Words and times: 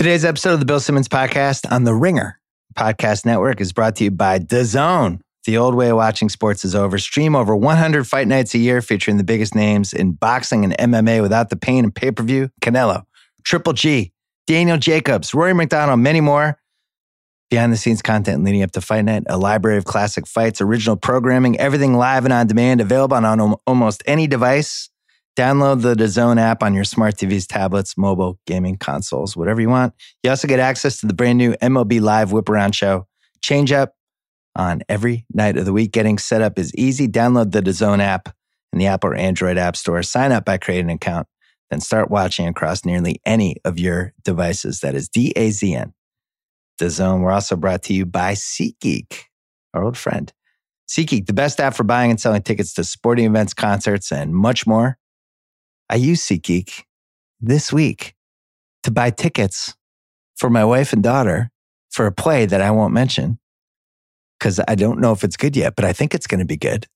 Today's 0.00 0.24
episode 0.24 0.54
of 0.54 0.60
the 0.60 0.64
Bill 0.64 0.80
Simmons 0.80 1.08
podcast 1.08 1.70
on 1.70 1.84
the 1.84 1.92
Ringer 1.92 2.40
Podcast 2.74 3.26
Network 3.26 3.60
is 3.60 3.74
brought 3.74 3.96
to 3.96 4.04
you 4.04 4.10
by 4.10 4.38
DAZN. 4.38 5.20
The 5.44 5.58
old 5.58 5.74
way 5.74 5.90
of 5.90 5.98
watching 5.98 6.30
sports 6.30 6.64
is 6.64 6.74
over. 6.74 6.96
Stream 6.96 7.36
over 7.36 7.54
100 7.54 8.06
fight 8.06 8.26
nights 8.26 8.54
a 8.54 8.58
year 8.58 8.80
featuring 8.80 9.18
the 9.18 9.24
biggest 9.24 9.54
names 9.54 9.92
in 9.92 10.12
boxing 10.12 10.64
and 10.64 10.74
MMA 10.78 11.20
without 11.20 11.50
the 11.50 11.56
pain 11.56 11.84
of 11.84 11.92
pay 11.92 12.10
per 12.12 12.22
view. 12.22 12.48
Canelo, 12.62 13.04
Triple 13.44 13.74
G, 13.74 14.10
Daniel 14.46 14.78
Jacobs, 14.78 15.34
Rory 15.34 15.52
MacDonald, 15.52 16.00
many 16.00 16.22
more. 16.22 16.58
Behind 17.50 17.70
the 17.70 17.76
scenes 17.76 18.00
content 18.00 18.42
leading 18.42 18.62
up 18.62 18.70
to 18.70 18.80
Fight 18.80 19.04
Night, 19.04 19.24
a 19.26 19.36
library 19.36 19.76
of 19.76 19.84
classic 19.84 20.26
fights, 20.26 20.62
original 20.62 20.96
programming, 20.96 21.60
everything 21.60 21.92
live 21.92 22.24
and 22.24 22.32
on 22.32 22.46
demand, 22.46 22.80
available 22.80 23.18
on 23.18 23.54
almost 23.66 24.02
any 24.06 24.26
device. 24.26 24.88
Download 25.36 25.80
the 25.80 25.94
DAZN 25.94 26.38
app 26.38 26.62
on 26.62 26.74
your 26.74 26.84
smart 26.84 27.16
TVs, 27.16 27.46
tablets, 27.46 27.96
mobile, 27.96 28.38
gaming 28.46 28.76
consoles, 28.76 29.36
whatever 29.36 29.60
you 29.60 29.68
want. 29.68 29.94
You 30.22 30.30
also 30.30 30.48
get 30.48 30.60
access 30.60 31.00
to 31.00 31.06
the 31.06 31.14
brand 31.14 31.38
new 31.38 31.52
MLB 31.54 32.00
Live 32.00 32.32
Whip 32.32 32.48
Around 32.48 32.74
Show. 32.74 33.06
Change 33.42 33.72
up 33.72 33.94
on 34.56 34.82
every 34.88 35.24
night 35.32 35.56
of 35.56 35.64
the 35.64 35.72
week. 35.72 35.92
Getting 35.92 36.18
set 36.18 36.42
up 36.42 36.58
is 36.58 36.74
easy. 36.74 37.08
Download 37.08 37.52
the 37.52 37.62
DAZN 37.62 38.00
app 38.00 38.34
in 38.72 38.78
the 38.78 38.86
Apple 38.86 39.10
or 39.10 39.14
Android 39.14 39.56
app 39.56 39.76
store. 39.76 40.02
Sign 40.02 40.32
up 40.32 40.44
by 40.44 40.58
creating 40.58 40.90
an 40.90 40.96
account, 40.96 41.26
then 41.70 41.80
start 41.80 42.10
watching 42.10 42.46
across 42.46 42.84
nearly 42.84 43.20
any 43.24 43.56
of 43.64 43.78
your 43.78 44.12
devices. 44.24 44.80
That 44.80 44.94
is 44.94 45.08
D 45.08 45.32
A 45.36 45.50
Z 45.50 45.74
N. 45.74 45.94
DAZN. 46.80 47.20
We're 47.20 47.32
also 47.32 47.56
brought 47.56 47.82
to 47.84 47.94
you 47.94 48.04
by 48.04 48.32
SeatGeek, 48.32 49.22
our 49.74 49.84
old 49.84 49.96
friend. 49.96 50.32
SeatGeek, 50.88 51.26
the 51.26 51.32
best 51.32 51.60
app 51.60 51.74
for 51.74 51.84
buying 51.84 52.10
and 52.10 52.20
selling 52.20 52.42
tickets 52.42 52.74
to 52.74 52.84
sporting 52.84 53.26
events, 53.26 53.54
concerts, 53.54 54.10
and 54.10 54.34
much 54.34 54.66
more. 54.66 54.98
I 55.90 55.96
use 55.96 56.24
SeatGeek 56.24 56.84
this 57.40 57.72
week 57.72 58.14
to 58.84 58.92
buy 58.92 59.10
tickets 59.10 59.74
for 60.36 60.48
my 60.48 60.64
wife 60.64 60.92
and 60.92 61.02
daughter 61.02 61.50
for 61.90 62.06
a 62.06 62.12
play 62.12 62.46
that 62.46 62.60
I 62.60 62.70
won't 62.70 62.94
mention 62.94 63.40
because 64.38 64.60
I 64.68 64.76
don't 64.76 65.00
know 65.00 65.10
if 65.10 65.24
it's 65.24 65.36
good 65.36 65.56
yet, 65.56 65.74
but 65.74 65.84
I 65.84 65.92
think 65.92 66.14
it's 66.14 66.28
going 66.28 66.38
to 66.38 66.46
be 66.46 66.56
good. 66.56 66.86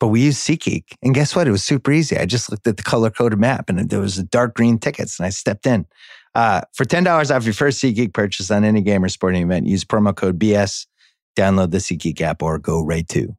But 0.00 0.08
we 0.08 0.22
use 0.22 0.38
SeatGeek. 0.42 0.96
And 1.00 1.14
guess 1.14 1.36
what? 1.36 1.46
It 1.46 1.52
was 1.52 1.62
super 1.62 1.92
easy. 1.92 2.18
I 2.18 2.26
just 2.26 2.50
looked 2.50 2.66
at 2.66 2.76
the 2.76 2.82
color 2.82 3.10
coded 3.10 3.38
map 3.38 3.70
and 3.70 3.88
there 3.88 4.00
was 4.00 4.18
a 4.18 4.24
dark 4.24 4.56
green 4.56 4.78
tickets 4.78 5.20
and 5.20 5.26
I 5.26 5.30
stepped 5.30 5.66
in. 5.66 5.86
Uh, 6.34 6.62
for 6.74 6.84
$10 6.84 7.34
off 7.34 7.44
your 7.44 7.54
first 7.54 7.80
SeatGeek 7.80 8.12
purchase 8.12 8.50
on 8.50 8.64
any 8.64 8.80
game 8.80 9.04
or 9.04 9.08
sporting 9.08 9.42
event, 9.42 9.66
use 9.66 9.84
promo 9.84 10.14
code 10.14 10.40
BS. 10.40 10.86
Download 11.36 11.70
the 11.70 11.78
SeatGeek 11.78 12.20
app 12.20 12.42
or 12.42 12.58
go 12.58 12.84
right 12.84 13.06
to 13.10 13.36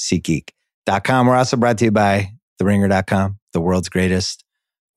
SeatGeek.com. 0.00 1.28
We're 1.28 1.36
also 1.36 1.56
brought 1.56 1.78
to 1.78 1.84
you 1.84 1.90
by 1.92 2.32
TheRinger.com, 2.60 3.38
the 3.52 3.60
world's 3.60 3.88
greatest 3.88 4.44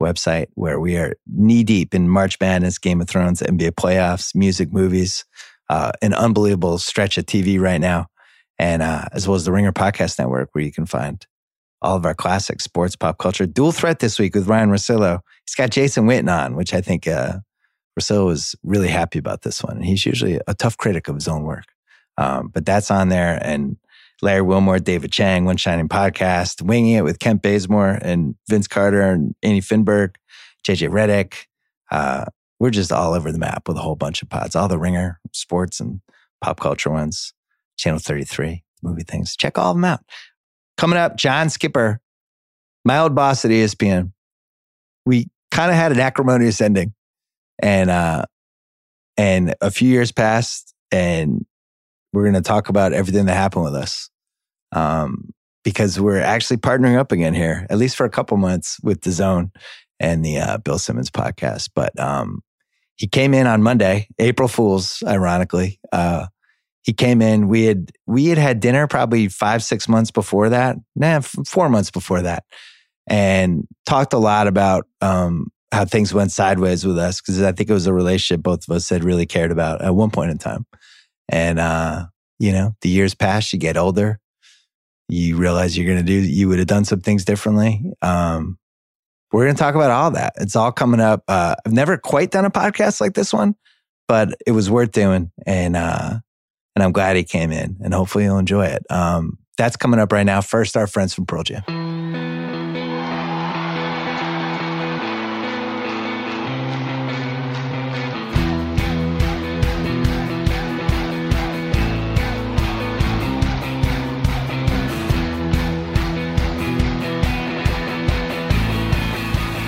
website 0.01 0.47
where 0.55 0.79
we 0.79 0.97
are 0.97 1.15
knee 1.27 1.63
deep 1.63 1.93
in 1.93 2.09
March 2.09 2.37
Madness, 2.39 2.77
Game 2.77 3.01
of 3.01 3.07
Thrones, 3.07 3.41
NBA 3.41 3.71
playoffs, 3.71 4.35
music, 4.35 4.73
movies, 4.73 5.25
uh, 5.69 5.91
an 6.01 6.13
unbelievable 6.13 6.77
stretch 6.77 7.17
of 7.17 7.25
TV 7.25 7.59
right 7.59 7.79
now, 7.79 8.07
and 8.59 8.81
uh, 8.81 9.05
as 9.13 9.27
well 9.27 9.35
as 9.35 9.45
the 9.45 9.51
Ringer 9.51 9.71
Podcast 9.71 10.19
Network, 10.19 10.49
where 10.51 10.63
you 10.63 10.71
can 10.71 10.85
find 10.85 11.25
all 11.81 11.95
of 11.95 12.05
our 12.05 12.13
classic 12.13 12.61
sports, 12.61 12.95
pop 12.95 13.17
culture. 13.17 13.45
Dual 13.45 13.71
threat 13.71 13.99
this 13.99 14.19
week 14.19 14.35
with 14.35 14.47
Ryen 14.47 14.69
Russillo. 14.69 15.21
He's 15.45 15.55
got 15.55 15.71
Jason 15.71 16.05
Witten 16.05 16.31
on, 16.31 16.55
which 16.55 16.73
I 16.73 16.81
think 16.81 17.07
uh, 17.07 17.39
Russillo 17.99 18.25
was 18.25 18.55
really 18.63 18.89
happy 18.89 19.17
about 19.17 19.41
this 19.41 19.63
one. 19.63 19.81
He's 19.81 20.05
usually 20.05 20.39
a 20.47 20.53
tough 20.53 20.77
critic 20.77 21.07
of 21.07 21.15
his 21.15 21.27
own 21.27 21.43
work, 21.43 21.65
um, 22.17 22.49
but 22.53 22.65
that's 22.65 22.91
on 22.91 23.09
there 23.09 23.39
and. 23.41 23.77
Larry 24.21 24.43
Wilmore, 24.43 24.79
David 24.79 25.11
Chang, 25.11 25.45
One 25.45 25.57
Shining 25.57 25.89
Podcast, 25.89 26.61
Winging 26.61 26.93
It 26.93 27.03
with 27.03 27.19
Kent 27.19 27.41
Bazemore 27.41 27.97
and 28.01 28.35
Vince 28.47 28.67
Carter 28.67 29.01
and 29.01 29.33
Andy 29.41 29.61
Finberg, 29.61 30.15
JJ 30.63 30.89
Redick. 30.89 31.45
Uh, 31.89 32.25
we're 32.59 32.69
just 32.69 32.91
all 32.91 33.13
over 33.13 33.31
the 33.31 33.39
map 33.39 33.67
with 33.67 33.77
a 33.77 33.81
whole 33.81 33.95
bunch 33.95 34.21
of 34.21 34.29
pods, 34.29 34.55
all 34.55 34.67
the 34.67 34.77
ringer 34.77 35.19
sports 35.33 35.79
and 35.79 36.01
pop 36.39 36.59
culture 36.59 36.91
ones, 36.91 37.33
Channel 37.77 37.99
33, 37.99 38.63
movie 38.83 39.03
things. 39.03 39.35
Check 39.35 39.57
all 39.57 39.71
of 39.71 39.77
them 39.77 39.85
out. 39.85 40.01
Coming 40.77 40.99
up, 40.99 41.17
John 41.17 41.49
Skipper, 41.49 41.99
my 42.85 42.99
old 42.99 43.15
boss 43.15 43.43
at 43.43 43.51
ESPN. 43.51 44.11
We 45.05 45.29
kind 45.49 45.71
of 45.71 45.77
had 45.77 45.91
an 45.91 45.99
acrimonious 45.99 46.61
ending 46.61 46.93
and, 47.61 47.89
uh, 47.89 48.25
and 49.17 49.55
a 49.61 49.71
few 49.71 49.89
years 49.89 50.11
passed 50.11 50.75
and 50.91 51.43
we're 52.13 52.23
going 52.23 52.35
to 52.35 52.41
talk 52.41 52.69
about 52.69 52.93
everything 52.93 53.25
that 53.25 53.33
happened 53.33 53.63
with 53.63 53.75
us 53.75 54.10
um, 54.71 55.31
because 55.63 55.99
we're 55.99 56.19
actually 56.19 56.57
partnering 56.57 56.97
up 56.97 57.11
again 57.11 57.33
here, 57.33 57.67
at 57.69 57.77
least 57.77 57.95
for 57.95 58.05
a 58.05 58.09
couple 58.09 58.37
months 58.37 58.79
with 58.81 59.01
the 59.01 59.11
Zone 59.11 59.51
and 59.99 60.25
the 60.25 60.39
uh, 60.39 60.57
Bill 60.57 60.79
Simmons 60.79 61.11
podcast. 61.11 61.69
But 61.75 61.97
um, 61.99 62.41
he 62.95 63.07
came 63.07 63.33
in 63.33 63.47
on 63.47 63.61
Monday, 63.61 64.07
April 64.19 64.47
Fools, 64.47 65.03
ironically. 65.05 65.79
Uh, 65.91 66.27
he 66.83 66.93
came 66.93 67.21
in. 67.21 67.47
We 67.47 67.65
had 67.65 67.91
we 68.07 68.27
had 68.27 68.37
had 68.37 68.59
dinner 68.59 68.87
probably 68.87 69.27
five 69.27 69.63
six 69.63 69.87
months 69.87 70.11
before 70.11 70.49
that, 70.49 70.77
nah, 70.95 71.19
four 71.19 71.69
months 71.69 71.91
before 71.91 72.23
that, 72.23 72.43
and 73.07 73.67
talked 73.85 74.13
a 74.13 74.17
lot 74.17 74.47
about 74.47 74.87
um, 74.99 75.51
how 75.71 75.85
things 75.85 76.13
went 76.13 76.31
sideways 76.31 76.85
with 76.85 76.97
us 76.97 77.21
because 77.21 77.41
I 77.41 77.51
think 77.51 77.69
it 77.69 77.73
was 77.73 77.87
a 77.87 77.93
relationship 77.93 78.43
both 78.43 78.67
of 78.67 78.75
us 78.75 78.89
had 78.89 79.03
really 79.03 79.25
cared 79.25 79.51
about 79.51 79.81
at 79.81 79.95
one 79.95 80.09
point 80.09 80.31
in 80.31 80.37
time. 80.37 80.65
And 81.29 81.59
uh, 81.59 82.07
you 82.39 82.51
know, 82.51 82.75
the 82.81 82.89
years 82.89 83.13
pass, 83.13 83.53
you 83.53 83.59
get 83.59 83.77
older, 83.77 84.19
you 85.11 85.35
realize 85.35 85.77
you're 85.77 85.85
going 85.85 85.97
to 85.97 86.03
do, 86.03 86.13
you 86.13 86.47
would 86.47 86.59
have 86.59 86.67
done 86.67 86.85
some 86.85 87.01
things 87.01 87.25
differently. 87.25 87.83
Um, 88.01 88.57
we're 89.33 89.43
going 89.43 89.55
to 89.55 89.59
talk 89.59 89.75
about 89.75 89.91
all 89.91 90.11
that. 90.11 90.33
It's 90.37 90.55
all 90.55 90.71
coming 90.71 91.01
up. 91.01 91.23
Uh, 91.27 91.55
I've 91.65 91.73
never 91.73 91.97
quite 91.97 92.31
done 92.31 92.45
a 92.45 92.49
podcast 92.49 93.01
like 93.01 93.13
this 93.13 93.33
one, 93.33 93.55
but 94.07 94.33
it 94.47 94.51
was 94.51 94.69
worth 94.69 94.91
doing. 94.91 95.31
And, 95.45 95.75
uh, 95.75 96.19
and 96.75 96.83
I'm 96.83 96.93
glad 96.93 97.17
he 97.17 97.23
came 97.23 97.51
in 97.51 97.77
and 97.83 97.93
hopefully 97.93 98.23
you'll 98.23 98.39
enjoy 98.39 98.67
it. 98.67 98.83
Um, 98.89 99.37
that's 99.57 99.75
coming 99.75 99.99
up 99.99 100.13
right 100.13 100.25
now. 100.25 100.39
First, 100.39 100.77
our 100.77 100.87
friends 100.87 101.13
from 101.13 101.25
Pearl 101.25 101.43
Jam. 101.43 101.80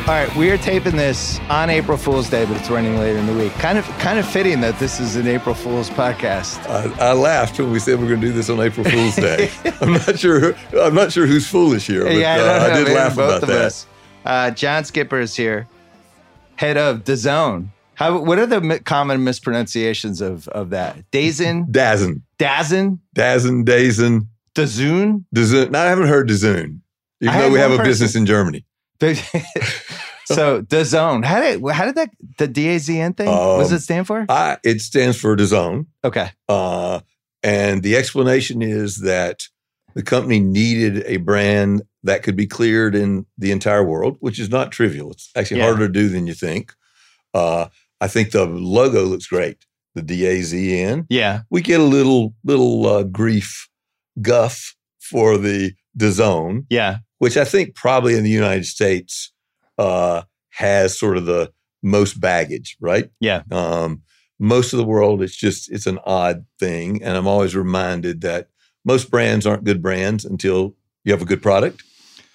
All 0.04 0.10
right, 0.10 0.36
we 0.36 0.52
are 0.52 0.58
taping 0.58 0.98
this 0.98 1.40
on 1.50 1.70
April 1.70 1.98
Fool's 1.98 2.30
Day, 2.30 2.44
but 2.44 2.58
it's 2.58 2.70
running 2.70 2.98
later 2.98 3.18
in 3.18 3.26
the 3.26 3.34
week. 3.34 3.54
Kind 3.54 3.78
of, 3.78 3.86
kind 4.00 4.20
of 4.20 4.28
fitting 4.28 4.60
that 4.60 4.78
this 4.78 5.00
is 5.00 5.16
an 5.16 5.28
April 5.28 5.56
Fool's 5.56 5.90
podcast. 5.90 6.60
I, 6.70 7.12
I 7.12 7.14
laughed 7.14 7.58
when 7.58 7.72
we 7.72 7.80
said 7.80 7.98
we 8.00 8.08
are 8.08 8.10
going 8.10 8.20
to 8.20 8.28
do 8.28 8.34
this 8.34 8.50
on 8.50 8.60
April 8.60 8.86
Fool's 8.86 9.16
Day. 9.16 9.50
I'm 9.82 9.94
not 9.94 10.20
sure. 10.20 10.56
I'm 10.78 10.94
not 10.94 11.14
sure 11.14 11.26
who's 11.26 11.48
foolish 11.48 11.88
here, 11.88 12.04
but 12.04 12.16
yeah, 12.16 12.36
uh, 12.36 12.70
I 12.70 12.84
did 12.84 12.94
laugh 12.94 13.14
about 13.14 13.44
that. 13.44 13.86
Uh, 14.26 14.52
John 14.52 14.84
Skipper 14.84 15.22
is 15.22 15.38
here, 15.38 15.70
head 16.58 16.76
of 16.76 17.06
DAZN. 17.06 17.70
How? 17.96 18.20
What 18.20 18.38
are 18.40 18.46
the 18.46 18.82
common 18.84 19.24
mispronunciations 19.24 20.20
of 20.20 20.50
of 20.50 20.72
that? 20.72 20.98
Dazin, 21.12 21.72
Dazin, 21.72 22.24
Dazin, 22.38 23.00
Dazin, 23.16 23.64
Dazin, 23.64 24.28
Dazoon, 24.54 25.24
Dazoon. 25.34 25.72
Now 25.72 25.84
I 25.84 25.86
haven't 25.86 26.08
heard 26.08 26.28
Dazoon, 26.28 26.82
even 27.22 27.40
though 27.40 27.52
we 27.52 27.60
have 27.60 27.72
a 27.72 27.78
person. 27.78 27.90
business 27.90 28.16
in 28.16 28.26
Germany. 28.26 28.66
so 30.26 30.62
DAZN. 30.62 31.26
How 31.26 31.42
did 31.42 31.62
how 31.70 31.86
did 31.86 31.96
that 31.96 32.10
the 32.38 32.48
DAZN 32.48 33.18
thing? 33.18 33.28
Um, 33.28 33.36
what 33.36 33.60
does 33.60 33.72
it 33.72 33.82
stand 33.82 34.08
for? 34.08 34.26
I, 34.30 34.58
it 34.64 34.82
stands 34.82 35.20
for 35.20 35.36
DAZN. 35.36 35.88
Okay. 36.04 36.30
Uh, 36.48 37.02
and 37.44 37.84
the 37.84 37.96
explanation 37.98 38.62
is 38.62 38.98
that 38.98 39.44
the 39.96 40.04
company 40.04 40.40
needed 40.40 41.04
a 41.06 41.18
brand 41.18 41.84
that 42.04 42.24
could 42.24 42.36
be 42.36 42.48
cleared 42.48 42.96
in 42.96 43.26
the 43.38 43.52
entire 43.52 43.84
world, 43.84 44.18
which 44.20 44.40
is 44.40 44.50
not 44.50 44.72
trivial. 44.72 45.12
It's 45.12 45.30
actually 45.36 45.60
yeah. 45.60 45.68
harder 45.68 45.88
to 45.88 45.94
do 45.94 46.10
than 46.10 46.28
you 46.28 46.34
think. 46.34 46.74
Uh, 47.34 47.68
I 48.02 48.08
think 48.08 48.32
the 48.32 48.46
logo 48.46 49.04
looks 49.04 49.28
great. 49.28 49.66
The 49.96 50.02
DAZN. 50.02 51.06
Yeah. 51.10 51.42
We 51.50 51.62
get 51.62 51.80
a 51.80 51.84
little 51.84 52.34
little 52.44 52.86
uh, 52.88 53.04
grief 53.04 53.70
guff 54.22 54.76
for 55.00 55.38
the 55.38 55.74
DAZN. 55.98 56.66
Yeah. 56.70 56.98
Which 57.24 57.38
I 57.38 57.46
think 57.46 57.74
probably 57.74 58.18
in 58.18 58.26
the 58.26 58.30
United 58.30 58.66
States 58.66 59.32
uh, 59.78 60.24
has 60.50 61.00
sort 61.00 61.16
of 61.16 61.26
the 61.26 61.54
most 61.82 62.20
baggage, 62.20 62.76
right? 62.82 63.10
Yeah. 63.22 63.44
Um, 63.50 64.02
most 64.40 64.74
of 64.74 64.78
the 64.78 64.84
world, 64.84 65.22
it's 65.24 65.38
just 65.38 65.72
it's 65.72 65.88
an 65.88 66.00
odd 66.06 66.46
thing, 66.60 67.02
and 67.02 67.16
I'm 67.16 67.26
always 67.26 67.56
reminded 67.56 68.20
that 68.22 68.50
most 68.84 69.10
brands 69.10 69.48
aren't 69.48 69.64
good 69.64 69.82
brands 69.82 70.26
until 70.26 70.76
you 71.06 71.14
have 71.14 71.22
a 71.22 71.26
good 71.26 71.42
product, 71.42 71.82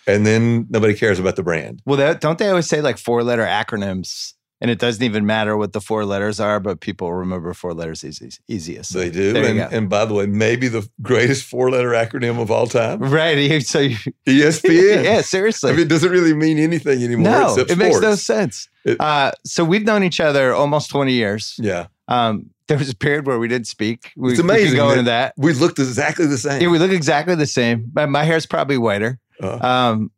and 0.06 0.24
then 0.24 0.66
nobody 0.70 0.94
cares 0.94 1.18
about 1.18 1.36
the 1.36 1.42
brand. 1.42 1.82
Well, 1.84 1.98
that, 1.98 2.22
don't 2.22 2.38
they 2.38 2.48
always 2.48 2.66
say 2.66 2.80
like 2.80 2.96
four 2.96 3.22
letter 3.22 3.44
acronyms 3.44 4.32
And 4.60 4.72
it 4.72 4.80
doesn't 4.80 5.04
even 5.04 5.24
matter 5.24 5.56
what 5.56 5.72
the 5.72 5.80
four 5.80 6.04
letters 6.04 6.40
are, 6.40 6.58
but 6.58 6.80
people 6.80 7.12
remember 7.12 7.54
four 7.54 7.74
letters 7.74 8.04
easy, 8.04 8.30
easiest. 8.48 8.92
They 8.92 9.08
do. 9.08 9.36
And, 9.36 9.60
and 9.72 9.88
by 9.88 10.04
the 10.04 10.14
way, 10.14 10.26
maybe 10.26 10.66
the 10.66 10.88
greatest 11.00 11.44
four 11.44 11.70
letter 11.70 11.90
acronym 11.90 12.40
of 12.40 12.50
all 12.50 12.66
time 12.66 12.98
Right. 12.98 13.62
So 13.64 13.78
you, 13.78 13.96
ESPN. 14.26 15.04
yeah, 15.04 15.18
I 15.18 15.20
seriously. 15.20 15.70
mean, 15.72 15.82
it 15.82 15.88
doesn't 15.88 16.10
really 16.10 16.34
mean 16.34 16.58
anything 16.58 17.04
anymore 17.04 17.30
no, 17.32 17.56
it 17.56 17.78
makes 17.78 18.00
no 18.00 18.16
sense. 18.16 18.68
It- 18.84 19.00
uh, 19.00 19.30
so 19.44 19.64
we've 19.64 19.84
known 19.84 20.02
each 20.02 20.18
other 20.18 20.52
almost 20.54 20.90
20 20.90 21.12
years. 21.12 21.54
Yeah. 21.60 21.86
Um, 22.08 22.50
there 22.66 22.78
was 22.78 22.90
a 22.90 22.96
period 22.96 23.26
where 23.26 23.38
we 23.38 23.46
didn't 23.46 23.68
speak. 23.68 24.12
We, 24.16 24.32
It's 24.32 24.42
we 24.42 24.44
amazing 24.44 24.76
go 24.76 24.88
that- 24.88 24.92
into 24.98 25.04
that. 25.04 25.34
We 25.36 25.52
looked 25.52 25.78
exactly 25.78 26.26
the 26.26 26.36
same. 26.36 26.60
Yeah, 26.62 26.68
we 26.68 26.78
look 26.80 26.90
exactly 26.90 27.36
the 27.36 27.46
same. 27.46 27.92
My, 27.94 28.06
my 28.06 28.24
hair's 28.24 28.44
probably 28.44 28.76
whiter. 28.78 29.20
Uh, 29.40 29.58
Um, 29.64 30.10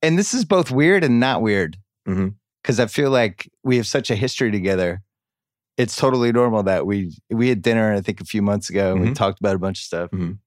and 0.00 0.18
this 0.18 0.32
is 0.32 0.44
both 0.46 0.70
weird 0.70 1.04
and 1.04 1.20
not 1.20 1.42
weird 1.42 1.76
Mhm. 2.08 2.34
Because 2.64 2.80
I 2.80 2.86
feel 2.86 3.10
like 3.10 3.48
we 3.62 3.76
have 3.76 3.86
such 3.86 4.10
a 4.10 4.16
history 4.16 4.50
together. 4.50 5.02
It's 5.76 5.96
totally 5.96 6.32
normal 6.32 6.62
that 6.64 6.86
we 6.86 7.14
we 7.30 7.48
had 7.50 7.60
dinner 7.62 7.92
I 7.92 8.00
think 8.00 8.20
a 8.20 8.24
few 8.24 8.40
months 8.42 8.70
ago 8.70 8.92
and 8.92 9.00
we 9.02 9.08
Mhm. 9.08 9.14
talked 9.14 9.38
about 9.40 9.54
a 9.54 9.58
bunch 9.58 9.80
of 9.80 9.84
stuff. 9.84 10.10
Mhm. 10.12 10.38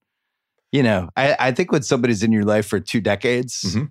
You 0.72 0.82
know, 0.82 1.08
I, 1.16 1.36
I 1.38 1.52
think 1.52 1.70
when 1.72 1.82
somebody's 1.82 2.22
in 2.22 2.32
your 2.32 2.44
life 2.44 2.66
for 2.66 2.80
two 2.80 3.00
decades, 3.00 3.62
Mhm. 3.74 3.90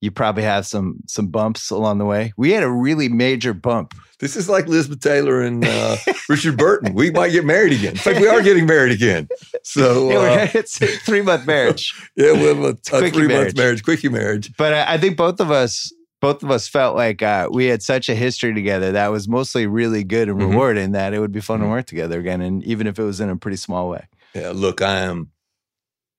you 0.00 0.10
probably 0.10 0.44
have 0.44 0.66
some 0.66 0.96
some 1.06 1.26
bumps 1.28 1.70
along 1.70 1.98
the 1.98 2.04
way. 2.06 2.32
We 2.36 2.52
had 2.52 2.62
a 2.62 2.70
really 2.70 3.08
major 3.08 3.52
bump. 3.54 3.94
this 4.20 4.34
is 4.34 4.48
like 4.48 4.66
Elizabeth 4.66 4.98
Taylor 5.00 5.42
and 5.42 5.64
uh, 5.64 5.96
Richard 6.28 6.56
Burton. 6.56 6.92
We 6.94 7.10
might 7.12 7.30
get 7.30 7.44
married 7.44 7.72
again. 7.72 7.92
In 7.92 7.98
fact, 7.98 8.18
we 8.20 8.26
are 8.26 8.42
getting 8.42 8.66
married 8.66 8.90
again. 8.92 9.28
So, 9.62 10.10
Yeah, 10.12 10.42
uh, 10.42 10.48
it's 10.58 10.80
a 10.82 10.86
three 10.88 11.22
month 11.22 11.46
marriage. 11.46 11.94
yeah, 12.16 12.32
we 12.32 12.42
have 12.44 12.58
a, 12.58 12.70
a 12.70 12.74
three 12.74 13.10
month 13.10 13.28
marriage. 13.28 13.56
marriage, 13.56 13.82
quickie 13.84 14.08
marriage. 14.08 14.52
but 14.56 14.74
I, 14.74 14.94
I 14.94 14.98
think 14.98 15.16
both 15.16 15.38
of 15.40 15.50
us 15.52 15.92
both 16.20 16.42
of 16.42 16.50
us 16.50 16.66
felt 16.68 16.96
like 16.96 17.22
uh, 17.22 17.48
we 17.52 17.66
had 17.66 17.82
such 17.82 18.08
a 18.08 18.14
history 18.14 18.52
together 18.54 18.92
that 18.92 19.08
was 19.12 19.28
mostly 19.28 19.66
really 19.66 20.02
good 20.04 20.28
and 20.28 20.38
Mhm. 20.40 20.50
rewarding 20.50 20.92
that 20.92 21.14
it 21.14 21.20
would 21.20 21.32
be 21.32 21.40
fun 21.40 21.60
to 21.60 21.66
Mhm. 21.66 21.70
work 21.70 21.86
together 21.86 22.18
again 22.18 22.40
and 22.40 22.62
even 22.64 22.86
if 22.86 22.98
it 22.98 23.04
was 23.04 23.20
in 23.20 23.28
a 23.30 23.36
pretty 23.36 23.56
small 23.56 23.88
way 23.88 24.06
Yeah, 24.34 24.52
look, 24.54 24.82
I 24.82 25.00
am 25.00 25.30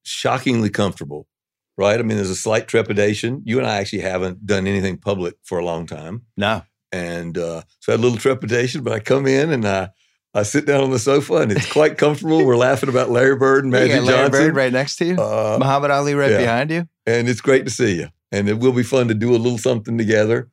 shockingly 0.03 0.69
comfortable, 0.69 1.27
right? 1.77 1.99
I 1.99 2.03
mean, 2.03 2.17
there's 2.17 2.29
a 2.29 2.35
slight 2.35 2.67
trepidation. 2.67 3.41
You 3.45 3.59
and 3.59 3.67
I 3.67 3.77
actually 3.77 3.99
haven't 4.01 4.45
done 4.45 4.67
anything 4.67 4.97
public 4.97 5.35
for 5.43 5.59
a 5.59 5.65
long 5.65 5.85
time. 5.85 6.23
no 6.37 6.63
And 6.91 7.37
uh, 7.37 7.61
so 7.79 7.91
I 7.91 7.93
had 7.93 7.99
a 7.99 8.03
little 8.03 8.17
trepidation, 8.17 8.83
but 8.83 8.93
I 8.93 8.99
come 8.99 9.27
in 9.27 9.51
and 9.51 9.67
I, 9.67 9.89
I 10.33 10.43
sit 10.43 10.65
down 10.65 10.81
on 10.83 10.91
the 10.91 10.99
sofa 10.99 11.35
and 11.35 11.51
it's 11.51 11.71
quite 11.71 11.97
comfortable. 11.97 12.45
We're 12.45 12.57
laughing 12.57 12.89
about 12.89 13.09
Larry 13.11 13.35
Bird 13.35 13.63
and 13.63 13.71
Magic 13.77 13.95
got 13.97 14.03
Larry 14.05 14.17
Johnson. 14.29 14.45
Bird 14.47 14.55
right 14.55 14.73
next 14.73 14.95
to 14.97 15.05
you 15.05 15.15
Uh, 15.17 15.57
Muhammad 15.59 15.91
Ali 15.91 16.13
right 16.15 16.31
yeah. 16.31 16.37
behind 16.37 16.71
you 16.71 16.87
and 17.05 17.27
it's 17.29 17.41
great 17.41 17.65
to 17.65 17.71
see 17.71 17.95
you. 17.97 18.07
And 18.31 18.47
it 18.47 18.59
will 18.59 18.73
be 18.73 18.83
fun 18.83 19.07
to 19.07 19.13
do 19.13 19.31
a 19.31 19.37
little 19.37 19.57
something 19.57 19.97
together, 19.97 20.49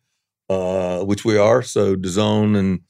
uh, 0.48 1.00
which 1.00 1.24
we 1.24 1.36
are. 1.36 1.62
So 1.62 1.94
DAZN 1.96 2.56
and 2.58 2.80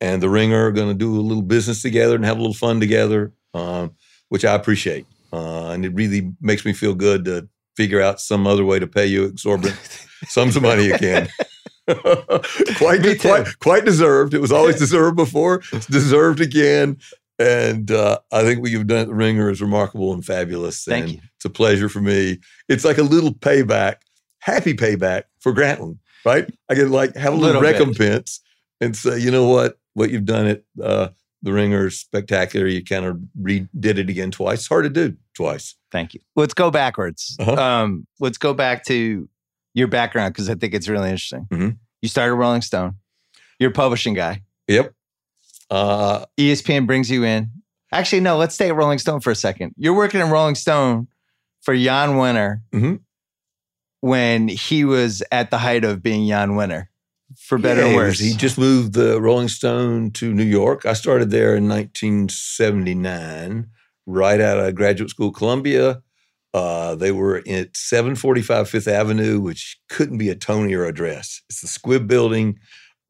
and 0.00 0.22
the 0.22 0.28
Ringer 0.28 0.66
are 0.66 0.72
going 0.72 0.88
to 0.88 0.94
do 0.94 1.18
a 1.18 1.22
little 1.22 1.42
business 1.42 1.80
together 1.80 2.16
and 2.16 2.24
have 2.24 2.36
a 2.36 2.40
little 2.40 2.54
fun 2.54 2.80
together, 2.80 3.32
um, 3.54 3.92
which 4.28 4.44
I 4.44 4.54
appreciate. 4.54 5.06
Uh, 5.32 5.70
and 5.70 5.84
it 5.84 5.94
really 5.94 6.32
makes 6.40 6.64
me 6.64 6.72
feel 6.72 6.94
good 6.94 7.24
to 7.24 7.48
figure 7.76 8.00
out 8.00 8.20
some 8.20 8.46
other 8.46 8.64
way 8.64 8.78
to 8.78 8.86
pay 8.86 9.06
you 9.06 9.24
exorbitant 9.24 9.78
sums 10.26 10.56
of 10.56 10.62
money 10.62 10.90
again. 10.90 11.28
quite, 12.76 13.20
quite, 13.20 13.58
quite 13.60 13.84
deserved. 13.84 14.34
It 14.34 14.40
was 14.40 14.52
always 14.52 14.76
deserved 14.78 15.16
before. 15.16 15.62
It's 15.72 15.86
deserved 15.86 16.40
again. 16.40 16.98
And 17.38 17.90
uh, 17.90 18.18
I 18.30 18.42
think 18.42 18.60
what 18.60 18.70
you've 18.70 18.86
done 18.86 19.02
at 19.02 19.08
the 19.08 19.14
Ringer 19.14 19.50
is 19.50 19.60
remarkable 19.60 20.12
and 20.12 20.24
fabulous. 20.24 20.84
thank 20.84 21.04
and 21.04 21.14
you 21.14 21.20
it's 21.36 21.44
a 21.44 21.50
pleasure 21.50 21.88
for 21.88 22.00
me. 22.00 22.38
It's 22.68 22.84
like 22.84 22.98
a 22.98 23.02
little 23.02 23.32
payback, 23.32 23.96
happy 24.44 24.74
payback 24.74 25.24
for 25.40 25.52
Grantland, 25.52 25.98
right? 26.24 26.48
I 26.68 26.74
can 26.74 26.90
like 26.90 27.14
have 27.16 27.32
a 27.32 27.36
little, 27.36 27.60
Little 27.62 27.72
bit. 27.72 27.78
recompense 27.80 28.40
and 28.80 28.96
say, 28.96 29.18
you 29.18 29.30
know 29.30 29.48
what, 29.48 29.78
what 29.94 30.10
you've 30.10 30.24
done 30.26 30.46
at 30.46 30.62
uh, 30.82 31.08
the 31.42 31.52
Ringer 31.52 31.86
is 31.88 31.98
spectacular. 31.98 32.66
You 32.66 32.84
kind 32.84 33.04
of 33.06 33.18
redid 33.40 33.98
it 33.98 34.08
again 34.10 34.30
twice. 34.30 34.60
It's 34.60 34.68
hard 34.68 34.84
to 34.84 34.90
do 34.90 35.16
twice. 35.34 35.74
thank 35.90 36.14
you 36.14 36.20
let's 36.36 36.54
go 36.54 36.70
backwards 36.70 37.36
Uh-huh. 37.40 37.54
um 37.54 38.06
let's 38.20 38.38
go 38.38 38.52
back 38.54 38.84
to 38.84 39.28
your 39.74 39.88
background 39.88 40.32
because 40.34 40.48
I 40.50 40.54
think 40.54 40.72
it's 40.74 40.88
really 40.88 41.08
interesting 41.10 41.46
Mhm. 41.52 41.76
you 42.02 42.08
started 42.08 42.34
Rolling 42.34 42.62
Stone 42.62 42.94
you're 43.58 43.70
a 43.70 43.72
publishing 43.74 44.14
guy 44.14 44.42
Yep. 44.68 44.92
Uh, 45.70 46.24
ESPN 46.38 46.86
brings 46.86 47.10
you 47.10 47.24
in. 47.24 47.50
Actually, 47.92 48.20
no, 48.20 48.36
let's 48.36 48.54
stay 48.54 48.68
at 48.68 48.76
Rolling 48.76 48.98
Stone 48.98 49.20
for 49.20 49.30
a 49.30 49.34
second. 49.36 49.74
You're 49.76 49.94
working 49.94 50.20
at 50.20 50.30
Rolling 50.30 50.54
Stone 50.54 51.08
for 51.62 51.74
Jann 51.76 52.10
Wenner 52.10 52.60
Mhm. 52.72 53.00
When 54.04 54.48
he 54.48 54.84
was 54.84 55.22
at 55.32 55.50
the 55.50 55.56
height 55.56 55.82
of 55.82 56.02
being 56.02 56.28
Jann 56.28 56.50
Wenner, 56.50 56.88
for 57.38 57.56
better 57.58 57.80
yeah, 57.86 57.92
or 57.92 57.96
worse. 57.96 58.18
He 58.18 58.34
just 58.34 58.58
moved 58.58 58.92
the 58.92 59.18
Rolling 59.20 59.48
Stone 59.48 60.10
to 60.12 60.32
New 60.34 60.44
York. 60.44 60.86
I 60.86 60.92
started 60.92 61.30
there 61.30 61.56
in 61.56 61.68
1979, 61.68 63.66
right 64.06 64.40
out 64.40 64.58
of 64.58 64.74
graduate 64.74 65.08
school, 65.10 65.32
Columbia. 65.32 66.02
Uh, 66.52 66.94
they 66.94 67.12
were 67.12 67.38
at 67.48 67.76
745 67.76 68.68
Fifth 68.68 68.88
Avenue, 68.88 69.40
which 69.40 69.80
couldn't 69.88 70.18
be 70.18 70.28
a 70.28 70.36
Tonier 70.36 70.86
address. 70.86 71.40
It's 71.48 71.62
the 71.62 71.66
Squibb 71.66 72.06
building, 72.06 72.58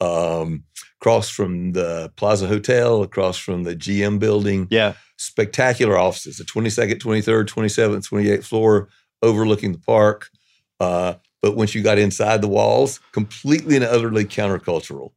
um, 0.00 0.62
across 1.00 1.28
from 1.28 1.72
the 1.72 2.12
Plaza 2.16 2.46
Hotel, 2.46 3.02
across 3.02 3.36
from 3.36 3.64
the 3.64 3.74
GM 3.74 4.20
building. 4.20 4.68
yeah, 4.70 4.94
Spectacular 5.16 5.98
offices, 5.98 6.38
the 6.38 6.44
22nd, 6.44 7.00
23rd, 7.00 7.46
27th, 7.46 8.08
28th 8.08 8.44
floor, 8.44 8.88
overlooking 9.22 9.72
the 9.72 9.78
park. 9.78 10.30
Uh, 10.80 11.14
but 11.42 11.56
once 11.56 11.74
you 11.74 11.82
got 11.82 11.98
inside 11.98 12.40
the 12.40 12.48
walls, 12.48 13.00
completely 13.12 13.76
and 13.76 13.84
utterly 13.84 14.24
countercultural. 14.24 15.12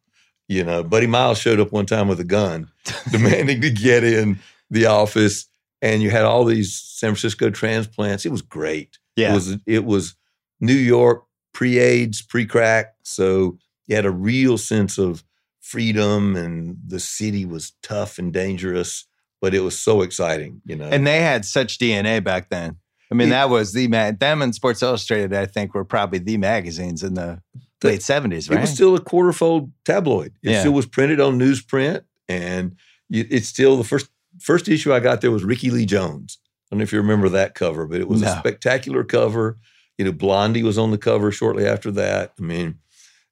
You 0.49 0.63
know, 0.63 0.83
Buddy 0.83 1.07
Miles 1.07 1.37
showed 1.39 1.59
up 1.59 1.71
one 1.71 1.85
time 1.85 2.07
with 2.07 2.19
a 2.19 2.25
gun, 2.25 2.69
demanding 3.11 3.61
to 3.61 3.69
get 3.69 4.03
in 4.03 4.39
the 4.69 4.85
office, 4.85 5.47
and 5.81 6.01
you 6.01 6.09
had 6.09 6.25
all 6.25 6.45
these 6.45 6.73
San 6.73 7.11
Francisco 7.11 7.49
transplants. 7.49 8.25
It 8.25 8.31
was 8.31 8.41
great. 8.41 8.97
yeah. 9.15 9.31
It 9.31 9.33
was 9.35 9.57
it 9.65 9.85
was 9.85 10.15
New 10.59 10.73
York 10.73 11.23
pre-AIDS, 11.53 12.21
pre-crack, 12.21 12.95
so 13.03 13.57
you 13.87 13.95
had 13.95 14.05
a 14.05 14.11
real 14.11 14.57
sense 14.57 14.97
of 14.97 15.23
freedom, 15.59 16.35
and 16.35 16.77
the 16.85 16.99
city 16.99 17.45
was 17.45 17.73
tough 17.81 18.19
and 18.19 18.31
dangerous, 18.31 19.05
but 19.41 19.53
it 19.53 19.61
was 19.61 19.77
so 19.77 20.01
exciting. 20.01 20.61
You 20.65 20.75
know, 20.75 20.89
and 20.89 21.05
they 21.05 21.21
had 21.21 21.45
such 21.45 21.77
DNA 21.77 22.23
back 22.23 22.49
then. 22.49 22.77
I 23.11 23.15
mean, 23.15 23.29
that 23.29 23.49
was 23.49 23.73
the 23.73 23.87
mag. 23.87 24.19
Them 24.19 24.41
and 24.41 24.53
Sports 24.53 24.81
Illustrated, 24.83 25.33
I 25.33 25.45
think, 25.45 25.73
were 25.73 25.85
probably 25.85 26.19
the 26.19 26.37
magazines 26.37 27.03
in 27.03 27.13
the 27.13 27.41
The- 27.81 27.87
late 27.89 28.01
seventies, 28.03 28.49
It 28.49 28.59
was 28.59 28.69
still 28.71 28.95
a 28.95 28.99
quarterfold 28.99 29.71
tabloid. 29.85 30.33
It 30.43 30.51
Yeah. 30.51 30.59
still 30.61 30.73
was 30.73 30.85
printed 30.87 31.19
on 31.21 31.39
newsprint, 31.39 32.01
and 32.27 32.75
you, 33.09 33.25
it's 33.29 33.47
still 33.47 33.77
the 33.77 33.83
first 33.83 34.07
first 34.39 34.67
issue 34.67 34.93
I 34.93 34.99
got 34.99 35.21
there 35.21 35.31
was 35.31 35.43
Rickie 35.43 35.71
Lee 35.71 35.85
Jones. 35.85 36.37
I 36.43 36.75
don't 36.75 36.79
know 36.79 36.83
if 36.83 36.91
you 36.91 36.99
remember 36.99 37.29
that 37.29 37.55
cover, 37.55 37.87
but 37.87 37.99
it 38.01 38.07
was 38.07 38.21
No. 38.21 38.33
a 38.33 38.37
spectacular 38.39 39.03
cover. 39.03 39.57
You 39.97 40.05
know, 40.05 40.11
Blondie 40.11 40.61
was 40.63 40.77
on 40.77 40.91
the 40.91 40.97
cover 40.97 41.31
shortly 41.31 41.65
after 41.65 41.89
that. 41.91 42.33
I 42.39 42.43
mean, 42.43 42.75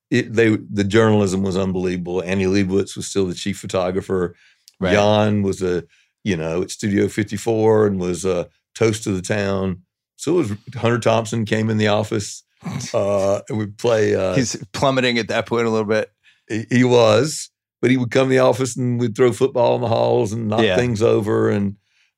it, 0.10 0.33
they 0.33 0.56
the 0.72 0.83
journalism 0.86 1.44
was 1.44 1.57
unbelievable. 1.57 2.24
Annie 2.24 2.45
Leibovitz 2.45 2.95
was 2.95 3.07
still 3.07 3.25
the 3.27 3.33
chief 3.36 3.57
photographer. 3.60 4.36
Right. 4.80 4.94
Jann 4.94 5.42
was 5.44 5.62
a 5.62 5.83
you 6.24 6.38
know 6.38 6.62
at 6.62 6.72
Studio 6.72 7.08
54 7.08 7.88
and 7.88 8.00
was 8.00 8.24
a 8.25 8.48
toast 8.75 9.08
of 9.08 9.15
the 9.15 9.22
town. 9.22 9.82
So 10.17 10.34
it 10.34 10.38
was 10.38 10.51
Hunter 10.75 11.00
Thompson 11.00 11.46
came 11.46 11.70
in 11.70 11.77
the 11.77 11.88
office 11.88 12.44
uh, 12.94 13.41
and 13.50 13.58
we 13.58 13.67
play. 13.67 14.15
Uh, 14.15 14.36
He's 14.36 14.55
plummeting 14.74 15.17
at 15.17 15.27
that 15.29 15.46
point 15.48 15.67
a 15.67 15.70
little 15.70 15.88
bit. 15.88 16.12
he 16.50 16.65
he 16.70 16.84
was, 16.84 17.50
but 17.82 17.91
he 17.91 17.98
would 17.98 18.12
come 18.12 18.27
to 18.27 18.32
the 18.32 18.39
office 18.39 18.77
and 18.77 19.00
we'd 19.00 19.15
throw 19.15 19.32
football 19.32 19.75
in 19.75 19.82
the 19.82 19.88
halls 19.88 20.32
and 20.34 20.48
knock 20.48 20.62
Yeah. 20.63 20.75
things 20.75 21.01
over. 21.01 21.50
And 21.50 21.75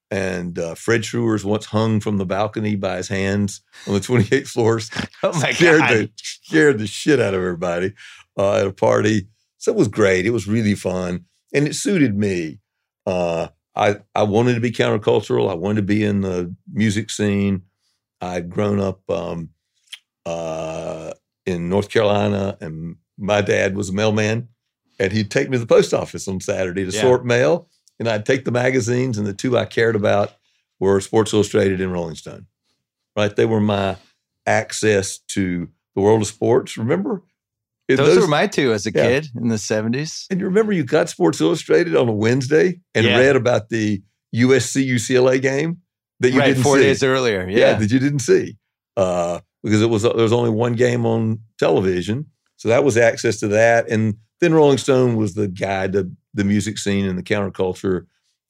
and 0.10 0.58
uh, 0.58 0.76
Fred 0.76 1.02
Schruers 1.02 1.44
once 1.44 1.66
hung 1.66 2.00
from 2.00 2.18
the 2.18 2.26
balcony 2.26 2.76
by 2.78 2.96
his 2.98 3.10
hands 3.10 3.60
on 3.88 3.94
the 3.94 4.00
28th 4.00 4.48
floor. 4.48 4.80
Oh 5.24 5.34
my 5.42 5.52
scared 5.52 5.80
god! 5.80 5.92
the 5.92 6.12
scared 6.18 6.78
the 6.78 6.88
shit 6.88 7.20
out 7.20 7.34
of 7.34 7.40
everybody 7.42 7.94
uh, 8.38 8.58
at 8.60 8.68
a 8.68 8.72
party. 8.72 9.28
So 9.58 9.72
it 9.72 9.78
was 9.78 9.88
great. 9.90 10.26
It 10.26 10.30
was 10.30 10.48
really 10.48 10.76
fun, 10.76 11.26
and 11.54 11.68
it 11.68 11.74
suited 11.76 12.16
me. 12.16 12.60
Uh, 13.06 13.48
I 13.77 13.98
I 14.15 14.24
wanted 14.24 14.55
to 14.55 14.60
be 14.60 14.72
countercultural. 14.72 15.50
I 15.50 15.53
wanted 15.53 15.77
to 15.77 15.81
be 15.84 16.03
in 16.03 16.22
the 16.22 16.53
music 16.74 17.10
scene. 17.10 17.62
I'd 18.19 18.50
grown 18.50 18.79
up 18.79 19.07
um, 19.10 19.50
uh, 20.25 21.12
in 21.46 21.69
North 21.69 21.89
Carolina, 21.89 22.57
and 22.60 22.96
my 23.17 23.41
dad 23.41 23.75
was 23.75 23.89
a 23.89 23.93
mailman, 23.93 24.50
and 25.00 25.12
he'd 25.13 25.29
take 25.31 25.50
me 25.50 25.57
to 25.57 25.60
the 25.60 25.67
post 25.67 25.93
office 25.93 26.27
on 26.27 26.39
Saturday 26.41 26.84
to 26.86 26.91
Yeah. 26.91 27.01
sort 27.01 27.25
mail, 27.25 27.69
and 28.00 28.07
I'd 28.07 28.25
take 28.25 28.43
the 28.46 28.51
magazines, 28.51 29.17
and 29.17 29.27
the 29.27 29.34
two 29.34 29.57
I 29.57 29.65
cared 29.65 29.96
about 29.96 30.34
were 30.79 31.00
Sports 31.00 31.31
Illustrated 31.34 31.79
and 31.79 31.91
Rolling 31.91 32.15
Stone. 32.15 32.48
Right, 33.15 33.36
they 33.36 33.46
were 33.46 33.62
my 33.62 33.98
access 34.46 35.17
to 35.29 35.69
the 35.96 36.01
world 36.01 36.22
of 36.22 36.27
sports. 36.27 36.77
Remember, 36.77 37.24
In 37.89 37.96
Those, 37.98 38.20
were 38.20 38.27
my 38.27 38.48
two 38.48 38.74
as 38.74 38.86
a 38.86 38.91
Yeah. 38.94 39.08
kid 39.08 39.27
in 39.36 39.48
the 39.48 39.58
seventies. 39.58 40.25
And 40.29 40.39
you 40.39 40.46
remember 40.46 40.74
you 40.74 40.84
got 40.84 41.10
Sports 41.10 41.39
Illustrated 41.39 41.96
on 41.96 42.10
a 42.10 42.13
Wednesday 42.13 42.79
and 42.94 43.06
Yeah. 43.06 43.17
read 43.17 43.36
about 43.36 43.70
the 43.70 44.01
USC 44.36 44.84
UCLA 44.86 45.39
game 45.41 45.77
that 46.20 46.32
you 46.32 46.39
Right, 46.39 46.48
didn't 46.48 46.63
four 46.63 46.77
see. 46.77 46.84
days 46.84 47.01
earlier. 47.03 47.48
yeah. 47.50 47.58
Yeah, 47.60 47.74
that 47.79 47.89
you 47.91 48.00
didn't 48.00 48.20
see 48.20 48.58
uh, 48.98 49.39
because 49.63 49.82
it 49.82 49.89
was 49.89 50.03
there 50.03 50.13
was 50.15 50.34
only 50.34 50.50
one 50.50 50.74
game 50.74 51.06
on 51.06 51.39
television, 51.58 52.25
so 52.58 52.67
that 52.70 52.84
was 52.84 52.98
access 52.98 53.39
to 53.39 53.48
that. 53.50 53.88
And 53.89 54.15
then 54.41 54.53
Rolling 54.53 54.77
Stone 54.79 55.15
was 55.15 55.34
the 55.36 55.48
guide 55.48 55.94
to 55.94 56.12
the 56.34 56.44
music 56.44 56.77
scene 56.77 57.06
and 57.06 57.17
the 57.17 57.24
counterculture, 57.24 58.06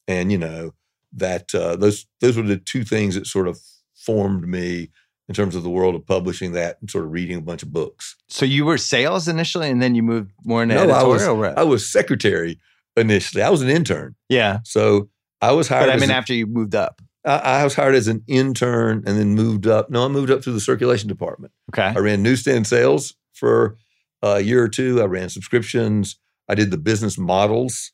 and 0.07 0.31
you 0.31 0.37
know 0.39 0.71
that 1.13 1.53
uh, 1.53 1.75
those 1.75 2.05
those 2.21 2.35
were 2.37 2.43
the 2.43 2.57
two 2.57 2.83
things 2.83 3.13
that 3.15 3.27
sort 3.27 3.47
of 3.47 3.59
formed 3.95 4.47
me 4.47 4.89
in 5.29 5.35
terms 5.35 5.55
of 5.55 5.63
the 5.63 5.69
world 5.69 5.93
of 5.95 6.05
publishing 6.05 6.53
that 6.53 6.77
and 6.81 6.89
sort 6.89 7.03
of 7.05 7.11
reading 7.11 7.37
a 7.37 7.41
bunch 7.41 7.61
of 7.63 7.71
books. 7.73 8.15
So 8.29 8.45
you 8.45 8.65
were 8.65 8.77
sales 8.77 9.27
initially, 9.27 9.69
and 9.69 9.81
then 9.81 9.93
you 9.95 10.03
moved 10.03 10.31
more 10.45 10.63
into 10.63 10.75
No, 10.75 10.89
I 10.89 11.03
was- 11.03 11.21
editorial. 11.21 11.53
I 11.57 11.63
was 11.63 11.89
secretary 11.91 12.59
initially. 12.95 13.43
I 13.43 13.49
was 13.49 13.61
an 13.61 13.69
intern, 13.69 14.15
yeah, 14.29 14.59
so 14.63 15.09
I 15.41 15.51
was 15.51 15.67
hired. 15.67 15.87
but 15.87 15.95
I 15.95 15.99
mean, 15.99 16.09
a- 16.09 16.13
after 16.13 16.33
you 16.33 16.47
moved 16.47 16.75
up, 16.75 17.01
I, 17.25 17.37
I 17.37 17.63
was 17.63 17.75
hired 17.75 17.95
as 17.95 18.07
an 18.07 18.23
intern 18.27 19.03
and 19.05 19.17
then 19.19 19.35
moved 19.35 19.67
up. 19.67 19.89
No, 19.89 20.05
I 20.05 20.07
moved 20.07 20.31
up 20.31 20.41
to 20.43 20.51
the 20.51 20.59
circulation 20.61 21.07
department. 21.09 21.51
okay, 21.73 21.93
I 21.95 21.99
ran 21.99 22.23
newsstand 22.23 22.65
sales 22.67 23.13
for 23.33 23.77
a 24.23 24.39
year 24.39 24.63
or 24.63 24.69
two. 24.69 25.01
I 25.01 25.05
ran 25.05 25.29
subscriptions. 25.29 26.17
I 26.49 26.55
did 26.55 26.71
the 26.71 26.77
business 26.77 27.17
models, 27.17 27.91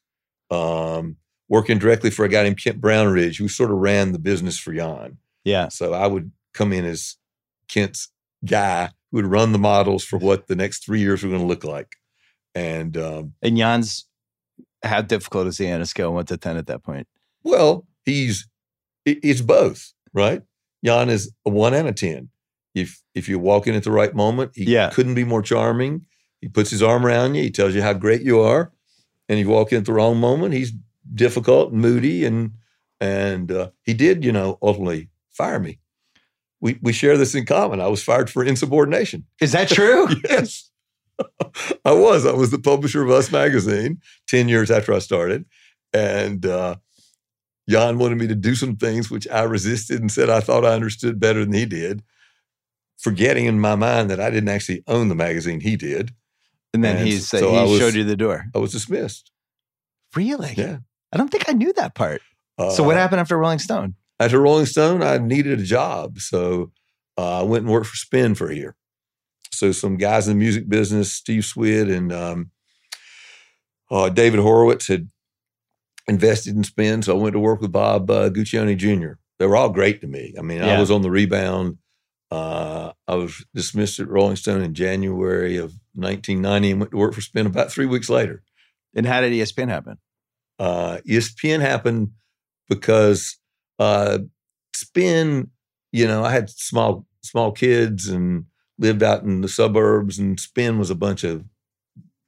um, 0.52 1.18
working 1.50 1.80
directly 1.80 2.10
for 2.12 2.24
a 2.26 2.30
guy 2.30 2.44
named 2.44 2.62
Kent 2.64 2.80
Brownridge, 2.80 3.38
who 3.38 3.48
sort 3.48 3.72
of 3.72 3.78
ran 3.78 4.12
the 4.12 4.20
business 4.20 4.58
for 4.58 4.74
Jann. 4.74 5.18
yeah, 5.44 5.68
So 5.70 5.94
I 5.94 6.08
would 6.08 6.32
come 6.54 6.72
in 6.72 6.86
as 6.86 7.18
Kent's 7.68 8.10
guy 8.46 8.90
who 9.12 9.18
would 9.18 9.26
run 9.26 9.52
the 9.52 9.60
models 9.60 10.04
for 10.04 10.18
what 10.18 10.48
the 10.48 10.56
next 10.56 10.86
three 10.86 11.00
years 11.00 11.24
were 11.24 11.30
going 11.30 11.42
to 11.42 11.48
look 11.48 11.64
like. 11.64 11.96
And 12.56 12.96
um, 12.98 13.34
and 13.42 13.58
Jann's 13.58 14.06
how 14.84 15.02
difficult 15.02 15.48
is 15.48 15.58
he 15.58 15.72
on 15.72 15.82
a 15.82 15.86
scale 15.86 16.14
one 16.14 16.26
to 16.26 16.38
ten 16.38 16.58
at 16.58 16.68
that 16.68 16.84
point? 16.84 17.08
well, 17.44 17.86
he's 18.06 18.48
it- 19.06 19.20
it's 19.24 19.42
both, 19.42 19.92
right? 20.14 20.42
Jann 20.86 21.10
is 21.10 21.32
a 21.46 21.50
one 21.50 21.74
and 21.74 21.88
a 21.88 21.94
ten. 21.94 22.30
If 22.76 23.02
if 23.16 23.28
you 23.30 23.40
walk 23.40 23.68
in 23.68 23.76
at 23.76 23.84
the 23.84 23.92
right 23.92 24.14
moment, 24.16 24.52
he 24.56 24.66
Yeah. 24.66 24.90
couldn't 24.90 25.16
be 25.16 25.24
more 25.24 25.42
charming. 25.42 26.06
He 26.42 26.48
puts 26.50 26.70
his 26.72 26.82
arm 26.84 27.06
around 27.06 27.36
you. 27.36 27.44
He 27.44 27.52
tells 27.52 27.74
you 27.76 27.82
how 27.82 27.94
great 27.94 28.22
you 28.22 28.40
are. 28.42 28.72
And 29.30 29.40
you 29.40 29.48
walk 29.48 29.72
in 29.72 29.78
at 29.80 29.86
the 29.86 29.94
wrong 29.94 30.18
moment, 30.20 30.54
he's 30.54 30.74
difficult 31.16 31.72
and 31.72 31.82
moody. 31.82 32.26
And 32.26 32.52
and 33.00 33.52
uh, 33.52 33.70
he 33.84 33.94
did, 33.94 34.24
you 34.24 34.32
know, 34.32 34.58
ultimately 34.62 35.10
fire 35.32 35.60
me. 35.60 35.80
We 36.64 36.80
we 36.82 36.94
share 36.94 37.18
this 37.18 37.36
in 37.36 37.46
common. 37.46 37.82
I 37.82 37.88
was 37.88 38.02
fired 38.02 38.30
for 38.30 38.42
insubordination. 38.44 39.26
Is 39.42 39.52
that 39.52 39.68
true? 39.68 40.08
yes. 40.30 40.70
I 41.86 41.92
was. 41.92 42.26
I 42.26 42.32
was 42.32 42.52
the 42.52 42.58
publisher 42.58 43.04
of 43.04 43.10
Us 43.12 43.32
Magazine 43.32 44.00
10 44.30 44.48
years 44.48 44.72
after 44.72 44.94
I 44.94 45.00
started. 45.00 45.44
And 45.94 46.46
uh, 46.46 46.76
Jann 47.70 47.98
wanted 48.00 48.18
me 48.18 48.28
to 48.28 48.36
do 48.36 48.56
some 48.56 48.78
things 48.78 49.12
which 49.12 49.28
I 49.28 49.44
resisted 49.44 50.00
and 50.00 50.10
said 50.12 50.30
I 50.30 50.40
thought 50.40 50.64
I 50.66 50.74
understood 50.74 51.20
better 51.20 51.44
than 51.44 51.54
he 51.54 51.66
did, 51.66 52.02
forgetting 52.98 53.46
in 53.46 53.60
my 53.60 53.76
mind 53.76 54.10
that 54.10 54.22
I 54.22 54.30
didn't 54.30 54.50
actually 54.50 54.84
own 54.88 55.10
the 55.10 55.16
magazine 55.16 55.60
he 55.60 55.76
did. 55.76 56.12
and 56.74 56.82
then 56.84 56.96
And 56.98 57.08
he 57.08 57.18
said 57.18 57.42
so 57.42 57.52
he 57.52 57.72
was- 57.72 57.80
showed 57.80 57.94
you 57.94 58.06
the 58.06 58.16
door. 58.16 58.46
I 58.56 58.60
was 58.60 58.72
dismissed. 58.72 59.32
Really? 60.16 60.54
Yeah. 60.58 60.78
I 61.12 61.18
don't 61.18 61.30
think 61.30 61.50
I 61.50 61.54
knew 61.54 61.74
that 61.74 61.94
part. 61.94 62.22
so 62.58 62.84
what 62.84 62.96
Uh, 62.96 63.00
happened 63.00 63.20
after 63.20 63.38
Rolling 63.38 63.60
Stone? 63.60 63.96
After 64.24 64.42
Rolling 64.42 64.66
Stone, 64.66 65.04
I 65.04 65.18
needed 65.18 65.60
a 65.60 65.64
job. 65.64 66.20
So 66.20 66.72
uh, 67.18 67.42
I 67.42 67.44
went 67.44 67.64
and 67.64 67.74
worked 67.74 67.88
for 67.88 67.96
Spin 67.96 68.36
for 68.36 68.50
a 68.50 68.56
year. 68.56 68.76
So 69.52 69.72
some 69.72 69.98
guys 69.98 70.28
in 70.28 70.38
the 70.38 70.40
music 70.40 70.68
business, 70.70 71.14
Steve 71.14 71.46
Swid 71.46 71.90
and 71.90 72.12
um, 72.12 72.52
uh, 73.92 74.10
David 74.10 74.40
Horowitz 74.40 74.88
had 74.88 75.10
invested 76.08 76.56
in 76.56 76.64
Spin. 76.64 77.02
So 77.02 77.18
I 77.18 77.22
went 77.22 77.34
to 77.34 77.40
work 77.40 77.62
with 77.62 77.72
Bob 77.72 78.10
uh, 78.10 78.30
Guccione 78.30 78.78
Jr. 78.78 79.14
They 79.40 79.46
were 79.46 79.56
all 79.56 79.70
great 79.70 80.02
to 80.02 80.08
me. 80.08 80.34
I 80.38 80.42
mean, 80.42 80.62
I 80.62 80.80
was 80.80 80.90
on 80.92 81.02
the 81.02 81.12
rebound. 81.12 81.78
Uh, 82.32 82.94
I 83.08 83.16
was 83.16 83.46
dismissed 83.54 84.00
at 84.00 84.08
Rolling 84.08 84.38
Stone 84.38 84.62
in 84.62 84.74
January 84.74 85.58
of 85.58 85.74
1990 85.94 86.72
and 86.72 86.80
went 86.80 86.92
to 86.92 86.98
work 86.98 87.14
for 87.14 87.22
Spin 87.22 87.46
about 87.46 87.72
three 87.72 87.86
weeks 87.86 88.10
later. 88.10 88.42
And 88.96 89.06
how 89.06 89.22
did 89.22 89.34
ESPN 89.34 89.70
happen? 89.70 89.98
uh, 90.60 91.00
ESPN 91.08 91.62
happened 91.62 92.12
because 92.70 93.38
uh, 93.84 94.20
Spin, 94.76 95.50
you 95.92 96.08
know, 96.08 96.24
I 96.24 96.32
had 96.32 96.50
small 96.50 97.06
small 97.22 97.52
kids 97.52 98.08
and 98.08 98.46
lived 98.80 99.04
out 99.04 99.24
in 99.24 99.42
the 99.42 99.48
suburbs, 99.48 100.18
and 100.20 100.40
Spin 100.40 100.80
was 100.80 100.90
a 100.90 100.96
bunch 100.96 101.24
of 101.24 101.44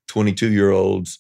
twenty 0.07 0.33
two 0.33 0.51
year 0.51 0.71
olds, 0.71 1.19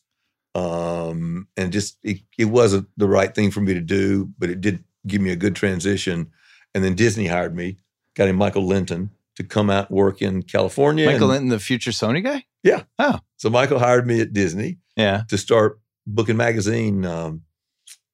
um, 0.53 1.47
and 1.57 1.71
just 1.73 1.97
it, 2.03 2.19
it 2.37 2.45
wasn't 2.45 2.87
the 2.97 3.07
right 3.07 3.33
thing 3.33 3.51
for 3.51 3.61
me 3.61 3.73
to 3.73 3.81
do, 3.81 4.29
but 4.37 4.49
it 4.49 4.61
did 4.61 4.83
give 5.07 5.21
me 5.21 5.31
a 5.31 5.35
good 5.35 5.55
transition. 5.55 6.31
And 6.73 6.83
then 6.83 6.95
Disney 6.95 7.27
hired 7.27 7.55
me, 7.55 7.77
guy 8.15 8.25
named 8.25 8.37
Michael 8.37 8.65
Lynton, 8.65 9.09
to 9.37 9.43
come 9.43 9.69
out 9.69 9.89
and 9.89 9.97
work 9.97 10.21
in 10.21 10.43
California. 10.43 11.05
Michael 11.05 11.23
and- 11.23 11.31
Lynton, 11.31 11.49
the 11.49 11.59
future 11.59 11.91
Sony 11.91 12.23
guy? 12.23 12.45
Yeah. 12.63 12.83
Oh. 12.99 13.19
So 13.37 13.49
Michael 13.49 13.79
hired 13.79 14.07
me 14.07 14.19
at 14.21 14.33
Disney 14.33 14.79
Yeah. 14.97 15.21
to 15.29 15.37
start 15.37 15.79
booking 16.07 16.37
magazine 16.37 17.05
um, 17.05 17.43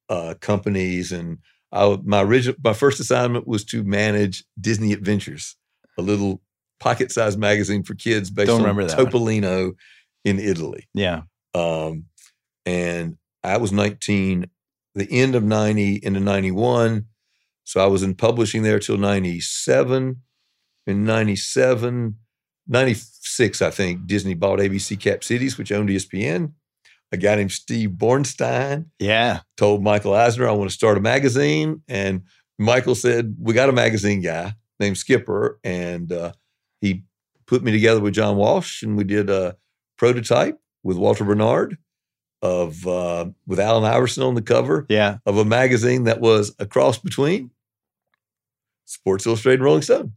uh, 0.09 0.33
companies, 0.39 1.11
and 1.11 1.37
I, 1.71 1.97
my 2.03 2.21
original, 2.21 2.55
my 2.63 2.73
first 2.73 2.99
assignment 2.99 3.47
was 3.47 3.63
to 3.65 3.83
manage 3.83 4.43
Disney 4.59 4.93
Adventures, 4.93 5.55
a 5.97 6.01
little 6.01 6.41
pocket-sized 6.79 7.39
magazine 7.39 7.83
for 7.83 7.95
kids 7.95 8.29
based 8.29 8.47
Don't 8.47 8.65
on 8.65 8.75
that 8.75 8.97
one. 8.97 9.05
Topolino 9.05 9.73
in 10.25 10.39
Italy. 10.39 10.87
Yeah. 10.93 11.23
Um, 11.53 12.05
and 12.65 13.17
I 13.43 13.57
was 13.57 13.71
19, 13.71 14.45
the 14.95 15.07
end 15.09 15.35
of 15.35 15.43
90 15.43 16.01
into 16.03 16.19
91. 16.19 17.05
So 17.63 17.81
I 17.81 17.87
was 17.87 18.03
in 18.03 18.15
publishing 18.15 18.63
there 18.63 18.79
till 18.79 18.97
97. 18.97 20.21
In 20.87 21.05
97, 21.05 22.17
96, 22.67 23.61
I 23.61 23.71
think, 23.71 24.07
Disney 24.07 24.33
bought 24.33 24.59
ABC 24.59 24.99
Cap 24.99 25.23
Cities, 25.23 25.57
which 25.57 25.71
owned 25.71 25.89
ESPN. 25.89 26.53
A 27.11 27.17
guy 27.17 27.35
named 27.35 27.51
Steve 27.51 27.91
Bornstein 27.91 28.85
Yeah. 28.99 29.41
told 29.57 29.83
Michael 29.83 30.13
Eisner, 30.13 30.47
I 30.47 30.51
want 30.51 30.69
to 30.69 30.73
start 30.75 30.97
a 30.97 31.01
magazine. 31.01 31.81
And 31.89 32.23
Michael 32.57 32.95
said, 32.95 33.35
We 33.39 33.53
got 33.53 33.69
a 33.69 33.73
magazine 33.73 34.21
guy 34.21 34.53
named 34.79 34.97
Skipper. 34.97 35.59
And 35.63 36.11
uh, 36.11 36.31
he 36.79 37.03
put 37.47 37.63
me 37.63 37.71
together 37.71 37.99
with 37.99 38.13
John 38.13 38.37
Walsh, 38.37 38.81
and 38.81 38.95
we 38.95 39.03
did 39.03 39.29
a 39.29 39.57
prototype 39.97 40.57
with 40.83 40.95
Walter 40.97 41.25
Bernard 41.25 41.77
of 42.41 42.87
uh, 42.87 43.25
with 43.45 43.59
Allen 43.59 43.83
Iverson 43.83 44.23
on 44.23 44.35
the 44.35 44.41
cover 44.41 44.85
Yeah. 44.89 45.17
of 45.25 45.37
a 45.37 45.45
magazine 45.45 46.05
that 46.05 46.21
was 46.21 46.55
a 46.59 46.65
cross 46.65 46.97
between 46.97 47.51
Sports 48.85 49.25
Illustrated 49.25 49.59
and 49.59 49.65
Rolling 49.65 49.81
Stone. 49.83 50.13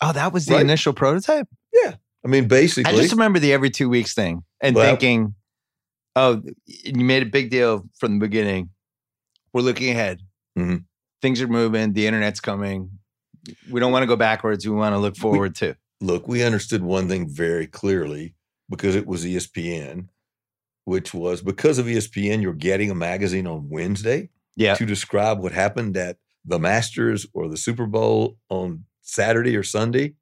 Oh, 0.00 0.12
that 0.12 0.32
was 0.32 0.46
the 0.46 0.54
Right. 0.54 0.62
initial 0.62 0.92
prototype? 0.92 1.48
Yeah. 1.72 1.94
I 2.24 2.28
mean, 2.28 2.48
basically, 2.48 2.90
I 2.92 2.96
just 2.96 3.12
remember 3.12 3.38
the 3.38 3.52
every 3.52 3.70
two 3.70 3.88
weeks 3.88 4.14
thing 4.14 4.42
and 4.60 4.74
Well- 4.76 4.86
thinking, 4.88 5.34
oh, 6.16 6.42
you 6.66 7.04
made 7.04 7.22
a 7.22 7.26
big 7.26 7.50
deal 7.50 7.88
from 7.98 8.18
the 8.18 8.26
beginning. 8.26 8.70
We're 9.52 9.62
looking 9.62 9.90
ahead. 9.90 10.20
Mhm. 10.58 10.84
Things 11.22 11.40
are 11.40 11.48
moving. 11.48 11.92
The 11.92 12.06
internet's 12.06 12.40
coming. 12.40 12.90
We 13.70 13.80
don't 13.80 13.92
want 13.92 14.02
to 14.02 14.06
go 14.06 14.16
backwards. 14.16 14.66
We 14.66 14.74
want 14.74 14.94
to 14.94 14.98
look 14.98 15.16
forward 15.16 15.54
too. 15.54 15.74
look, 16.02 16.26
we 16.26 16.42
understood 16.42 16.82
one 16.82 17.08
thing 17.08 17.28
very 17.28 17.66
clearly 17.66 18.34
because 18.70 18.94
it 18.94 19.06
was 19.06 19.24
ESPN, 19.26 20.08
which 20.86 21.12
was 21.12 21.42
because 21.42 21.78
of 21.78 21.84
ESPN, 21.86 22.40
you're 22.40 22.54
getting 22.54 22.90
a 22.90 22.94
magazine 22.94 23.46
on 23.46 23.68
Wednesday 23.68 24.30
Yeah. 24.56 24.74
to 24.76 24.86
describe 24.86 25.40
what 25.40 25.52
happened 25.52 25.98
at 25.98 26.16
the 26.46 26.58
Masters 26.58 27.26
or 27.34 27.48
the 27.48 27.58
Super 27.58 27.84
Bowl 27.86 28.38
on 28.48 28.86
Saturday 29.02 29.54
or 29.58 29.62
Sunday 29.62 30.14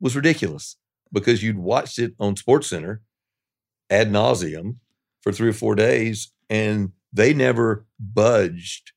was 0.00 0.16
ridiculous 0.16 0.76
because 1.12 1.44
you'd 1.44 1.58
watched 1.58 2.00
it 2.00 2.12
on 2.18 2.36
Sports 2.36 2.68
Center 2.68 3.00
ad 3.88 4.10
nauseum 4.10 4.76
for 5.22 5.32
three 5.32 5.48
or 5.50 5.52
four 5.54 5.74
days 5.74 6.32
and 6.48 6.92
they 7.12 7.32
never 7.34 7.86
budged 7.98 8.92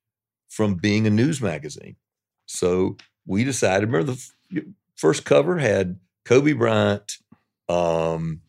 from 0.49 0.75
being 0.75 1.07
a 1.07 1.09
news 1.09 1.41
magazine. 1.41 1.95
So 2.45 2.97
we 3.25 3.43
decided, 3.43 3.91
remember 3.91 4.13
the 4.13 4.31
f- 4.57 4.63
first 4.95 5.25
cover 5.25 5.57
had 5.57 5.99
Kobe 6.25 6.53
Bryant, 6.53 7.13
um, 7.69 8.41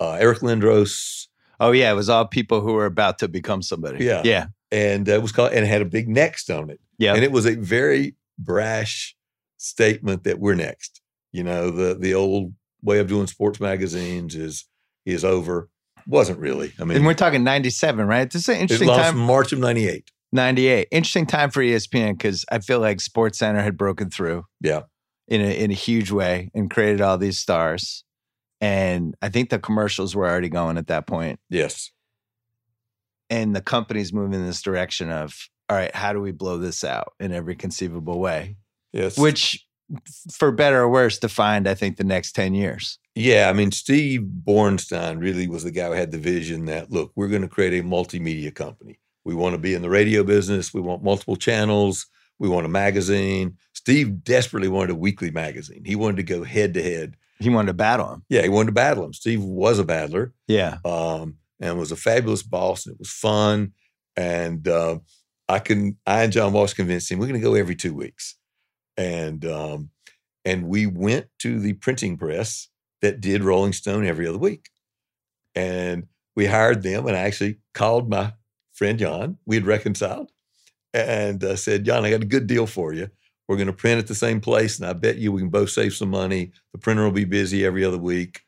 uh, 0.00 0.12
Eric 0.20 0.38
Lindros, 0.40 1.26
Oh, 1.60 1.70
yeah. 1.70 1.92
It 1.92 1.94
was 1.94 2.08
all 2.08 2.26
people 2.26 2.60
who 2.60 2.72
were 2.72 2.86
about 2.86 3.20
to 3.20 3.28
become 3.28 3.62
somebody. 3.62 4.04
Yeah. 4.04 4.22
Yeah. 4.24 4.46
and 4.72 5.08
uh, 5.08 5.12
it 5.12 5.22
was 5.22 5.30
called, 5.30 5.52
and 5.52 5.64
it 5.64 5.68
had 5.68 5.80
a 5.80 5.84
big 5.84 6.08
next 6.08 6.50
on 6.50 6.70
it. 6.70 6.80
Yeah. 6.98 7.14
And 7.14 7.22
it 7.22 7.30
was 7.30 7.46
a 7.46 7.54
very 7.54 8.16
brash 8.36 9.14
statement 9.58 10.24
that 10.24 10.40
we're 10.40 10.56
next. 10.56 11.00
You 11.30 11.44
know, 11.44 11.70
the 11.70 11.94
the 11.94 12.14
old 12.14 12.52
way 12.82 12.98
of 12.98 13.06
doing 13.06 13.28
sports 13.28 13.60
magazines 13.60 14.34
is 14.34 14.64
is 15.06 15.24
over. 15.24 15.68
Wasn't 16.06 16.38
really. 16.38 16.72
I 16.80 16.84
mean, 16.84 16.96
and 16.96 17.06
we're 17.06 17.14
talking 17.14 17.44
97, 17.44 18.06
right? 18.06 18.30
This 18.30 18.42
is 18.42 18.48
an 18.48 18.56
it 18.56 18.60
interesting 18.62 18.88
time. 18.88 19.16
March 19.16 19.52
of 19.52 19.58
'98. 19.58 20.10
98. 20.32 20.88
Interesting 20.90 21.26
time 21.26 21.50
for 21.50 21.62
ESPN 21.62 22.16
because 22.16 22.44
I 22.50 22.58
feel 22.58 22.80
like 22.80 23.00
Sports 23.00 23.38
Center 23.38 23.62
had 23.62 23.76
broken 23.76 24.10
through. 24.10 24.44
Yeah. 24.60 24.82
In 25.28 25.40
a 25.40 25.62
in 25.64 25.70
a 25.70 25.74
huge 25.74 26.10
way 26.10 26.50
and 26.54 26.70
created 26.70 27.00
all 27.00 27.18
these 27.18 27.38
stars. 27.38 28.04
And 28.60 29.14
I 29.20 29.28
think 29.28 29.50
the 29.50 29.58
commercials 29.58 30.14
were 30.14 30.28
already 30.28 30.48
going 30.48 30.78
at 30.78 30.86
that 30.86 31.06
point. 31.06 31.40
Yes. 31.50 31.90
And 33.28 33.56
the 33.56 33.60
company's 33.60 34.12
moving 34.12 34.34
in 34.34 34.46
this 34.46 34.62
direction 34.62 35.10
of, 35.10 35.48
all 35.68 35.76
right, 35.76 35.94
how 35.94 36.12
do 36.12 36.20
we 36.20 36.32
blow 36.32 36.58
this 36.58 36.84
out 36.84 37.12
in 37.18 37.32
every 37.32 37.56
conceivable 37.56 38.20
way? 38.20 38.56
Yes. 38.92 39.18
Which 39.18 39.66
for 40.30 40.50
better 40.52 40.80
or 40.80 40.88
worse, 40.88 41.18
defined, 41.18 41.68
I 41.68 41.74
think, 41.74 41.96
the 41.96 42.04
next 42.04 42.32
10 42.32 42.54
years. 42.54 42.98
Yeah, 43.14 43.48
I 43.50 43.52
mean, 43.52 43.72
Steve 43.72 44.22
Bornstein 44.22 45.20
really 45.20 45.46
was 45.46 45.64
the 45.64 45.70
guy 45.70 45.86
who 45.86 45.92
had 45.92 46.12
the 46.12 46.18
vision 46.18 46.64
that 46.66 46.90
look, 46.90 47.12
we're 47.14 47.28
going 47.28 47.42
to 47.42 47.48
create 47.48 47.78
a 47.78 47.84
multimedia 47.84 48.54
company. 48.54 48.98
We 49.24 49.34
want 49.34 49.54
to 49.54 49.58
be 49.58 49.74
in 49.74 49.82
the 49.82 49.90
radio 49.90 50.24
business. 50.24 50.72
We 50.72 50.80
want 50.80 51.02
multiple 51.02 51.36
channels. 51.36 52.06
We 52.38 52.48
want 52.48 52.66
a 52.66 52.70
magazine. 52.70 53.58
Steve 53.72 54.24
desperately 54.24 54.68
wanted 54.68 54.90
a 54.90 54.96
weekly 54.96 55.30
magazine. 55.30 55.84
He 55.84 55.94
wanted 55.94 56.16
to 56.16 56.22
go 56.22 56.42
head 56.42 56.74
to 56.74 56.82
head. 56.82 57.16
He 57.38 57.50
wanted 57.50 57.68
to 57.68 57.74
battle 57.74 58.12
him. 58.12 58.24
Yeah, 58.28 58.42
he 58.42 58.48
wanted 58.48 58.66
to 58.66 58.72
battle 58.72 59.04
him. 59.04 59.12
Steve 59.12 59.42
was 59.42 59.78
a 59.78 59.84
battler. 59.84 60.32
Yeah. 60.48 60.78
Um, 60.84 61.36
and 61.60 61.78
was 61.78 61.92
a 61.92 61.96
fabulous 61.96 62.42
boss, 62.42 62.86
and 62.86 62.94
it 62.94 62.98
was 62.98 63.10
fun. 63.10 63.72
And 64.16 64.66
uh, 64.66 64.98
I 65.48 65.60
can, 65.60 65.96
I 66.06 66.24
and 66.24 66.32
John 66.32 66.52
Walsh 66.52 66.74
convinced 66.74 67.10
him 67.10 67.18
we're 67.18 67.28
going 67.28 67.40
to 67.40 67.46
go 67.46 67.54
every 67.54 67.76
two 67.76 67.94
weeks, 67.94 68.36
and 68.96 69.44
um, 69.44 69.90
and 70.44 70.68
we 70.68 70.86
went 70.86 71.26
to 71.40 71.58
the 71.60 71.74
printing 71.74 72.16
press 72.16 72.68
that 73.00 73.20
did 73.20 73.44
Rolling 73.44 73.72
Stone 73.72 74.06
every 74.06 74.26
other 74.26 74.38
week, 74.38 74.70
and 75.54 76.06
we 76.36 76.46
hired 76.46 76.82
them. 76.82 77.06
And 77.06 77.16
I 77.16 77.20
actually 77.20 77.58
called 77.74 78.08
my 78.08 78.32
friend 78.72 78.98
John. 78.98 79.38
We 79.46 79.56
had 79.56 79.66
reconciled, 79.66 80.30
and 80.94 81.42
uh, 81.44 81.56
said, 81.56 81.84
John, 81.84 82.04
I 82.04 82.10
got 82.10 82.22
a 82.22 82.26
good 82.26 82.46
deal 82.46 82.66
for 82.66 82.92
you. 82.92 83.08
We're 83.48 83.56
going 83.56 83.66
to 83.66 83.72
print 83.72 83.98
at 83.98 84.06
the 84.06 84.14
same 84.14 84.40
place, 84.40 84.78
and 84.78 84.88
I 84.88 84.92
bet 84.92 85.18
you 85.18 85.32
we 85.32 85.40
can 85.42 85.50
both 85.50 85.70
save 85.70 85.94
some 85.94 86.10
money. 86.10 86.52
The 86.72 86.78
printer 86.78 87.04
will 87.04 87.10
be 87.12 87.24
busy 87.24 87.66
every 87.66 87.84
other 87.84 87.98
week, 87.98 88.42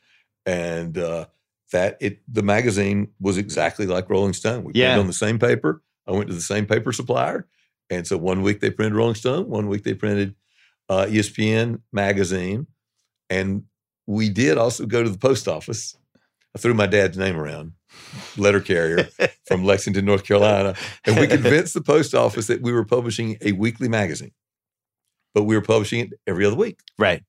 and 0.46 0.96
uh, 0.96 1.26
that 1.72 1.96
it 2.00 2.20
the 2.32 2.42
magazine 2.42 3.08
was 3.20 3.36
exactly 3.36 3.86
like 3.86 4.08
Rolling 4.08 4.32
Stone. 4.32 4.64
We 4.64 4.72
Yeah. 4.74 4.86
printed 4.86 5.00
on 5.00 5.06
the 5.08 5.12
same 5.12 5.38
paper. 5.38 5.82
I 6.06 6.12
went 6.12 6.28
to 6.28 6.34
the 6.34 6.40
same 6.40 6.66
paper 6.66 6.92
supplier, 6.92 7.46
and 7.90 8.06
so 8.06 8.16
one 8.16 8.42
week 8.42 8.60
they 8.60 8.70
printed 8.70 8.94
Rolling 8.94 9.14
Stone, 9.14 9.48
one 9.48 9.68
week 9.68 9.84
they 9.84 9.94
printed 9.94 10.34
uh, 10.88 11.06
ESPN 11.08 11.80
magazine, 11.92 12.66
and 13.30 13.64
we 14.06 14.28
did 14.28 14.58
also 14.58 14.86
go 14.86 15.02
to 15.02 15.08
the 15.08 15.18
post 15.18 15.48
office. 15.48 15.96
I 16.54 16.58
threw 16.60 16.74
my 16.74 16.86
dad's 16.86 17.18
name 17.18 17.36
around, 17.36 17.72
letter 18.36 18.60
carrier 18.60 19.08
from 19.48 19.64
Lexington, 19.64 20.04
North 20.04 20.24
Carolina, 20.24 20.74
and 21.04 21.18
we 21.18 21.26
convinced 21.26 21.74
the 21.74 21.80
post 21.80 22.14
office 22.14 22.46
that 22.46 22.62
we 22.62 22.72
were 22.72 22.84
publishing 22.84 23.36
a 23.40 23.52
weekly 23.52 23.88
magazine, 23.88 24.32
but 25.34 25.44
we 25.44 25.56
were 25.56 25.62
publishing 25.62 26.00
it 26.00 26.12
every 26.26 26.44
other 26.44 26.54
week 26.56 26.78
Right. 26.98 27.22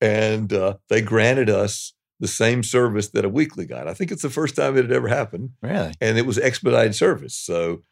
and 0.00 0.52
uh, 0.52 0.74
they 0.88 1.02
granted 1.02 1.50
us 1.50 1.92
the 2.20 2.28
same 2.28 2.62
service 2.62 3.08
that 3.10 3.24
a 3.24 3.28
weekly 3.28 3.64
got. 3.66 3.86
I 3.86 3.94
think 3.94 4.10
it's 4.10 4.22
the 4.22 4.30
first 4.30 4.56
time 4.56 4.76
it 4.76 4.84
had 4.84 4.92
ever 4.92 5.08
happened, 5.08 5.50
Really? 5.62 5.92
and 6.00 6.18
it 6.18 6.26
was 6.26 6.38
expedited 6.38 6.94
service. 6.94 7.34
So 7.36 7.82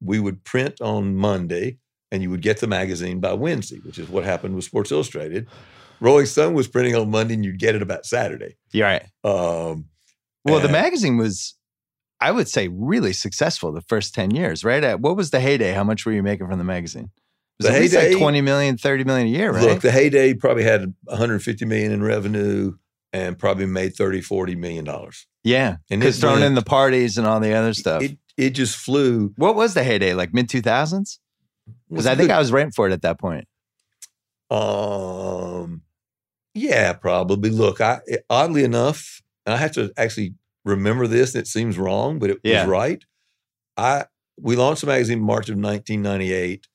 we 0.00 0.18
would 0.20 0.44
print 0.44 0.80
on 0.80 1.16
Monday, 1.16 1.78
and 2.12 2.22
you 2.22 2.30
would 2.30 2.42
get 2.42 2.60
the 2.60 2.66
magazine 2.66 3.20
by 3.20 3.32
Wednesday, 3.32 3.78
which 3.78 3.98
is 3.98 4.08
what 4.08 4.24
happened 4.24 4.54
with 4.54 4.64
Sports 4.64 4.90
Illustrated. 4.92 5.46
Rolling 6.00 6.26
Stone 6.26 6.54
was 6.54 6.68
printing 6.68 6.94
on 6.94 7.10
Monday, 7.10 7.34
and 7.34 7.44
you'd 7.44 7.58
get 7.58 7.74
it 7.74 7.82
about 7.82 8.04
Saturday. 8.06 8.56
You're 8.72 8.86
right. 8.86 9.02
Um, 9.24 9.86
Well, 10.44 10.60
the 10.60 10.68
magazine 10.68 11.16
was, 11.16 11.54
I 12.20 12.30
would 12.32 12.48
say, 12.48 12.68
really 12.68 13.12
successful 13.12 13.72
the 13.72 13.80
first 13.82 14.14
10 14.14 14.30
years, 14.32 14.62
right? 14.64 14.84
At, 14.84 15.00
what 15.00 15.16
was 15.16 15.30
the 15.30 15.40
heyday? 15.40 15.72
How 15.72 15.84
much 15.84 16.04
were 16.06 16.12
you 16.12 16.22
making 16.22 16.46
from 16.48 16.58
the 16.58 16.64
magazine? 16.64 17.10
It 17.58 17.64
was 17.64 17.72
The 17.72 17.78
heyday- 17.78 18.10
like 18.10 18.18
20 18.18 18.40
million, 18.42 18.76
30 18.76 19.04
million 19.04 19.26
a 19.28 19.30
year, 19.30 19.50
right? 19.52 19.62
Look, 19.62 19.80
the 19.80 19.90
heyday 19.90 20.34
probably 20.34 20.64
had 20.64 20.92
150 21.04 21.64
million 21.64 21.90
in 21.92 22.02
revenue 22.02 22.74
and 23.14 23.38
probably 23.38 23.64
made 23.66 23.96
30, 23.96 24.20
40 24.20 24.54
million 24.56 24.84
dollars. 24.84 25.26
yeah. 25.42 25.76
And 25.90 26.00
Because 26.00 26.18
it 26.18 26.20
thrown 26.20 26.42
in 26.42 26.54
the 26.54 26.62
parties 26.62 27.16
and 27.16 27.26
all 27.26 27.40
the 27.40 27.54
other 27.54 27.72
stuff. 27.72 28.02
It 28.02 28.18
it 28.36 28.50
just 28.50 28.76
flew. 28.76 29.32
what 29.36 29.54
was 29.54 29.74
the 29.74 29.82
heyday? 29.84 30.14
Like 30.14 30.32
mid 30.34 30.48
2000s? 30.48 31.18
Because 31.88 32.06
I 32.06 32.14
think 32.14 32.30
I 32.30 32.38
was 32.38 32.52
right 32.52 32.72
for 32.74 32.86
it 32.88 32.92
at 32.92 33.02
that 33.02 33.18
point. 33.18 33.46
Um, 34.50 35.82
yeah, 36.54 36.92
probably. 36.92 37.50
Look, 37.50 37.80
I 37.80 38.00
oddly 38.30 38.64
enough, 38.64 39.20
and 39.44 39.54
I 39.54 39.58
have 39.58 39.72
to 39.72 39.92
actually 39.96 40.34
remember 40.64 41.06
this. 41.06 41.34
And 41.34 41.42
it 41.42 41.46
seems 41.48 41.78
wrong, 41.78 42.18
but 42.18 42.30
it 42.30 42.38
Yeah. 42.42 42.62
was 42.62 42.70
right. 42.70 43.04
I 43.76 44.04
we 44.40 44.54
launched 44.54 44.82
the 44.82 44.86
magazine 44.86 45.18
in 45.18 45.24
March 45.24 45.48
of 45.48 45.56
1998, 45.56 46.68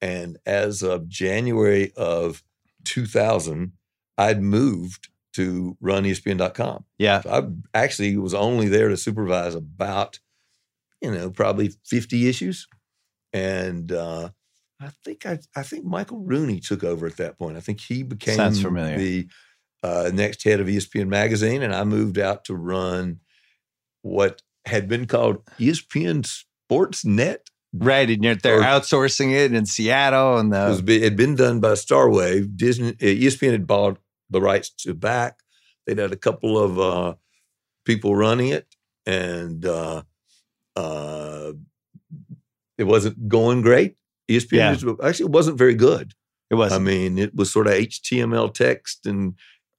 and 0.00 0.36
as 0.44 0.82
of 0.82 1.08
January 1.08 1.92
of 1.96 2.42
2000, 2.84 3.72
I'd 4.18 4.42
moved 4.42 5.08
to 5.34 5.76
run 5.80 6.04
ESPN.com. 6.04 6.84
Yeah. 6.98 7.20
So 7.22 7.30
I 7.30 7.78
actually 7.78 8.16
was 8.16 8.34
only 8.34 8.68
there 8.68 8.88
to 8.88 8.96
supervise 8.96 9.54
about, 9.54 10.18
you 11.04 11.10
know, 11.18 11.30
probably 11.30 11.70
50 11.86 12.28
issues. 12.28 12.66
And 13.32 13.90
uh, 13.92 14.30
I 14.80 14.88
think 15.04 15.26
I, 15.26 15.38
I 15.56 15.62
think 15.62 15.84
Michael 15.84 16.20
Rooney 16.20 16.60
took 16.60 16.82
over 16.84 17.06
at 17.06 17.16
that 17.18 17.38
point. 17.38 17.56
I 17.56 17.60
think 17.60 17.80
he 17.80 18.02
became 18.02 18.36
Sounds 18.36 18.60
familiar. 18.62 18.96
the 18.96 19.28
uh, 19.82 20.10
next 20.14 20.44
head 20.44 20.60
of 20.60 20.66
ESPN 20.66 21.08
magazine, 21.08 21.62
and 21.62 21.74
I 21.74 21.84
moved 21.84 22.18
out 22.18 22.44
to 22.46 22.54
run 22.54 23.20
what 24.02 24.42
had 24.66 24.88
been 24.88 25.06
called 25.06 25.44
ESPN 25.58 26.24
Sports 26.26 27.04
Net. 27.04 27.48
Right. 27.76 28.08
And 28.08 28.22
you're, 28.22 28.36
they're 28.36 28.60
Or- 28.60 28.62
outsourcing 28.62 29.32
it 29.34 29.52
in 29.52 29.66
Seattle 29.66 30.38
and 30.38 30.52
It 30.54 30.56
the. 30.56 30.66
was 30.68 30.82
it 30.96 31.02
had 31.02 31.16
been 31.16 31.34
done 31.34 31.58
by 31.60 31.72
Starwave. 31.72 32.56
Disney, 32.56 32.90
uh, 32.90 32.94
ESPN 33.00 33.50
had 33.52 33.66
bought 33.66 33.98
the 34.30 34.40
rights 34.40 34.70
to 34.80 34.94
back. 34.94 35.40
They'd 35.86 35.98
had 35.98 36.12
a 36.12 36.16
couple 36.16 36.56
of 36.58 36.78
uh, 36.78 37.14
people 37.84 38.14
running 38.16 38.48
it, 38.48 38.66
and 39.04 39.66
uh, 39.66 40.02
uh, 40.76 41.52
it 42.78 42.84
wasn't 42.84 43.28
going 43.28 43.62
great. 43.62 43.96
ESPN 44.30 44.52
Yeah. 44.56 44.74
just- 44.74 45.02
actually 45.02 45.26
it 45.26 45.32
wasn't 45.32 45.58
very 45.58 45.74
good. 45.74 46.12
it 46.50 46.56
was. 46.56 46.72
I 46.72 46.78
mean, 46.78 47.18
it 47.18 47.34
was 47.34 47.50
sort 47.52 47.66
of 47.66 47.72
HTML 47.72 48.52
text, 48.52 49.06
and 49.06 49.34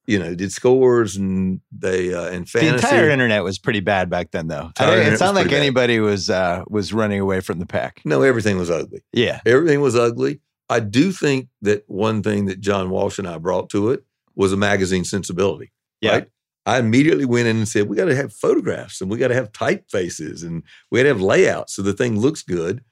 you 0.06 0.18
know, 0.20 0.34
did 0.34 0.52
scores 0.52 1.16
and 1.16 1.60
they 1.72 2.12
uh, 2.14 2.26
and 2.26 2.46
the 2.46 2.72
entire 2.74 3.08
internet 3.10 3.42
was 3.42 3.58
pretty 3.58 3.80
bad 3.80 4.08
back 4.10 4.30
then, 4.30 4.46
though. 4.48 4.56
I 4.56 4.66
Entire 4.66 4.86
don't- 4.88 4.98
internet 4.98 5.12
it 5.14 5.18
sounded 5.18 5.40
like 5.40 5.50
bad. 5.50 5.56
anybody 5.56 6.00
was 6.00 6.28
uh, 6.30 6.62
was 6.68 6.92
running 6.92 7.20
away 7.20 7.40
from 7.40 7.58
the 7.60 7.66
pack. 7.66 8.02
no, 8.04 8.22
everything 8.22 8.56
was 8.58 8.70
ugly. 8.70 9.02
Yeah. 9.12 9.40
Everything 9.46 9.80
was 9.80 9.96
ugly. 9.96 10.40
I 10.68 10.80
do 10.80 11.12
think 11.12 11.48
that 11.62 11.84
one 11.88 12.22
thing 12.22 12.46
that 12.46 12.60
John 12.60 12.90
Walsh 12.90 13.18
and 13.18 13.26
I 13.28 13.38
brought 13.38 13.68
to 13.70 13.90
it 13.90 14.04
was 14.34 14.52
a 14.52 14.56
magazine 14.56 15.04
sensibility. 15.04 15.72
Yeah. 16.00 16.10
Right? 16.12 16.28
I 16.66 16.78
immediately 16.78 17.24
went 17.24 17.46
in 17.46 17.56
and 17.56 17.68
said, 17.68 17.88
we 17.88 17.96
got 17.96 18.06
to 18.06 18.16
have 18.16 18.32
photographs 18.32 19.00
and 19.00 19.08
we 19.08 19.18
got 19.18 19.28
to 19.28 19.34
have 19.34 19.52
typefaces 19.52 20.44
and 20.44 20.64
we 20.90 20.98
got 20.98 21.04
to 21.04 21.10
have 21.10 21.20
layouts 21.20 21.76
so 21.76 21.82
the 21.82 21.92
thing 21.92 22.18
looks 22.18 22.42
good. 22.42 22.82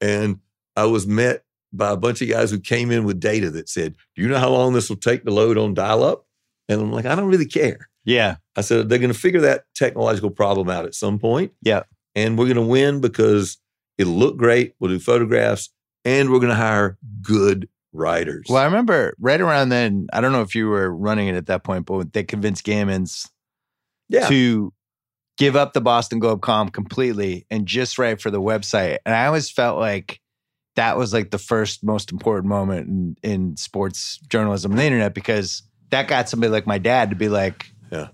And 0.00 0.40
I 0.76 0.84
was 0.86 1.06
met 1.06 1.44
by 1.72 1.90
a 1.90 1.96
bunch 1.96 2.20
of 2.20 2.28
guys 2.28 2.50
who 2.50 2.58
came 2.58 2.90
in 2.90 3.04
with 3.04 3.20
data 3.20 3.50
that 3.52 3.68
said, 3.68 3.94
Do 4.16 4.22
you 4.22 4.28
know 4.28 4.38
how 4.38 4.50
long 4.50 4.72
this 4.72 4.88
will 4.88 4.96
take 4.96 5.24
to 5.24 5.30
load 5.30 5.56
on 5.56 5.74
dial 5.74 6.02
up? 6.02 6.26
And 6.68 6.80
I'm 6.80 6.92
like, 6.92 7.06
I 7.06 7.14
don't 7.14 7.28
really 7.28 7.46
care. 7.46 7.88
Yeah. 8.04 8.36
I 8.56 8.62
said, 8.62 8.88
they're 8.88 8.98
going 8.98 9.12
to 9.12 9.18
figure 9.18 9.40
that 9.42 9.64
technological 9.74 10.30
problem 10.30 10.68
out 10.68 10.84
at 10.84 10.94
some 10.94 11.18
point. 11.18 11.52
Yeah. 11.62 11.82
And 12.14 12.36
we're 12.36 12.46
going 12.46 12.56
to 12.56 12.62
win 12.62 13.00
because 13.00 13.58
it'll 13.98 14.14
look 14.14 14.36
great. 14.36 14.74
We'll 14.80 14.90
do 14.90 14.98
photographs 14.98 15.70
and 16.04 16.30
we're 16.30 16.38
going 16.38 16.50
to 16.50 16.56
hire 16.56 16.98
good 17.22 17.68
writers. 17.92 18.46
Well, 18.48 18.58
I 18.58 18.64
remember 18.64 19.14
right 19.18 19.40
around 19.40 19.70
then, 19.70 20.06
I 20.12 20.20
don't 20.20 20.32
know 20.32 20.42
if 20.42 20.54
you 20.54 20.68
were 20.68 20.94
running 20.94 21.28
it 21.28 21.34
at 21.34 21.46
that 21.46 21.64
point, 21.64 21.86
but 21.86 22.12
they 22.12 22.24
convinced 22.24 22.64
Gammons 22.64 23.28
yeah. 24.08 24.28
to 24.28 24.72
give 25.38 25.56
up 25.56 25.72
the 25.72 25.80
Boston 25.80 26.18
Globe 26.18 26.42
column 26.42 26.68
completely 26.68 27.46
and 27.50 27.66
just 27.66 27.98
write 27.98 28.20
for 28.20 28.30
the 28.30 28.40
website. 28.40 28.98
And 29.06 29.14
I 29.14 29.26
always 29.26 29.50
felt 29.50 29.78
like 29.78 30.20
that 30.76 30.96
was 30.96 31.12
like 31.12 31.30
the 31.30 31.38
first 31.38 31.82
most 31.82 32.12
important 32.12 32.48
moment 32.48 32.88
in, 32.88 33.16
in 33.22 33.56
sports 33.56 34.18
journalism 34.28 34.72
and 34.72 34.78
the 34.78 34.84
internet 34.84 35.14
because 35.14 35.62
that 35.90 36.08
got 36.08 36.28
somebody 36.28 36.50
like 36.50 36.66
my 36.66 36.78
dad 36.78 37.10
to 37.10 37.16
be 37.16 37.28
like, 37.28 37.66
Yeah. 37.90 38.08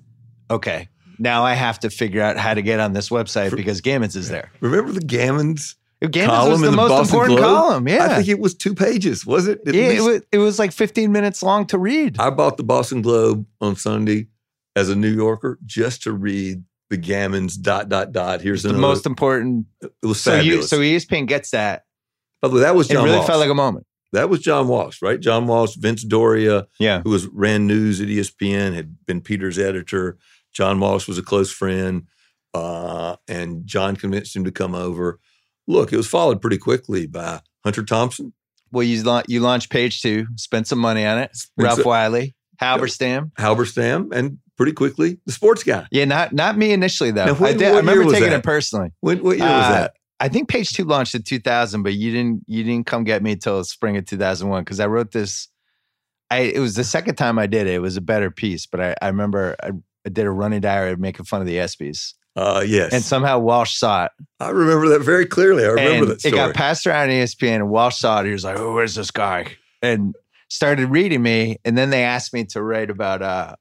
okay, 0.50 0.88
now 1.18 1.44
I 1.44 1.54
have 1.54 1.80
to 1.80 1.90
figure 1.90 2.22
out 2.22 2.36
how 2.36 2.54
to 2.54 2.62
get 2.62 2.80
on 2.80 2.92
this 2.92 3.08
website 3.08 3.50
For- 3.50 3.56
because 3.56 3.80
Gammons 3.80 4.16
is 4.16 4.28
there. 4.28 4.50
Remember 4.60 4.92
the 4.92 5.00
Gammons? 5.00 5.74
Gammons 6.02 6.26
Column 6.26 6.50
was 6.52 6.61
in 6.61 6.64
the, 6.66 6.70
the 6.72 6.76
most 6.76 6.88
Boston 6.90 7.14
important 7.16 7.38
Globe? 7.38 7.56
column. 7.56 7.88
Yeah. 7.88 8.04
I 8.04 8.14
think 8.16 8.28
it 8.28 8.38
was 8.38 8.54
two 8.54 8.74
pages, 8.74 9.24
was 9.26 9.48
it? 9.48 9.61
At 9.66 9.74
yeah, 9.74 9.88
it 9.88 10.00
was, 10.02 10.22
it 10.30 10.38
was 10.38 10.59
like 10.59 10.72
15 10.72 11.11
minutes 11.11 11.42
long 11.42 11.66
to 11.68 11.78
read. 11.78 12.18
I 12.18 12.30
bought 12.30 12.56
the 12.59 12.64
Boston 12.64 13.00
Globe 13.02 13.46
on 13.61 13.76
Sunday 13.76 14.28
as 14.76 14.90
a 14.90 14.94
New 14.96 15.11
Yorker 15.12 15.59
just 15.64 16.02
to 16.02 16.12
read 16.12 16.62
the 16.90 16.98
Gammons 16.98 17.56
dot 17.61 17.88
dot 17.88 18.12
dot. 18.12 18.42
Here's 18.42 18.62
the 18.62 18.68
another. 18.68 18.82
most 18.82 19.06
important. 19.06 19.66
it 19.82 19.90
was 20.02 20.20
So 20.20 20.35
you, 20.35 20.61
fabulous. 20.62 20.70
so 20.70 20.78
ESPN 20.80 21.26
gets 21.26 21.50
that. 21.52 21.85
By 22.42 22.48
the 22.48 22.54
way, 22.56 22.61
that 22.61 22.74
was 22.76 22.90
It 22.90 22.92
John 22.92 23.04
really 23.04 23.16
Walsh. 23.16 23.26
felt 23.26 23.40
like 23.40 23.50
a 23.50 23.54
moment. 23.54 23.87
that 24.12 24.28
was 24.28 24.40
John 24.40 24.68
Walsh, 24.68 25.00
right? 25.00 25.18
John 25.18 25.46
Walsh, 25.46 25.74
Vince 25.76 26.04
Doria, 26.04 26.66
Yeah. 26.78 27.00
who 27.02 27.11
was 27.11 27.26
ran 27.28 27.66
news 27.66 28.00
at 28.02 28.09
ESPN, 28.09 28.74
had 28.74 28.98
been 29.06 29.22
Peter's 29.22 29.59
editor. 29.59 30.18
John 30.52 30.78
Walsh 30.78 31.09
was 31.09 31.16
a 31.18 31.22
close 31.22 31.50
friend, 31.50 32.04
uh, 32.54 33.16
and 33.26 33.66
John 33.66 33.96
convinced 33.96 34.37
him 34.37 34.44
to 34.44 34.52
come 34.52 34.74
over. 34.74 35.18
Look, 35.66 35.92
it 35.92 35.96
was 35.96 36.07
followed 36.07 36.40
pretty 36.40 36.59
quickly 36.59 37.07
by 37.07 37.40
Hunter 37.64 37.83
Thompson, 37.85 38.33
Well, 38.70 38.85
you 38.85 39.02
la- 39.02 39.22
you 39.26 39.40
launched 39.40 39.70
page 39.70 40.00
two, 40.02 40.26
spent 40.37 40.66
some 40.68 40.79
money 40.79 41.05
on 41.05 41.18
it. 41.18 41.37
Ralph 41.57 41.85
Wiley, 41.85 42.35
Halberstam. 42.61 43.33
Halberstam, 43.35 44.12
and 44.14 44.38
pretty 44.57 44.72
quickly 44.72 45.18
the 45.26 45.33
sports 45.33 45.62
guy. 45.64 45.87
Yeah, 45.90 46.05
not 46.05 46.33
not 46.33 46.57
me 46.57 46.72
initially 46.72 47.11
though. 47.11 47.26
Now, 47.26 47.35
what- 47.35 47.50
I, 47.50 47.52
did, 47.55 47.72
I 47.72 47.76
remember 47.79 48.05
was 48.05 48.14
taking 48.14 48.31
that? 48.31 48.38
it 48.40 48.44
personally. 48.44 48.90
When, 49.00 49.22
what 49.22 49.37
year 49.38 49.46
was 49.46 49.64
Uh, 49.66 49.70
that? 49.70 49.92
I 50.18 50.29
think 50.29 50.48
page 50.48 50.70
two 50.72 50.85
launched 50.85 51.14
in 51.14 51.22
2000, 51.22 51.83
but 51.83 51.94
you 51.94 52.11
didn't 52.11 52.42
you 52.46 52.62
didn't 52.64 52.87
come 52.87 53.05
get 53.05 53.22
me 53.22 53.33
until 53.33 53.62
spring 53.64 53.96
of 53.96 54.07
2001 54.07 54.62
because 54.64 54.81
I 54.81 54.87
wrote 54.87 55.11
this. 55.12 55.48
I 56.31 56.38
it 56.40 56.59
was 56.61 56.74
the 56.74 56.85
second 56.85 57.16
time 57.16 57.38
I 57.38 57.46
did 57.46 57.66
it. 57.66 57.74
It 57.74 57.81
was 57.81 57.96
a 57.96 58.00
better 58.00 58.31
piece, 58.31 58.66
but 58.66 58.81
I, 58.81 58.94
I 59.02 59.09
remember 59.09 59.57
I, 59.62 59.72
I 60.07 60.09
did 60.09 60.24
a 60.26 60.31
running 60.31 60.61
diary 60.61 60.96
making 60.96 61.24
fun 61.26 61.40
of 61.40 61.46
the 61.46 61.57
ESPYS. 61.57 62.14
Uh, 62.37 62.62
yes. 62.66 62.92
And 62.92 63.03
somehow 63.03 63.38
Walsh 63.38 63.75
saw 63.75 64.05
it. 64.05 64.12
I 64.40 64.51
remember 64.51 64.88
that 64.90 65.01
very 65.01 65.25
clearly. 65.27 65.64
I 65.64 65.68
remember 65.68 65.90
and 66.03 66.09
that 66.09 66.20
story. 66.20 66.35
It 66.35 66.37
got 66.37 66.55
passed 66.55 66.87
around 66.87 67.09
ESPN, 67.09 67.57
and 67.57 67.70
Walsh 67.70 67.96
saw 67.96 68.20
it. 68.20 68.27
He 68.27 68.33
was 68.33 68.44
like, 68.44 68.59
"Oh, 68.59 68.75
where's 68.75 68.94
this 68.94 69.11
guy?" 69.11 69.57
And 69.81 70.14
started 70.49 70.88
reading 70.90 71.22
me. 71.22 71.57
And 71.64 71.77
then 71.77 71.90
they 71.90 72.05
asked 72.05 72.35
me 72.35 72.44
to 72.46 72.62
write 72.62 72.90
about 72.90 73.22
uh, 73.22 73.57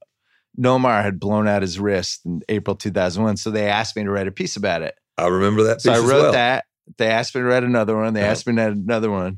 Nomar 0.60 1.02
had 1.04 1.20
blown 1.20 1.48
out 1.48 1.62
his 1.62 1.80
wrist 1.80 2.26
in 2.26 2.42
April 2.50 2.76
2001. 2.76 3.38
So 3.38 3.50
they 3.50 3.68
asked 3.68 3.96
me 3.96 4.04
to 4.04 4.12
write 4.12 4.28
a 4.28 4.32
piece 4.32 4.56
about 4.56 4.82
it. 4.82 4.96
I 5.18 5.28
remember 5.28 5.64
that. 5.64 5.82
So 5.82 5.94
I 5.94 6.00
wrote 6.00 6.24
well. 6.24 6.32
that. 6.34 6.66
They 6.98 7.08
asked 7.08 7.34
me 7.34 7.42
to 7.42 7.48
write 7.48 7.64
another 7.64 7.96
one. 7.96 8.14
They 8.14 8.20
Yeah. 8.22 8.28
asked 8.28 8.46
me 8.46 8.56
to 8.56 8.62
write 8.62 8.76
another 8.76 9.10
one. 9.10 9.38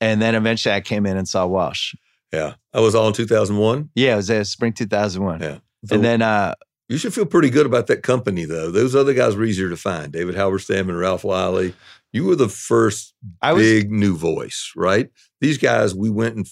And 0.00 0.22
then 0.22 0.34
eventually 0.34 0.74
I 0.74 0.80
came 0.80 1.06
in 1.06 1.16
and 1.16 1.26
saw 1.26 1.46
Walsh. 1.46 1.94
Yeah, 2.32 2.54
I 2.74 2.80
was 2.80 2.94
all 2.94 3.08
in 3.08 3.14
2001. 3.14 3.90
Yeah, 3.94 4.12
it 4.12 4.16
was 4.16 4.30
uh, 4.30 4.44
spring 4.44 4.72
2001. 4.74 5.40
Yeah. 5.40 5.58
And 5.90 6.04
then 6.04 6.22
uh, 6.22 6.54
You 6.88 6.96
should 6.96 7.12
feel 7.12 7.26
pretty 7.26 7.50
good 7.50 7.66
about 7.66 7.86
that 7.88 8.02
company, 8.02 8.44
though. 8.44 8.70
Those 8.70 8.94
other 8.96 9.12
guys 9.12 9.36
were 9.36 9.44
easier 9.44 9.68
to 9.68 9.76
find. 9.76 10.10
David 10.12 10.34
Halberstam 10.34 10.88
and 10.88 10.98
Ralph 10.98 11.22
Wiley. 11.24 11.74
You 12.12 12.24
were 12.24 12.36
the 12.36 12.48
first 12.48 13.12
was, 13.42 13.58
big 13.62 13.90
new 13.90 14.16
voice, 14.16 14.72
right? 14.74 15.10
These 15.42 15.58
guys, 15.58 15.94
we 15.94 16.08
went 16.08 16.36
and 16.36 16.46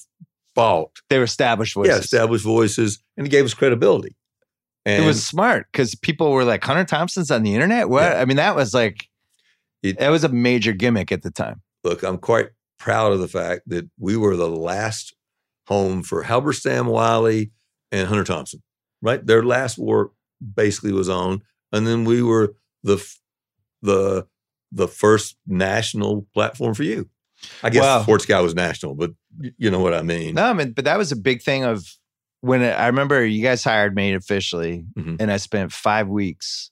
bought. 0.55 0.91
they 1.09 1.17
were 1.19 1.25
established 1.25 1.75
voices. 1.75 1.95
Yeah, 1.95 2.01
established 2.01 2.45
voices, 2.45 2.99
and 3.17 3.27
it 3.27 3.31
gave 3.31 3.45
us 3.47 3.55
credibility. 3.55 4.15
And 4.85 5.03
it 5.03 5.07
was 5.07 5.25
smart 5.27 5.67
because 5.73 5.95
people 5.95 6.31
were 6.33 6.45
like, 6.45 6.63
Hunter 6.63 6.85
Thompson's 6.85 7.31
on 7.31 7.43
the 7.43 7.55
internet? 7.55 7.89
What? 7.89 8.03
Yeah. 8.03 8.21
I 8.21 8.25
mean, 8.27 8.37
that 8.37 8.55
was 8.55 8.75
like, 8.75 9.09
It- 9.83 9.99
that 9.99 10.11
was 10.11 10.23
a 10.23 10.29
major 10.29 10.73
gimmick 10.73 11.11
at 11.11 11.23
the 11.23 11.31
time. 11.31 11.63
look, 11.83 12.03
I'm 12.03 12.19
quite 12.19 12.49
proud 12.79 13.13
of 13.13 13.21
the 13.21 13.29
fact 13.29 13.63
that 13.69 13.89
we 13.99 14.17
were 14.17 14.37
the 14.37 14.49
last 14.51 15.15
home 15.67 16.03
for 16.03 16.25
Halberstam, 16.25 16.87
Wiley, 16.87 17.51
and 17.91 18.07
Hunter 18.09 18.25
Thompson. 18.25 18.63
Right, 19.03 19.25
their 19.25 19.43
last 19.43 19.77
work 19.79 20.13
basically 20.55 20.93
was 20.93 21.09
on, 21.09 21.43
and 21.73 21.87
then 21.87 22.05
we 22.05 22.23
were 22.23 22.55
the 22.83 23.05
the 23.83 24.27
the 24.73 24.89
first 24.89 25.37
national 25.47 26.27
platform 26.35 26.75
for 26.75 26.83
you. 26.83 27.09
I 27.63 27.71
guess 27.71 27.83
Wow. 27.83 28.03
Sports 28.03 28.27
Guy 28.27 28.41
was 28.41 28.55
national, 28.55 28.95
but 28.95 29.13
you 29.59 29.71
know 29.71 29.81
what 29.81 29.95
I 29.95 30.03
mean. 30.03 30.35
No, 30.35 30.45
I 30.45 30.53
mean, 30.53 30.73
but 30.73 30.85
that 30.87 30.99
was 30.99 31.13
a 31.13 31.17
big 31.17 31.43
thing 31.43 31.65
of 31.65 31.87
when 32.41 32.63
it, 32.63 32.73
I 32.73 32.87
remember 32.87 33.25
you 33.25 33.43
guys 33.43 33.63
hired 33.63 33.95
me 33.95 34.15
officially, 34.15 34.85
Mhm. 34.99 35.17
and 35.21 35.31
I 35.31 35.37
spent 35.37 35.73
five 35.73 36.09
weeks 36.09 36.71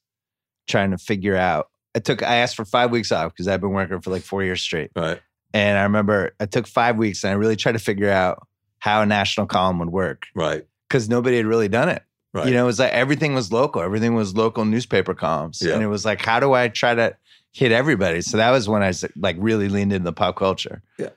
trying 0.67 0.91
to 0.91 0.99
figure 0.99 1.37
out. 1.37 1.69
I 1.95 2.01
took, 2.01 2.23
I 2.23 2.37
asked 2.37 2.57
for 2.57 2.65
five 2.65 2.91
weeks 2.91 3.13
off 3.13 3.33
because 3.33 3.47
I've 3.47 3.61
been 3.61 3.71
working 3.71 4.01
for 4.01 4.11
like 4.11 4.23
four 4.23 4.43
years 4.43 4.61
straight. 4.63 4.91
Right, 4.97 5.21
And 5.53 5.79
I 5.79 5.83
remember 5.85 6.35
I 6.41 6.47
took 6.47 6.67
five 6.67 6.97
weeks 6.97 7.23
and 7.23 7.31
I 7.31 7.35
really 7.35 7.57
tried 7.57 7.73
to 7.73 7.79
figure 7.79 8.11
out 8.11 8.47
how 8.79 9.03
a 9.03 9.07
national 9.07 9.47
column 9.47 9.79
would 9.79 9.91
work 9.91 10.27
right, 10.35 10.67
because 10.89 11.09
nobody 11.09 11.37
had 11.37 11.47
really 11.47 11.69
done 11.69 11.89
it. 11.89 12.03
Right. 12.35 12.49
You 12.49 12.53
know, 12.55 12.65
it 12.65 12.67
was 12.67 12.79
like 12.81 12.93
everything 12.93 13.33
was 13.35 13.53
local, 13.53 13.81
everything 13.81 14.15
was 14.15 14.35
local 14.35 14.65
newspaper 14.65 15.15
columns. 15.15 15.63
Yeah. 15.65 15.75
And 15.75 15.83
it 15.83 15.87
was 15.87 16.05
like, 16.05 16.21
how 16.21 16.41
do 16.41 16.53
I 16.53 16.67
try 16.69 16.95
to 16.95 17.17
hit 17.53 17.71
everybody? 17.71 18.21
So 18.23 18.37
that 18.39 18.51
was 18.51 18.69
when 18.69 18.83
I 18.83 18.93
like 19.17 19.37
really 19.39 19.69
leaned 19.69 19.93
into 19.93 20.05
the 20.05 20.13
pop 20.13 20.37
culture. 20.37 20.83
A- 20.99 21.13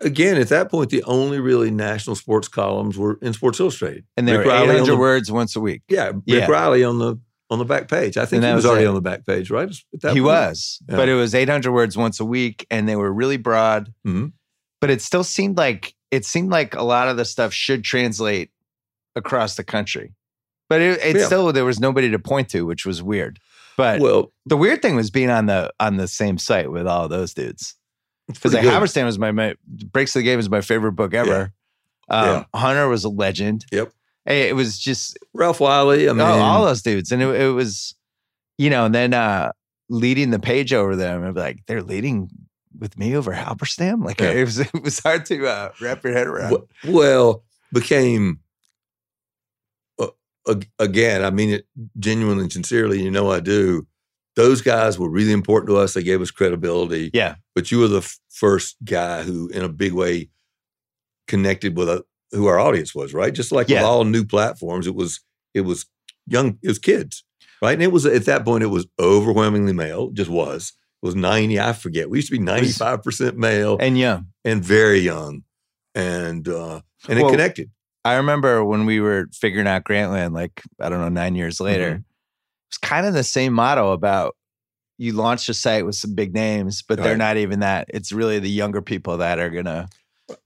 Again, 0.00 0.38
at 0.38 0.48
that 0.48 0.70
point, 0.70 0.88
the 0.88 1.02
only 1.04 1.38
really 1.40 1.70
national 1.70 2.16
sports 2.16 2.48
columns 2.48 2.96
were 2.96 3.18
in 3.20 3.34
Sports 3.34 3.60
Illustrated. 3.60 4.06
And 4.16 4.26
they 4.26 4.34
Rick 4.34 4.46
were 4.46 4.52
Reilly 4.52 4.68
on 4.70 4.74
800 4.76 4.86
the- 4.92 4.96
words 4.96 5.30
once 5.30 5.54
a 5.54 5.60
week. 5.60 5.82
Yeah, 5.88 6.06
Rick 6.06 6.22
Yeah. 6.24 6.46
Reilly 6.46 6.82
on 6.82 6.98
the 6.98 7.16
on 7.50 7.58
the 7.58 7.66
back 7.66 7.88
page. 7.88 8.16
I 8.16 8.24
think 8.24 8.42
he 8.42 8.48
was, 8.48 8.64
was 8.64 8.66
already 8.66 8.86
it. 8.86 8.88
on 8.88 8.94
the 8.94 9.02
back 9.02 9.26
page, 9.26 9.50
right? 9.50 9.68
He 9.92 9.98
point? 9.98 10.22
was, 10.24 10.80
Yeah. 10.88 10.96
but 10.96 11.10
it 11.10 11.14
was 11.14 11.34
800 11.34 11.70
words 11.72 11.94
once 11.94 12.18
a 12.18 12.24
week, 12.24 12.66
and 12.70 12.88
they 12.88 12.96
were 12.96 13.12
really 13.12 13.36
broad. 13.36 13.92
Mhm. 14.06 14.32
But 14.80 14.88
it 14.88 15.02
still 15.02 15.22
seemed 15.24 15.58
like 15.58 15.94
it 16.10 16.24
seemed 16.24 16.48
like 16.50 16.74
a 16.74 16.82
lot 16.82 17.08
of 17.08 17.18
the 17.18 17.26
stuff 17.26 17.52
should 17.52 17.84
translate 17.84 18.50
across 19.14 19.56
the 19.56 19.64
country. 19.64 20.14
But 20.68 20.80
it, 20.80 21.00
it 21.04 21.16
Yeah. 21.16 21.26
still 21.26 21.52
there 21.52 21.64
was 21.64 21.78
nobody 21.80 22.10
to 22.10 22.18
point 22.18 22.48
to, 22.50 22.64
which 22.66 22.86
was 22.86 23.02
weird. 23.02 23.38
But 23.76 24.00
Well, 24.00 24.32
the 24.46 24.56
weird 24.56 24.82
thing 24.82 24.96
was 24.96 25.10
being 25.10 25.30
on 25.30 25.46
the 25.46 25.72
on 25.80 25.96
the 25.96 26.08
same 26.08 26.38
site 26.38 26.70
with 26.70 26.86
all 26.86 27.08
those 27.08 27.34
dudes 27.34 27.74
because 28.28 28.54
like 28.54 28.62
good. 28.62 28.72
Halberstam 28.72 29.04
was 29.04 29.18
my, 29.18 29.32
my 29.32 29.54
Breaks 29.66 30.14
of 30.14 30.20
the 30.20 30.24
Game 30.24 30.38
is 30.38 30.48
my 30.48 30.60
favorite 30.60 30.92
book 30.92 31.12
ever. 31.14 31.52
Um, 32.08 32.46
Hunter 32.54 32.88
was 32.88 33.04
a 33.04 33.08
legend. 33.08 33.64
Yep. 33.72 33.92
Hey, 34.26 34.48
It 34.48 34.54
was 34.54 34.78
just 34.78 35.18
Ralph 35.34 35.60
Wiley. 35.60 36.08
I 36.08 36.12
mean, 36.12 36.20
oh, 36.22 36.24
all 36.40 36.64
those 36.64 36.82
dudes, 36.82 37.12
and 37.12 37.20
it, 37.22 37.28
it 37.40 37.48
was, 37.50 37.94
you 38.58 38.70
know, 38.70 38.84
and 38.86 38.94
then 38.94 39.12
uh 39.12 39.52
leading 39.90 40.30
the 40.30 40.38
page 40.38 40.72
over 40.72 40.96
them, 40.96 41.24
and 41.24 41.36
like 41.36 41.60
they're 41.66 41.82
leading 41.82 42.30
with 42.78 42.96
me 42.98 43.14
over 43.16 43.32
Halberstam. 43.34 44.04
Like 44.04 44.20
Yeah. 44.20 44.30
it 44.30 44.44
was, 44.44 44.58
it 44.74 44.82
was 44.82 44.98
hard 45.00 45.26
to 45.26 45.46
uh, 45.46 45.72
wrap 45.80 46.02
your 46.04 46.12
head 46.12 46.26
around. 46.26 46.56
well, 46.86 47.42
became 47.72 48.38
again. 50.78 51.24
I 51.24 51.30
mean 51.30 51.50
it 51.50 51.66
genuinely 51.98 52.44
and 52.44 52.52
sincerely. 52.52 53.02
You 53.02 53.10
know, 53.10 53.30
I 53.30 53.40
do. 53.40 53.86
Those 54.36 54.62
guys 54.62 54.98
were 54.98 55.08
really 55.08 55.32
important 55.32 55.68
to 55.70 55.76
us. 55.76 55.94
They 55.94 56.02
gave 56.02 56.20
us 56.20 56.30
credibility. 56.32 57.10
Yeah, 57.14 57.36
But 57.54 57.70
you 57.70 57.78
were 57.78 57.86
the 57.88 57.98
f- 57.98 58.18
first 58.30 58.76
guy 58.84 59.22
who, 59.22 59.46
in 59.48 59.62
a 59.62 59.68
big 59.68 59.92
way, 59.92 60.28
connected 61.28 61.76
with 61.76 61.88
a, 61.88 62.04
who 62.32 62.46
our 62.46 62.58
audience 62.58 62.94
was. 62.94 63.14
Right, 63.14 63.32
just 63.32 63.52
like 63.52 63.68
Yeah. 63.68 63.80
with 63.80 63.86
all 63.86 64.04
new 64.04 64.24
platforms, 64.24 64.86
it 64.86 64.94
was 64.94 65.20
it 65.54 65.62
was 65.62 65.86
young, 66.26 66.58
it 66.62 66.68
was 66.68 66.78
kids. 66.78 67.24
Right, 67.62 67.74
and 67.74 67.82
it 67.82 67.92
was 67.92 68.04
at 68.06 68.24
that 68.26 68.44
point 68.44 68.64
it 68.64 68.68
was 68.68 68.86
overwhelmingly 68.98 69.72
male. 69.72 70.10
Just 70.10 70.30
was. 70.30 70.72
It 71.02 71.06
was 71.06 71.14
ninety. 71.14 71.60
I 71.60 71.72
forget. 71.72 72.10
We 72.10 72.18
used 72.18 72.28
to 72.28 72.36
be 72.36 72.42
ninety 72.42 72.72
five 72.72 73.02
percent 73.02 73.36
male 73.38 73.76
and 73.80 73.96
yeah, 73.96 74.20
and 74.44 74.62
very 74.64 74.98
young, 74.98 75.44
and 75.94 76.46
uh, 76.48 76.80
and 77.08 77.18
it 77.18 77.28
connected. 77.28 77.70
I 78.04 78.16
remember 78.16 78.64
when 78.64 78.86
we 78.86 79.00
were 79.00 79.28
figuring 79.32 79.66
out 79.66 79.84
Grantland, 79.84 80.34
like 80.34 80.62
I 80.80 80.88
don't 80.88 81.00
know, 81.00 81.08
nine 81.08 81.34
years 81.34 81.60
later. 81.60 81.92
Mm-hmm. 81.92 82.02
It's 82.68 82.78
kind 82.78 83.06
of 83.06 83.14
the 83.14 83.24
same 83.24 83.52
motto 83.52 83.92
about 83.92 84.36
you 84.98 85.12
launch 85.12 85.48
a 85.48 85.54
site 85.54 85.84
with 85.84 85.94
some 85.94 86.14
big 86.14 86.34
names, 86.34 86.82
but 86.82 86.98
they're 86.98 87.16
not 87.16 87.36
even 87.36 87.60
that. 87.60 87.86
It's 87.88 88.12
really 88.12 88.38
the 88.38 88.50
younger 88.50 88.82
people 88.82 89.18
that 89.18 89.38
are 89.38 89.50
gonna 89.50 89.88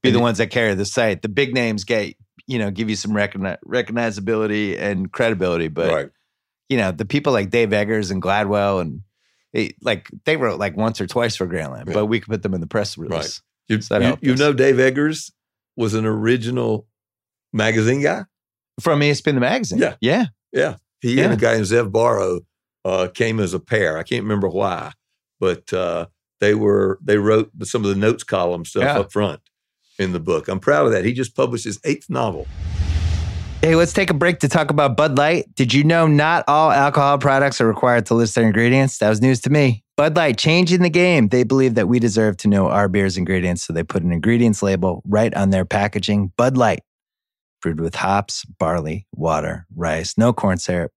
be 0.03 0.11
the 0.11 0.21
ones 0.21 0.39
that 0.39 0.49
carry 0.49 0.75
the 0.75 0.85
site. 0.85 1.23
The 1.23 1.29
big 1.29 1.55
names 1.55 1.85
get 1.85 2.15
you 2.47 2.59
know 2.59 2.71
give 2.71 2.89
you 2.89 2.97
some 2.97 3.13
recogni- 3.13 3.59
recognizability 3.67 4.79
and 4.79 5.11
credibility, 5.13 5.69
but 5.69 5.93
right. 5.93 6.11
you 6.69 6.77
know 6.77 6.93
the 6.93 7.05
people 7.05 7.33
like 7.33 7.51
Dave 7.51 7.73
Eggers 7.73 8.11
and 8.11 8.23
Gladwell 8.23 8.81
and 8.81 9.03
they, 9.53 9.75
like 9.81 10.11
they 10.25 10.37
wrote 10.37 10.59
like 10.59 10.77
once 10.77 11.01
or 11.01 11.07
twice 11.07 11.37
for 11.37 11.47
Grantland, 11.47 11.87
Yeah. 11.89 11.95
but 11.95 12.07
we 12.07 12.21
could 12.21 12.29
put 12.29 12.43
them 12.43 12.55
in 12.55 12.61
the 12.61 12.67
press 12.67 12.99
release. 12.99 13.43
You, 13.69 13.81
So 13.81 13.99
you, 13.99 14.19
you 14.21 14.37
know, 14.37 14.53
Dave 14.53 14.79
Eggers 14.79 15.31
was 15.77 15.95
an 15.95 16.05
original 16.05 16.87
magazine 17.53 18.03
guy. 18.03 18.25
From 18.81 19.01
ESPN 19.01 19.35
the 19.35 19.41
magazine. 19.41 19.79
Yeah. 19.79 19.95
yeah. 20.01 20.27
Yeah, 20.53 20.77
he 21.01 21.15
Yeah. 21.15 21.25
and 21.25 21.33
a 21.35 21.37
guy 21.37 21.55
named 21.55 21.67
Zev 21.67 21.91
Borow 21.93 22.41
uh, 22.85 23.09
came 23.13 23.39
as 23.41 23.53
a 23.55 23.61
pair. 23.61 23.99
I 23.99 24.03
can't 24.03 24.23
remember 24.23 24.49
why, 24.49 24.93
but 25.41 25.71
uh, 25.73 26.07
they 26.41 26.55
were 26.55 26.99
they 27.03 27.19
wrote 27.19 27.51
some 27.65 27.85
of 27.85 27.91
the 27.91 27.97
notes 27.97 28.25
column 28.25 28.65
stuff 28.65 28.83
Yeah. 28.85 28.99
up 29.01 29.13
front 29.13 29.41
in 29.99 30.13
the 30.13 30.21
book. 30.21 30.49
I'm 30.49 30.61
proud 30.61 30.87
of 30.87 30.93
that. 30.93 31.05
He 31.05 31.13
just 31.13 31.35
published 31.37 31.65
his 31.65 31.79
eighth 31.85 32.09
novel. 32.09 32.47
Hey, 33.61 33.75
let's 33.75 33.93
take 33.93 34.09
a 34.09 34.15
break 34.15 34.39
to 34.39 34.49
talk 34.49 34.71
about 34.71 34.97
Bud 34.97 35.19
Light. 35.19 35.53
Did 35.57 35.75
you 35.75 35.83
know 35.83 36.07
not 36.07 36.45
all 36.47 36.71
alcohol 36.71 37.19
products 37.19 37.61
are 37.61 37.67
required 37.67 38.07
to 38.07 38.15
list 38.15 38.37
their 38.37 38.47
ingredients? 38.47 38.99
That 38.99 39.09
was 39.09 39.21
news 39.21 39.41
to 39.43 39.51
me. 39.51 39.83
Bud 39.97 40.15
Light 40.17 40.39
changing 40.39 40.81
the 40.83 40.89
game. 40.89 41.27
They 41.29 41.43
believe 41.43 41.75
that 41.75 41.89
we 41.89 41.99
deserve 41.99 42.37
to 42.39 42.49
know 42.49 42.69
our 42.69 42.87
beer's 42.89 43.17
ingredients, 43.17 43.65
so 43.65 43.73
they 43.73 43.83
put 43.83 44.05
an 44.05 44.13
ingredients 44.13 44.63
label 44.63 45.03
right 45.05 45.35
on 45.35 45.51
their 45.51 45.65
packaging. 45.65 46.33
Bud 46.37 46.57
Light, 46.57 46.81
brewed 47.61 47.81
with 47.81 47.95
hops, 47.95 48.45
barley, 48.45 49.07
water, 49.13 49.67
rice, 49.75 50.17
no 50.17 50.33
corn 50.33 50.59
syrup, 50.59 50.93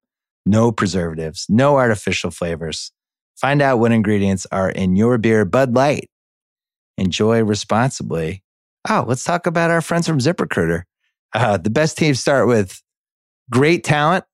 no 0.46 0.72
preservatives, 0.72 1.46
no 1.50 1.78
artificial 1.78 2.32
flavors. 2.32 2.92
Find 3.38 3.62
out 3.62 3.80
what 3.80 3.92
ingredients 3.92 4.46
are 4.52 4.70
in 4.70 4.96
your 4.96 5.18
beer, 5.18 5.46
Bud 5.46 5.74
Light. 5.74 6.10
Enjoy 6.98 7.42
responsibly. 7.44 8.44
Oh, 8.90 9.06
let's 9.08 9.24
talk 9.24 9.46
about 9.48 9.72
our 9.72 9.82
friends 9.82 10.08
from 10.08 10.20
ZipRecruiter. 10.20 10.84
Uh, 11.34 11.58
the 11.58 11.70
best 11.70 11.98
teams 11.98 12.20
start 12.20 12.48
with 12.48 12.82
great 13.50 13.84
talent. 13.84 14.26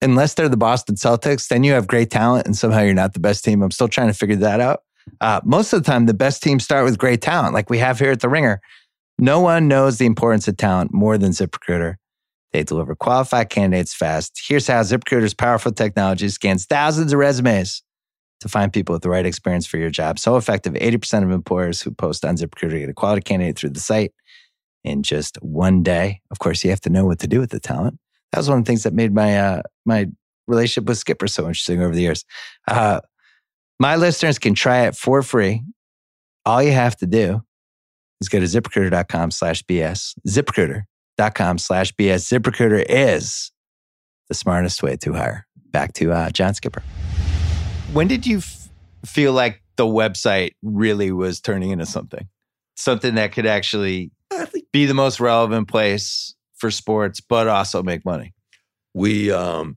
Unless 0.00 0.34
they're 0.34 0.48
the 0.48 0.56
Boston 0.56 0.94
Celtics, 0.94 1.48
then 1.48 1.64
you 1.64 1.72
have 1.72 1.88
great 1.88 2.10
talent, 2.10 2.46
and 2.46 2.56
somehow 2.56 2.82
you're 2.82 2.94
not 2.94 3.14
the 3.14 3.20
best 3.20 3.44
team. 3.44 3.62
I'm 3.62 3.72
still 3.72 3.88
trying 3.88 4.06
to 4.06 4.14
figure 4.14 4.36
that 4.36 4.60
out. 4.60 4.82
Uh, 5.20 5.40
most 5.44 5.72
of 5.72 5.82
the 5.82 5.90
time, 5.90 6.06
the 6.06 6.14
best 6.14 6.42
teams 6.42 6.62
start 6.62 6.84
with 6.84 6.98
great 6.98 7.20
talent, 7.20 7.54
like 7.54 7.68
we 7.68 7.78
have 7.78 7.98
here 7.98 8.12
at 8.12 8.20
the 8.20 8.28
Ringer. 8.28 8.60
No 9.18 9.40
one 9.40 9.66
knows 9.66 9.98
the 9.98 10.06
importance 10.06 10.46
of 10.46 10.56
talent 10.56 10.92
more 10.94 11.18
than 11.18 11.32
ZipRecruiter. 11.32 11.96
They 12.52 12.62
deliver 12.62 12.94
qualified 12.94 13.50
candidates 13.50 13.92
fast. 13.92 14.40
Here's 14.46 14.66
how 14.66 14.80
ZipRecruiter's 14.80 15.34
powerful 15.34 15.72
technology 15.72 16.28
scans 16.28 16.66
thousands 16.66 17.12
of 17.12 17.18
resumes 17.18 17.82
to 18.40 18.48
find 18.48 18.72
people 18.72 18.94
with 18.94 19.02
the 19.02 19.10
right 19.10 19.26
experience 19.26 19.66
for 19.66 19.78
your 19.78 19.90
job. 19.90 20.18
So 20.18 20.36
effective, 20.36 20.74
80% 20.74 21.24
of 21.24 21.30
employers 21.30 21.82
who 21.82 21.90
post 21.90 22.24
on 22.24 22.36
ZipRecruiter 22.36 22.78
get 22.78 22.88
a 22.88 22.94
quality 22.94 23.22
candidate 23.22 23.58
through 23.58 23.70
the 23.70 23.80
site 23.80 24.12
in 24.84 25.02
just 25.02 25.36
one 25.42 25.82
day. 25.82 26.20
Of 26.30 26.38
course, 26.38 26.62
you 26.62 26.70
have 26.70 26.80
to 26.82 26.90
know 26.90 27.04
what 27.04 27.18
to 27.18 27.26
do 27.26 27.40
with 27.40 27.50
the 27.50 27.60
talent. 27.60 27.98
That 28.32 28.38
was 28.38 28.48
one 28.48 28.58
of 28.58 28.64
the 28.64 28.68
things 28.68 28.84
that 28.84 28.94
made 28.94 29.12
my 29.12 29.38
uh, 29.38 29.62
my 29.84 30.06
relationship 30.46 30.88
with 30.88 30.98
Skipper 30.98 31.26
so 31.26 31.42
interesting 31.42 31.82
over 31.82 31.94
the 31.94 32.02
years. 32.02 32.24
Uh, 32.66 33.00
my 33.80 33.96
listeners 33.96 34.38
can 34.38 34.54
try 34.54 34.86
it 34.86 34.96
for 34.96 35.22
free. 35.22 35.62
All 36.44 36.62
you 36.62 36.72
have 36.72 36.96
to 36.98 37.06
do 37.06 37.42
is 38.20 38.28
go 38.28 38.40
to 38.40 38.46
ziprecruiter.com 38.46 39.30
slash 39.30 39.62
BS. 39.64 40.14
ZipRecruiter.com 40.26 41.58
slash 41.58 41.92
BS. 41.94 42.32
ZipRecruiter 42.32 42.84
is 42.88 43.52
the 44.28 44.34
smartest 44.34 44.82
way 44.82 44.96
to 44.96 45.12
hire. 45.12 45.46
Back 45.70 45.92
to 45.94 46.12
uh, 46.12 46.30
John 46.30 46.54
Skipper. 46.54 46.82
When 47.92 48.08
did 48.08 48.26
you 48.26 48.38
f- 48.38 48.68
feel 49.04 49.32
like 49.32 49.62
the 49.76 49.86
website 49.86 50.52
really 50.62 51.12
was 51.12 51.40
turning 51.40 51.70
into 51.70 51.86
something? 51.86 52.28
Something 52.76 53.14
that 53.14 53.32
could 53.32 53.46
actually 53.46 54.10
be 54.72 54.86
the 54.86 54.94
most 54.94 55.20
relevant 55.20 55.68
place 55.68 56.34
for 56.56 56.70
sports, 56.70 57.20
but 57.20 57.48
also 57.48 57.82
make 57.82 58.04
money? 58.04 58.34
We, 58.94 59.30
um, 59.30 59.76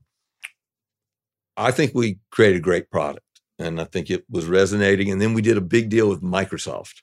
I 1.56 1.70
think 1.70 1.92
we 1.94 2.18
created 2.30 2.58
a 2.58 2.60
great 2.60 2.90
product 2.90 3.24
and 3.58 3.80
I 3.80 3.84
think 3.84 4.10
it 4.10 4.24
was 4.28 4.46
resonating. 4.46 5.10
And 5.10 5.20
then 5.20 5.34
we 5.34 5.42
did 5.42 5.56
a 5.56 5.62
big 5.62 5.88
deal 5.88 6.08
with 6.08 6.22
Microsoft 6.22 7.02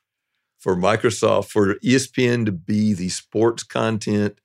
for 0.60 0.76
Microsoft, 0.76 1.50
for 1.50 1.76
ESPN 1.76 2.46
to 2.46 2.52
be 2.52 2.94
the 2.94 3.10
sports 3.10 3.64
content 3.64 4.40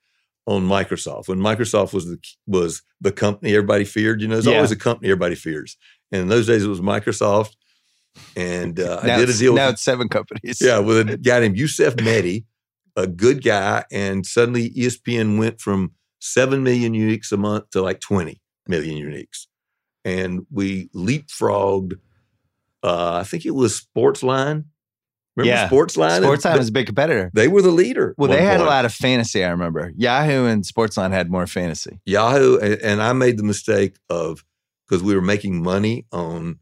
on 0.47 0.63
Microsoft. 0.63 1.29
When 1.29 1.39
Microsoft 1.39 1.93
was 1.93 2.07
the 2.07 2.19
was 2.47 2.83
the 3.01 3.13
company 3.13 3.55
everybody 3.55 3.85
feared, 3.85 4.21
you 4.21 4.29
know, 4.29 4.35
there's 4.35 4.47
yeah. 4.47 4.57
always 4.57 4.71
a 4.71 4.77
company 4.77 5.09
everybody 5.09 5.35
fears. 5.35 5.77
And 6.13 6.23
in 6.23 6.29
those 6.29 6.47
days, 6.47 6.65
it 6.65 6.69
was 6.69 6.81
Microsoft. 6.81 7.57
And 8.37 8.79
uh, 8.79 9.01
I 9.03 9.17
did 9.17 9.29
a 9.29 9.37
deal. 9.37 9.55
Now 9.55 9.67
with, 9.67 9.75
it's 9.75 9.83
seven 9.83 10.09
companies. 10.09 10.61
Yeah, 10.61 10.79
with 10.79 11.11
a 11.11 11.17
guy 11.23 11.41
named 11.41 11.59
Yusuf 11.59 11.97
Mehdi, 11.97 12.45
a 12.95 13.09
good 13.09 13.43
guy, 13.43 13.85
and 13.91 14.25
suddenly 14.25 14.71
ESPN 14.71 15.37
went 15.37 15.61
from 15.61 15.93
seven 16.21 16.63
million 16.63 16.93
uniques 16.93 17.33
a 17.33 17.37
month 17.37 17.71
to 17.71 17.83
like 17.83 18.01
twenty 18.01 18.41
million 18.69 18.97
uniques, 18.97 19.47
and 20.05 20.47
we 20.51 20.89
leapfrogged. 20.95 21.95
Uh, 22.85 23.15
I 23.15 23.25
think 23.25 23.47
it 23.47 23.55
was 23.55 23.85
Sportsline 23.85 24.67
Remember 25.37 25.55
yeah. 25.57 25.69
Sportsline? 25.69 26.23
Sportsline 26.23 26.59
was 26.59 26.69
a 26.69 26.73
big 26.73 26.87
competitor. 26.87 27.31
They 27.35 27.49
were 27.49 27.63
the 27.63 27.71
leader. 27.71 28.15
Well, 28.17 28.31
they 28.31 28.43
had 28.43 28.59
point. 28.59 28.69
a 28.69 28.71
lot 28.71 28.85
of 28.85 28.95
fantasy, 28.95 29.45
I 29.45 29.51
remember. 29.51 29.93
Yahoo 29.97 30.47
and 30.47 30.63
Sportsline 30.63 31.11
had 31.11 31.31
more 31.31 31.47
fantasy. 31.47 32.01
Yahoo, 32.07 32.59
and, 32.59 32.75
and 32.83 33.03
I 33.03 33.13
made 33.13 33.37
the 33.37 33.43
mistake 33.43 33.97
of 34.09 34.45
because 34.89 35.03
we 35.03 35.15
were 35.15 35.23
making 35.23 35.63
money 35.63 36.07
on 36.13 36.61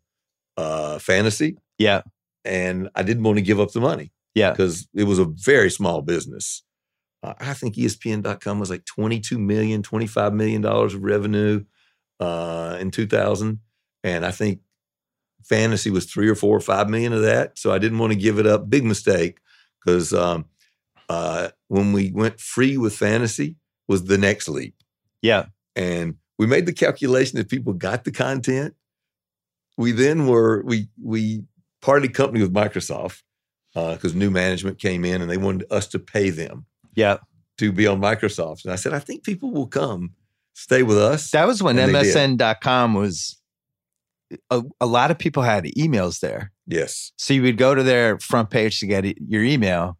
uh, 0.57 0.99
fantasy. 0.99 1.59
Yeah. 1.79 2.03
And 2.45 2.89
I 2.95 3.03
didn't 3.03 3.25
want 3.25 3.39
to 3.39 3.43
give 3.43 3.61
up 3.61 3.73
the 3.73 3.81
money. 3.81 4.13
Yeah. 4.35 4.53
Because 4.53 4.89
it 4.95 5.05
was 5.05 5.19
a 5.19 5.27
very 5.27 5.71
small 5.71 6.01
business. 6.01 6.63
Uh, 7.23 7.35
I 7.39 7.55
think 7.55 7.75
ESPN.com 7.75 8.59
was 8.59 8.71
like 8.71 8.85
22 8.85 9.39
million, 9.39 9.83
25 9.83 10.33
million 10.33 10.63
dollars 10.63 10.95
of 10.95 11.03
revenue 11.03 11.65
uh, 12.21 12.79
in 12.81 12.91
2000. 12.91 13.61
And 14.05 14.27
I 14.27 14.31
think 14.31 14.61
fantasy 15.44 15.90
was 15.90 16.07
three 16.07 16.28
or 16.28 16.35
four 16.35 16.57
or 16.57 16.61
five 16.61 16.88
million 16.88 17.12
of 17.12 17.22
that. 17.22 17.59
So 17.59 17.72
I 17.72 17.78
didn't 17.78 17.98
want 17.98 18.12
to 18.12 18.18
give 18.18 18.38
it 18.38 18.46
up. 18.46 18.68
Big 18.68 18.85
mistake 18.85 19.38
because 19.85 20.12
um, 20.12 20.46
uh, 21.09 21.48
when 21.68 21.92
we 21.92 22.11
went 22.12 22.40
free 22.40 22.76
with 22.76 22.94
fantasy 22.94 23.57
was 23.88 24.05
the 24.05 24.18
next 24.18 24.48
leap. 24.48 24.74
Yeah. 25.20 25.46
And 25.76 26.16
we 26.38 26.46
made 26.46 26.66
the 26.66 26.72
calculation 26.72 27.38
that 27.38 27.48
people 27.48 27.72
got 27.72 28.05
the 28.05 28.12
content. 28.12 28.74
We 29.76 29.92
then 29.92 30.26
were, 30.26 30.62
we, 30.64 30.88
we 31.02 31.44
parted 31.81 32.14
company 32.14 32.42
with 32.42 32.52
Microsoft 32.52 33.22
because 33.74 34.14
uh, 34.14 34.18
new 34.18 34.31
management 34.31 34.78
came 34.78 35.05
in 35.05 35.22
and 35.22 35.31
they 35.31 35.37
wanted 35.37 35.66
us 35.70 35.87
to 35.88 35.98
pay 35.98 36.31
them. 36.31 36.66
Yeah. 36.94 37.18
To 37.59 37.72
be 37.72 37.87
on 37.87 38.00
Microsoft. 38.00 38.64
And 38.64 38.72
I 38.72 38.76
said, 38.76 38.92
I 38.92 38.98
think 38.98 39.24
people 39.24 39.50
will 39.50 39.66
come 39.66 40.14
stay 40.55 40.83
with 40.83 40.98
us. 40.98 41.31
That 41.31 41.46
was 41.46 41.62
when 41.62 41.76
MSN.com 41.76 42.94
was 42.94 43.40
a, 44.51 44.62
a 44.81 44.87
lot 44.87 45.11
of 45.11 45.18
people 45.18 45.42
had 45.42 45.64
emails 45.64 46.21
there. 46.21 46.53
Yes. 46.66 47.12
So 47.16 47.35
you 47.35 47.42
would 47.42 47.59
go 47.59 47.75
to 47.75 47.83
their 47.83 48.18
front 48.18 48.51
page 48.51 48.81
to 48.81 48.87
get 48.87 49.05
your 49.21 49.42
email, 49.42 49.99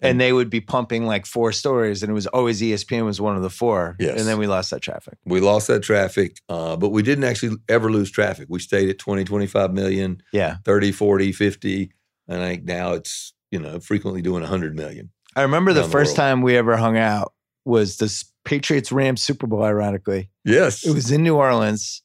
and, 0.00 0.20
they 0.20 0.32
would 0.32 0.50
be 0.50 0.60
pumping 0.60 1.06
like 1.06 1.26
four 1.26 1.52
stories, 1.52 2.02
and 2.02 2.10
it 2.10 2.14
was 2.14 2.26
always 2.26 2.60
ESPN 2.60 3.04
was 3.04 3.20
one 3.20 3.36
of 3.36 3.42
the 3.42 3.50
four. 3.50 3.96
Yes. 4.00 4.18
And 4.18 4.28
then 4.28 4.38
we 4.38 4.46
lost 4.46 4.70
that 4.70 4.80
traffic. 4.80 5.16
We 5.24 5.40
lost 5.40 5.68
that 5.68 5.80
traffic, 5.80 6.38
uh, 6.48 6.76
but 6.76 6.88
we 6.88 7.02
didn't 7.02 7.24
actually 7.24 7.56
ever 7.68 7.90
lose 7.90 8.10
traffic. 8.10 8.46
We 8.48 8.58
stayed 8.58 8.88
at 8.88 8.98
20, 8.98 9.24
25 9.24 9.72
million, 9.72 10.22
yeah, 10.32 10.56
30, 10.64 10.92
40, 10.92 11.32
50. 11.32 11.92
And 12.28 12.42
I 12.42 12.48
think 12.48 12.64
now 12.64 12.92
it's, 12.92 13.32
you 13.50 13.58
know, 13.58 13.78
frequently 13.78 14.22
doing 14.22 14.42
100 14.42 14.74
million. 14.74 15.10
I 15.36 15.42
remember 15.42 15.72
the 15.72 15.84
first 15.84 16.16
the 16.16 16.22
time 16.22 16.42
we 16.42 16.56
ever 16.56 16.76
hung 16.76 16.98
out 16.98 17.32
was 17.64 17.98
the 17.98 18.24
Patriots 18.44 18.90
Rams 18.90 19.22
Super 19.22 19.46
Bowl, 19.46 19.62
ironically. 19.62 20.30
Yes. 20.44 20.84
It 20.84 20.92
was 20.92 21.10
in 21.10 21.22
New 21.22 21.36
Orleans 21.36 22.02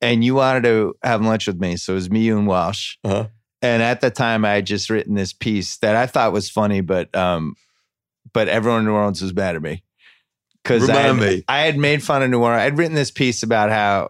and 0.00 0.24
you 0.24 0.34
wanted 0.34 0.64
to 0.64 0.94
have 1.02 1.22
lunch 1.22 1.46
with 1.46 1.60
me. 1.60 1.76
So 1.76 1.92
it 1.92 1.96
was 1.96 2.10
me, 2.10 2.20
you, 2.20 2.38
and 2.38 2.46
Walsh. 2.46 2.96
Uh-huh. 3.04 3.28
And 3.60 3.82
at 3.82 4.00
the 4.00 4.10
time, 4.10 4.44
I 4.44 4.54
had 4.54 4.66
just 4.66 4.88
written 4.88 5.14
this 5.14 5.32
piece 5.32 5.78
that 5.78 5.96
I 5.96 6.06
thought 6.06 6.32
was 6.32 6.48
funny, 6.48 6.80
but 6.80 7.14
um, 7.16 7.56
but 8.32 8.48
everyone 8.48 8.80
in 8.80 8.86
New 8.86 8.92
Orleans 8.92 9.20
was 9.20 9.34
mad 9.34 9.56
at 9.56 9.62
me 9.62 9.82
because 10.62 10.88
I, 10.88 11.02
had, 11.02 11.44
I 11.48 11.60
had 11.60 11.76
made 11.76 12.02
fun 12.02 12.22
of 12.22 12.30
New 12.30 12.40
Orleans. 12.40 12.62
I'd 12.62 12.78
written 12.78 12.94
this 12.94 13.10
piece 13.10 13.42
about 13.42 13.70
how 13.70 14.08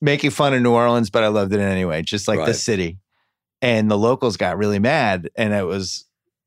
making 0.00 0.30
fun 0.30 0.54
of 0.54 0.62
New 0.62 0.72
Orleans, 0.72 1.10
but 1.10 1.22
I 1.22 1.28
loved 1.28 1.52
it 1.52 1.60
anyway, 1.60 2.02
just 2.02 2.26
like 2.26 2.40
right. 2.40 2.46
the 2.46 2.54
city. 2.54 2.98
And 3.62 3.90
the 3.90 3.96
locals 3.96 4.36
got 4.36 4.58
really 4.58 4.78
mad, 4.78 5.30
and 5.36 5.54
it 5.54 5.64
was, 5.64 6.04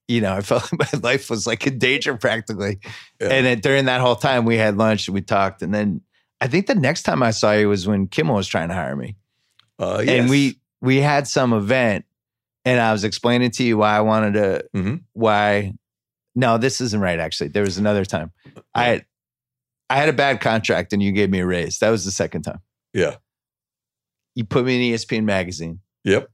you 0.08 0.22
know, 0.22 0.34
I 0.34 0.42
felt 0.42 0.72
like 0.72 0.94
my 0.94 1.00
life 1.00 1.30
was 1.30 1.48
like 1.48 1.66
in 1.66 1.80
danger 1.80 2.16
practically. 2.18 2.80
Yeah. 3.22 3.30
And 3.30 3.48
it, 3.48 3.62
during 3.62 3.86
that 3.86 4.02
whole 4.02 4.16
time, 4.16 4.46
we 4.46 4.58
had 4.58 4.78
lunch 4.78 5.08
and 5.08 5.16
we 5.16 5.22
talked, 5.22 5.62
and 5.62 5.74
then 5.74 6.02
I 6.39 6.47
think 6.47 6.67
the 6.67 6.76
next 6.76 7.04
time 7.04 7.23
I 7.23 7.32
saw 7.32 7.54
you 7.54 7.69
was 7.69 7.88
when 7.88 8.08
Kimmel 8.08 8.36
was 8.36 8.47
trying 8.47 8.69
to 8.69 8.76
hire 8.76 8.95
me. 8.95 9.15
Uh, 9.80 10.04
yes. 10.06 10.21
And 10.21 10.30
we 10.30 10.60
we 10.82 10.97
had 10.97 11.28
some 11.28 11.54
event 11.54 12.06
and 12.65 12.80
I 12.80 12.91
was 12.91 13.04
explaining 13.04 13.52
to 13.52 13.63
you 13.63 13.78
why 13.78 13.95
I 13.95 14.02
wanted 14.02 14.34
to 14.34 14.65
mm-hmm. 14.76 14.95
why 15.13 15.73
no, 16.36 16.58
this 16.58 16.82
isn't 16.82 17.00
right 17.00 17.19
actually. 17.19 17.50
There 17.50 17.63
was 17.63 17.78
another 17.78 18.06
time. 18.06 18.32
Yeah. 18.45 18.62
I 18.76 18.84
had 18.84 19.06
I 19.89 19.95
had 19.97 20.10
a 20.10 20.13
bad 20.13 20.41
contract 20.41 20.93
and 20.93 21.02
you 21.02 21.12
gave 21.12 21.30
me 21.30 21.39
a 21.39 21.45
raise. 21.45 21.80
That 21.80 21.89
was 21.89 22.06
the 22.06 22.12
second 22.12 22.43
time. 22.43 22.60
Yeah. 22.93 23.15
You 24.36 24.43
put 24.45 24.65
me 24.65 24.91
in 24.91 24.95
ESPN 24.95 25.23
magazine. 25.23 25.80
Yep. 26.04 26.30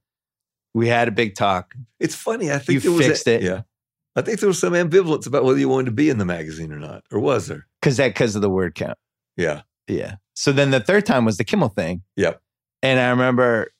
We 0.74 0.88
had 0.88 1.08
a 1.08 1.12
big 1.12 1.36
talk. 1.36 1.76
It's 2.00 2.16
funny. 2.16 2.52
I 2.52 2.58
think 2.58 2.84
you 2.84 2.98
there 2.98 3.10
fixed 3.10 3.28
a, 3.28 3.36
it. 3.36 3.44
Yeah. 3.44 3.62
I 4.16 4.22
think 4.22 4.40
there 4.40 4.48
was 4.48 4.60
some 4.60 4.74
ambivalence 4.74 5.26
about 5.26 5.44
whether 5.44 5.60
you 5.60 5.70
wanted 5.70 5.86
to 5.86 5.92
be 5.92 6.10
in 6.10 6.18
the 6.18 6.26
magazine 6.26 6.72
or 6.72 6.80
not, 6.80 7.04
or 7.12 7.20
was 7.20 7.48
there? 7.48 7.68
Because 7.82 7.98
that 7.98 8.10
because 8.10 8.36
of 8.36 8.42
the 8.42 8.50
word 8.50 8.76
count. 8.76 8.98
Yeah. 9.38 9.62
Yeah. 9.88 10.16
So 10.34 10.52
then 10.52 10.72
the 10.72 10.80
third 10.80 11.06
time 11.06 11.26
was 11.26 11.38
the 11.38 11.44
Kimmel 11.44 11.70
thing. 11.70 12.02
Yep. 12.16 12.42
And 12.82 13.00
I 13.00 13.10
remember 13.10 13.72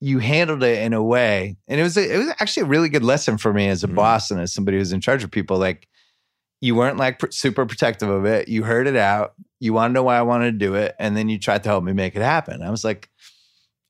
you 0.00 0.18
handled 0.18 0.62
it 0.62 0.82
in 0.82 0.92
a 0.92 1.02
way, 1.02 1.56
and 1.66 1.80
it 1.80 1.82
was 1.82 1.96
a, 1.96 2.14
it 2.14 2.18
was 2.18 2.28
actually 2.38 2.64
a 2.64 2.66
really 2.66 2.88
good 2.88 3.04
lesson 3.04 3.38
for 3.38 3.52
me 3.52 3.68
as 3.68 3.82
a 3.82 3.86
mm-hmm. 3.86 3.96
boss 3.96 4.30
and 4.30 4.40
as 4.40 4.52
somebody 4.52 4.76
who's 4.76 4.92
in 4.92 5.00
charge 5.00 5.24
of 5.24 5.30
people. 5.30 5.56
Like 5.56 5.88
you 6.60 6.74
weren't 6.74 6.98
like 6.98 7.18
pr- 7.18 7.30
super 7.30 7.64
protective 7.64 8.08
of 8.08 8.26
it. 8.26 8.48
You 8.48 8.64
heard 8.64 8.86
it 8.86 8.96
out. 8.96 9.34
You 9.60 9.72
wanted 9.72 9.88
to 9.90 9.94
know 9.94 10.02
why 10.02 10.18
I 10.18 10.22
wanted 10.22 10.52
to 10.52 10.58
do 10.58 10.74
it, 10.74 10.94
and 10.98 11.16
then 11.16 11.28
you 11.28 11.38
tried 11.38 11.62
to 11.62 11.68
help 11.70 11.84
me 11.84 11.92
make 11.92 12.16
it 12.16 12.22
happen. 12.22 12.60
I 12.62 12.70
was 12.70 12.84
like, 12.84 13.08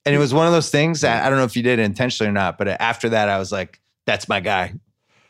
and 0.04 0.14
it 0.14 0.18
was 0.18 0.34
one 0.34 0.46
of 0.46 0.52
those 0.52 0.70
things 0.70 1.00
that 1.00 1.24
I 1.24 1.30
don't 1.30 1.38
know 1.38 1.44
if 1.44 1.56
you 1.56 1.62
did 1.62 1.78
it 1.78 1.82
intentionally 1.82 2.28
or 2.28 2.32
not, 2.32 2.58
but 2.58 2.68
after 2.68 3.08
that, 3.08 3.28
I 3.28 3.38
was 3.38 3.50
like, 3.50 3.80
that's 4.06 4.28
my 4.28 4.40
guy. 4.40 4.74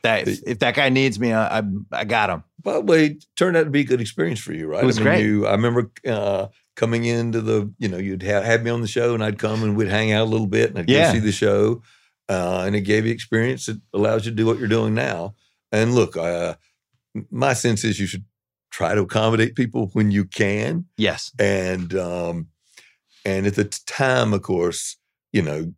That 0.05 0.29
if, 0.29 0.41
if 0.47 0.59
that 0.61 0.75
guy 0.75 0.91
needs 0.91 1.19
me, 1.19 1.33
I, 1.33 1.59
I, 1.59 1.63
I 1.91 2.05
got 2.05 2.31
him. 2.31 2.45
Probably 2.63 3.07
it 3.07 3.25
turned 3.37 3.57
out 3.57 3.65
to 3.65 3.71
be 3.71 3.81
a 3.81 3.85
good 3.85 4.01
experience 4.01 4.39
for 4.39 4.53
you, 4.53 4.69
right? 4.69 4.83
It 4.83 4.87
was 4.87 4.99
I 4.99 5.01
mean, 5.01 5.05
great. 5.05 5.25
You, 5.25 5.47
I 5.47 5.53
remember 5.53 5.91
uh, 6.07 6.47
coming 6.77 7.07
into 7.07 7.41
the, 7.41 7.73
you 7.79 7.89
know, 7.89 7.97
you'd 7.97 8.23
have, 8.23 8.45
have 8.45 8.63
me 8.63 8.71
on 8.71 8.83
the 8.83 8.87
show, 8.87 9.15
and 9.15 9.25
I'd 9.25 9.39
come 9.39 9.63
and 9.63 9.77
we'd 9.77 9.89
hang 9.89 10.13
out 10.13 10.23
a 10.23 10.31
little 10.31 10.47
bit, 10.47 10.71
and 10.71 10.79
I'd 10.79 10.89
yeah. 10.89 11.09
go 11.09 11.15
see 11.15 11.25
the 11.25 11.33
show, 11.33 11.83
uh, 12.29 12.65
and 12.67 12.77
it 12.77 12.83
gave 12.83 13.07
you 13.07 13.13
experience 13.13 13.67
that 13.67 13.81
allows 13.93 14.25
you 14.25 14.31
to 14.31 14.37
do 14.37 14.47
what 14.47 14.59
you're 14.59 14.69
doing 14.69 14.95
now. 14.95 15.35
And 15.73 15.95
look, 15.95 16.17
uh, 16.17 16.55
my 17.31 17.55
sense 17.55 17.83
is 17.83 17.99
you 17.99 18.07
should 18.07 18.25
try 18.71 18.95
to 18.95 19.03
accommodate 19.03 19.55
people 19.55 19.91
when 19.93 20.11
you 20.11 20.25
can. 20.25 20.87
Yes. 20.97 21.33
And 21.39 21.95
um, 21.95 22.49
and 23.25 23.47
at 23.47 23.55
the 23.55 23.65
time, 23.87 24.33
of 24.35 24.43
course, 24.43 24.97
you 25.33 25.43
know, 25.43 25.73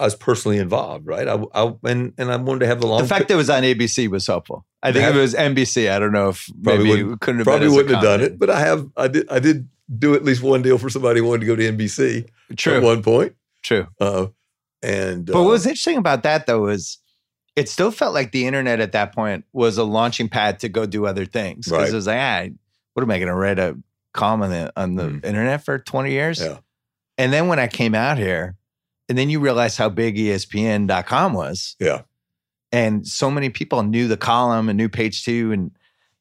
I 0.00 0.04
was 0.04 0.14
personally 0.14 0.58
involved, 0.58 1.06
right? 1.06 1.26
I, 1.26 1.42
I 1.54 1.74
and 1.84 2.12
and 2.16 2.30
I 2.30 2.36
wanted 2.36 2.60
to 2.60 2.66
have 2.66 2.80
the 2.80 2.86
long. 2.86 3.02
The 3.02 3.08
fact 3.08 3.28
that 3.28 3.34
it 3.34 3.36
was 3.36 3.50
on 3.50 3.62
ABC 3.62 4.08
was 4.08 4.26
helpful. 4.26 4.64
I 4.82 4.92
think 4.92 5.04
have, 5.04 5.16
if 5.16 5.18
it 5.18 5.22
was 5.22 5.34
NBC, 5.34 5.90
I 5.90 5.98
don't 5.98 6.12
know 6.12 6.28
if 6.28 6.48
probably 6.62 6.84
maybe 6.84 7.02
wouldn't, 7.02 7.20
couldn't 7.20 7.38
have 7.40 7.46
probably 7.46 7.68
wouldn't 7.68 7.94
have 7.94 8.04
done 8.04 8.20
it. 8.20 8.38
But 8.38 8.50
I 8.50 8.60
have, 8.60 8.88
I 8.96 9.08
did, 9.08 9.28
I 9.28 9.40
did 9.40 9.68
do 9.98 10.14
at 10.14 10.24
least 10.24 10.42
one 10.42 10.62
deal 10.62 10.78
for 10.78 10.88
somebody 10.88 11.20
who 11.20 11.26
wanted 11.26 11.40
to 11.40 11.46
go 11.46 11.56
to 11.56 11.72
NBC. 11.72 12.28
True. 12.56 12.74
At 12.74 12.82
one 12.82 13.02
point. 13.02 13.34
True. 13.62 13.88
Uh, 14.00 14.28
and 14.82 15.26
but 15.26 15.34
uh, 15.34 15.42
what 15.42 15.50
was 15.50 15.66
interesting 15.66 15.96
about 15.96 16.22
that 16.22 16.46
though 16.46 16.68
is 16.68 16.98
it 17.56 17.68
still 17.68 17.90
felt 17.90 18.14
like 18.14 18.30
the 18.30 18.46
internet 18.46 18.78
at 18.78 18.92
that 18.92 19.12
point 19.12 19.44
was 19.52 19.78
a 19.78 19.84
launching 19.84 20.28
pad 20.28 20.60
to 20.60 20.68
go 20.68 20.86
do 20.86 21.06
other 21.06 21.26
things 21.26 21.66
because 21.66 21.80
right. 21.80 21.90
it 21.90 21.94
was 21.94 22.06
like, 22.06 22.18
ah, 22.20 22.54
what 22.94 23.02
am 23.02 23.10
I 23.10 23.18
going 23.18 23.28
to 23.28 23.34
write 23.34 23.58
a 23.58 23.76
column 24.12 24.42
on 24.42 24.50
the 24.50 24.72
on 24.76 24.94
the 24.94 25.08
mm. 25.08 25.24
internet 25.24 25.64
for 25.64 25.80
twenty 25.80 26.12
years? 26.12 26.40
Yeah. 26.40 26.58
And 27.16 27.32
then 27.32 27.48
when 27.48 27.58
I 27.58 27.66
came 27.66 27.96
out 27.96 28.16
here 28.16 28.57
and 29.08 29.16
then 29.16 29.30
you 29.30 29.40
realize 29.40 29.76
how 29.76 29.88
big 29.88 30.16
ESPN.com 30.16 31.32
was. 31.32 31.76
Yeah. 31.78 32.02
And 32.70 33.06
so 33.06 33.30
many 33.30 33.48
people 33.48 33.82
knew 33.82 34.08
the 34.08 34.16
column 34.16 34.68
and 34.68 34.76
knew 34.76 34.88
page 34.88 35.24
two. 35.24 35.52
And 35.52 35.70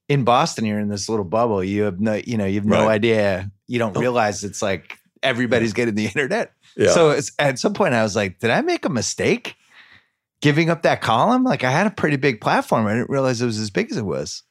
in 0.07 0.23
Boston, 0.23 0.65
you're 0.65 0.79
in 0.79 0.89
this 0.89 1.09
little 1.09 1.25
bubble. 1.25 1.63
You 1.63 1.83
have 1.83 1.99
no, 1.99 2.21
you 2.25 2.37
know, 2.37 2.45
you 2.45 2.55
have 2.55 2.65
no 2.65 2.85
right. 2.85 2.95
idea. 2.95 3.51
You 3.67 3.79
don't 3.79 3.97
realize 3.97 4.43
it's 4.43 4.61
like 4.61 4.97
everybody's 5.21 5.73
getting 5.73 5.95
the 5.95 6.05
internet. 6.05 6.53
Yeah. 6.77 6.91
So 6.91 7.19
at 7.39 7.59
some 7.59 7.73
point, 7.73 7.93
I 7.93 8.03
was 8.03 8.15
like, 8.15 8.39
did 8.39 8.51
I 8.51 8.61
make 8.61 8.85
a 8.85 8.89
mistake? 8.89 9.55
giving 10.41 10.69
up 10.69 10.83
that 10.83 11.01
column? 11.01 11.43
Like 11.43 11.63
I 11.63 11.71
had 11.71 11.87
a 11.87 11.91
pretty 11.91 12.17
big 12.17 12.41
platform. 12.41 12.87
I 12.87 12.93
didn't 12.93 13.09
realize 13.09 13.41
it 13.41 13.45
was 13.45 13.59
as 13.59 13.69
big 13.69 13.91
as 13.91 13.97
it 13.97 14.05
was. 14.05 14.43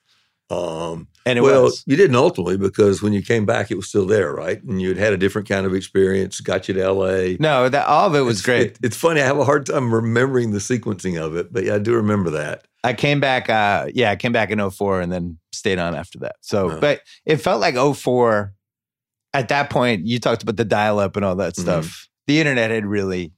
Um, 0.48 1.09
And 1.24 1.38
it 1.38 1.42
well, 1.42 1.64
was. 1.64 1.82
you 1.87 1.96
didn't 1.96 2.14
ultimately 2.16 2.56
because 2.56 3.02
when 3.02 3.12
you 3.12 3.20
came 3.22 3.44
back, 3.46 3.70
it 3.72 3.76
was 3.76 3.88
still 3.88 4.06
there, 4.06 4.32
right? 4.32 4.62
And 4.62 4.80
you'd 4.80 4.96
had 4.96 5.12
a 5.12 5.16
different 5.16 5.48
kind 5.48 5.66
of 5.66 5.74
experience, 5.74 6.40
got 6.40 6.68
you 6.68 6.74
to 6.74 6.80
LA. 6.92 7.37
No, 7.40 7.68
that 7.68 7.87
all 7.88 8.06
of 8.06 8.14
it 8.14 8.20
was 8.20 8.38
It's- 8.40 8.44
great. 8.44 8.66
it- 8.72 8.78
it's 8.82 8.96
funny. 8.96 9.20
I 9.20 9.24
have 9.24 9.38
a 9.38 9.44
hard 9.44 9.66
time 9.66 9.92
remembering 9.92 10.52
the 10.52 10.59
sequencing 10.59 11.20
of 11.20 11.35
it, 11.37 11.52
but 11.52 11.64
yeah, 11.64 11.74
I 11.74 11.78
do 11.78 11.94
remember 11.94 12.30
that. 12.30 12.64
I 12.85 12.92
came 12.92 13.18
back, 13.18 13.50
uh, 13.50 13.87
yeah, 13.92 14.12
I 14.12 14.16
came 14.16 14.30
back 14.30 14.50
in 14.50 14.61
04 14.61 15.00
and 15.00 15.11
then 15.11 15.38
stayed 15.52 15.80
on 15.80 15.96
after 15.96 16.20
that. 16.20 16.37
So, 16.42 16.68
Uh-huh. 16.68 16.78
but 16.80 17.00
it 17.24 17.38
felt 17.38 17.61
like 17.61 17.74
04. 17.76 18.52
At 19.35 19.48
that 19.48 19.68
point, 19.68 20.06
you 20.06 20.20
talked 20.20 20.44
about 20.44 20.56
the 20.56 20.64
dial 20.64 21.00
up 21.00 21.16
and 21.16 21.24
all 21.24 21.35
that 21.37 21.54
Mhm. 21.54 21.61
stuff. 21.62 22.09
The 22.28 22.38
internet 22.38 22.70
had 22.70 22.87
really 22.87 23.32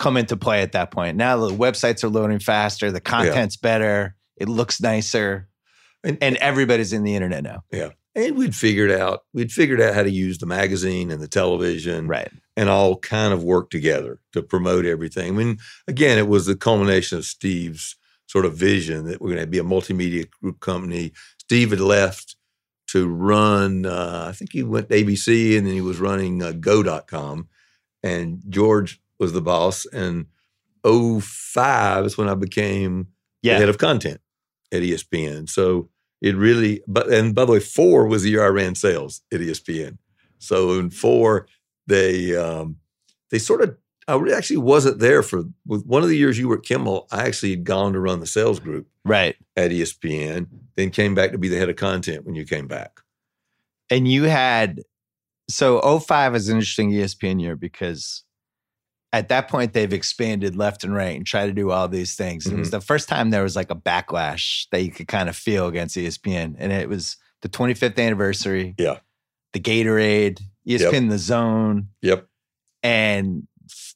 come 0.00 0.16
into 0.16 0.36
play 0.36 0.62
at 0.62 0.72
that 0.72 0.90
point. 0.90 1.16
Now 1.16 1.36
the 1.46 1.54
websites 1.54 2.02
are 2.04 2.08
loading 2.08 2.38
faster, 2.40 2.90
the 2.90 3.00
content's 3.00 3.56
better, 3.56 4.16
it 4.36 4.48
looks 4.48 4.80
nicer, 4.80 5.47
And- 6.04 6.18
and 6.22 6.36
everybody's 6.36 6.92
in 6.92 7.02
the 7.04 7.14
internet 7.14 7.42
now. 7.42 7.64
Yeah. 7.72 7.90
And 8.14 8.36
we'd 8.36 8.54
figured 8.56 8.90
out 8.90 9.22
we'd 9.32 9.52
figured 9.52 9.80
out 9.80 9.94
how 9.94 10.02
to 10.02 10.10
use 10.10 10.38
the 10.38 10.46
magazine 10.46 11.10
and 11.10 11.20
the 11.20 11.28
television, 11.28 12.06
Right. 12.08 12.30
and 12.56 12.68
all 12.68 12.96
kind 12.98 13.32
of 13.32 13.42
work 13.44 13.70
together 13.70 14.20
to 14.32 14.42
promote 14.42 14.84
everything. 14.86 15.28
I 15.28 15.36
mean, 15.36 15.58
again, 15.86 16.18
it 16.18 16.26
was 16.28 16.46
the 16.46 16.56
culmination 16.56 17.18
of 17.18 17.24
Steve's 17.24 17.96
sort 18.26 18.44
of 18.44 18.54
vision 18.56 19.06
that 19.06 19.20
we're 19.20 19.30
going 19.30 19.40
to 19.40 19.46
be 19.46 19.58
a 19.58 19.62
multimedia 19.64 20.28
group 20.42 20.60
company. 20.60 21.12
Steve 21.38 21.70
had 21.70 21.80
left 21.80 22.36
to 22.88 23.06
run, 23.08 23.86
uh, 23.86 24.26
I 24.28 24.32
think 24.32 24.52
he 24.52 24.62
went 24.62 24.88
to 24.90 24.96
ABC 25.04 25.56
and 25.56 25.66
then 25.66 25.74
he 25.74 25.80
was 25.80 25.98
running 26.00 26.42
uh, 26.42 26.52
go.com. 26.52 27.48
And 28.02 28.42
George 28.48 29.00
was 29.18 29.32
the 29.32 29.40
boss. 29.42 29.86
And 29.86 30.26
05 30.84 32.06
is 32.06 32.18
when 32.18 32.28
I 32.28 32.34
became 32.34 33.08
the 33.42 33.50
Yeah. 33.50 33.58
head 33.58 33.68
of 33.68 33.78
content 33.78 34.20
at 34.72 34.82
ESPN. 34.82 35.48
So 35.48 35.88
it 36.20 36.36
really, 36.36 36.82
but 36.86 37.08
and 37.12 37.34
by 37.34 37.44
the 37.44 37.52
way, 37.52 37.60
four 37.60 38.06
was 38.06 38.22
the 38.22 38.30
year 38.30 38.44
I 38.44 38.48
ran 38.48 38.74
sales 38.74 39.22
at 39.32 39.40
ESPN. 39.40 39.98
So 40.38 40.78
in 40.78 40.90
four, 40.90 41.46
they 41.86 42.36
um, 42.36 42.76
they 43.30 43.38
sort 43.38 43.62
of 43.62 43.76
I 44.06 44.14
really 44.14 44.34
actually 44.34 44.56
wasn't 44.58 45.00
there 45.00 45.22
for 45.22 45.42
with 45.66 45.84
one 45.84 46.02
of 46.02 46.08
the 46.08 46.16
years 46.16 46.38
you 46.38 46.48
were 46.48 46.58
at 46.58 46.64
Kimmel. 46.64 47.06
I 47.12 47.26
actually 47.26 47.50
had 47.50 47.64
gone 47.64 47.92
to 47.92 48.00
run 48.00 48.20
the 48.20 48.26
sales 48.26 48.58
group 48.58 48.86
Right. 49.04 49.36
at 49.56 49.70
ESPN, 49.70 50.46
then 50.76 50.90
came 50.90 51.14
back 51.14 51.32
to 51.32 51.38
be 51.38 51.48
the 51.48 51.58
head 51.58 51.68
of 51.68 51.76
content 51.76 52.24
when 52.24 52.34
you 52.34 52.44
came 52.44 52.66
back. 52.66 53.00
And 53.90 54.06
you 54.06 54.24
had, 54.24 54.80
so 55.48 55.98
05 56.00 56.34
is 56.34 56.48
an 56.48 56.56
interesting 56.56 56.90
ESPN 56.90 57.40
year 57.40 57.56
because 57.56 58.22
at 59.12 59.28
that 59.28 59.48
point 59.48 59.72
they've 59.72 59.92
expanded 59.92 60.54
left 60.56 60.84
and 60.84 60.94
right 60.94 61.16
and 61.16 61.26
try 61.26 61.46
to 61.46 61.52
do 61.52 61.70
all 61.70 61.88
these 61.88 62.14
things. 62.14 62.46
And 62.46 62.56
it 62.56 62.58
was 62.60 62.70
the 62.70 62.80
first 62.80 63.08
time 63.08 63.30
there 63.30 63.42
was 63.42 63.56
like 63.56 63.70
a 63.70 63.74
backlash 63.76 64.66
that 64.70 64.82
you 64.82 64.90
could 64.90 65.08
kind 65.08 65.28
of 65.28 65.36
feel 65.36 65.66
against 65.66 65.96
ESPN. 65.96 66.56
And 66.58 66.72
it 66.72 66.88
was 66.88 67.16
the 67.42 67.48
25th 67.48 67.98
anniversary. 67.98 68.74
Yeah. 68.78 68.98
The 69.54 69.60
Gatorade, 69.60 70.42
ESPN 70.68 71.08
The 71.08 71.16
Zone, 71.18 71.88
Yep. 72.02 72.26
and 72.82 73.46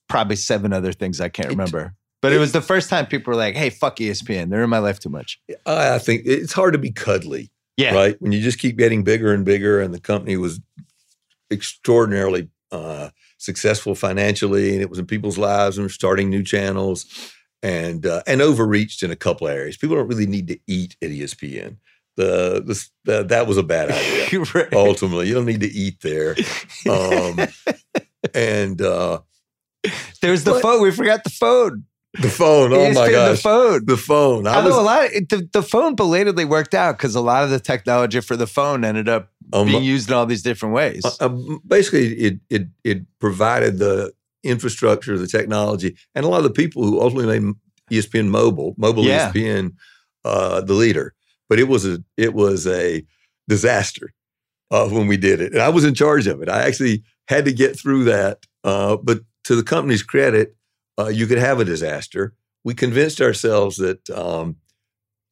probably 0.08 0.36
seven 0.36 0.72
other 0.72 0.92
things 0.92 1.20
I 1.20 1.28
can't 1.28 1.50
remember. 1.50 1.94
But 2.22 2.32
it 2.32 2.38
was 2.38 2.52
the 2.52 2.62
first 2.62 2.88
time 2.88 3.06
people 3.06 3.32
were 3.32 3.36
like, 3.36 3.54
hey, 3.56 3.68
fuck 3.68 3.96
ESPN. 3.96 4.48
They're 4.48 4.62
in 4.62 4.70
my 4.70 4.78
life 4.78 4.98
too 5.00 5.08
much. 5.10 5.40
I, 5.66 5.96
I 5.96 5.98
think 5.98 6.22
it's 6.24 6.52
hard 6.52 6.72
to 6.72 6.78
be 6.78 6.90
cuddly. 6.92 7.50
Yeah. 7.76 7.94
right? 7.94 8.16
When 8.20 8.32
you 8.32 8.40
just 8.40 8.58
keep 8.58 8.76
getting 8.78 9.02
bigger 9.02 9.34
and 9.34 9.44
bigger, 9.44 9.80
and 9.80 9.92
the 9.92 10.00
company 10.00 10.36
was 10.36 10.60
extraordinarily 11.50 12.48
uh, 12.70 13.10
successful 13.42 13.94
financially, 13.94 14.72
and 14.72 14.80
it 14.82 14.88
was 14.90 14.98
in 14.98 15.06
people's 15.06 15.38
lives, 15.38 15.76
and 15.76 15.84
we're 15.84 15.88
starting 15.90 16.30
new 16.30 16.42
channels, 16.42 17.06
and 17.62 18.06
uh, 18.06 18.22
and 18.26 18.40
overreached 18.40 19.02
in 19.02 19.10
a 19.10 19.16
couple 19.16 19.48
areas. 19.48 19.76
People 19.76 19.96
don't 19.96 20.08
really 20.08 20.26
need 20.26 20.46
to 20.48 20.58
eat 20.66 20.96
at 21.02 21.10
ESPN. 21.10 21.76
The, 22.16 22.62
the, 22.64 22.86
the 23.04 23.22
that 23.24 23.46
was 23.46 23.56
a 23.56 23.62
bad 23.62 23.90
idea. 23.90 24.44
Right. 24.54 24.72
Ultimately, 24.72 25.28
you 25.28 25.34
don't 25.34 25.46
need 25.46 25.60
to 25.60 25.70
eat 25.72 26.00
there. 26.02 26.36
Um, 26.88 27.38
and 28.34 28.80
uh, 28.80 29.20
There's 30.20 30.44
the 30.44 30.52
But- 30.52 30.62
phone. 30.62 30.82
We 30.82 30.90
forgot 30.90 31.24
the 31.24 31.30
phone. 31.30 31.84
the 32.20 32.28
phone. 32.28 32.72
Oh 32.74 32.92
my 32.92 33.10
gosh, 33.10 33.36
The 33.38 33.42
phone. 33.42 33.84
the 33.86 33.96
phone. 33.96 34.46
I 34.46 34.56
Although 34.56 34.68
was 34.68 34.76
a 34.76 34.82
lot, 34.82 35.04
of, 35.06 35.12
the, 35.28 35.48
the 35.52 35.62
phone 35.62 35.94
belatedly 35.94 36.44
worked 36.44 36.74
out 36.74 36.96
because 36.98 37.14
a 37.14 37.20
lot 37.22 37.44
of 37.44 37.50
the 37.50 37.60
technology 37.60 38.20
for 38.20 38.36
the 38.36 38.46
phone 38.46 38.84
ended 38.84 39.08
up 39.08 39.30
um, 39.52 39.66
being 39.66 39.84
used 39.84 40.08
in 40.08 40.14
all 40.14 40.26
these 40.26 40.42
different 40.42 40.74
ways. 40.74 41.04
Uh, 41.04 41.26
um, 41.26 41.60
basically, 41.66 42.14
it 42.14 42.40
it 42.50 42.68
it 42.84 42.98
provided 43.20 43.78
the 43.78 44.12
infrastructure, 44.42 45.16
the 45.18 45.26
technology, 45.26 45.96
and 46.14 46.24
a 46.24 46.28
lot 46.28 46.38
of 46.38 46.44
the 46.44 46.50
people 46.50 46.84
who 46.84 47.00
ultimately 47.00 47.38
made 47.40 47.54
ESPN 47.90 48.28
mobile, 48.28 48.74
mobile 48.76 49.04
Yeah. 49.04 49.30
ESPN, 49.32 49.74
uh, 50.24 50.60
the 50.62 50.74
leader. 50.74 51.14
But 51.48 51.58
it 51.58 51.68
was 51.68 51.86
a 51.86 52.02
it 52.16 52.34
was 52.34 52.66
a 52.66 53.04
disaster 53.48 54.12
uh, 54.70 54.88
when 54.88 55.06
we 55.06 55.16
did 55.16 55.40
it, 55.40 55.52
and 55.52 55.60
I 55.62 55.68
was 55.68 55.84
in 55.84 55.94
charge 55.94 56.26
of 56.26 56.42
it. 56.42 56.48
I 56.48 56.62
actually 56.62 57.02
had 57.28 57.44
to 57.44 57.52
get 57.52 57.78
through 57.78 58.04
that. 58.04 58.46
Uh, 58.64 58.96
but 58.96 59.20
to 59.44 59.56
the 59.56 59.62
company's 59.62 60.02
credit, 60.02 60.56
uh, 60.98 61.08
you 61.08 61.26
could 61.26 61.38
have 61.38 61.60
a 61.60 61.64
disaster. 61.64 62.32
We 62.64 62.74
convinced 62.74 63.20
ourselves 63.20 63.76
that 63.76 64.08
um, 64.10 64.56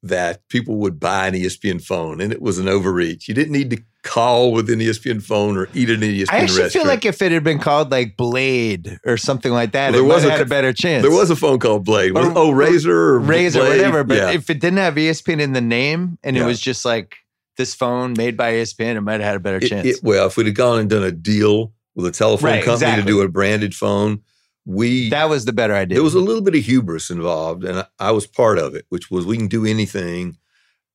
that 0.02 0.46
people 0.48 0.76
would 0.76 0.98
buy 0.98 1.26
an 1.28 1.34
ESPN 1.34 1.82
phone, 1.84 2.20
and 2.20 2.32
it 2.32 2.40
was 2.40 2.58
an 2.58 2.68
overreach. 2.68 3.28
You 3.28 3.34
didn't 3.34 3.52
need 3.52 3.70
to 3.70 3.78
call 4.02 4.50
with 4.52 4.70
an 4.70 4.78
ESPN 4.80 5.22
phone 5.22 5.58
or 5.58 5.68
eat 5.74 5.90
at 5.90 5.96
an 5.96 6.02
ESPN 6.02 6.26
I 6.30 6.38
actually 6.38 6.62
restaurant. 6.62 6.72
feel 6.72 6.86
like 6.86 7.04
if 7.04 7.20
it 7.20 7.32
had 7.32 7.44
been 7.44 7.58
called 7.58 7.90
like 7.90 8.16
Blade 8.16 8.98
or 9.04 9.18
something 9.18 9.52
like 9.52 9.72
that, 9.72 9.92
Well, 9.92 10.00
it 10.00 10.06
there 10.08 10.14
was 10.16 10.24
a 10.24 10.30
had 10.30 10.40
a 10.40 10.46
better 10.46 10.72
chance. 10.72 11.02
there 11.02 11.10
was 11.14 11.28
a 11.30 11.36
phone 11.36 11.58
called 11.58 11.84
Blade. 11.84 12.12
Or- 12.16 12.32
oh, 12.34 12.50
Razor 12.50 12.90
or 12.96 13.18
Razor, 13.18 13.60
Blade? 13.60 13.76
whatever. 13.76 14.02
But 14.04 14.16
yeah. 14.16 14.30
if 14.30 14.48
it 14.48 14.58
didn't 14.58 14.78
have 14.78 14.94
ESPN 14.94 15.38
in 15.40 15.52
the 15.52 15.60
name 15.60 16.16
and 16.24 16.34
it 16.38 16.44
was 16.44 16.58
just 16.60 16.86
like 16.86 17.16
this 17.58 17.74
phone 17.74 18.14
made 18.16 18.38
by 18.38 18.54
ESPN, 18.54 18.96
it 18.96 19.02
might 19.02 19.20
have 19.20 19.22
had 19.22 19.36
a 19.36 19.40
better 19.40 19.58
It- 19.58 19.68
chance. 19.68 19.86
it- 19.86 20.00
well, 20.02 20.28
if 20.28 20.36
we'd 20.38 20.46
have 20.46 20.54
gone 20.54 20.78
and 20.80 20.88
done 20.88 21.02
a 21.02 21.12
deal 21.12 21.74
with 21.94 22.06
a 22.06 22.10
telephone 22.10 22.52
Right, 22.52 22.64
company 22.64 22.92
exactly. 22.92 23.02
to 23.02 23.18
do 23.18 23.20
a 23.20 23.28
branded 23.28 23.74
phone, 23.74 24.20
we 24.66 25.08
that 25.10 25.28
was 25.28 25.44
the 25.44 25.52
better 25.52 25.74
idea. 25.74 25.96
there 25.96 26.04
was 26.04 26.14
a 26.14 26.20
little 26.20 26.42
bit 26.42 26.54
of 26.54 26.64
hubris 26.64 27.10
involved, 27.10 27.64
and 27.64 27.80
I, 27.80 27.86
I 27.98 28.10
was 28.12 28.26
part 28.26 28.58
of 28.58 28.74
it, 28.74 28.86
which 28.88 29.10
was 29.10 29.26
we 29.26 29.36
can 29.36 29.48
do 29.48 29.64
anything, 29.66 30.36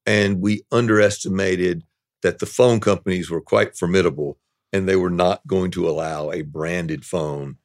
and 0.06 0.42
we 0.42 0.64
underestimated 0.72 1.84
that 2.22 2.40
the 2.40 2.46
phone 2.46 2.80
companies 2.80 3.30
were 3.30 3.42
quite 3.42 3.76
formidable, 3.78 4.38
and 4.74 4.88
they 4.88 4.96
were 4.96 5.10
not 5.10 5.46
going 5.48 5.72
to 5.72 5.88
allow 5.90 6.32
a 6.32 6.42
branded 6.42 7.06
phone. 7.06 7.58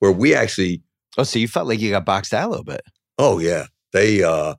Where 0.00 0.12
we 0.12 0.34
actually, 0.34 0.82
oh, 1.16 1.24
so 1.24 1.38
you 1.38 1.48
felt 1.48 1.66
like 1.66 1.80
you 1.80 1.90
got 1.90 2.04
boxed 2.04 2.32
out 2.32 2.46
a 2.46 2.50
little 2.50 2.64
bit. 2.64 2.82
oh 3.18 3.38
yeah, 3.40 3.66
they 3.92 4.22
uh, 4.22 4.54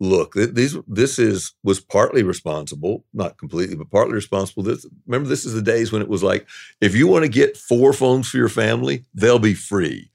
look. 0.00 0.34
th- 0.34 0.50
These 0.50 0.76
this 0.86 1.18
is 1.18 1.54
was 1.62 1.80
partly 1.80 2.22
responsible, 2.22 3.04
not 3.14 3.38
completely, 3.38 3.74
but 3.76 3.90
partly 3.90 4.14
responsible. 4.14 4.62
This 4.64 4.84
remember, 5.06 5.28
this 5.30 5.44
is 5.46 5.54
the 5.54 5.62
days 5.62 5.92
when 5.92 6.02
it 6.02 6.08
was 6.08 6.22
like, 6.22 6.46
if 6.82 6.94
you 6.94 7.06
want 7.06 7.24
to 7.24 7.30
get 7.30 7.56
four 7.56 7.92
phones 7.94 8.28
for 8.28 8.36
your 8.36 8.50
family, 8.50 9.04
they'll 9.14 9.38
be 9.38 9.54
free. 9.54 10.10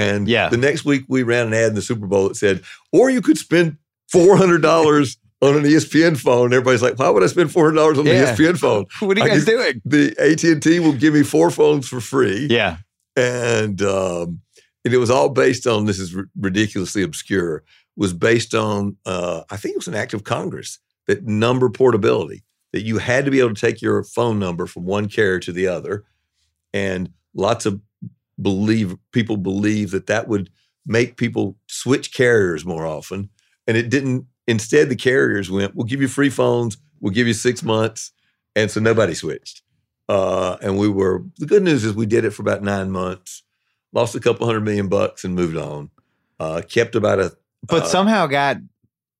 And 0.00 0.28
Yeah. 0.28 0.48
the 0.48 0.56
next 0.56 0.84
week 0.84 1.04
we 1.08 1.22
ran 1.22 1.48
an 1.48 1.54
ad 1.54 1.68
in 1.68 1.74
the 1.74 1.82
Super 1.82 2.06
Bowl 2.06 2.28
that 2.28 2.36
said, 2.36 2.62
or 2.92 3.10
you 3.10 3.20
could 3.20 3.38
spend 3.38 3.76
four 4.10 4.36
hundred 4.36 4.62
dollars 4.62 5.16
on 5.42 5.56
an 5.56 5.64
ESPN 5.64 6.16
phone. 6.18 6.52
Everybody's 6.52 6.82
like, 6.82 6.98
why 6.98 7.08
would 7.10 7.22
I 7.22 7.26
spend 7.26 7.52
four 7.52 7.64
hundred 7.64 7.76
dollars 7.76 7.98
on 7.98 8.06
Yeah. 8.06 8.34
the 8.34 8.42
ESPN 8.42 8.58
phone? 8.58 8.86
What 9.06 9.16
are 9.16 9.20
you 9.20 9.26
I 9.26 9.28
guys 9.34 9.44
doing? 9.44 9.80
The 9.84 10.14
AT 10.18 10.44
and 10.44 10.62
T 10.62 10.80
will 10.80 10.92
give 10.94 11.14
me 11.14 11.22
four 11.22 11.50
phones 11.50 11.86
for 11.88 12.00
free, 12.00 12.46
Yeah. 12.50 12.78
and 13.16 13.80
um, 13.82 14.40
and 14.84 14.94
it 14.94 14.98
was 14.98 15.10
all 15.10 15.28
based 15.28 15.66
on 15.66 15.84
this 15.86 15.98
is 15.98 16.14
r- 16.16 16.28
ridiculously 16.38 17.02
obscure. 17.02 17.62
Was 17.96 18.12
based 18.14 18.54
on 18.54 18.96
uh, 19.04 19.42
I 19.50 19.56
think 19.58 19.74
it 19.74 19.78
was 19.78 19.88
an 19.88 19.94
act 19.94 20.14
of 20.14 20.24
Congress 20.24 20.78
that 21.06 21.24
number 21.26 21.68
portability 21.68 22.44
that 22.72 22.82
you 22.82 22.98
had 22.98 23.24
to 23.24 23.30
be 23.30 23.40
able 23.40 23.52
to 23.54 23.60
take 23.60 23.82
your 23.82 24.02
phone 24.04 24.38
number 24.38 24.66
from 24.66 24.84
one 24.84 25.08
carrier 25.08 25.38
to 25.40 25.52
the 25.52 25.66
other, 25.66 26.04
and 26.72 27.10
lots 27.34 27.66
of 27.66 27.80
believe 28.42 28.96
people 29.12 29.36
believe 29.36 29.90
that 29.90 30.06
that 30.06 30.28
would 30.28 30.50
make 30.86 31.16
people 31.16 31.56
switch 31.66 32.12
carriers 32.12 32.64
more 32.64 32.86
often, 32.86 33.30
and 33.66 33.76
it 33.76 33.90
didn't. 33.90 34.26
Instead, 34.46 34.88
the 34.88 34.96
carriers 34.96 35.50
went, 35.50 35.74
"We'll 35.74 35.86
give 35.86 36.00
you 36.00 36.08
free 36.08 36.30
phones. 36.30 36.76
We'll 37.00 37.12
give 37.12 37.26
you 37.26 37.34
six 37.34 37.62
months," 37.62 38.12
and 38.56 38.70
so 38.70 38.80
nobody 38.80 39.14
switched. 39.14 39.62
Uh, 40.08 40.56
and 40.60 40.76
we 40.76 40.88
were 40.88 41.22
the 41.38 41.46
good 41.46 41.62
news 41.62 41.84
is 41.84 41.94
we 41.94 42.06
did 42.06 42.24
it 42.24 42.30
for 42.30 42.42
about 42.42 42.62
nine 42.62 42.90
months, 42.90 43.42
lost 43.92 44.14
a 44.14 44.20
couple 44.20 44.46
hundred 44.46 44.62
million 44.62 44.88
bucks, 44.88 45.22
and 45.24 45.34
moved 45.34 45.56
on. 45.56 45.90
Uh, 46.40 46.62
kept 46.68 46.94
about 46.94 47.20
a 47.20 47.36
But 47.66 47.82
uh, 47.82 47.86
somehow 47.86 48.26
got 48.26 48.56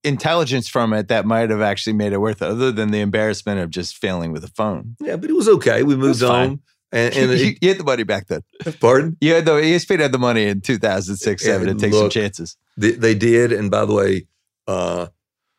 intelligence 0.02 0.68
from 0.68 0.92
it 0.92 1.09
that 1.09 1.26
might 1.26 1.50
have 1.50 1.61
actually 1.61 1.92
made 1.92 2.12
it 2.12 2.18
worth 2.18 2.42
it, 2.42 2.48
other 2.48 2.72
than 2.72 2.90
the 2.90 3.00
embarrassment 3.00 3.61
of 3.61 3.70
just 3.70 3.98
failing 3.98 4.33
with 4.33 4.42
a 4.42 4.48
phone. 4.48 4.97
yeah, 4.99 5.16
but 5.16 5.28
it 5.30 5.34
was 5.34 5.49
okay. 5.49 5.82
We 5.82 5.95
moved 5.95 6.22
on. 6.22 6.30
fine. 6.30 6.61
And, 6.93 7.14
and 7.16 7.38
you, 7.38 7.55
you 7.61 7.68
had 7.68 7.78
the 7.78 7.84
money 7.84 8.03
back 8.03 8.26
then. 8.26 8.43
pardon. 8.80 9.16
You 9.20 9.34
had 9.34 9.45
the 9.45 9.53
ESPN 9.53 10.01
had 10.01 10.12
the 10.12 10.18
money 10.18 10.45
in 10.45 10.61
2006, 10.61 11.45
Yeah, 11.45 11.53
7 11.53 11.66
to 11.66 11.74
take 11.74 11.93
some 11.93 12.11
chances. 12.11 12.57
They, 12.76 12.93
they 12.93 13.14
did, 13.14 13.53
and 13.53 13.70
by 13.70 13.84
the 13.84 13.95
way, 13.95 14.26
uh, 14.66 15.09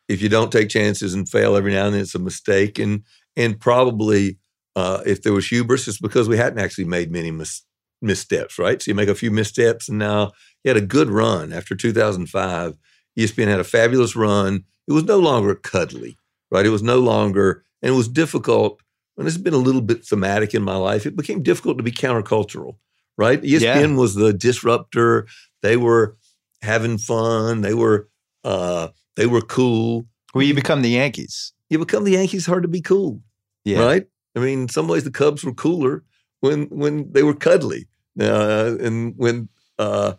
if 0.08 0.20
you 0.20 0.28
don't 0.28 0.52
take 0.52 0.68
chances 0.68 1.14
and 1.14 1.28
fail 1.28 1.56
every 1.56 1.72
now 1.72 1.86
and 1.86 1.94
then, 1.94 2.02
it's 2.02 2.14
a 2.14 2.18
mistake. 2.18 2.78
And 2.78 3.04
and 3.36 3.58
probably 3.58 4.38
uh, 4.76 5.02
if 5.06 5.22
there 5.22 5.32
was 5.32 5.48
hubris, 5.48 5.88
it's 5.88 6.00
because 6.00 6.28
we 6.28 6.36
hadn't 6.36 6.58
actually 6.58 6.84
made 6.84 7.10
many 7.10 7.30
mis- 7.30 7.62
missteps, 8.00 8.58
right? 8.58 8.80
So 8.80 8.90
you 8.90 8.94
make 8.94 9.08
a 9.08 9.14
few 9.14 9.30
missteps, 9.30 9.88
and 9.88 9.98
now 9.98 10.32
you 10.64 10.68
had 10.68 10.76
a 10.76 10.86
good 10.86 11.08
run 11.08 11.52
after 11.52 11.74
2005. 11.74 12.76
ESPN 13.18 13.48
had 13.48 13.60
a 13.60 13.64
fabulous 13.64 14.16
run. 14.16 14.64
It 14.88 14.92
was 14.92 15.04
no 15.04 15.18
longer 15.18 15.54
cuddly, 15.54 16.18
right? 16.50 16.66
It 16.66 16.70
was 16.70 16.82
no 16.82 16.98
longer, 16.98 17.64
and 17.82 17.92
it 17.94 17.96
was 17.96 18.08
difficult. 18.08 18.80
And 19.16 19.26
this 19.26 19.34
has 19.34 19.42
been 19.42 19.54
a 19.54 19.58
little 19.58 19.80
bit 19.80 20.04
thematic 20.04 20.54
in 20.54 20.62
my 20.62 20.76
life. 20.76 21.06
It 21.06 21.16
became 21.16 21.42
difficult 21.42 21.76
to 21.78 21.84
be 21.84 21.92
countercultural, 21.92 22.76
right? 23.18 23.40
ESPN 23.42 23.60
yeah. 23.60 23.96
was 23.96 24.14
the 24.14 24.32
disruptor. 24.32 25.26
They 25.60 25.76
were 25.76 26.16
having 26.62 26.98
fun. 26.98 27.60
They 27.60 27.74
were 27.74 28.08
uh, 28.44 28.88
they 29.16 29.26
were 29.26 29.42
cool. 29.42 30.06
Well, 30.34 30.44
you 30.44 30.54
become 30.54 30.82
the 30.82 30.90
Yankees. 30.90 31.52
You 31.68 31.78
become 31.78 32.04
the 32.04 32.12
Yankees. 32.12 32.46
Hard 32.46 32.62
to 32.62 32.68
be 32.68 32.80
cool, 32.80 33.20
yeah. 33.64 33.84
right? 33.84 34.06
I 34.34 34.40
mean, 34.40 34.62
in 34.62 34.68
some 34.68 34.88
ways 34.88 35.04
the 35.04 35.10
Cubs 35.10 35.44
were 35.44 35.52
cooler 35.52 36.04
when 36.40 36.64
when 36.66 37.12
they 37.12 37.22
were 37.22 37.34
cuddly, 37.34 37.86
uh, 38.20 38.76
and 38.80 39.14
when 39.16 39.48
uh, 39.78 40.14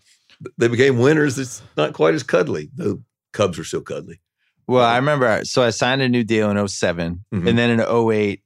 they 0.57 0.67
became 0.67 0.99
winners, 0.99 1.37
it's 1.37 1.61
not 1.77 1.93
quite 1.93 2.13
as 2.13 2.23
cuddly. 2.23 2.69
The 2.75 3.01
Cubs 3.33 3.59
are 3.59 3.63
still 3.63 3.81
cuddly. 3.81 4.19
Well, 4.67 4.85
I 4.85 4.95
remember. 4.95 5.43
So 5.43 5.61
I 5.61 5.71
signed 5.71 6.01
a 6.01 6.09
new 6.09 6.23
deal 6.23 6.49
in 6.49 6.67
7 6.67 7.25
mm-hmm. 7.33 7.47
and 7.47 7.57
then 7.57 7.69
in 7.69 7.81
08, 7.81 8.41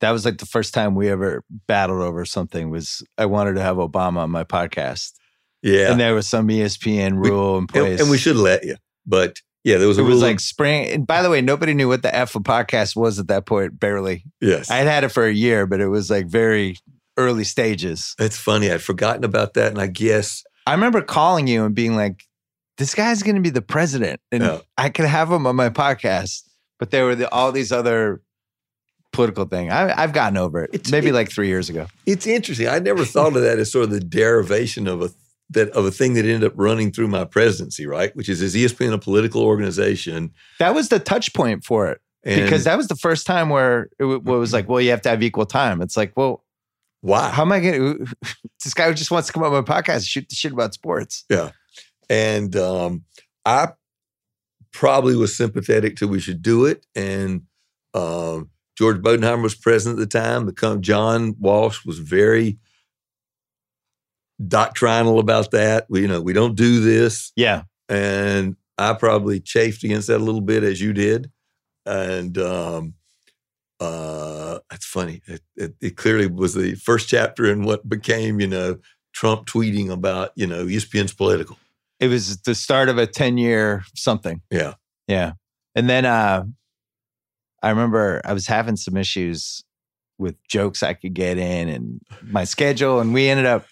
that 0.00 0.10
was 0.10 0.24
like 0.24 0.38
the 0.38 0.46
first 0.46 0.74
time 0.74 0.94
we 0.94 1.08
ever 1.08 1.42
battled 1.66 2.02
over 2.02 2.24
something. 2.24 2.70
Was 2.70 3.02
I 3.16 3.26
wanted 3.26 3.54
to 3.54 3.62
have 3.62 3.76
Obama 3.76 4.18
on 4.18 4.30
my 4.30 4.44
podcast? 4.44 5.12
Yeah, 5.62 5.90
and 5.90 6.00
there 6.00 6.14
was 6.14 6.28
some 6.28 6.48
ESPN 6.48 7.24
rule 7.24 7.54
we, 7.54 7.58
in 7.58 7.66
place, 7.66 7.90
and, 7.92 8.00
and 8.02 8.10
we 8.10 8.18
should 8.18 8.36
let 8.36 8.64
you, 8.64 8.76
but 9.06 9.40
yeah, 9.64 9.76
there 9.76 9.88
was 9.88 9.98
it 9.98 10.02
was 10.02 10.22
like 10.22 10.40
spring. 10.40 10.88
And 10.88 11.06
by 11.06 11.22
the 11.22 11.30
way, 11.30 11.40
nobody 11.40 11.74
knew 11.74 11.88
what 11.88 12.02
the 12.02 12.14
F 12.14 12.34
of 12.36 12.42
podcast 12.42 12.94
was 12.96 13.18
at 13.18 13.28
that 13.28 13.44
point. 13.44 13.78
Barely. 13.78 14.24
Yes, 14.40 14.70
I 14.70 14.76
had 14.76 14.86
had 14.86 15.04
it 15.04 15.08
for 15.08 15.26
a 15.26 15.32
year, 15.32 15.66
but 15.66 15.80
it 15.80 15.88
was 15.88 16.10
like 16.10 16.26
very 16.26 16.76
early 17.16 17.44
stages. 17.44 18.14
It's 18.18 18.38
funny. 18.38 18.70
I'd 18.70 18.82
forgotten 18.82 19.24
about 19.24 19.54
that, 19.54 19.72
and 19.72 19.80
I 19.80 19.88
guess 19.88 20.44
I 20.66 20.72
remember 20.72 21.02
calling 21.02 21.48
you 21.48 21.64
and 21.64 21.74
being 21.74 21.96
like, 21.96 22.24
"This 22.78 22.94
guy's 22.94 23.22
going 23.22 23.34
to 23.34 23.42
be 23.42 23.50
the 23.50 23.62
president, 23.62 24.20
and 24.30 24.42
yeah. 24.42 24.58
I 24.78 24.90
could 24.90 25.06
have 25.06 25.30
him 25.30 25.46
on 25.46 25.56
my 25.56 25.70
podcast." 25.70 26.44
But 26.78 26.92
there 26.92 27.04
were 27.04 27.16
the, 27.16 27.30
all 27.32 27.50
these 27.50 27.72
other 27.72 28.22
political 29.18 29.46
thing. 29.46 29.68
I, 29.72 30.00
have 30.00 30.12
gotten 30.12 30.36
over 30.36 30.62
it. 30.62 30.70
It's, 30.72 30.92
Maybe 30.92 31.08
it, 31.08 31.12
like 31.12 31.28
three 31.28 31.48
years 31.48 31.68
ago. 31.68 31.88
It's 32.06 32.24
interesting. 32.24 32.68
I 32.68 32.78
never 32.78 33.04
thought 33.04 33.34
of 33.34 33.42
that 33.42 33.58
as 33.58 33.72
sort 33.72 33.86
of 33.86 33.90
the 33.90 33.98
derivation 33.98 34.86
of 34.86 35.02
a 35.02 35.10
that 35.50 35.70
of 35.70 35.84
a 35.84 35.90
thing 35.90 36.14
that 36.14 36.24
ended 36.24 36.44
up 36.44 36.52
running 36.54 36.92
through 36.92 37.08
my 37.08 37.24
presidency, 37.24 37.84
right? 37.84 38.14
Which 38.14 38.28
is 38.28 38.40
is 38.40 38.54
ESPN 38.54 38.92
a 38.92 38.98
political 38.98 39.42
organization? 39.42 40.30
That 40.60 40.72
was 40.72 40.88
the 40.88 41.00
touch 41.00 41.34
point 41.34 41.64
for 41.64 41.88
it. 41.88 42.00
And 42.22 42.44
because 42.44 42.62
that 42.62 42.76
was 42.76 42.86
the 42.86 42.94
first 42.94 43.26
time 43.26 43.48
where 43.48 43.88
it, 43.98 44.04
was 44.04 44.52
like, 44.52 44.68
well, 44.68 44.80
you 44.80 44.90
have 44.90 45.02
to 45.02 45.08
have 45.08 45.20
equal 45.20 45.46
time. 45.46 45.82
It's 45.82 45.96
like, 45.96 46.12
well, 46.16 46.44
why? 47.00 47.30
How 47.30 47.42
am 47.42 47.50
I 47.50 47.58
going 47.58 47.74
to? 47.74 48.06
This 48.62 48.74
guy 48.74 48.92
just 48.92 49.10
wants 49.10 49.28
to 49.28 49.32
come 49.32 49.42
on 49.42 49.52
my 49.52 49.62
podcast 49.62 49.94
and 49.94 50.04
shoot 50.04 50.28
the 50.28 50.34
shit 50.36 50.52
about 50.52 50.74
sports. 50.74 51.24
Yeah, 51.28 51.50
and 52.08 52.54
um, 52.54 53.04
I 53.44 53.68
probably 54.72 55.16
was 55.16 55.36
sympathetic 55.36 55.96
to 55.96 56.06
we 56.06 56.20
should 56.20 56.42
do 56.42 56.66
it, 56.66 56.86
and 56.94 57.42
um, 57.94 58.50
George 58.78 58.98
Bodenheimer 58.98 59.42
was 59.42 59.56
president 59.56 60.00
at 60.00 60.08
the 60.08 60.18
time. 60.20 60.46
The 60.46 60.78
John 60.80 61.34
Walsh 61.40 61.84
was 61.84 61.98
very 61.98 62.58
doctrinal 64.46 65.18
about 65.18 65.50
that. 65.50 65.86
We, 65.88 66.02
you 66.02 66.06
know, 66.06 66.22
we 66.22 66.32
don't 66.32 66.54
do 66.54 66.78
this. 66.78 67.32
Yeah. 67.34 67.62
And 67.88 68.54
I 68.78 68.92
probably 68.92 69.40
chafed 69.40 69.82
against 69.82 70.06
that 70.06 70.18
a 70.18 70.24
little 70.24 70.40
bit 70.40 70.62
as 70.62 70.80
you 70.80 70.92
did. 70.92 71.28
And 71.86 72.38
um, 72.38 72.94
uh, 73.80 74.60
that's 74.70 74.86
funny. 74.86 75.22
It, 75.26 75.40
it, 75.56 75.74
it, 75.80 75.96
clearly 75.96 76.28
was 76.28 76.54
the 76.54 76.76
first 76.76 77.08
chapter 77.08 77.46
in 77.46 77.64
what 77.64 77.88
became, 77.88 78.38
you 78.38 78.46
know, 78.46 78.78
Trump 79.12 79.48
tweeting 79.48 79.90
about, 79.90 80.30
you 80.36 80.46
know, 80.46 80.66
ESPN's 80.66 81.14
political. 81.14 81.58
It 81.98 82.06
was 82.06 82.40
the 82.42 82.54
start 82.54 82.88
of 82.88 82.96
a 82.96 83.08
10 83.08 83.38
year 83.38 83.82
something. 83.96 84.40
Yeah. 84.52 84.74
Yeah. 85.08 85.32
And 85.74 85.90
then 85.90 86.04
uh, 86.04 86.44
I 87.62 87.70
remember 87.70 88.20
I 88.24 88.32
was 88.32 88.46
having 88.46 88.76
some 88.76 88.96
issues 88.96 89.64
with 90.18 90.36
jokes 90.48 90.82
I 90.82 90.94
could 90.94 91.14
get 91.14 91.38
in 91.38 91.68
and 91.68 92.00
my 92.22 92.44
schedule. 92.44 93.00
And 93.00 93.14
we 93.14 93.28
ended 93.28 93.46
up 93.46 93.66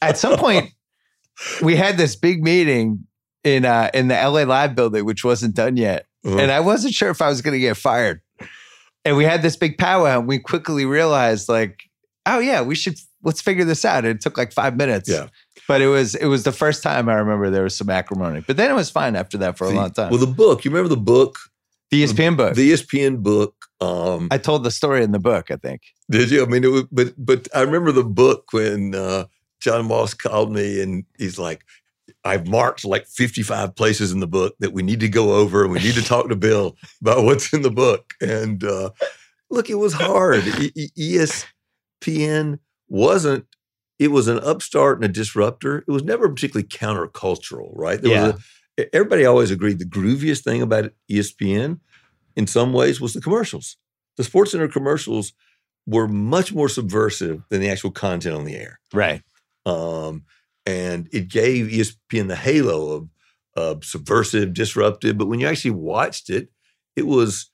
at 0.00 0.18
some 0.18 0.36
point, 0.36 0.72
we 1.62 1.76
had 1.76 1.96
this 1.96 2.16
big 2.16 2.42
meeting 2.42 3.06
in 3.44 3.64
uh, 3.64 3.90
in 3.92 4.08
the 4.08 4.14
LA 4.14 4.42
Live 4.42 4.74
building, 4.74 5.04
which 5.04 5.24
wasn't 5.24 5.54
done 5.54 5.76
yet, 5.76 6.06
uh-huh. 6.24 6.38
and 6.38 6.50
I 6.50 6.60
wasn't 6.60 6.94
sure 6.94 7.10
if 7.10 7.20
I 7.20 7.28
was 7.28 7.42
going 7.42 7.54
to 7.54 7.60
get 7.60 7.76
fired. 7.76 8.20
And 9.04 9.16
we 9.16 9.24
had 9.24 9.42
this 9.42 9.56
big 9.56 9.78
powwow, 9.78 10.20
and 10.20 10.28
we 10.28 10.38
quickly 10.38 10.84
realized, 10.84 11.48
like, 11.48 11.82
oh 12.24 12.38
yeah, 12.38 12.62
we 12.62 12.76
should 12.76 12.94
let's 13.24 13.40
figure 13.40 13.64
this 13.64 13.84
out. 13.84 14.04
And 14.04 14.16
it 14.16 14.20
took 14.20 14.38
like 14.38 14.52
five 14.52 14.76
minutes. 14.76 15.08
Yeah. 15.08 15.28
But 15.66 15.80
it 15.80 15.88
was 15.88 16.14
it 16.14 16.26
was 16.26 16.44
the 16.44 16.52
first 16.52 16.82
time 16.82 17.08
I 17.08 17.14
remember 17.14 17.50
there 17.50 17.64
was 17.64 17.76
some 17.76 17.90
acrimony. 17.90 18.44
But 18.46 18.56
then 18.56 18.70
it 18.70 18.74
was 18.74 18.90
fine 18.90 19.16
after 19.16 19.38
that 19.38 19.58
for 19.58 19.66
a 19.66 19.70
long 19.70 19.90
time. 19.90 20.10
Well, 20.10 20.20
the 20.20 20.26
book, 20.26 20.64
you 20.64 20.70
remember 20.70 20.88
the 20.88 21.00
book? 21.00 21.38
The 21.92 22.04
ESPN 22.04 22.38
book. 22.38 22.54
The 22.54 22.72
ESPN 22.72 23.22
book. 23.22 23.54
Um, 23.78 24.28
I 24.30 24.38
told 24.38 24.64
the 24.64 24.70
story 24.70 25.04
in 25.04 25.12
the 25.12 25.18
book, 25.18 25.50
I 25.50 25.56
think. 25.56 25.82
Did 26.10 26.30
you? 26.30 26.42
I 26.42 26.46
mean, 26.46 26.64
it 26.64 26.68
was, 26.68 26.84
but 26.90 27.12
but 27.18 27.48
I 27.54 27.60
remember 27.60 27.92
the 27.92 28.02
book 28.02 28.52
when 28.52 28.94
uh, 28.94 29.26
John 29.60 29.86
Moss 29.88 30.14
called 30.14 30.52
me 30.52 30.80
and 30.80 31.04
he's 31.18 31.38
like, 31.38 31.64
I've 32.24 32.48
marked 32.48 32.86
like 32.86 33.06
55 33.06 33.76
places 33.76 34.10
in 34.10 34.20
the 34.20 34.26
book 34.26 34.54
that 34.60 34.72
we 34.72 34.82
need 34.82 35.00
to 35.00 35.08
go 35.08 35.34
over 35.34 35.64
and 35.64 35.72
we 35.72 35.80
need 35.80 35.94
to 35.94 36.02
talk 36.02 36.30
to 36.30 36.36
Bill 36.36 36.76
about 37.02 37.24
what's 37.24 37.52
in 37.52 37.60
the 37.60 37.70
book. 37.70 38.14
And 38.22 38.64
uh, 38.64 38.90
look, 39.50 39.68
it 39.68 39.74
was 39.74 39.92
hard. 39.92 40.44
E- 40.46 41.26
ESPN 42.06 42.58
wasn't, 42.88 43.46
it 43.98 44.08
was 44.08 44.28
an 44.28 44.40
upstart 44.40 44.96
and 44.96 45.04
a 45.04 45.08
disruptor. 45.08 45.84
It 45.86 45.90
was 45.90 46.04
never 46.04 46.28
particularly 46.28 46.68
countercultural, 46.68 47.70
right? 47.74 48.00
There 48.00 48.12
yeah. 48.12 48.28
A, 48.28 48.34
everybody 48.92 49.24
always 49.24 49.50
agreed 49.50 49.78
the 49.78 49.84
grooviest 49.84 50.42
thing 50.42 50.62
about 50.62 50.92
ESPN 51.10 51.80
in 52.36 52.46
some 52.46 52.72
ways 52.72 53.00
was 53.00 53.14
the 53.14 53.20
commercials. 53.20 53.76
The 54.16 54.24
Sports 54.24 54.52
Center 54.52 54.68
commercials 54.68 55.32
were 55.86 56.08
much 56.08 56.52
more 56.52 56.68
subversive 56.68 57.42
than 57.48 57.60
the 57.60 57.70
actual 57.70 57.90
content 57.90 58.36
on 58.36 58.44
the 58.44 58.56
air. 58.56 58.78
Right. 58.92 59.22
Um, 59.66 60.24
and 60.64 61.08
it 61.12 61.28
gave 61.28 61.66
ESPN 61.66 62.28
the 62.28 62.36
halo 62.36 62.92
of, 62.92 63.08
of 63.56 63.84
subversive, 63.84 64.54
disruptive. 64.54 65.18
But 65.18 65.26
when 65.26 65.40
you 65.40 65.46
actually 65.46 65.72
watched 65.72 66.30
it, 66.30 66.48
it 66.94 67.06
was 67.06 67.50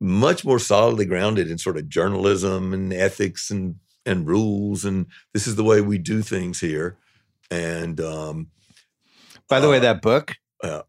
much 0.00 0.44
more 0.44 0.58
solidly 0.58 1.04
grounded 1.04 1.50
in 1.50 1.58
sort 1.58 1.76
of 1.76 1.88
journalism 1.88 2.72
and 2.72 2.92
ethics 2.92 3.50
and 3.50 3.76
and 4.06 4.26
rules 4.26 4.82
and 4.84 5.06
this 5.34 5.46
is 5.46 5.56
the 5.56 5.64
way 5.64 5.82
we 5.82 5.98
do 5.98 6.22
things 6.22 6.58
here. 6.58 6.96
And 7.50 8.00
um, 8.00 8.48
by 9.48 9.60
the 9.60 9.66
uh, 9.66 9.72
way, 9.72 9.78
that 9.80 10.00
book, 10.00 10.36
uh, 10.62 10.82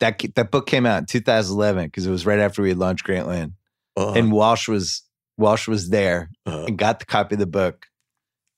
that 0.00 0.20
that 0.34 0.50
book 0.50 0.66
came 0.66 0.86
out 0.86 0.98
in 0.98 1.06
2011 1.06 1.86
because 1.86 2.06
it 2.06 2.10
was 2.10 2.26
right 2.26 2.38
after 2.38 2.62
we 2.62 2.70
had 2.70 2.78
launched 2.78 3.06
Grantland, 3.06 3.52
uh-huh. 3.96 4.12
and 4.12 4.32
Walsh 4.32 4.68
was 4.68 5.02
Walsh 5.38 5.68
was 5.68 5.90
there 5.90 6.30
uh-huh. 6.46 6.64
and 6.66 6.78
got 6.78 6.98
the 6.98 7.06
copy 7.06 7.34
of 7.34 7.38
the 7.38 7.46
book 7.46 7.86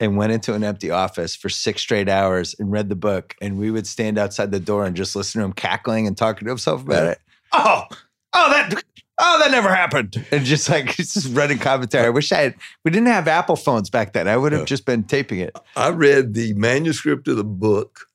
and 0.00 0.16
went 0.16 0.32
into 0.32 0.54
an 0.54 0.64
empty 0.64 0.90
office 0.90 1.36
for 1.36 1.48
six 1.48 1.80
straight 1.80 2.08
hours 2.08 2.54
and 2.58 2.70
read 2.70 2.88
the 2.88 2.96
book. 2.96 3.34
And 3.40 3.58
we 3.58 3.70
would 3.70 3.86
stand 3.86 4.18
outside 4.18 4.50
the 4.50 4.60
door 4.60 4.84
and 4.84 4.96
just 4.96 5.14
listen 5.14 5.40
to 5.40 5.44
him 5.44 5.52
cackling 5.52 6.06
and 6.06 6.16
talking 6.16 6.46
to 6.46 6.50
himself 6.50 6.82
about 6.82 7.06
it. 7.06 7.18
Oh, 7.52 7.84
oh, 8.32 8.50
that, 8.50 8.84
oh, 9.20 9.38
that 9.38 9.50
never 9.50 9.72
happened. 9.72 10.26
And 10.30 10.44
just 10.44 10.68
like, 10.68 10.86
just 10.96 11.34
running 11.34 11.58
commentary. 11.58 12.06
I 12.06 12.10
wish 12.10 12.32
I 12.32 12.40
had, 12.40 12.54
we 12.84 12.90
didn't 12.90 13.08
have 13.08 13.28
Apple 13.28 13.56
phones 13.56 13.90
back 13.90 14.12
then. 14.12 14.26
I 14.26 14.36
would 14.36 14.52
have 14.52 14.66
just 14.66 14.84
been 14.84 15.04
taping 15.04 15.38
it. 15.38 15.56
I 15.76 15.90
read 15.90 16.34
the 16.34 16.54
manuscript 16.54 17.28
of 17.28 17.36
the 17.36 17.44
book 17.44 18.06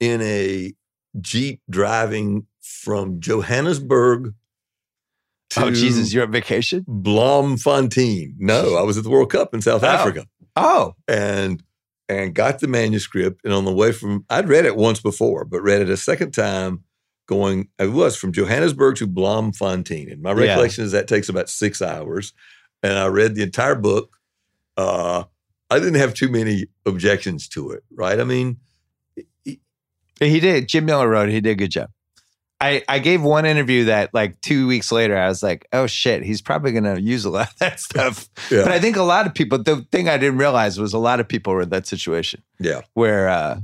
in 0.00 0.22
a 0.22 0.72
Jeep 1.20 1.60
driving 1.70 2.46
from 2.60 3.20
Johannesburg 3.20 4.34
oh, 5.56 5.70
Jesus, 5.70 6.12
you're 6.12 6.24
on 6.24 6.32
vacation? 6.32 6.84
Bloemfontein. 6.86 8.34
No, 8.38 8.76
I 8.76 8.82
was 8.82 8.96
at 8.98 9.04
the 9.04 9.10
World 9.10 9.30
Cup 9.30 9.54
in 9.54 9.62
South 9.62 9.82
oh. 9.82 9.88
Africa. 9.88 10.26
Oh. 10.56 10.94
And 11.08 11.62
and 12.08 12.34
got 12.34 12.60
the 12.60 12.68
manuscript. 12.68 13.40
And 13.44 13.52
on 13.52 13.64
the 13.64 13.72
way 13.72 13.92
from 13.92 14.24
I'd 14.30 14.48
read 14.48 14.66
it 14.66 14.76
once 14.76 15.00
before, 15.00 15.44
but 15.44 15.62
read 15.62 15.82
it 15.82 15.90
a 15.90 15.96
second 15.96 16.32
time 16.32 16.84
going 17.26 17.68
it 17.78 17.92
was 17.92 18.16
from 18.16 18.32
Johannesburg 18.32 18.96
to 18.96 19.06
Bloemfontein. 19.06 20.10
And 20.10 20.22
my 20.22 20.32
recollection 20.32 20.82
yeah. 20.82 20.86
is 20.86 20.92
that 20.92 21.08
takes 21.08 21.28
about 21.28 21.48
six 21.48 21.80
hours. 21.80 22.32
And 22.82 22.98
I 22.98 23.06
read 23.06 23.34
the 23.34 23.42
entire 23.42 23.74
book. 23.74 24.16
Uh, 24.76 25.24
I 25.70 25.78
didn't 25.78 25.94
have 25.94 26.14
too 26.14 26.28
many 26.28 26.66
objections 26.84 27.48
to 27.48 27.70
it, 27.70 27.82
right? 27.90 28.20
I 28.20 28.24
mean, 28.24 28.58
he 30.20 30.40
did. 30.40 30.68
Jim 30.68 30.84
Miller 30.84 31.08
wrote. 31.08 31.28
He 31.28 31.40
did 31.40 31.50
a 31.50 31.54
good 31.54 31.70
job. 31.70 31.90
I, 32.60 32.82
I 32.88 32.98
gave 32.98 33.20
one 33.20 33.44
interview 33.44 33.86
that 33.86 34.14
like 34.14 34.40
two 34.40 34.66
weeks 34.66 34.90
later, 34.90 35.16
I 35.18 35.28
was 35.28 35.42
like, 35.42 35.66
oh 35.72 35.86
shit, 35.86 36.22
he's 36.22 36.40
probably 36.40 36.72
going 36.72 36.84
to 36.84 37.00
use 37.00 37.24
a 37.24 37.30
lot 37.30 37.50
of 37.50 37.58
that 37.58 37.78
stuff. 37.80 38.28
Yeah. 38.50 38.62
But 38.62 38.72
I 38.72 38.80
think 38.80 38.96
a 38.96 39.02
lot 39.02 39.26
of 39.26 39.34
people, 39.34 39.62
the 39.62 39.86
thing 39.92 40.08
I 40.08 40.16
didn't 40.16 40.38
realize 40.38 40.78
was 40.78 40.94
a 40.94 40.98
lot 40.98 41.20
of 41.20 41.28
people 41.28 41.52
were 41.52 41.62
in 41.62 41.68
that 41.70 41.86
situation. 41.86 42.42
Yeah. 42.58 42.82
Where, 42.94 43.28
uh, 43.28 43.60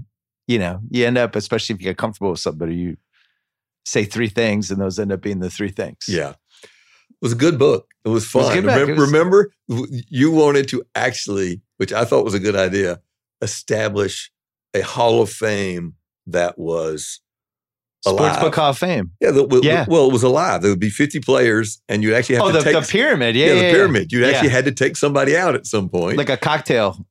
you 0.47 0.59
know, 0.59 0.81
you 0.91 1.07
end 1.07 1.17
up, 1.17 1.35
especially 1.35 1.75
if 1.77 1.81
you 1.81 1.85
get 1.85 1.97
comfortable 1.97 2.33
with 2.33 2.41
somebody, 2.41 2.75
you 2.75 2.97
say 3.87 4.05
three 4.05 4.29
things 4.29 4.71
and 4.71 4.81
those 4.81 4.99
end 4.99 5.13
up 5.13 5.23
being 5.23 5.39
the 5.39 5.49
three 5.49 5.71
things. 5.71 6.05
Yeah. 6.07 6.35
It 6.63 7.23
was 7.23 7.33
a 7.33 7.37
good 7.37 7.59
book. 7.59 7.87
It 8.05 8.09
was 8.09 8.27
fun. 8.27 8.43
It 8.43 8.65
was 8.65 8.75
remember, 8.75 8.95
was, 8.95 9.13
remember, 9.13 9.53
you 10.09 10.31
wanted 10.31 10.69
to 10.69 10.83
actually, 10.95 11.63
which 11.79 11.93
I 11.93 12.05
thought 12.05 12.25
was 12.25 12.35
a 12.35 12.41
good 12.41 12.57
idea, 12.57 13.01
establish 13.41 14.31
a 14.75 14.81
Hall 14.81 15.23
of 15.23 15.31
Fame 15.31 15.95
that 16.27 16.59
was 16.59 17.21
alive. 18.07 18.37
Sportsbook 18.37 18.55
Hall 18.55 18.71
of 18.71 18.79
Fame. 18.79 19.11
Yeah, 19.21 19.31
the, 19.33 19.45
well, 19.45 19.65
Yeah. 19.65 19.85
well, 19.89 20.07
it 20.07 20.13
was 20.13 20.23
alive. 20.23 20.63
There 20.63 20.71
would 20.71 20.81
be 20.81 20.91
50 20.91 21.21
players, 21.21 21.81
and 21.89 22.03
you'd 22.03 22.15
actually 22.15 22.37
have 22.37 22.45
Oh, 22.45 22.53
to 22.53 22.59
the, 22.59 22.65
take 22.65 22.75
the 22.75 22.89
pyramid. 22.89 23.37
Yeah, 23.37 23.47
yeah, 23.47 23.53
yeah, 23.55 23.63
the 23.63 23.75
pyramid. 23.75 24.13
You 24.13 24.21
Yeah. 24.21 24.29
actually 24.29 24.51
had 24.51 24.65
to 24.67 24.73
take 24.73 24.97
somebody 24.97 25.37
out 25.37 25.55
at 25.55 25.67
some 25.67 25.89
point, 25.89 26.17
Like 26.17 26.29
a 26.31 26.37
cocktail, 26.37 27.05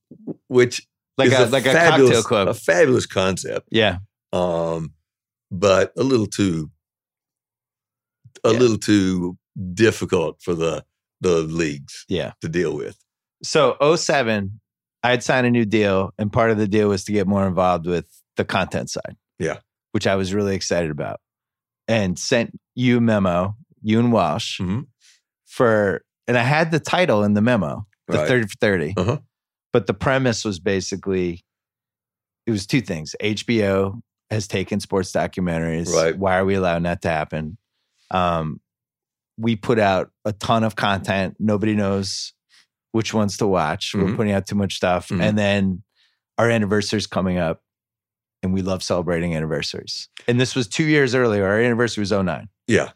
which 0.47 0.85
like 1.17 1.27
is 1.27 1.33
a, 1.39 1.45
like 1.47 1.65
a 1.65 1.73
cocktail 1.73 2.23
club. 2.23 2.47
a 2.47 2.53
fabulous 2.53 3.05
concept. 3.05 3.67
yeah. 3.71 3.97
um, 4.33 4.93
but 5.51 5.91
a 5.97 6.03
little 6.03 6.27
too 6.27 6.69
a 8.43 8.51
little 8.51 8.77
too 8.77 9.37
difficult 9.73 10.41
for 10.41 10.53
the 10.55 10.83
the 11.21 11.39
leagues 11.41 12.05
Yeah. 12.07 12.31
to 12.41 12.47
deal 12.47 12.73
with. 12.77 12.97
So 13.43 13.75
07, 13.81 14.61
I 15.03 15.09
had 15.09 15.23
signed 15.23 15.45
a 15.47 15.51
new 15.51 15.65
deal, 15.65 16.13
and 16.17 16.31
part 16.31 16.51
of 16.51 16.57
the 16.57 16.67
deal 16.67 16.87
was 16.89 17.03
to 17.05 17.11
get 17.11 17.27
more 17.27 17.45
involved 17.45 17.85
with 17.85 18.05
the 18.39 18.45
content 18.45 18.89
side. 18.89 19.15
Yeah. 19.37 19.57
Which 19.91 20.07
I 20.07 20.15
was 20.15 20.33
really 20.33 20.55
excited 20.55 20.89
about. 20.89 21.19
And 21.87 22.17
sent 22.17 22.57
you 22.73 22.97
a 22.97 23.01
memo, 23.01 23.55
you 23.81 23.99
and 23.99 24.11
Walsh, 24.11 24.59
Mhm. 24.59 24.87
for 25.45 26.03
and 26.27 26.37
I 26.37 26.43
had 26.43 26.71
the 26.71 26.79
title 26.79 27.23
in 27.23 27.33
the 27.33 27.41
memo, 27.41 27.85
the 28.07 28.19
Right. 28.19 28.27
30 28.27 28.47
for 28.47 28.55
30. 28.61 28.93
Uh-huh. 28.95 29.17
But 29.73 29.87
the 29.87 29.93
premise 29.95 30.45
was 30.45 30.59
basically 30.59 31.43
it 32.45 32.51
was 32.51 32.65
two 32.65 32.81
things. 32.81 33.15
HBO 33.19 34.01
has 34.31 34.47
taken 34.47 34.79
sports 34.79 35.11
documentaries. 35.11 35.91
Right. 35.93 36.17
Why 36.17 36.37
are 36.39 36.45
we 36.45 36.55
allowing 36.55 36.83
that 36.83 37.01
to 37.03 37.09
happen? 37.09 37.57
Um, 38.11 38.59
we 39.37 39.55
put 39.55 39.77
out 39.79 40.11
a 40.25 40.33
ton 40.33 40.63
of 40.63 40.75
content. 40.75 41.35
Nobody 41.39 41.75
knows 41.75 42.33
which 42.91 43.13
ones 43.13 43.37
to 43.37 43.47
watch. 43.47 43.93
We're 43.93 44.05
Mhm. 44.05 44.15
putting 44.15 44.31
out 44.33 44.47
too 44.47 44.55
much 44.55 44.75
stuff. 44.75 45.09
Mhm. 45.09 45.21
And 45.21 45.37
then 45.37 45.83
our 46.37 46.49
anniversary 46.49 46.97
is 46.97 47.07
coming 47.07 47.37
up 47.37 47.61
and 48.43 48.53
we 48.53 48.61
love 48.61 48.81
celebrating 48.83 49.35
anniversaries. 49.35 50.09
And 50.27 50.39
this 50.39 50.55
was 50.55 50.67
two 50.67 50.85
years 50.85 51.13
earlier. 51.15 51.45
Our 51.45 51.59
anniversary 51.59 52.01
was 52.01 52.11
09. 52.11 52.47
Yeah. 52.67 52.91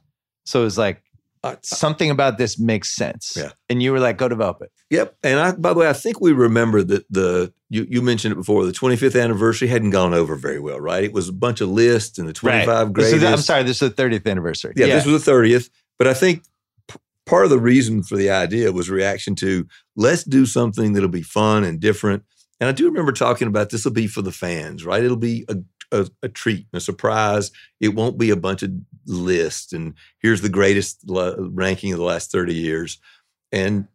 So 0.45 0.61
it 0.61 0.63
was 0.65 0.77
like 0.77 1.01
I- 1.43 1.57
something 1.61 2.09
about 2.09 2.37
this 2.37 2.57
makes 2.57 2.95
sense. 2.95 3.33
Yeah. 3.35 3.51
And 3.69 3.83
you 3.83 3.91
were 3.91 3.99
like, 3.99 4.17
go 4.17 4.27
develop 4.29 4.61
it. 4.61 4.71
Yep. 4.89 5.17
And 5.23 5.39
I 5.39 5.51
by 5.53 5.73
the 5.73 5.79
way, 5.79 5.89
I 5.89 5.93
think 5.93 6.21
we 6.21 6.31
remember 6.31 6.83
that 6.83 7.05
the 7.09 7.53
you 7.69 7.85
you 7.89 8.01
mentioned 8.01 8.31
it 8.31 8.35
before, 8.35 8.65
the 8.65 8.71
25th 8.71 9.21
anniversary 9.21 9.67
hadn't 9.67 9.89
gone 9.89 10.13
over 10.13 10.35
very 10.35 10.59
well, 10.59 10.79
right? 10.79 11.03
It 11.03 11.13
was 11.13 11.27
a 11.29 11.33
bunch 11.33 11.59
of 11.61 11.69
lists 11.69 12.17
and 12.19 12.27
the 12.27 12.33
25 12.33 12.93
This 12.93 13.11
greatest. 13.11 13.31
I'm 13.31 13.37
sorry, 13.39 13.63
this 13.63 13.81
is 13.81 13.93
the 13.93 14.03
30th 14.03 14.25
anniversary. 14.29 14.73
Yeah, 14.75 14.87
this 14.87 15.05
was 15.05 15.25
the 15.25 15.31
30th. 15.31 15.69
But 15.97 16.07
I 16.07 16.13
think 16.13 16.43
p- 16.87 16.97
part 17.25 17.43
of 17.45 17.49
the 17.49 17.59
reason 17.59 18.03
for 18.03 18.15
the 18.15 18.29
idea 18.29 18.71
was 18.71 18.89
reaction 18.89 19.35
to 19.35 19.67
let's 19.95 20.23
do 20.23 20.45
something 20.45 20.93
that'll 20.93 21.09
be 21.09 21.21
fun 21.23 21.63
and 21.63 21.79
different. 21.79 22.23
And 22.59 22.69
I 22.69 22.71
do 22.71 22.85
remember 22.85 23.11
talking 23.11 23.47
about 23.47 23.69
this 23.69 23.83
will 23.85 23.91
be 23.91 24.07
for 24.07 24.21
the 24.21 24.31
fans, 24.31 24.85
right? 24.85 25.03
It'll 25.03 25.17
be 25.17 25.45
a, 25.49 25.57
a, 25.91 26.07
a 26.23 26.29
treat, 26.29 26.67
a 26.73 26.79
surprise. 26.79 27.51
It 27.81 27.89
won't 27.95 28.17
be 28.17 28.29
a 28.29 28.35
bunch 28.37 28.63
of 28.63 28.71
lists 29.05 29.73
and 29.73 29.95
here's 30.19 30.41
the 30.41 30.49
greatest 30.49 31.07
la- 31.09 31.35
ranking 31.37 31.91
of 31.91 31.99
the 31.99 32.05
last 32.05 32.31
30 32.31 32.53
years. 32.53 32.99
And 33.51 33.87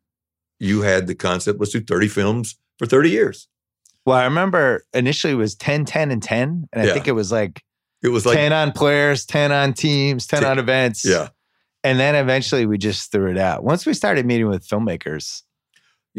you 0.61 0.83
had 0.83 1.07
the 1.07 1.15
concept 1.15 1.61
let's 1.61 1.73
do 1.73 1.81
30 1.81 2.09
films 2.09 2.57
for 2.79 2.87
30 2.87 3.11
years. 3.11 3.49
Well, 4.05 4.17
I 4.17 4.25
remember 4.25 4.85
initially 4.93 5.33
it 5.35 5.37
was 5.37 5.55
10, 5.55 5.85
10, 5.85 6.11
and 6.11 6.23
10. 6.23 6.69
And 6.73 6.83
I 6.83 6.87
Yeah. 6.87 6.93
think 6.95 7.09
it 7.09 7.13
was 7.13 7.31
like, 7.33 7.63
It 8.03 8.09
was 8.09 8.25
like, 8.27 8.37
10 8.37 8.53
on 8.53 8.73
players, 8.73 9.25
10 9.27 9.53
on 9.53 9.73
teams, 9.73 10.27
10 10.27 10.43
Ten- 10.43 10.51
on 10.53 10.59
events. 10.59 11.05
yeah, 11.05 11.29
And 11.85 11.99
then 11.99 12.15
eventually 12.15 12.67
we 12.67 12.77
just 12.79 13.11
threw 13.13 13.31
it 13.31 13.39
out. 13.39 13.65
Once 13.65 13.87
we 13.87 13.95
started 13.95 14.25
meeting 14.27 14.49
with 14.49 14.67
filmmakers, 14.67 15.43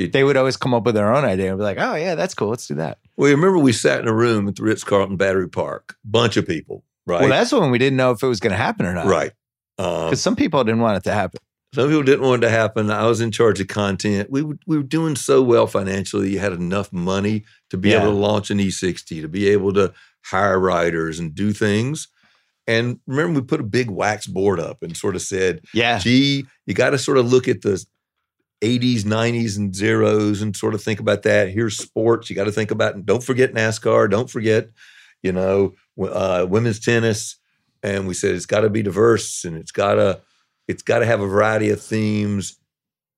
they 0.08 0.24
would 0.24 0.38
always 0.38 0.58
come 0.58 0.74
up 0.74 0.84
with 0.84 0.96
their 0.96 1.14
own 1.14 1.26
idea 1.26 1.50
and 1.50 1.58
be 1.58 1.64
like, 1.64 1.78
oh, 1.80 1.96
yeah, 1.96 2.16
that's 2.16 2.34
cool. 2.34 2.50
Let's 2.50 2.68
do 2.68 2.76
that. 2.76 3.00
well, 3.18 3.30
remember 3.32 3.58
we 3.60 3.74
sat 3.74 4.00
in 4.02 4.08
a 4.08 4.14
room 4.14 4.48
at 4.48 4.56
the 4.56 4.64
Ritz 4.64 4.84
Carlton 4.84 5.18
Battery 5.18 5.50
Park, 5.50 5.96
bunch 6.06 6.38
of 6.38 6.48
people, 6.48 6.84
right? 7.06 7.22
Well, 7.22 7.30
that's 7.30 7.52
when 7.52 7.72
we 7.72 7.78
didn't 7.78 7.98
know 7.98 8.12
if 8.12 8.24
it 8.24 8.28
was 8.28 8.40
going 8.40 8.52
to 8.52 8.58
happen 8.58 8.86
or 8.86 8.94
not. 8.94 9.06
right. 9.08 9.32
Um, 9.78 10.06
Because 10.06 10.22
some 10.22 10.36
people 10.36 10.64
didn't 10.64 10.82
want 10.82 10.98
it 10.98 11.04
to 11.04 11.14
happen. 11.14 11.40
Some 11.76 11.88
people 11.88 12.04
didn't 12.04 12.26
want 12.26 12.44
it 12.44 12.48
to 12.48 12.52
happen. 12.52 12.90
I 12.90 13.06
was 13.08 13.22
in 13.22 13.32
charge 13.32 13.60
of 13.60 13.68
content. 13.68 14.30
We 14.32 14.42
were, 14.42 14.58
we 14.66 14.78
were 14.78 14.84
doing 14.84 15.16
so 15.16 15.42
well 15.44 15.68
financially. 15.68 16.32
You 16.32 16.40
had 16.40 16.52
enough 16.54 16.92
money 16.92 17.46
to 17.70 17.78
be 17.78 17.90
Yeah. 17.90 18.02
able 18.02 18.12
to 18.14 18.18
launch 18.18 18.50
an 18.50 18.58
E60, 18.60 19.22
to 19.22 19.28
be 19.28 19.48
able 19.50 19.74
to 19.74 19.94
hire 20.26 20.60
writers 20.60 21.20
and 21.20 21.34
do 21.36 21.54
things. 21.54 22.08
And 22.68 23.00
remember, 23.08 23.40
we 23.40 23.46
put 23.46 23.60
a 23.60 23.64
big 23.64 23.90
wax 23.90 24.28
board 24.28 24.60
up 24.60 24.82
and 24.84 24.96
sort 24.98 25.16
of 25.16 25.22
said, 25.22 25.62
Yeah. 25.74 26.00
gee, 26.00 26.46
you 26.66 26.74
got 26.74 26.90
to 26.92 26.98
sort 26.98 27.18
of 27.18 27.32
look 27.32 27.48
at 27.48 27.62
the 27.62 27.84
80s, 28.62 29.02
90s, 29.02 29.58
and 29.58 29.76
zeros 29.76 30.42
and 30.42 30.56
sort 30.56 30.74
of 30.74 30.84
think 30.84 31.00
about 31.00 31.24
that. 31.24 31.50
Here's 31.50 31.78
sports. 31.78 32.30
You 32.30 32.36
got 32.36 32.46
to 32.46 32.52
think 32.52 32.72
about, 32.72 32.96
and 32.96 33.06
don't 33.06 33.24
forget 33.24 33.54
NASCAR. 33.54 34.10
Don't 34.10 34.30
forget, 34.30 34.70
you 35.24 35.32
know, 35.32 35.76
uh, 36.02 36.46
women's 36.50 36.80
tennis. 36.80 37.38
And 37.82 38.08
we 38.08 38.14
said 38.14 38.36
it's 38.36 38.46
got 38.46 38.62
to 38.62 38.70
be 38.70 38.84
diverse 38.84 39.46
and 39.46 39.56
it's 39.56 39.72
got 39.72 39.96
to 39.96 40.22
it's 40.68 40.84
got 40.84 41.00
to 41.00 41.06
have 41.06 41.20
a 41.20 41.28
variety 41.28 41.72
of 41.72 41.82
themes. 41.82 42.58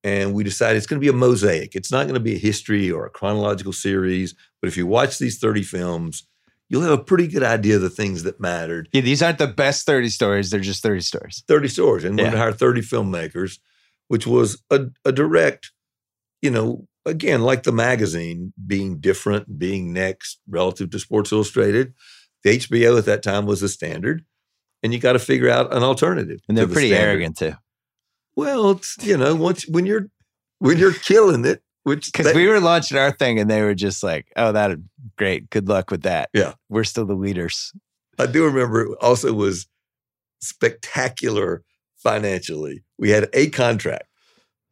And 0.04 0.34
we 0.34 0.44
decided 0.44 0.78
it's 0.78 0.88
going 0.88 1.00
to 1.00 1.06
be 1.06 1.10
a 1.10 1.14
mosaic. 1.14 1.76
It's 1.76 1.92
not 1.92 2.04
going 2.04 2.14
to 2.16 2.22
be 2.22 2.36
a 2.36 2.40
history 2.40 2.90
or 2.90 3.06
a 3.06 3.10
chronological 3.10 3.74
series. 3.74 4.34
But 4.62 4.70
if 4.70 4.78
you 4.78 4.88
watch 4.88 5.20
these 5.20 5.38
30 5.38 5.62
films, 5.64 6.24
you'll 6.70 6.82
have 6.82 6.98
a 6.98 7.04
pretty 7.04 7.28
good 7.28 7.44
idea 7.44 7.76
of 7.76 7.82
the 7.82 7.90
things 7.90 8.24
that 8.24 8.40
mattered. 8.40 8.88
Yeah, 8.94 9.02
these 9.02 9.22
aren't 9.22 9.38
the 9.38 9.48
best 9.48 9.86
30 9.86 10.10
stories. 10.10 10.50
They're 10.50 10.62
just 10.62 10.82
30 10.82 11.02
stories. 11.02 11.44
30 11.48 11.68
stories 11.68 12.04
and 12.06 12.16
we're 12.16 12.24
going 12.24 12.32
to 12.32 12.38
hire 12.38 12.54
30 12.54 12.82
filmmakers, 12.82 13.60
which 14.12 14.28
was 14.28 14.62
a, 14.70 14.88
a 15.06 15.14
direct, 15.14 15.72
you 16.42 16.52
know, 16.52 16.86
again, 17.06 17.44
like 17.44 17.64
the 17.64 17.72
magazine 17.72 18.52
being 18.68 19.00
different, 19.00 19.58
being 19.58 19.94
next 19.94 20.42
relative 20.50 20.90
to 20.90 21.00
Sports 21.00 21.32
Illustrated. 21.32 21.94
The 22.44 22.58
HBO 22.58 22.98
at 22.98 23.06
that 23.06 23.24
time 23.24 23.46
was 23.46 23.62
the 23.62 23.70
standard. 23.70 24.26
And 24.84 24.94
you 24.94 25.00
got 25.00 25.14
to 25.14 25.20
figure 25.20 25.50
out 25.50 25.74
an 25.74 25.82
alternative. 25.82 26.42
And 26.50 26.58
they're 26.58 26.66
the 26.66 26.74
pretty 26.74 26.94
arrogant 26.94 27.38
too. 27.38 27.54
Well, 28.36 28.72
it's, 28.72 28.98
you 29.00 29.16
know, 29.16 29.34
once 29.34 29.66
when 29.70 29.86
you're 29.86 30.10
when 30.60 30.78
you're 30.78 30.92
killing 30.92 31.46
it, 31.46 31.64
which 31.84 32.08
Because 32.12 32.36
we 32.36 32.48
were 32.48 32.60
launching 32.60 32.98
our 32.98 33.14
thing 33.14 33.40
and 33.40 33.50
they 33.50 33.62
were 33.62 33.76
just 33.76 34.04
like, 34.04 34.26
oh, 34.36 34.52
that 34.52 34.78
great. 35.18 35.50
Good 35.50 35.70
luck 35.70 35.90
with 35.90 36.02
that. 36.02 36.30
Yeah. 36.34 36.56
We're 36.68 36.84
still 36.84 37.06
the 37.06 37.14
leaders. 37.14 37.72
I 38.20 38.26
do 38.26 38.44
remember 38.44 38.82
it 38.82 38.98
also 39.00 39.32
was 39.32 39.68
spectacular 40.42 41.64
financially. 42.02 42.84
We 43.02 43.10
had 43.10 43.28
a 43.34 43.50
contract. 43.50 44.06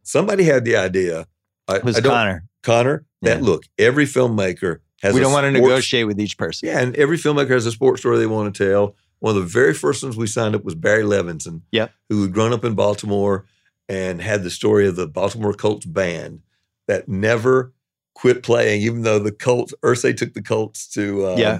Somebody 0.04 0.44
had 0.46 0.64
the 0.64 0.78
idea. 0.78 1.28
I, 1.68 1.78
It 1.78 1.84
was 1.84 1.98
I 1.98 2.02
Connor. 2.02 2.46
Connor, 2.64 3.06
that 3.24 3.40
Yeah. 3.40 3.44
look, 3.46 3.64
every 3.78 4.06
filmmaker 4.06 4.80
has 5.02 5.14
We 5.14 5.20
a 5.20 5.24
don't 5.24 5.34
want 5.34 5.46
to 5.46 5.50
sports- 5.52 5.70
negotiate 5.70 6.08
with 6.08 6.20
each 6.20 6.38
person. 6.38 6.70
Yeah, 6.70 6.80
and 6.80 6.96
every 6.96 7.18
filmmaker 7.18 7.50
has 7.50 7.66
a 7.66 7.72
sports 7.72 8.02
story 8.02 8.18
they 8.20 8.26
want 8.28 8.54
to 8.56 8.64
tell. 8.70 8.96
One 9.20 9.36
of 9.36 9.42
the 9.42 9.48
very 9.48 9.74
first 9.74 10.04
ones 10.04 10.16
we 10.16 10.28
signed 10.28 10.56
up 10.56 10.64
was 10.64 10.76
Barry 10.76 11.04
Levinson, 11.04 11.62
Yep. 11.72 11.92
who 12.10 12.22
had 12.22 12.34
grown 12.34 12.54
up 12.54 12.64
in 12.64 12.74
Baltimore 12.76 13.46
and 13.90 14.22
had 14.22 14.44
the 14.44 14.50
story 14.50 14.88
of 14.88 14.96
the 14.96 15.08
Baltimore 15.08 15.54
Colts 15.54 15.86
band 15.86 16.42
that 16.88 17.10
never 17.10 17.74
quit 18.16 18.44
playing, 18.44 18.82
even 18.84 19.02
though 19.02 19.20
the 19.20 19.32
Colts, 19.32 19.74
Irsay 19.84 20.16
took 20.16 20.34
the 20.34 20.42
Colts 20.42 20.88
to 20.90 21.28
um, 21.30 21.38
Yeah. 21.40 21.60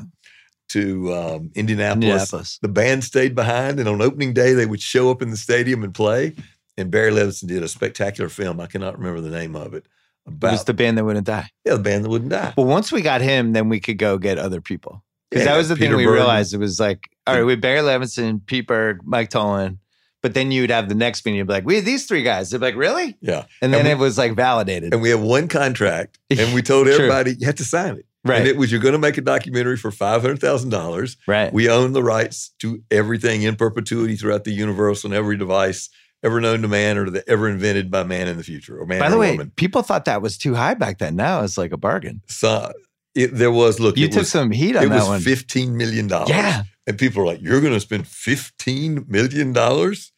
to 0.70 1.14
um, 1.14 1.52
Indianapolis. 1.56 2.04
Indianapolis. 2.04 2.60
The 2.62 2.68
band 2.68 3.04
stayed 3.04 3.34
behind, 3.36 3.80
and 3.80 3.90
on 3.90 4.02
opening 4.02 4.34
day 4.34 4.54
they 4.54 4.66
would 4.66 4.82
show 4.82 5.10
up 5.10 5.22
in 5.22 5.32
the 5.32 5.38
stadium 5.38 5.84
and 5.84 5.94
play. 5.94 6.36
And 6.80 6.90
Barry 6.92 7.12
Levinson 7.12 7.48
did 7.48 7.62
a 7.64 7.68
spectacular 7.68 8.30
film. 8.30 8.60
I 8.60 8.66
cannot 8.68 8.98
remember 8.98 9.22
the 9.22 9.30
name 9.30 9.56
of 9.56 9.74
it. 9.74 9.86
It 10.26 10.34
About 10.34 10.52
was 10.54 10.64
the 10.64 10.74
band 10.74 10.98
that 10.98 11.06
wouldn't 11.06 11.26
die. 11.28 11.50
yeah, 11.66 11.74
the 11.74 11.80
band 11.80 12.06
that 12.06 12.10
wouldn't 12.10 12.32
die. 12.32 12.54
Well, 12.58 12.66
once 12.68 12.92
we 12.92 13.02
got 13.02 13.22
him, 13.22 13.54
then 13.54 13.70
we 13.70 13.80
could 13.80 13.98
go 13.98 14.18
get 14.18 14.38
other 14.38 14.62
people. 14.62 15.04
Because 15.30 15.46
Yeah, 15.46 15.52
that 15.54 15.58
was 15.58 15.70
the 15.70 15.76
Peter 15.76 15.90
thing 15.90 15.98
we 15.98 16.06
Berg. 16.06 16.16
realized. 16.16 16.54
It 16.54 16.58
was 16.58 16.80
like, 16.80 17.10
all 17.28 17.36
right, 17.36 17.44
we 17.44 17.52
had 17.54 17.62
Barry 17.62 17.82
Levinson, 17.82 18.46
Pete 18.46 18.68
Berg, 18.68 19.00
Mike 19.04 19.30
Tollin. 19.30 19.80
But 20.22 20.34
then 20.34 20.52
you'd 20.52 20.70
have 20.70 20.90
the 20.90 20.96
next 20.96 21.26
meeting, 21.26 21.38
you'd 21.38 21.48
be 21.48 21.54
like, 21.54 21.66
we 21.66 21.76
had 21.76 21.86
these 21.86 22.06
three 22.06 22.24
guys. 22.24 22.50
They'd 22.50 22.58
be 22.58 22.66
like, 22.66 22.76
really? 22.76 23.18
Yeah. 23.22 23.46
And 23.62 23.74
then 23.74 23.86
we- 23.86 23.92
it 23.92 23.98
was 23.98 24.18
like 24.18 24.36
validated. 24.36 24.94
and 24.94 25.02
we 25.02 25.10
have 25.12 25.22
one 25.22 25.48
contract, 25.48 26.20
and 26.30 26.54
we 26.54 26.62
told 26.62 26.88
everybody 26.88 27.36
you 27.40 27.46
had 27.46 27.58
to 27.58 27.64
sign 27.64 27.96
it. 27.96 28.06
right. 28.26 28.40
And 28.40 28.48
it 28.48 28.58
was 28.58 28.70
you're 28.72 28.82
going 28.82 28.92
to 28.94 29.00
make 29.00 29.18
a 29.18 29.22
documentary 29.22 29.78
for 29.78 29.92
five 29.92 30.22
hundred 30.22 30.42
thousand 30.42 30.72
dollars. 30.72 31.16
right. 31.26 31.54
We 31.54 31.70
own 31.70 31.94
the 31.94 32.04
rights 32.04 32.52
to 32.60 32.84
everything 32.92 33.44
in 33.44 33.56
perpetuity 33.56 34.16
throughout 34.18 34.44
the 34.44 34.52
universe 34.52 35.06
on 35.06 35.14
every 35.14 35.38
device 35.38 35.90
ever 36.24 36.42
known 36.42 36.62
to 36.62 36.68
man 36.68 36.98
or 36.98 37.10
that 37.10 37.24
ever 37.28 37.48
invented 37.50 37.90
by 37.90 38.04
man 38.04 38.28
in 38.28 38.38
the 38.38 38.44
future 38.44 38.80
or 38.80 38.86
man 38.86 39.00
By 39.00 39.10
the 39.10 39.18
way, 39.18 39.32
woman. 39.32 39.52
people 39.56 39.82
thought 39.84 40.06
that 40.06 40.22
was 40.22 40.38
too 40.38 40.54
high 40.56 40.74
back 40.74 40.98
then. 41.00 41.16
Now 41.16 41.44
it's 41.44 41.58
like 41.58 41.72
a 41.72 41.78
bargain. 41.78 42.22
So 42.28 42.72
it, 43.16 43.28
there 43.34 43.52
was 43.52 43.80
look. 43.80 43.98
You 43.98 44.06
it 44.06 44.12
took 44.12 44.20
was, 44.22 44.30
some 44.32 44.52
heat 44.52 44.76
on 44.76 44.84
It 44.84 44.90
that 44.90 44.96
was 45.00 45.08
one. 45.08 45.22
fifteen 45.22 45.78
million 45.78 46.08
dollars. 46.08 46.30
Yeah. 46.30 46.64
and 46.88 46.98
people 46.98 47.22
are 47.24 47.26
like, 47.26 47.42
"You're 47.42 47.62
going 47.62 47.74
to 47.74 47.80
spend 47.80 48.08
fifteen 48.08 49.06
million 49.08 49.54
dollars?" 49.54 50.12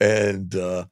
And 0.00 0.54
uh, 0.54 0.86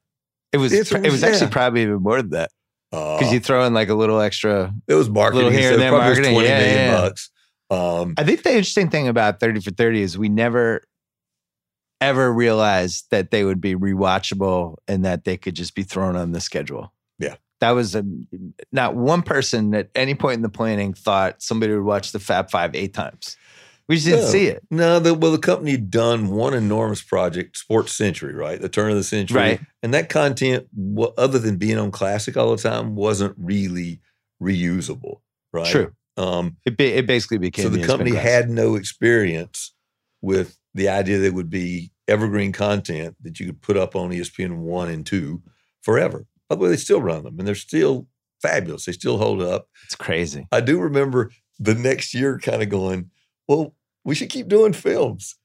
It 0.53 0.59
was 0.59 0.73
it 0.73 0.91
was 1.11 1.23
actually 1.25 1.51
probably 1.51 1.83
even 1.83 2.03
more 2.03 2.23
than 2.23 2.31
that. 2.31 2.51
uh, 2.93 3.19
Because 3.19 3.33
you 3.33 3.41
throw 3.41 3.65
in 3.65 3.75
like 3.75 3.89
a 3.89 3.95
little 3.95 4.21
extra. 4.21 4.73
it 4.87 4.95
was 4.95 5.09
marketing. 5.11 5.47
little 5.47 5.59
here 5.59 5.71
so 5.71 5.75
and 5.75 5.83
there 5.83 5.91
probably 5.91 6.09
was 6.11 6.19
twenty 6.19 6.47
Yeah, 6.49 6.59
million 6.59 6.77
yeah, 6.77 6.85
yeah. 6.93 7.01
bucks. 7.01 7.31
Um, 7.71 8.15
I 8.19 8.25
think 8.25 8.43
the 8.43 8.51
interesting 8.51 8.91
thing 8.91 9.09
about 9.09 9.41
30 9.41 9.61
for 9.61 9.71
30 9.71 10.03
is 10.03 10.19
we 10.19 10.29
never 10.29 10.83
ever 12.03 12.33
realized 12.33 13.07
that 13.11 13.31
they 13.31 13.45
would 13.45 13.61
be 13.61 13.75
rewatchable 13.75 14.77
and 14.89 15.05
that 15.05 15.25
they 15.25 15.37
could 15.37 15.55
just 15.55 15.75
be 15.75 15.83
thrown 15.83 16.17
on 16.17 16.33
the 16.33 16.41
schedule. 16.41 16.93
Yeah. 17.19 17.37
That 17.61 17.71
was 17.71 17.95
a, 17.95 18.05
not 18.73 18.97
one 18.97 19.23
person 19.23 19.75
at 19.75 19.89
any 19.95 20.15
point 20.15 20.37
in 20.37 20.43
the 20.43 20.49
planning 20.49 20.95
thought 20.95 21.43
somebody 21.43 21.73
would 21.73 21.85
watch 21.85 22.13
the 22.13 22.19
Fab 22.19 22.51
Five 22.51 22.75
eight 22.75 22.93
times. 22.93 23.37
We 23.89 23.97
just 23.97 24.07
didn't 24.07 24.21
No. 24.23 24.27
see 24.29 24.47
it. 24.47 24.63
No, 24.71 24.99
the, 25.01 25.15
well, 25.15 25.33
the 25.33 25.39
company 25.39 25.73
had 25.73 25.91
done 25.91 26.29
one 26.29 26.55
enormous 26.55 27.03
project, 27.03 27.57
Sports 27.57 27.93
Century, 27.93 28.33
right? 28.35 28.61
The 28.61 28.69
turn 28.69 28.91
of 28.91 28.97
the 28.97 29.05
century. 29.05 29.37
Right. 29.37 29.61
And 29.83 29.93
that 29.95 30.09
content, 30.09 30.69
other 31.19 31.39
than 31.39 31.57
being 31.57 31.79
on 31.79 31.91
Classic 31.91 32.37
all 32.37 32.55
the 32.55 32.63
time, 32.63 32.95
wasn't 32.95 33.35
really 33.39 34.01
reusable, 34.43 35.21
right? 35.53 35.67
True. 35.67 35.93
Um, 36.17 36.57
It, 36.65 36.77
ba- 36.77 36.99
it 36.99 37.07
basically 37.07 37.39
became 37.39 37.65
so 37.65 37.69
the 37.71 37.87
company 37.87 38.15
had 38.15 38.51
no 38.51 38.75
experience 38.77 39.73
with 40.21 40.59
the 40.75 40.89
idea 40.89 41.19
that 41.19 41.27
it 41.27 41.35
would 41.35 41.51
be 41.51 41.91
evergreen 42.09 42.53
content 42.53 43.17
that 43.23 43.39
you 43.39 43.47
could 43.47 43.61
put 43.61 43.77
up 43.77 43.95
on 43.95 44.11
ESPN 44.11 44.59
one 44.59 44.91
and 44.91 45.07
two 45.07 45.43
forever. 45.83 46.27
By 46.49 46.57
the 46.57 46.63
way, 46.63 46.69
they 46.71 46.77
still 46.77 47.01
run 47.01 47.25
them 47.25 47.39
and 47.39 47.47
they're 47.47 47.55
still 47.55 48.07
fabulous. 48.41 48.85
They 48.85 48.93
still 48.93 49.19
hold 49.19 49.41
up. 49.41 49.69
It's 49.85 49.95
crazy. 49.95 50.47
I 50.53 50.61
do 50.61 50.81
remember 50.81 51.31
the 51.59 51.75
next 51.75 52.13
year 52.15 52.39
kind 52.39 52.63
of 52.63 52.69
going, 52.69 53.11
well, 53.49 53.75
we 54.05 54.15
should 54.15 54.31
keep 54.31 54.49
doing 54.49 54.73
films. 54.73 55.37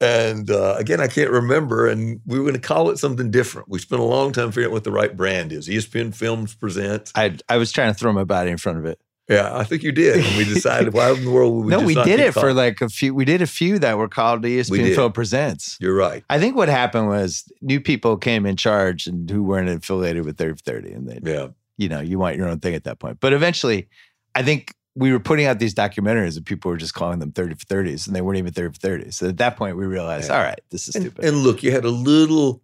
And 0.00 0.50
uh, 0.50 0.74
again, 0.78 1.00
I 1.00 1.06
can't 1.06 1.30
remember. 1.30 1.86
And 1.86 2.20
we 2.26 2.38
were 2.38 2.44
going 2.44 2.60
to 2.60 2.60
call 2.60 2.90
it 2.90 2.98
something 2.98 3.30
different. 3.30 3.68
We 3.68 3.78
spent 3.78 4.00
a 4.00 4.04
long 4.04 4.32
time 4.32 4.50
figuring 4.50 4.68
out 4.68 4.72
what 4.72 4.84
the 4.84 4.92
right 4.92 5.16
brand 5.16 5.52
is. 5.52 5.68
ESPN 5.68 6.14
Films 6.14 6.54
presents. 6.54 7.12
I 7.14 7.36
I 7.48 7.56
was 7.56 7.72
trying 7.72 7.92
to 7.92 7.98
throw 7.98 8.12
my 8.12 8.24
body 8.24 8.50
in 8.50 8.58
front 8.58 8.78
of 8.78 8.84
it. 8.84 9.00
Yeah, 9.28 9.56
I 9.56 9.64
think 9.64 9.82
you 9.82 9.90
did. 9.90 10.24
And 10.24 10.36
we 10.36 10.44
decided, 10.54 10.92
why 10.94 11.10
in 11.10 11.24
the 11.24 11.30
world 11.30 11.54
would 11.56 11.64
we 11.66 11.70
no, 11.72 11.80
we 11.80 11.94
did 11.94 12.20
it 12.20 12.32
for 12.32 12.52
like 12.52 12.80
a 12.80 12.88
few. 12.88 13.12
We 13.14 13.24
did 13.24 13.42
a 13.42 13.46
few 13.46 13.78
that 13.80 13.98
were 13.98 14.08
called 14.08 14.42
ESPN. 14.42 14.94
Film 14.94 15.12
Presents. 15.12 15.76
You're 15.80 15.96
right. 15.96 16.24
I 16.30 16.38
think 16.38 16.54
what 16.54 16.68
happened 16.68 17.08
was 17.08 17.42
new 17.60 17.80
people 17.80 18.16
came 18.18 18.46
in 18.46 18.56
charge 18.56 19.06
and 19.08 19.28
who 19.28 19.42
weren't 19.42 19.68
affiliated 19.68 20.24
with 20.24 20.36
30 20.38 20.52
for 20.52 20.58
30. 20.62 20.92
And 20.92 21.08
they, 21.08 21.18
Yeah. 21.32 21.48
you 21.76 21.88
know, 21.88 22.00
you 22.00 22.18
want 22.20 22.36
your 22.36 22.48
own 22.48 22.60
thing 22.60 22.74
at 22.76 22.84
that 22.84 23.00
point. 23.00 23.18
But 23.18 23.32
eventually, 23.32 23.88
I 24.36 24.42
think 24.44 24.72
we 24.94 25.10
were 25.12 25.18
putting 25.20 25.44
out 25.46 25.58
these 25.58 25.74
documentaries 25.74 26.36
and 26.36 26.46
people 26.46 26.70
were 26.70 26.76
just 26.76 26.94
calling 26.94 27.18
them 27.18 27.32
30 27.32 27.56
for 27.56 27.66
30s 27.66 28.06
and 28.06 28.14
they 28.14 28.20
weren't 28.22 28.38
even 28.38 28.52
30 28.52 28.78
for 28.78 28.80
30s. 28.80 29.14
So 29.14 29.28
at 29.28 29.38
that 29.38 29.56
point, 29.56 29.76
we 29.76 29.86
realized, 29.86 30.30
Yeah. 30.30 30.36
all 30.38 30.42
right, 30.44 30.60
this 30.70 30.86
is 30.88 30.94
And, 30.94 31.02
stupid. 31.06 31.24
and 31.24 31.38
look, 31.38 31.62
you 31.64 31.72
had 31.72 31.84
a 31.84 31.90
little 31.90 32.62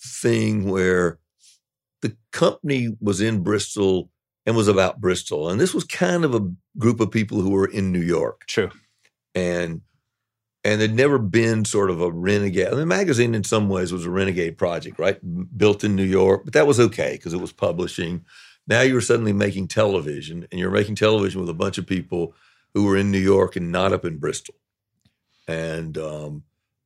thing 0.00 0.70
where 0.70 1.18
the 2.00 2.16
company 2.32 2.96
was 3.00 3.20
in 3.20 3.42
Bristol 3.42 4.10
and 4.46 4.56
was 4.56 4.68
about 4.68 5.00
Bristol. 5.00 5.48
And 5.48 5.60
this 5.60 5.74
was 5.74 5.84
kind 5.84 6.24
of 6.24 6.34
a 6.34 6.50
group 6.78 7.00
of 7.00 7.10
people 7.10 7.40
who 7.40 7.50
were 7.50 7.66
in 7.66 7.92
New 7.92 8.02
York. 8.02 8.44
True. 8.46 8.70
and 9.34 9.80
and 10.66 10.80
there'd 10.80 10.94
never 10.94 11.18
been 11.18 11.66
sort 11.66 11.90
of 11.90 12.00
a 12.00 12.10
renegade. 12.10 12.70
The 12.70 12.86
magazine, 12.86 13.34
in 13.34 13.44
some 13.44 13.68
ways, 13.68 13.92
was 13.92 14.06
a 14.06 14.10
renegade 14.10 14.56
project, 14.56 14.98
right? 14.98 15.18
Built 15.58 15.84
in 15.84 15.94
New 15.94 16.04
York, 16.04 16.42
but 16.44 16.54
that 16.54 16.66
was 16.66 16.80
okay 16.80 17.12
because 17.12 17.34
it 17.34 17.40
was 17.40 17.52
publishing. 17.52 18.24
Now 18.66 18.80
you 18.80 18.94
were 18.94 19.02
suddenly 19.02 19.34
making 19.34 19.68
television, 19.68 20.46
and 20.50 20.58
you're 20.58 20.70
making 20.70 20.94
television 20.94 21.40
with 21.40 21.50
a 21.50 21.54
bunch 21.54 21.76
of 21.76 21.86
people 21.86 22.34
who 22.72 22.84
were 22.84 22.96
in 22.96 23.10
New 23.10 23.18
York 23.18 23.56
and 23.56 23.70
not 23.70 23.92
up 23.92 24.06
in 24.06 24.16
Bristol. 24.16 24.54
And 25.46 25.98
um, 25.98 26.44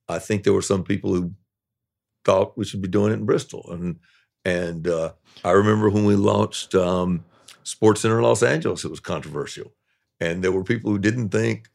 I 0.08 0.18
think 0.18 0.42
there 0.42 0.52
were 0.52 0.60
some 0.60 0.82
people 0.82 1.14
who 1.14 1.34
thought 2.24 2.58
we 2.58 2.64
should 2.64 2.82
be 2.82 2.88
doing 2.88 3.12
it 3.12 3.20
in 3.20 3.26
Bristol. 3.26 3.64
And 3.70 4.00
and 4.44 4.88
uh, 4.88 5.12
I 5.44 5.52
remember 5.52 5.88
when 5.88 6.04
we 6.04 6.16
launched 6.16 6.74
um, 6.74 7.24
Sports 7.62 8.00
Center 8.02 8.22
Los 8.22 8.42
Angeles, 8.42 8.84
it 8.84 8.90
was 8.90 9.00
controversial, 9.00 9.72
and 10.20 10.42
there 10.42 10.52
were 10.52 10.64
people 10.64 10.90
who 10.90 10.98
didn't 10.98 11.30
think 11.30 11.68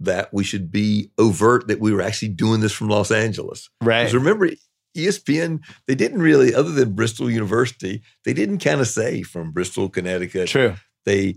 that 0.00 0.32
we 0.32 0.44
should 0.44 0.70
be 0.70 1.10
overt 1.18 1.68
that 1.68 1.80
we 1.80 1.92
were 1.92 2.02
actually 2.02 2.28
doing 2.28 2.60
this 2.60 2.72
from 2.72 2.88
Los 2.88 3.10
Angeles. 3.10 3.70
Right. 3.80 4.00
Because 4.00 4.14
remember, 4.14 4.50
ESPN, 4.96 5.60
they 5.86 5.94
didn't 5.94 6.20
really, 6.20 6.54
other 6.54 6.70
than 6.72 6.92
Bristol 6.94 7.30
University, 7.30 8.02
they 8.24 8.32
didn't 8.32 8.58
kind 8.58 8.80
of 8.80 8.88
say 8.88 9.22
from 9.22 9.52
Bristol, 9.52 9.88
Connecticut. 9.88 10.48
True. 10.48 10.74
They 11.04 11.36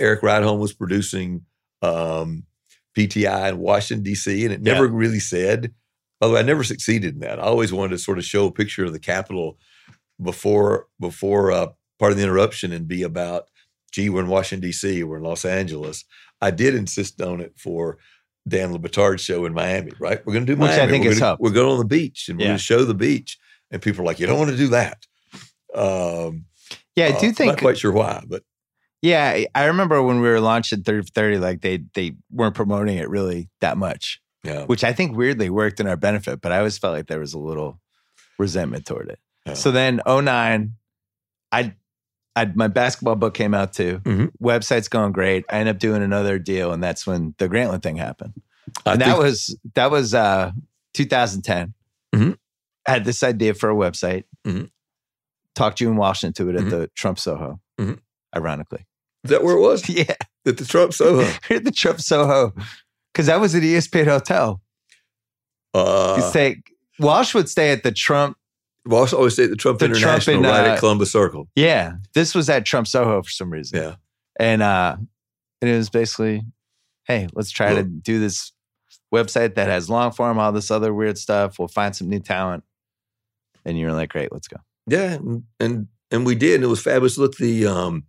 Erik 0.00 0.22
Rydholm 0.22 0.58
was 0.58 0.72
producing 0.72 1.44
um, 1.82 2.44
PTI 2.96 3.50
in 3.50 3.58
Washington 3.58 4.02
D.C. 4.02 4.44
and 4.44 4.54
it 4.54 4.60
Yeah. 4.62 4.72
never 4.74 4.88
really 4.88 5.20
said. 5.20 5.72
Although 6.20 6.38
I 6.38 6.42
never 6.42 6.64
succeeded 6.64 7.14
in 7.14 7.20
that. 7.20 7.38
I 7.38 7.42
always 7.42 7.72
wanted 7.74 7.90
to 7.90 7.98
sort 7.98 8.16
of 8.18 8.24
show 8.24 8.46
a 8.46 8.52
picture 8.52 8.84
of 8.86 8.92
the 8.94 8.98
Capitol 8.98 9.58
before 10.22 10.86
before 10.98 11.52
uh, 11.52 11.66
part 11.98 12.12
of 12.12 12.18
the 12.18 12.24
interruption 12.24 12.72
and 12.72 12.86
be 12.88 13.02
about, 13.02 13.48
gee, 13.92 14.08
we're 14.08 14.20
in 14.20 14.28
Washington 14.28 14.68
D.C. 14.68 15.02
We're 15.04 15.18
in 15.18 15.22
Los 15.22 15.44
Angeles. 15.44 16.04
I 16.40 16.50
did 16.50 16.74
insist 16.74 17.20
on 17.22 17.40
it 17.40 17.54
for 17.56 17.98
Dan 18.46 18.72
Le 18.72 18.78
Batard's 18.78 19.22
show 19.22 19.44
in 19.44 19.54
Miami. 19.54 19.92
Right, 19.98 20.24
we're 20.24 20.34
going 20.34 20.46
to 20.46 20.52
do 20.54 20.58
Miami. 20.58 20.72
Which 20.74 20.80
I 20.80 20.90
think 20.90 21.04
we're 21.04 21.10
has 21.10 21.20
gonna. 21.20 21.36
We're 21.40 21.50
going 21.50 21.72
on 21.72 21.78
the 21.78 21.84
beach 21.84 22.28
and 22.28 22.38
we're 22.38 22.46
going 22.46 22.58
to 22.58 22.62
show 22.62 22.84
the 22.84 22.94
beach. 22.94 23.38
And 23.70 23.82
people 23.82 24.02
are 24.02 24.06
like, 24.06 24.20
you 24.20 24.26
don't 24.26 24.38
want 24.38 24.50
to 24.50 24.56
do 24.56 24.68
that. 24.68 25.04
Um, 25.74 26.46
Yeah, 26.94 27.06
I 27.06 27.10
uh, 27.10 27.20
do 27.20 27.26
I'm 27.26 27.34
think 27.34 27.52
not 27.52 27.58
quite 27.58 27.78
sure 27.78 27.92
why, 27.92 28.22
but 28.26 28.42
Yeah, 29.02 29.44
I- 29.54 29.64
remember 29.66 30.02
when 30.02 30.20
we 30.20 30.28
were 30.28 30.40
launching 30.40 30.82
30 30.82 31.02
for 31.02 31.12
30, 31.12 31.38
like 31.38 31.60
they 31.60 31.82
they 31.94 32.12
weren't 32.30 32.54
promoting 32.54 32.96
it 32.98 33.08
really 33.08 33.50
that 33.60 33.76
much, 33.76 34.20
yeah. 34.44 34.64
which 34.64 34.84
I 34.84 34.92
think 34.92 35.16
weirdly 35.16 35.50
worked 35.50 35.80
in 35.80 35.86
our 35.86 35.96
benefit, 35.96 36.40
but 36.40 36.52
I 36.52 36.58
always 36.58 36.78
felt 36.78 36.94
like 36.94 37.08
there 37.08 37.20
was 37.20 37.34
a 37.34 37.38
little 37.38 37.80
resentment 38.38 38.86
toward 38.86 39.08
it. 39.08 39.18
Yeah. 39.46 39.54
So 39.54 39.70
then 39.70 40.00
09, 40.06 40.72
I 41.52 41.74
I 42.36 42.44
my 42.54 42.68
basketball 42.68 43.16
book 43.16 43.34
came 43.34 43.54
out 43.54 43.72
too. 43.72 44.00
Mhm. 44.04 44.30
Website's 44.40 44.88
going 44.88 45.12
great. 45.12 45.44
I 45.50 45.58
end 45.58 45.68
up 45.68 45.78
doing 45.78 46.02
another 46.02 46.38
deal, 46.38 46.72
and 46.72 46.82
that's 46.82 47.06
when 47.06 47.34
the 47.38 47.48
Grantland 47.48 47.82
thing 47.82 47.96
happened. 47.96 48.34
I 48.84 48.92
and 48.92 49.00
that 49.00 49.18
was 49.18 49.58
that 49.74 49.90
was 49.90 50.14
uh 50.14 50.52
2010. 50.94 51.74
Mhm. 52.14 52.38
I 52.86 52.90
had 52.92 53.04
this 53.04 53.22
idea 53.22 53.54
for 53.54 53.70
a 53.70 53.74
website. 53.74 54.24
Mhm. 54.46 54.70
Talked 55.54 55.78
June 55.78 55.96
Washington 55.96 56.46
to 56.46 56.50
it 56.50 56.60
at 56.62 56.70
the 56.70 56.88
Trump 56.94 57.18
Soho, 57.18 57.60
Mhm. 57.80 57.98
ironically. 58.36 58.86
Is 59.24 59.30
that 59.30 59.42
where 59.42 59.56
it 59.56 59.60
was? 59.60 59.88
Yeah. 59.88 60.14
At 60.46 60.58
the 60.58 60.64
Trump 60.64 60.92
Soho. 60.92 61.22
At 61.50 61.64
the 61.64 61.72
Trump 61.72 62.00
Soho 62.00 62.52
because 63.12 63.26
that 63.26 63.40
was 63.40 63.54
at 63.54 63.62
ESPN 63.62 64.06
Hotel. 64.06 64.60
You 65.74 65.80
Uh, 65.80 66.20
stay, 66.30 66.62
Walsh 66.98 67.34
would 67.34 67.48
stay 67.48 67.70
at 67.70 67.82
the 67.82 67.92
Trump. 67.92 68.36
We 68.86 68.96
also 68.96 69.16
always 69.16 69.34
stay 69.34 69.44
at 69.44 69.50
the 69.50 69.56
Trump 69.56 69.78
The 69.78 69.88
Trump 69.88 69.98
International 70.02 70.36
in, 70.38 70.42
right 70.44 70.68
uh, 70.68 70.72
at 70.72 70.78
Columbus 70.78 71.12
Circle. 71.12 71.48
Yeah, 71.54 71.94
this 72.14 72.34
was 72.34 72.48
at 72.48 72.64
Trump 72.64 72.86
Soho 72.86 73.22
for 73.22 73.30
some 73.30 73.50
reason. 73.50 73.78
Yeah. 73.78 73.94
and 74.38 74.62
uh, 74.62 74.96
and 75.60 75.70
it 75.70 75.76
was 75.76 75.90
basically, 75.90 76.42
hey, 77.04 77.28
let's 77.34 77.50
try 77.50 77.74
to 77.74 77.82
do 77.82 78.20
this 78.20 78.52
website 79.12 79.54
that 79.54 79.68
has 79.68 79.88
long 79.88 80.12
form, 80.12 80.38
all 80.38 80.52
this 80.52 80.70
other 80.70 80.92
weird 80.92 81.18
stuff. 81.18 81.58
We'll 81.58 81.68
find 81.68 81.94
some 81.94 82.08
new 82.08 82.20
talent. 82.20 82.64
And 83.64 83.78
you 83.78 83.86
were 83.86 83.92
like, 83.92 84.10
great, 84.10 84.32
let's 84.32 84.48
go. 84.48 84.58
Yeah, 84.86 85.14
and 85.14 85.44
and, 85.58 85.88
and 86.10 86.26
we 86.26 86.34
did, 86.34 86.56
and 86.56 86.64
it 86.64 86.68
was 86.68 86.82
fabulous. 86.82 87.18
Look, 87.18 87.36
the 87.36 87.66
um, 87.66 88.04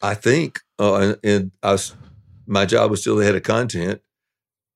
I 0.00 0.14
think, 0.14 0.60
uh, 0.78 0.94
and, 0.96 1.18
and 1.22 1.50
I 1.62 1.72
was, 1.72 1.94
my 2.46 2.66
job 2.66 2.90
was 2.90 3.00
still 3.00 3.16
the 3.16 3.24
head 3.24 3.36
of 3.36 3.42
content. 3.44 4.00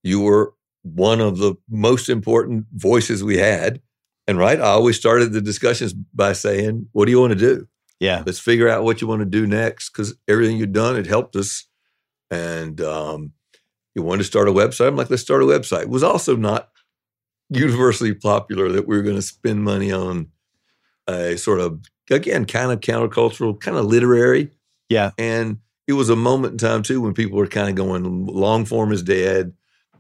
You 0.04 0.20
were 0.20 0.54
one 0.82 1.20
of 1.20 1.38
the 1.38 1.56
most 1.68 2.08
important 2.08 2.66
voices 2.72 3.24
we 3.24 3.38
had, 3.38 3.80
and 4.26 4.38
right, 4.38 4.58
I 4.58 4.68
always 4.68 4.96
started 4.96 5.32
the 5.32 5.40
discussions 5.40 5.92
by 5.92 6.32
saying, 6.32 6.88
"What 6.92 7.04
do 7.06 7.10
you 7.10 7.20
want 7.20 7.32
to 7.32 7.38
do? 7.38 7.68
Yeah, 8.00 8.22
Let's 8.26 8.38
figure 8.38 8.68
out 8.68 8.84
what 8.84 9.00
you 9.00 9.06
want 9.06 9.20
to 9.20 9.26
do 9.26 9.46
next." 9.46 9.90
Because 9.90 10.14
everything 10.28 10.56
you've 10.56 10.72
done, 10.72 10.96
it 10.96 11.06
helped 11.06 11.36
us, 11.36 11.66
and 12.30 12.80
um, 12.80 13.32
you 13.94 14.02
wanted 14.02 14.18
to 14.18 14.24
start 14.24 14.48
a 14.48 14.52
website. 14.52 14.88
I'm 14.88 14.96
like, 14.96 15.10
let's 15.10 15.22
start 15.22 15.42
a 15.42 15.46
website. 15.46 15.82
It 15.82 15.88
was 15.88 16.02
also 16.02 16.36
not 16.36 16.70
universally 17.50 18.14
popular 18.14 18.70
that 18.72 18.86
we 18.86 18.96
were 18.96 19.02
going 19.02 19.16
to 19.16 19.22
spend 19.22 19.64
money 19.64 19.92
on 19.92 20.28
a 21.08 21.36
sort 21.36 21.60
of 21.60 21.80
again 22.10 22.44
kind 22.44 22.72
of 22.72 22.80
countercultural, 22.80 23.58
kind 23.58 23.76
of 23.76 23.86
literary. 23.86 24.50
Yeah. 24.88 25.12
And 25.18 25.58
it 25.86 25.94
was 25.94 26.10
a 26.10 26.16
moment 26.16 26.52
in 26.52 26.58
time 26.58 26.82
too 26.82 27.00
when 27.00 27.14
people 27.14 27.38
were 27.38 27.46
kind 27.46 27.68
of 27.68 27.74
going, 27.74 28.26
long 28.26 28.64
form 28.64 28.92
is 28.92 29.02
dead. 29.02 29.52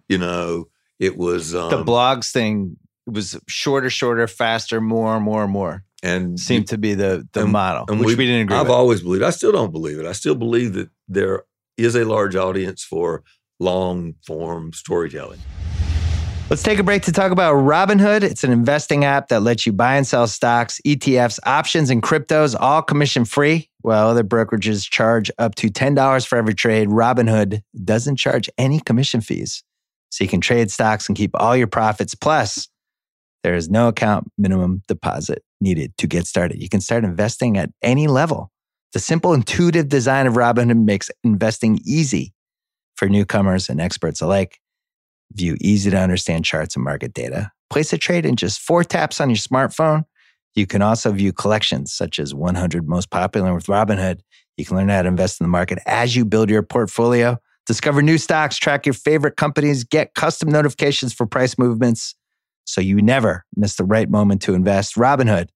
You 0.08 0.18
know, 0.18 0.68
it 0.98 1.16
was 1.16 1.54
um, 1.54 1.70
the 1.70 1.84
blogs 1.84 2.32
thing 2.32 2.76
was 3.06 3.38
shorter, 3.48 3.88
shorter, 3.90 4.26
faster, 4.26 4.80
more, 4.80 5.20
more, 5.20 5.46
more. 5.48 5.82
and 6.02 6.38
Seemed 6.38 6.68
to 6.68 6.78
be 6.78 6.94
the 6.94 7.26
the 7.32 7.42
And- 7.42 7.52
model, 7.52 7.84
and 7.88 7.98
which 8.00 8.08
we- 8.08 8.14
we, 8.16 8.26
didn't 8.26 8.42
agree 8.42 8.56
I've 8.56 8.64
with. 8.68 8.72
always 8.76 9.00
believed. 9.02 9.24
I 9.24 9.30
still 9.30 9.50
don't 9.52 9.72
believe 9.72 9.98
it. 9.98 10.06
I 10.06 10.12
still 10.12 10.34
believe 10.34 10.74
that 10.74 10.90
there 11.08 11.44
is 11.78 11.94
a 11.96 12.04
large 12.04 12.36
audience 12.36 12.84
for 12.84 13.22
long 13.58 14.14
form 14.26 14.72
storytelling. 14.74 15.38
Let's 16.48 16.62
take 16.62 16.78
a 16.78 16.84
break 16.84 17.02
to 17.02 17.12
talk 17.12 17.32
about 17.32 17.54
Robinhood. 17.56 18.22
It's 18.22 18.44
an 18.44 18.52
investing 18.52 19.04
app 19.04 19.28
that 19.28 19.40
lets 19.42 19.66
you 19.66 19.72
buy 19.72 19.96
and 19.96 20.06
sell 20.06 20.28
stocks, 20.28 20.80
ETFs, 20.86 21.40
options, 21.44 21.90
and 21.90 22.00
cryptos, 22.02 22.54
all 22.58 22.82
commission 22.82 23.24
free. 23.24 23.68
While 23.80 24.08
other 24.08 24.22
brokerages 24.22 24.88
charge 24.88 25.28
up 25.38 25.54
to 25.56 25.68
$10 25.70 26.24
for 26.26 26.36
every 26.38 26.54
trade, 26.54 26.88
Robinhood 26.88 27.62
doesn't 27.84 28.16
charge 28.16 28.48
any 28.58 28.78
commission 28.80 29.20
fees. 29.20 29.64
So 30.10 30.22
you 30.22 30.28
can 30.30 30.40
trade 30.40 30.70
stocks 30.70 31.08
and 31.08 31.16
keep 31.16 31.30
all 31.34 31.56
your 31.56 31.66
profits. 31.66 32.14
Plus, 32.14 32.68
there 33.46 33.54
is 33.54 33.70
no 33.70 33.86
account 33.86 34.28
minimum 34.36 34.82
deposit 34.88 35.44
needed 35.60 35.96
to 35.98 36.08
get 36.08 36.26
started. 36.26 36.60
You 36.60 36.68
can 36.68 36.80
start 36.80 37.04
investing 37.04 37.56
at 37.56 37.70
any 37.80 38.08
level. 38.08 38.50
The 38.92 38.98
simple, 38.98 39.32
intuitive 39.34 39.88
design 39.88 40.26
of 40.26 40.34
Robinhood 40.34 40.84
makes 40.84 41.12
investing 41.22 41.78
easy 41.86 42.34
for 42.96 43.08
newcomers 43.08 43.68
and 43.68 43.80
experts 43.80 44.20
alike 44.20 44.58
view 45.32 45.56
easy 45.60 45.92
to 45.92 45.96
understand 45.96 46.44
charts 46.44 46.74
and 46.74 46.84
market 46.84 47.14
data. 47.14 47.52
Place 47.70 47.92
a 47.92 47.98
trade 47.98 48.26
in 48.26 48.34
just 48.34 48.60
four 48.60 48.82
taps 48.82 49.20
on 49.20 49.30
your 49.30 49.36
smartphone. 49.36 50.06
You 50.56 50.66
can 50.66 50.82
also 50.82 51.12
view 51.12 51.32
collections 51.32 51.92
such 51.92 52.18
as 52.18 52.34
100 52.34 52.88
most 52.88 53.12
popular 53.12 53.54
with 53.54 53.66
Robinhood. 53.66 54.22
You 54.56 54.64
can 54.64 54.76
learn 54.76 54.88
how 54.88 55.02
to 55.02 55.08
invest 55.08 55.40
in 55.40 55.44
the 55.44 55.50
market 55.50 55.78
as 55.86 56.16
you 56.16 56.24
build 56.24 56.50
your 56.50 56.64
portfolio. 56.64 57.38
Discover 57.66 58.02
new 58.02 58.18
stocks, 58.18 58.56
track 58.56 58.86
your 58.86 58.94
favorite 58.94 59.36
companies, 59.36 59.84
get 59.84 60.14
custom 60.16 60.48
notifications 60.48 61.12
for 61.12 61.26
price 61.26 61.56
movements 61.56 62.15
so 62.66 62.80
you 62.80 63.00
never 63.00 63.44
miss 63.56 63.76
the 63.76 63.84
right 63.84 64.10
moment 64.10 64.42
to 64.42 64.54
invest. 64.54 64.96
Robinhood, 64.96 65.48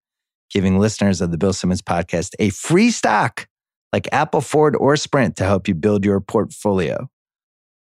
giving 0.51 0.79
listeners 0.79 1.21
of 1.21 1.31
the 1.31 1.39
Bill 1.39 1.53
Simmons 1.53 1.83
podcast 1.83 2.35
a 2.39 2.51
free 2.51 2.91
stock 2.91 3.47
like 3.93 4.09
Apple, 4.13 4.41
Ford, 4.41 4.77
or 4.77 4.97
Sprint 4.97 5.37
to 5.37 5.45
help 5.45 5.69
you 5.69 5.75
build 5.75 6.05
your 6.05 6.21
portfolio. 6.21 7.11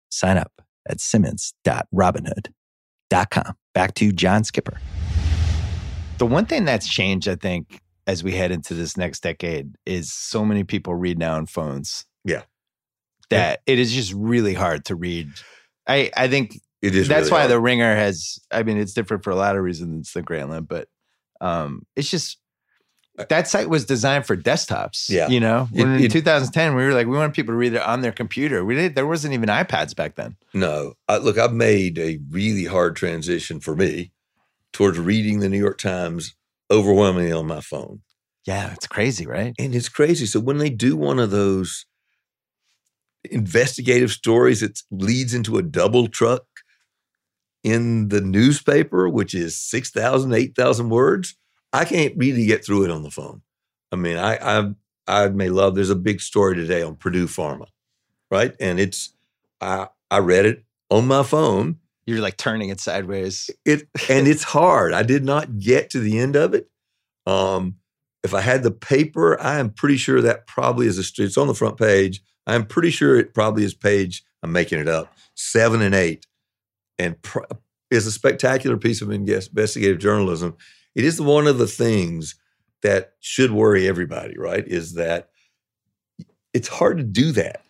Sign 0.09 0.37
up 0.37 0.51
at 0.89 0.99
simmons.robinhood.com. 0.99 3.53
Back 3.73 3.93
to 3.95 4.11
John 4.11 4.43
Skipper. 4.43 4.81
The 6.17 6.25
one 6.25 6.45
thing 6.47 6.65
that's 6.65 6.89
changed, 6.89 7.29
I 7.29 7.35
think, 7.35 7.79
as 8.07 8.23
we 8.23 8.31
head 8.33 8.51
into 8.51 8.73
this 8.73 8.97
next 8.97 9.21
decade 9.21 9.75
is 9.85 10.11
so 10.11 10.43
many 10.43 10.63
people 10.63 10.95
read 10.95 11.19
now 11.19 11.35
on 11.35 11.45
phones. 11.45 12.05
Yeah. 12.25 12.41
That 13.29 13.61
it 13.67 13.77
is 13.77 13.93
just 13.93 14.11
really 14.13 14.55
hard 14.55 14.85
to 14.85 14.95
read. 14.95 15.29
I, 15.87 16.09
I 16.17 16.27
think 16.27 16.59
It 16.81 16.95
is. 16.95 17.07
that's 17.07 17.23
really 17.25 17.31
why 17.31 17.39
hard. 17.39 17.51
the 17.51 17.59
ringer 17.59 17.95
has 17.95 18.39
i 18.51 18.63
mean 18.63 18.77
it's 18.77 18.93
different 18.93 19.23
for 19.23 19.31
a 19.31 19.35
lot 19.35 19.55
of 19.57 19.63
reasons 19.63 20.11
than 20.13 20.23
the 20.23 20.27
grantland 20.27 20.67
but 20.67 20.87
um 21.41 21.85
it's 21.95 22.09
just 22.09 22.37
that 23.27 23.49
site 23.49 23.67
was 23.69 23.85
designed 23.85 24.25
for 24.25 24.37
desktops 24.37 25.09
Yeah. 25.09 25.27
you 25.27 25.39
know 25.41 25.67
It- 25.73 25.81
in 25.81 26.03
it- 26.05 26.11
2010 26.11 26.75
we 26.75 26.85
were 26.85 26.93
like 26.93 27.05
we 27.07 27.17
wanted 27.17 27.33
people 27.33 27.53
to 27.53 27.57
read 27.57 27.73
it 27.73 27.81
on 27.81 27.99
their 28.01 28.13
computer 28.13 28.63
we 28.63 28.75
did 28.75 28.95
there 28.95 29.05
wasn't 29.07 29.33
even 29.33 29.49
ipads 29.49 29.93
back 29.95 30.15
then 30.15 30.37
No, 30.53 30.93
I, 31.09 31.17
look, 31.17 31.37
I've 31.37 31.51
made 31.53 31.97
a 31.99 32.19
really 32.29 32.65
hard 32.65 32.95
transition 32.95 33.59
for 33.59 33.75
me 33.75 34.11
towards 34.71 34.97
reading 34.99 35.39
the 35.39 35.49
New 35.49 35.57
York 35.59 35.79
Times 35.79 36.33
overwhelmingly 36.71 37.31
on 37.33 37.45
my 37.47 37.59
phone. 37.59 38.01
yeah 38.45 38.71
it's 38.73 38.87
crazy 38.87 39.25
right 39.27 39.53
And 39.59 39.75
it's 39.75 39.89
crazy. 39.89 40.25
So 40.25 40.39
when 40.39 40.59
they 40.59 40.69
do 40.69 40.95
one 40.95 41.19
of 41.19 41.29
those 41.31 41.85
investigative 43.31 44.11
stories 44.11 44.61
that 44.61 44.79
leads 44.91 45.33
into 45.33 45.57
a 45.57 45.61
double 45.61 46.07
truck 46.07 46.43
in 47.63 48.09
the 48.09 48.21
newspaper, 48.21 49.09
which 49.09 49.33
is 49.33 49.57
6,000, 49.57 50.33
8,000 50.33 50.89
words, 50.89 51.35
I 51.73 51.85
can't 51.85 52.15
really 52.17 52.45
get 52.45 52.65
through 52.65 52.85
it 52.85 52.91
on 52.91 53.03
the 53.03 53.11
phone. 53.11 53.41
I 53.91 53.95
mean, 53.95 54.17
I, 54.17 54.37
I, 54.37 54.71
I 55.07 55.29
may 55.29 55.49
love, 55.49 55.75
there's 55.75 55.89
a 55.89 55.95
big 55.95 56.21
story 56.21 56.55
today 56.55 56.81
on 56.81 56.95
Purdue 56.95 57.27
Pharma, 57.27 57.67
right? 58.31 58.55
And 58.59 58.79
it's, 58.79 59.13
I, 59.61 59.87
I 60.09 60.19
read 60.19 60.45
it 60.45 60.63
on 60.89 61.07
my 61.07 61.23
phone 61.23 61.77
you're 62.09 62.21
like 62.21 62.37
turning 62.37 62.69
it 62.69 62.79
sideways 62.79 63.51
it 63.65 63.87
and 64.09 64.27
it's 64.27 64.43
hard. 64.43 64.93
I 64.93 65.03
did 65.03 65.23
not 65.23 65.59
get 65.59 65.91
to 65.91 65.99
the 65.99 66.17
end 66.17 66.35
of 66.35 66.55
it. 66.55 66.67
Um, 67.27 67.75
if 68.23 68.33
I 68.33 68.41
had 68.41 68.63
the 68.63 68.71
paper, 68.71 69.39
I 69.39 69.59
am 69.59 69.69
pretty 69.69 69.97
sure 69.97 70.21
that 70.21 70.47
probably 70.47 70.87
is 70.87 70.97
a. 70.97 71.23
It's 71.23 71.37
on 71.37 71.47
the 71.47 71.53
front 71.53 71.77
page. 71.77 72.21
I'm 72.47 72.65
pretty 72.65 72.89
sure 72.89 73.17
it 73.17 73.33
probably 73.33 73.63
is 73.63 73.75
page. 73.75 74.23
I'm 74.41 74.51
making 74.51 74.79
it 74.79 74.87
up. 74.87 75.13
Seven 75.35 75.81
and 75.81 75.93
eight, 75.93 76.25
and 76.99 77.19
pr- 77.21 77.39
is 77.89 78.05
a 78.05 78.11
spectacular 78.11 78.77
piece 78.77 79.01
of 79.01 79.09
investigative 79.09 79.97
journalism. 79.97 80.55
It 80.93 81.05
is 81.05 81.19
one 81.19 81.47
of 81.47 81.57
the 81.57 81.67
things 81.67 82.35
that 82.83 83.13
should 83.19 83.51
worry 83.51 83.87
everybody. 83.87 84.37
Right? 84.37 84.67
Is 84.67 84.93
that 84.93 85.29
it's 86.53 86.67
hard 86.67 86.97
to 86.97 87.03
do 87.03 87.31
that 87.31 87.63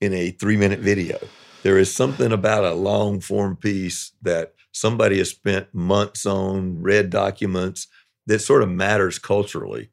in 0.00 0.12
a 0.12 0.30
three 0.30 0.56
minute 0.56 0.80
video. 0.80 1.18
There 1.62 1.78
is 1.78 1.94
something 1.94 2.30
about 2.30 2.64
a 2.64 2.74
long 2.74 3.20
form 3.20 3.56
piece 3.56 4.12
that 4.22 4.54
somebody 4.70 5.18
has 5.18 5.30
spent 5.30 5.72
months 5.74 6.26
on, 6.26 6.82
read 6.82 7.08
documents 7.10 7.86
that 8.26 8.40
sort 8.40 8.62
of 8.62 8.70
matters 8.70 9.18
culturally 9.18 9.90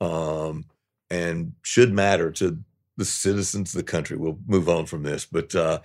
um, 0.00 0.66
and 1.10 1.52
should 1.62 1.92
matter 1.92 2.30
to 2.32 2.58
the 2.96 3.04
citizens 3.04 3.74
of 3.74 3.78
the 3.78 3.90
country. 3.90 4.16
We'll 4.16 4.38
move 4.46 4.68
on 4.68 4.86
from 4.86 5.02
this, 5.02 5.24
but 5.24 5.54
uh, 5.54 5.80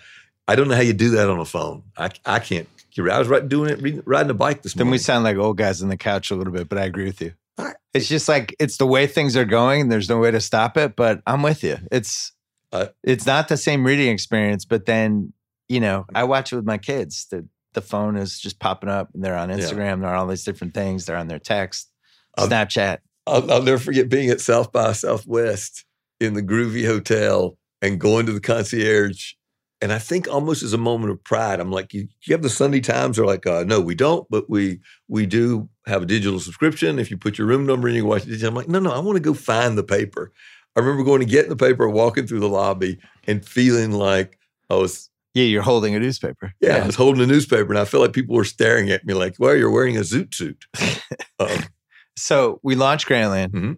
I 0.48 0.56
don't 0.56 0.68
know 0.68 0.76
how 0.76 0.82
you 0.82 0.94
do 0.94 1.10
that 1.12 1.30
on 1.30 1.40
a 1.40 1.46
phone. 1.46 1.84
I, 1.98 2.10
I 2.26 2.40
can't. 2.40 2.68
I 2.98 3.18
was 3.20 3.28
right 3.28 3.48
doing 3.48 3.72
it, 3.72 3.82
reading, 3.82 4.04
riding 4.06 4.30
a 4.30 4.34
bike 4.36 4.62
this 4.62 4.76
morning. 4.76 4.88
then 4.88 4.92
we 4.92 4.98
sound 5.00 5.24
like 5.24 5.38
old 5.38 5.58
guys 5.58 5.82
on 5.82 5.90
the 5.90 5.98
couch 5.98 6.30
a 6.30 6.36
little 6.36 6.54
bit 6.54 6.70
but 6.70 6.78
i 6.78 6.84
agree 6.86 7.06
with 7.06 7.22
you 7.22 7.34
right. 7.58 7.76
it's 7.96 8.08
just 8.08 8.28
like 8.30 8.56
it's 8.60 8.78
the 8.78 8.86
way 8.86 9.08
things 9.08 9.36
are 9.36 9.46
going 9.46 9.90
there's 9.90 10.10
no 10.10 10.20
way 10.20 10.30
to 10.30 10.40
stop 10.40 10.78
it 10.78 10.96
but 10.96 11.20
i'm 11.26 11.42
with 11.42 11.64
you 11.64 11.78
it's 11.92 12.34
Uh, 12.72 12.86
it's 13.04 13.26
not 13.26 13.48
the 13.48 13.58
same 13.58 13.84
reading 13.84 14.10
experience 14.10 14.64
but 14.64 14.86
then 14.86 15.34
you 15.70 15.80
know 15.80 16.06
i 16.14 16.24
watch 16.24 16.54
it 16.54 16.56
with 16.56 16.66
my 16.66 16.78
kids 16.78 17.26
the 17.32 17.48
the 17.74 17.82
phone 17.82 18.16
is 18.16 18.38
just 18.40 18.60
popping 18.60 18.90
up 18.92 19.10
and 19.16 19.24
they're 19.24 19.36
on 19.36 19.50
Yeah. 19.50 19.56
instagram 19.56 20.02
they're 20.02 20.10
on 20.14 20.16
all 20.20 20.28
these 20.28 20.44
different 20.44 20.76
things 20.76 21.08
they're 21.08 21.18
on 21.18 21.28
their 21.30 21.40
text 21.40 21.90
I'll- 22.38 22.48
snapchat 22.48 23.00
I'll, 23.26 23.52
I'll 23.52 23.64
never 23.64 23.80
forget 23.80 24.08
being 24.08 24.30
at 24.30 24.40
South 24.42 24.72
by 24.72 24.92
Southwest 24.92 25.84
in 26.20 26.36
the 26.36 26.44
Groovy 26.44 26.86
Hotel 26.86 27.58
and 27.82 27.98
going 28.00 28.26
to 28.28 28.34
the 28.34 28.42
concierge. 28.42 29.34
And 29.84 29.92
I 29.92 30.00
think 30.00 30.30
almost 30.30 30.64
as 30.64 30.72
a 30.72 30.78
moment 30.78 31.12
of 31.12 31.22
pride, 31.26 31.60
I'm 31.60 31.70
like, 31.70 31.94
you, 31.94 32.08
you 32.26 32.34
have 32.34 32.42
the 32.42 32.50
Sunday 32.50 32.80
Times. 32.80 33.18
They're 33.18 33.26
like, 33.26 33.46
uh, 33.46 33.66
no, 33.68 33.82
we 33.82 33.96
don't, 33.96 34.26
but 34.30 34.50
we 34.50 34.80
we 35.10 35.26
do 35.26 35.68
have 35.88 36.02
a 36.04 36.06
digital 36.06 36.40
subscription. 36.40 37.00
If 37.00 37.12
you 37.12 37.18
put 37.18 37.38
your 37.38 37.48
room 37.48 37.66
number 37.66 37.90
in, 37.90 37.96
you 37.96 38.02
can 38.04 38.10
watch 38.10 38.26
it. 38.26 38.42
I'm 38.44 38.56
like, 38.56 38.70
no, 38.70 38.80
no, 38.80 38.92
I 38.92 39.00
want 39.00 39.18
to 39.18 39.20
go 39.30 39.34
find 39.34 39.78
the 39.78 39.84
paper. 39.84 40.32
I 40.76 40.80
remember 40.80 41.04
going 41.04 41.20
to 41.20 41.26
get 41.28 41.44
in 41.44 41.50
the 41.50 41.58
paper, 41.58 41.90
walking 41.90 42.26
through 42.28 42.40
the 42.40 42.48
lobby, 42.48 42.98
and 43.28 43.46
feeling 43.46 43.92
like 43.92 44.40
I 44.70 44.76
was, 44.76 45.10
yeah 45.34 45.44
you're 45.44 45.62
holding 45.64 45.94
a 45.96 46.00
newspaper 46.00 46.54
yeah, 46.62 46.78
I 46.78 46.86
was 46.86 46.96
holding 46.96 47.22
a 47.22 47.28
newspaper, 47.28 47.70
and 47.74 47.78
I 47.80 47.86
felt 47.86 48.02
like 48.04 48.14
people 48.14 48.36
were 48.36 48.46
staring 48.46 48.90
at 48.90 49.04
me, 49.06 49.14
like, 49.14 49.36
well, 49.38 49.56
you're 49.56 49.70
wearing 49.70 49.98
a 49.98 50.02
zoot 50.02 50.34
suit. 50.34 50.66
Um, 51.40 51.64
so 52.16 52.60
we 52.64 52.76
launched 52.76 53.08
grantland 53.08 53.50
Mhm. 53.50 53.78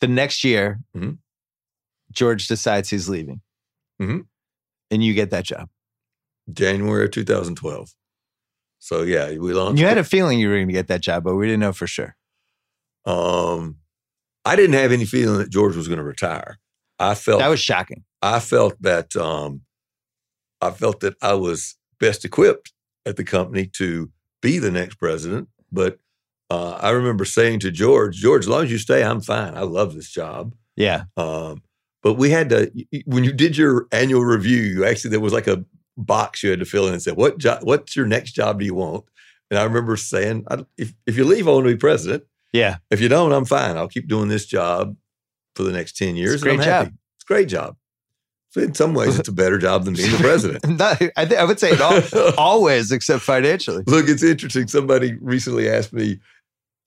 the 0.00 0.08
next 0.08 0.42
year 0.44 0.80
Mhm. 0.96 1.18
george 2.12 2.46
decides 2.48 2.90
he's 2.90 3.08
leaving 3.08 3.40
Mhm. 4.02 4.26
And 4.90 5.02
you 5.04 5.14
get 5.14 5.30
that 5.30 5.44
job 5.44 5.68
January 6.52 7.04
of 7.04 7.10
2012. 7.10 7.94
So 8.78 9.02
yeah, 9.02 9.36
we 9.36 9.52
launched. 9.52 9.80
you 9.80 9.86
had 9.86 9.98
a 9.98 10.04
feeling 10.04 10.38
you 10.38 10.48
were 10.48 10.54
going 10.56 10.68
to 10.68 10.72
get 10.72 10.88
that 10.88 11.02
job 11.02 11.24
but 11.24 11.34
we 11.34 11.46
didn't 11.46 11.60
know 11.60 11.72
for 11.72 11.86
sure 11.86 12.16
um, 13.06 13.76
I 14.44 14.54
didn't 14.56 14.74
have 14.74 14.92
any 14.92 15.04
feeling 15.04 15.38
that 15.38 15.50
George 15.50 15.76
was 15.76 15.88
going 15.88 15.98
to 15.98 16.04
retire. 16.04 16.58
I 16.98 17.14
felt 17.14 17.40
that 17.40 17.48
was 17.48 17.60
shocking 17.60 18.04
I 18.22 18.40
felt 18.40 18.80
that 18.82 19.14
um, 19.16 19.62
I 20.60 20.70
felt 20.70 21.00
that 21.00 21.14
I 21.22 21.34
was 21.34 21.76
best 22.00 22.24
equipped 22.24 22.72
at 23.06 23.16
the 23.16 23.24
company 23.24 23.66
to 23.74 24.10
be 24.42 24.58
the 24.58 24.70
next 24.70 24.96
president. 24.96 25.48
But 25.70 25.98
uh, 26.50 26.72
I 26.80 26.90
remember 26.90 27.24
saying 27.24 27.60
to 27.60 27.70
George, 27.70 28.16
George, 28.16 28.44
as 28.44 28.48
long 28.48 28.64
as 28.64 28.72
you 28.72 28.78
stay, 28.78 29.04
I'm 29.04 29.20
fine. 29.20 29.54
I 29.56 29.62
love 29.62 29.94
this 29.94 30.10
job. 30.10 30.54
yeah 30.76 31.04
Um, 31.16 31.62
but 32.02 32.14
we 32.14 32.30
had 32.30 32.48
to 32.50 32.70
when 33.06 33.24
you 33.24 33.32
did 33.32 33.56
your 33.56 33.86
annual 33.92 34.24
review, 34.24 34.62
you 34.62 34.84
actually 34.84 35.10
there 35.10 35.20
was 35.20 35.32
like 35.32 35.46
a 35.46 35.64
box 35.96 36.42
you 36.42 36.50
had 36.50 36.60
to 36.60 36.64
fill 36.64 36.86
in 36.86 36.92
and 36.92 37.02
said, 37.02 37.16
"What 37.16 37.38
job? 37.38 37.60
What's 37.62 37.96
your 37.96 38.06
next 38.06 38.32
job? 38.32 38.60
Do 38.60 38.64
you 38.64 38.74
want?" 38.74 39.04
And 39.50 39.58
I 39.58 39.64
remember 39.64 39.96
saying, 39.96 40.44
I, 40.50 40.64
"If 40.76 40.94
if 41.06 41.16
you 41.16 41.24
leave, 41.24 41.48
I 41.48 41.52
want 41.52 41.66
to 41.66 41.72
be 41.72 41.76
president. 41.78 42.24
yeah 42.52 42.76
If 42.90 43.00
you 43.00 43.08
don't, 43.08 43.32
I'm 43.32 43.44
fine. 43.44 43.76
I'll 43.76 43.88
keep 43.88 44.08
doing 44.08 44.28
this 44.28 44.46
job 44.46 44.96
for 45.54 45.62
the 45.64 45.72
next 45.72 45.96
ten 45.96 46.16
years. 46.16 46.34
It's 46.34 46.42
a 46.42 46.46
great 46.46 46.52
and 46.54 46.62
I'm 46.62 46.68
happy. 46.68 46.86
job. 46.90 46.94
It's 47.16 47.24
a 47.24 47.26
great 47.26 47.48
job. 47.48 47.76
So 48.50 48.62
in 48.62 48.74
some 48.74 48.94
ways, 48.94 49.18
it's 49.18 49.28
a 49.28 49.32
better 49.32 49.58
job 49.58 49.84
than 49.84 49.92
being 49.94 50.10
the 50.10 50.16
president. 50.30 50.66
Not, 50.78 51.02
I, 51.18 51.26
th- 51.26 51.38
I 51.38 51.44
would 51.44 51.60
say 51.60 51.70
it 51.72 51.80
all, 51.82 52.32
always 52.38 52.90
except 52.90 53.22
financially 53.22 53.82
Look, 53.86 54.08
it's 54.08 54.22
interesting. 54.22 54.68
Somebody 54.68 55.18
recently 55.20 55.68
asked 55.68 55.92
me, 55.92 56.20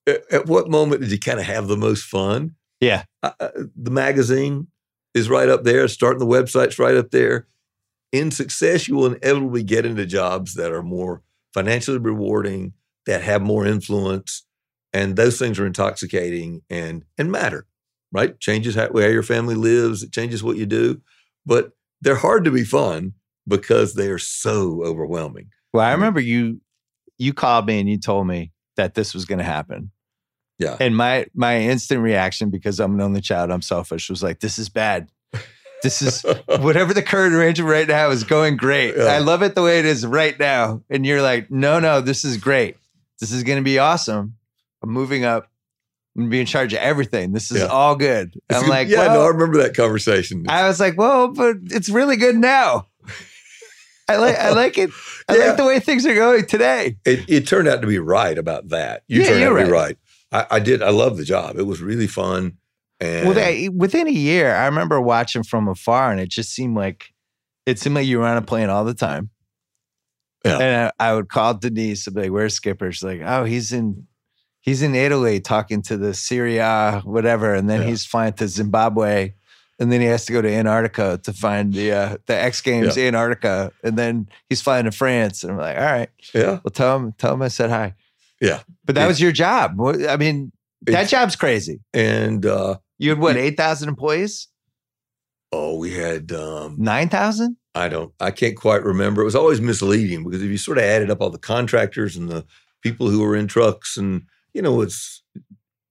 "At, 0.08 0.22
at 0.32 0.46
what 0.48 0.70
moment 0.70 1.02
did 1.02 1.12
you 1.12 1.20
kind 1.20 1.40
of 1.40 1.46
have 1.46 1.68
the 1.68 1.78
most 1.78 2.06
fun?" 2.06 2.56
Yeah. 2.80 3.04
uh, 3.22 3.34
the 3.76 3.92
magazine 3.92 4.68
is 5.14 5.30
right 5.30 5.50
up 5.50 5.64
there. 5.64 5.88
Starting 5.88 6.20
the 6.20 6.26
website's 6.26 6.80
right 6.80 6.96
up 6.96 7.12
there. 7.12 7.48
In 8.12 8.32
success, 8.32 8.88
you 8.88 8.96
will 8.96 9.14
inevitably 9.14 9.64
get 9.64 9.86
into 9.86 10.06
jobs 10.06 10.56
that 10.56 10.72
are 10.72 10.84
more 10.84 11.22
financially 11.54 11.98
rewarding, 11.98 12.74
that 13.06 13.22
have 13.22 13.42
more 13.42 13.66
influence, 13.66 14.46
and 14.94 15.16
those 15.16 15.40
things 15.40 15.60
are 15.60 15.66
intoxicating 15.66 16.62
and 16.70 17.06
and 17.18 17.32
matter. 17.32 17.68
Right? 18.12 18.38
Changes 18.42 18.76
how, 18.76 18.90
how 18.94 19.00
your 19.00 19.24
family 19.24 19.56
lives. 19.56 20.04
It 20.04 20.12
changes 20.12 20.44
what 20.44 20.58
you 20.58 20.66
do, 20.66 21.02
but 21.46 21.72
they're 22.02 22.16
hard 22.16 22.44
to 22.44 22.52
be 22.52 22.66
fun 22.66 23.14
because 23.48 23.94
they 23.94 24.10
are 24.10 24.20
so 24.20 24.84
overwhelming. 24.84 25.50
Well, 25.74 25.86
I 25.86 25.92
remember 25.94 26.20
you 26.20 26.62
you 27.18 27.34
called 27.34 27.68
me 27.68 27.80
and 27.80 27.88
you 27.88 27.98
told 27.98 28.28
me 28.28 28.52
that 28.78 28.96
this 28.96 29.14
was 29.14 29.26
going 29.26 29.40
to 29.40 29.46
happen. 29.46 29.92
Yeah. 30.62 30.78
And 30.80 30.96
my 30.96 31.26
my 31.34 31.60
instant 31.60 32.02
reaction 32.02 32.50
because 32.52 32.80
I'm 32.80 32.94
an 32.94 33.02
only 33.02 33.22
child, 33.22 33.50
I'm 33.52 33.62
selfish, 33.64 34.10
was 34.10 34.22
like 34.22 34.40
this 34.42 34.58
is 34.60 34.70
bad. 34.70 35.10
This 35.84 36.02
is 36.04 36.22
whatever 36.60 36.94
the 36.94 37.02
current 37.02 37.34
arrangement 37.34 37.72
right 37.72 37.88
now 37.88 38.10
is 38.12 38.24
going 38.24 38.56
great. 38.58 38.96
Yeah. 38.96 39.06
I 39.06 39.18
love 39.18 39.42
it 39.42 39.56
the 39.56 39.64
way 39.64 39.80
it 39.80 39.86
is 39.86 40.06
right 40.06 40.38
now. 40.40 40.84
And 40.92 41.06
you're 41.06 41.24
like, 41.24 41.50
"No, 41.50 41.80
no, 41.80 42.00
this 42.02 42.24
is 42.24 42.38
great. 42.38 42.78
This 43.20 43.32
is 43.32 43.42
going 43.44 43.58
to 43.58 43.64
be 43.64 43.80
awesome. 43.80 44.36
I'm 44.84 44.92
moving 44.92 45.26
up. 45.26 45.48
I'm 46.16 46.24
going 46.24 46.30
to 46.30 46.32
be 46.36 46.40
in 46.42 46.46
charge 46.46 46.74
of 46.74 46.80
everything. 46.80 47.32
This 47.32 47.50
is 47.52 47.62
Yeah. 47.62 47.68
all 47.68 47.96
good." 47.96 48.40
I'm 48.52 48.68
like, 48.70 48.90
yeah, 48.90 49.00
well, 49.08 49.14
no, 49.16 49.22
I 49.24 49.28
remember 49.30 49.58
that 49.64 49.76
conversation. 49.76 50.46
I 50.48 50.68
was 50.68 50.80
like, 50.80 50.96
well, 50.98 51.30
but 51.30 51.58
it's 51.72 51.90
really 51.90 52.18
good 52.18 52.36
now. 52.36 52.86
I 54.08 54.18
like 54.18 54.36
I 54.38 54.52
like 54.52 54.78
it. 54.78 54.90
I 55.30 55.36
Yeah. 55.38 55.46
like 55.48 55.58
the 55.58 55.66
way 55.66 55.80
things 55.80 56.06
are 56.06 56.14
going 56.14 56.46
today. 56.46 56.98
it, 57.06 57.28
it 57.30 57.48
turned 57.48 57.68
out 57.68 57.82
to 57.82 57.88
be 57.88 57.98
right 57.98 58.38
about 58.38 58.70
that. 58.70 59.04
You 59.08 59.22
Yeah, 59.22 59.28
turned 59.30 59.44
out 59.44 59.50
you're 59.52 59.60
to 59.60 59.66
be 59.66 59.72
right. 59.72 59.98
I, 60.32 60.46
I 60.52 60.60
did. 60.60 60.82
I 60.82 60.90
loved 60.90 61.18
the 61.18 61.26
job. 61.26 61.58
It 61.58 61.64
was 61.66 61.82
really 61.82 62.08
fun. 62.08 62.58
And 63.00 63.26
Well, 63.26 63.36
they, 63.36 63.68
within 63.70 64.08
a 64.08 64.12
year, 64.12 64.54
I 64.54 64.66
remember 64.66 65.02
watching 65.02 65.44
from 65.44 65.68
afar, 65.68 66.12
and 66.12 66.20
it 66.20 66.30
just 66.30 66.52
seemed 66.54 66.76
like 66.76 67.14
it 67.66 67.80
seemed 67.80 67.96
like 67.96 68.06
you 68.08 68.20
were 68.20 68.26
on 68.28 68.38
a 68.38 68.42
plane 68.42 68.70
all 68.70 68.86
the 68.86 68.94
time. 68.94 69.30
Yeah. 70.46 70.58
And 70.58 70.92
I, 71.00 71.10
I 71.10 71.14
would 71.14 71.30
call 71.30 71.54
Denise 71.56 72.08
and 72.08 72.16
be 72.16 72.24
like, 72.24 72.32
"Where's 72.32 72.54
Skipper?" 72.56 72.92
She's 72.92 73.04
like, 73.04 73.22
"Oh, 73.24 73.44
he's 73.44 73.72
in, 73.72 74.08
he's 74.62 74.82
in 74.82 74.96
Italy 74.96 75.40
talking 75.40 75.82
to 75.84 75.98
the 75.98 76.14
Serie 76.14 76.58
A 76.58 77.02
whatever, 77.04 77.54
and 77.54 77.70
then 77.70 77.82
Yeah. 77.82 77.88
he's 77.88 78.06
flying 78.06 78.34
to 78.34 78.48
Zimbabwe, 78.48 79.34
and 79.80 79.92
then 79.92 80.02
he 80.02 80.08
has 80.08 80.26
to 80.26 80.34
go 80.34 80.42
to 80.42 80.50
Antarctica 80.52 81.20
to 81.24 81.34
find 81.34 81.74
the 81.74 81.92
uh, 81.92 82.18
the 82.26 82.36
X 82.36 82.62
Games 82.62 82.98
Antarctica, 82.98 83.72
and 83.84 83.98
then 83.98 84.30
he's 84.50 84.62
flying 84.62 84.86
to 84.86 84.92
France." 84.92 85.44
And 85.44 85.52
I'm 85.54 85.58
like, 85.60 85.78
"All 85.78 85.84
right, 85.84 86.10
yeah, 86.34 86.60
well, 86.64 86.72
tell 86.74 86.96
him, 86.98 87.12
tell 87.14 87.34
him 87.36 87.42
I 87.44 87.48
said 87.48 87.70
hi." 87.70 87.94
Yeah. 88.42 88.62
but 88.86 88.96
that 88.96 89.02
Yeah. 89.04 89.08
was 89.08 89.22
your 89.22 89.32
job. 89.32 89.80
I 89.80 90.18
mean, 90.18 90.52
that 90.84 90.92
It's- 90.92 91.12
job's 91.12 91.36
crazy. 91.36 91.80
and 91.94 92.46
uh, 92.46 92.78
You 92.98 93.12
had 93.12 93.20
what, 93.20 93.38
eight 93.38 93.56
thousand 93.58 93.88
employees? 93.90 94.48
oh, 95.52 95.78
we 95.78 95.94
had 95.94 96.32
um, 96.32 96.76
Nine 96.80 97.10
thousand? 97.10 97.58
I 97.76 97.88
don't, 97.88 98.14
I 98.20 98.32
can't 98.32 98.58
quite 98.58 98.84
remember. 98.84 99.22
It 99.22 99.26
was 99.26 99.36
always 99.36 99.62
misleading 99.62 100.24
because 100.26 100.42
if 100.44 100.50
you 100.50 100.58
sort 100.58 100.78
of 100.78 100.84
added 100.84 101.10
up 101.10 101.22
all 101.22 101.30
the 101.30 101.38
contractors 101.38 102.18
and 102.18 102.30
the 102.30 102.46
people 102.82 103.10
who 103.10 103.22
were 103.22 103.36
in 103.36 103.48
trucks, 103.48 103.96
and 103.96 104.24
you 104.54 104.62
know, 104.62 104.82
it's, 104.82 105.24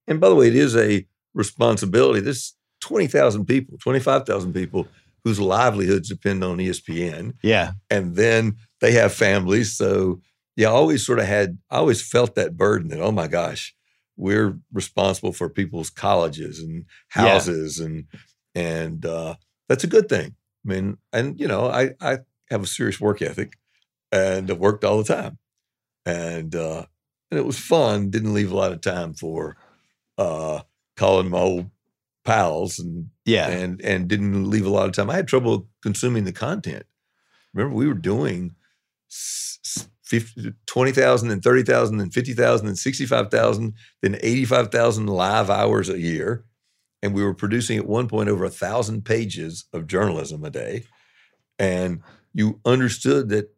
and 0.06 0.20
by 0.20 0.28
the 0.28 0.34
way, 0.34 0.48
it 0.48 0.56
is 0.56 0.76
a 0.76 1.06
responsibility. 1.32 2.20
This 2.20 2.54
20,000 2.82 3.46
people, 3.46 3.78
25,000 3.78 4.52
people 4.52 4.86
whose 5.24 5.38
livelihoods 5.40 6.08
depend 6.08 6.42
on 6.44 6.58
ESPN. 6.58 7.34
Yeah. 7.42 7.72
And 7.90 8.16
then 8.16 8.56
they 8.80 8.92
have 8.92 9.12
families. 9.12 9.76
So, 9.76 10.20
yeah, 10.60 10.68
I 10.68 10.72
always 10.72 11.04
sort 11.06 11.18
of 11.18 11.26
had, 11.26 11.58
I 11.70 11.76
always 11.78 12.02
felt 12.02 12.34
that 12.36 12.56
burden 12.56 12.88
that, 12.88 13.00
oh 13.00 13.12
my 13.12 13.26
gosh, 13.28 13.74
we're 14.16 14.58
responsible 14.72 15.32
for 15.32 15.48
people's 15.48 15.90
colleges 15.90 16.60
and 16.60 16.84
Yeah. 17.16 17.32
houses 17.34 17.78
and, 17.80 18.06
and, 18.54 19.04
uh, 19.06 19.34
that's 19.68 19.84
a 19.84 19.88
good 19.88 20.08
thing. 20.08 20.34
I 20.66 20.68
mean, 20.68 20.98
and 21.12 21.38
you 21.40 21.48
know, 21.48 21.66
I 21.70 21.92
I 22.00 22.18
have 22.50 22.62
a 22.62 22.66
serious 22.66 23.00
work 23.00 23.22
ethic, 23.22 23.54
and 24.12 24.50
I've 24.50 24.58
worked 24.58 24.84
all 24.84 24.98
the 24.98 25.04
time, 25.04 25.38
and 26.06 26.54
uh, 26.54 26.84
and 27.30 27.40
it 27.40 27.46
was 27.46 27.58
fun. 27.58 28.10
Didn't 28.10 28.34
leave 28.34 28.52
a 28.52 28.56
lot 28.56 28.72
of 28.72 28.80
time 28.80 29.14
for 29.14 29.56
uh, 30.18 30.62
calling 30.96 31.30
my 31.30 31.38
old 31.38 31.70
pals, 32.24 32.78
and 32.78 33.10
Yeah. 33.24 33.48
and 33.48 33.80
and 33.82 34.08
didn't 34.08 34.50
leave 34.50 34.66
a 34.66 34.70
lot 34.70 34.86
of 34.88 34.92
time. 34.94 35.10
I 35.10 35.16
had 35.16 35.28
trouble 35.28 35.68
consuming 35.82 36.24
the 36.24 36.32
content. 36.32 36.84
Remember, 37.54 37.76
we 37.76 37.86
were 37.88 37.94
doing 37.94 38.54
s- 39.10 39.58
s- 39.64 39.88
50 39.99 39.99
20,000 40.66 41.30
and 41.30 41.42
30,000 41.42 42.00
and 42.00 42.12
50,000 42.12 42.66
and 42.66 42.78
65,000, 42.78 43.74
then 44.02 44.18
85,000 44.20 45.06
live 45.06 45.50
hours 45.50 45.88
a 45.88 45.98
year. 45.98 46.44
And 47.02 47.14
we 47.14 47.22
were 47.22 47.34
producing 47.34 47.78
at 47.78 47.86
one 47.86 48.08
point 48.08 48.28
over 48.28 48.44
a 48.44 48.50
thousand 48.50 49.04
pages 49.04 49.64
of 49.72 49.86
journalism 49.86 50.44
a 50.44 50.50
day. 50.50 50.84
And 51.58 52.02
you 52.34 52.60
understood 52.64 53.30
that 53.30 53.54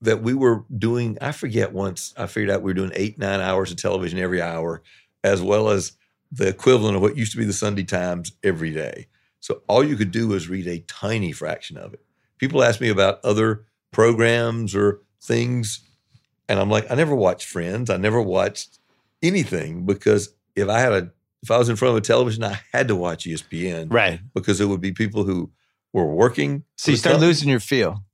that 0.00 0.20
we 0.20 0.34
were 0.34 0.64
doing 0.76 1.16
i 1.20 1.30
forget 1.30 1.72
once 1.72 2.12
i 2.16 2.26
figured 2.26 2.50
out 2.50 2.60
we 2.60 2.70
were 2.70 2.74
doing 2.74 2.90
eight 2.94 3.20
nine 3.20 3.40
hours 3.40 3.70
of 3.70 3.76
television 3.76 4.18
every 4.18 4.42
hour 4.42 4.82
as 5.22 5.40
well 5.40 5.68
as 5.68 5.92
the 6.32 6.48
equivalent 6.48 6.96
of 6.96 7.02
what 7.02 7.16
used 7.16 7.32
to 7.32 7.38
be 7.38 7.44
the 7.44 7.52
sunday 7.52 7.84
times 7.84 8.32
every 8.42 8.72
day. 8.72 9.06
So 9.40 9.62
all 9.68 9.84
you 9.84 9.96
could 9.96 10.10
do 10.10 10.28
was 10.28 10.48
read 10.48 10.66
a 10.66 10.80
tiny 10.80 11.32
fraction 11.32 11.76
of 11.76 11.92
it. 11.92 12.00
People 12.38 12.62
ask 12.62 12.80
me 12.80 12.88
about 12.88 13.20
other 13.24 13.66
programs 13.92 14.74
or 14.74 15.00
things 15.22 15.80
and 16.48 16.58
i'm 16.58 16.68
like 16.70 16.90
i 16.90 16.94
never 16.94 17.14
watched 17.14 17.46
friends 17.46 17.88
i 17.90 17.96
never 17.96 18.20
watched 18.20 18.78
anything 19.22 19.86
because 19.86 20.34
if 20.56 20.68
i 20.68 20.78
had 20.80 20.92
a 20.92 21.10
if 21.44 21.50
I 21.50 21.58
was 21.58 21.68
in 21.68 21.74
front 21.74 21.90
of 21.90 21.96
a 21.98 22.00
television, 22.06 22.44
I 22.44 22.60
had 22.72 22.86
to 22.86 22.94
watch 22.94 23.24
ESPN 23.24 23.92
Right. 23.92 24.20
because 24.32 24.60
it 24.60 24.66
would 24.66 24.80
be 24.80 24.92
people 24.92 25.24
who 25.24 25.50
were 25.92 26.06
working. 26.06 26.62
So 26.76 26.92
you 26.92 26.96
start 26.96 27.14
company. 27.14 27.26
losing 27.26 27.48
your 27.48 27.58
feel. 27.58 28.04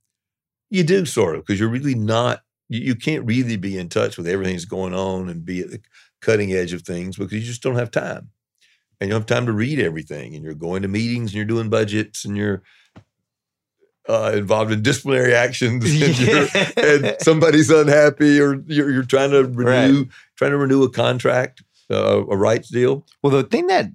You 0.71 0.83
do 0.83 1.05
sort 1.05 1.35
of 1.35 1.45
because 1.45 1.59
you're 1.59 1.69
really 1.69 1.93
not. 1.93 2.41
You, 2.69 2.79
you 2.79 2.95
can't 2.95 3.23
really 3.27 3.55
be 3.55 3.77
in 3.77 3.87
touch 3.87 4.17
with 4.17 4.27
everything 4.27 4.55
that's 4.55 4.65
going 4.65 4.95
on 4.95 5.29
and 5.29 5.45
be 5.45 5.59
at 5.61 5.69
the 5.69 5.79
cutting 6.21 6.51
edge 6.53 6.73
of 6.73 6.81
things 6.81 7.17
because 7.17 7.33
you 7.33 7.41
just 7.41 7.61
don't 7.61 7.75
have 7.75 7.91
time, 7.91 8.31
and 8.99 9.09
you 9.09 9.13
don't 9.13 9.21
have 9.21 9.27
time 9.27 9.45
to 9.45 9.53
read 9.53 9.79
everything. 9.79 10.33
And 10.33 10.43
you're 10.43 10.55
going 10.55 10.81
to 10.81 10.87
meetings 10.87 11.29
and 11.29 11.35
you're 11.35 11.45
doing 11.45 11.69
budgets 11.69 12.25
and 12.25 12.35
you're 12.35 12.63
uh, 14.07 14.31
involved 14.35 14.71
in 14.71 14.81
disciplinary 14.81 15.33
actions 15.33 15.85
and, 16.01 16.77
and 16.77 17.15
somebody's 17.21 17.69
unhappy 17.69 18.39
or 18.39 18.61
you're, 18.65 18.89
you're 18.91 19.03
trying 19.03 19.31
to 19.31 19.43
renew 19.45 20.05
trying 20.35 20.51
to 20.51 20.57
renew 20.57 20.83
a 20.83 20.89
contract, 20.89 21.63
uh, 21.91 22.25
a 22.25 22.37
rights 22.37 22.69
deal. 22.69 23.05
Well, 23.21 23.31
the 23.31 23.43
thing 23.43 23.67
that 23.67 23.87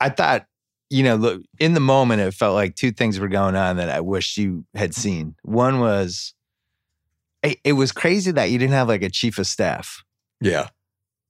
I 0.00 0.08
thought, 0.08 0.46
you 0.88 1.02
know, 1.02 1.16
look, 1.16 1.42
in 1.58 1.74
the 1.74 1.80
moment, 1.80 2.22
it 2.22 2.32
felt 2.32 2.54
like 2.54 2.76
two 2.76 2.92
things 2.92 3.20
were 3.20 3.28
going 3.28 3.56
on 3.56 3.76
that 3.76 3.90
I 3.90 4.00
wish 4.00 4.38
you 4.38 4.64
had 4.74 4.94
seen. 4.94 5.34
One 5.42 5.80
was, 5.80 6.32
it, 7.42 7.58
it 7.62 7.72
was 7.74 7.92
crazy 7.92 8.30
that 8.32 8.50
you 8.50 8.58
didn't 8.58 8.74
have 8.74 8.88
like 8.88 9.02
a 9.02 9.10
chief 9.10 9.38
of 9.38 9.46
staff. 9.46 10.02
Yeah. 10.40 10.68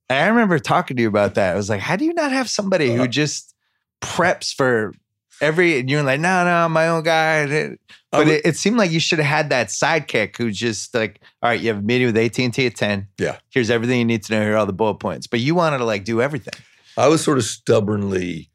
And 0.09 0.19
I 0.19 0.29
remember 0.29 0.59
talking 0.59 0.97
to 0.97 1.03
you 1.03 1.09
about 1.09 1.35
that. 1.35 1.53
I 1.53 1.57
was 1.57 1.69
like, 1.69 1.81
how 1.81 1.97
do 1.97 2.05
you 2.05 2.15
not 2.15 2.33
have 2.33 2.49
somebody 2.49 2.95
who 2.95 3.03
Uh, 3.03 3.07
just 3.07 3.55
preps 4.01 4.55
for 4.55 4.93
every, 5.41 5.79
and 5.81 5.89
you're 5.91 6.03
like, 6.03 6.21
no, 6.21 6.45
no, 6.45 6.51
I'm 6.51 6.73
my 6.73 6.89
own 6.89 7.03
guy. 7.03 7.37
And 7.39 7.53
I 7.53 7.77
But 8.11 8.19
would- 8.27 8.29
it, 8.35 8.47
it 8.47 8.57
seemed 8.57 8.77
like 8.79 8.91
you 8.91 9.01
should 9.01 9.19
have 9.19 9.27
had 9.29 9.51
that 9.51 9.69
sidekick 9.69 10.37
who 10.37 10.51
just 10.51 10.95
like, 10.95 11.21
all 11.43 11.51
right, 11.51 11.61
you 11.61 11.69
have 11.69 11.79
a 11.79 11.83
meeting 11.83 12.07
with 12.13 12.17
AT&T 12.17 12.67
at 12.67 12.75
10. 12.77 13.09
Yeah. 13.19 13.39
Here's 13.51 13.71
everything 13.71 13.99
you 13.99 14.05
need 14.05 14.23
to 14.25 14.33
know. 14.33 14.41
Here 14.43 14.55
are 14.55 14.57
all 14.57 14.67
the 14.67 14.73
bullet 14.73 14.95
points. 15.01 15.27
But 15.27 15.41
you 15.41 15.55
wanted 15.55 15.79
to 15.79 15.85
like 15.85 16.05
do 16.05 16.21
everything. 16.23 16.55
I 16.97 17.09
was 17.09 17.23
sort 17.23 17.39
of 17.39 17.45
stubbornly 17.45 18.51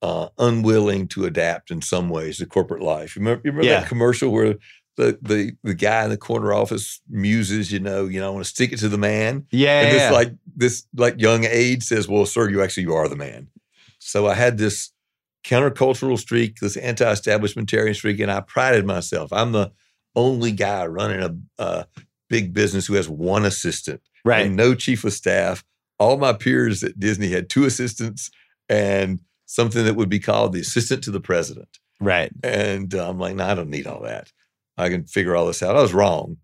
uh, 0.00 0.28
unwilling 0.38 1.06
to 1.08 1.24
adapt 1.26 1.70
in 1.70 1.82
some 1.82 2.08
ways 2.08 2.38
to 2.38 2.46
corporate 2.46 2.82
life. 2.82 3.14
You 3.16 3.20
remember, 3.20 3.42
you 3.44 3.50
remember 3.52 3.68
Yeah. 3.70 3.80
that 3.80 3.88
commercial 3.88 4.30
where 4.30 4.54
the, 4.96 5.18
the 5.22 5.52
the 5.62 5.74
guy 5.74 6.04
in 6.04 6.10
the 6.10 6.16
corner 6.18 6.52
office 6.52 7.00
muses, 7.08 7.70
you 7.72 7.78
know, 7.80 8.04
you 8.06 8.20
know, 8.20 8.26
I 8.26 8.30
want 8.30 8.44
to 8.44 8.50
stick 8.50 8.72
it 8.72 8.78
to 8.80 8.88
the 8.88 8.98
man. 8.98 9.46
Yeah. 9.50 9.80
and 9.82 9.92
this 9.94 10.02
yeah. 10.02 10.10
like 10.10 10.32
this 10.56 10.86
like 10.94 11.18
young 11.20 11.44
aide 11.44 11.82
says, 11.82 12.08
"Well, 12.08 12.26
sir, 12.26 12.50
you 12.50 12.60
actually 12.62 12.82
you 12.82 12.94
are 12.94 13.08
the 13.08 13.16
man." 13.16 13.48
So 14.00 14.26
I 14.26 14.34
had 14.34 14.58
this 14.58 14.90
countercultural 15.44 16.18
streak, 16.18 16.56
this 16.60 16.76
anti-establishmentarian 16.76 17.94
streak, 17.94 18.20
and 18.20 18.30
I 18.30 18.40
prided 18.40 18.86
myself. 18.86 19.32
I'm 19.32 19.52
the 19.52 19.72
only 20.14 20.52
guy 20.52 20.86
running 20.86 21.22
a, 21.58 21.62
a 21.62 21.86
big 22.28 22.52
business 22.52 22.86
who 22.86 22.94
has 22.94 23.08
one 23.08 23.44
assistant 23.44 24.00
right. 24.24 24.46
and 24.46 24.56
no 24.56 24.74
chief 24.74 25.04
of 25.04 25.12
staff. 25.12 25.64
All 25.98 26.16
my 26.16 26.32
peers 26.32 26.82
at 26.82 26.98
Disney 26.98 27.30
had 27.30 27.48
two 27.48 27.64
assistants 27.64 28.30
and 28.68 29.20
something 29.46 29.84
that 29.84 29.96
would 29.96 30.08
be 30.08 30.18
called 30.18 30.52
the 30.52 30.60
assistant 30.60 31.04
to 31.04 31.10
the 31.10 31.20
president. 31.20 31.78
right. 32.00 32.32
And 32.42 32.94
uh, 32.94 33.08
I'm 33.08 33.18
like, 33.18 33.36
no, 33.36 33.44
I 33.44 33.54
don't 33.54 33.70
need 33.70 33.86
all 33.86 34.02
that. 34.02 34.32
I 34.78 34.88
can 34.88 35.04
figure 35.04 35.36
all 35.36 35.46
this 35.46 35.62
out. 35.62 35.76
I 35.76 35.82
was 35.82 35.92
wrong. 35.92 36.38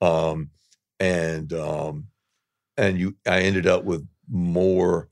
Um, 0.00 0.50
and 0.98 1.52
um, 1.52 2.06
and 2.76 2.98
you 2.98 3.16
I 3.26 3.40
ended 3.40 3.66
up 3.66 3.84
with 3.84 4.06
more 4.28 5.08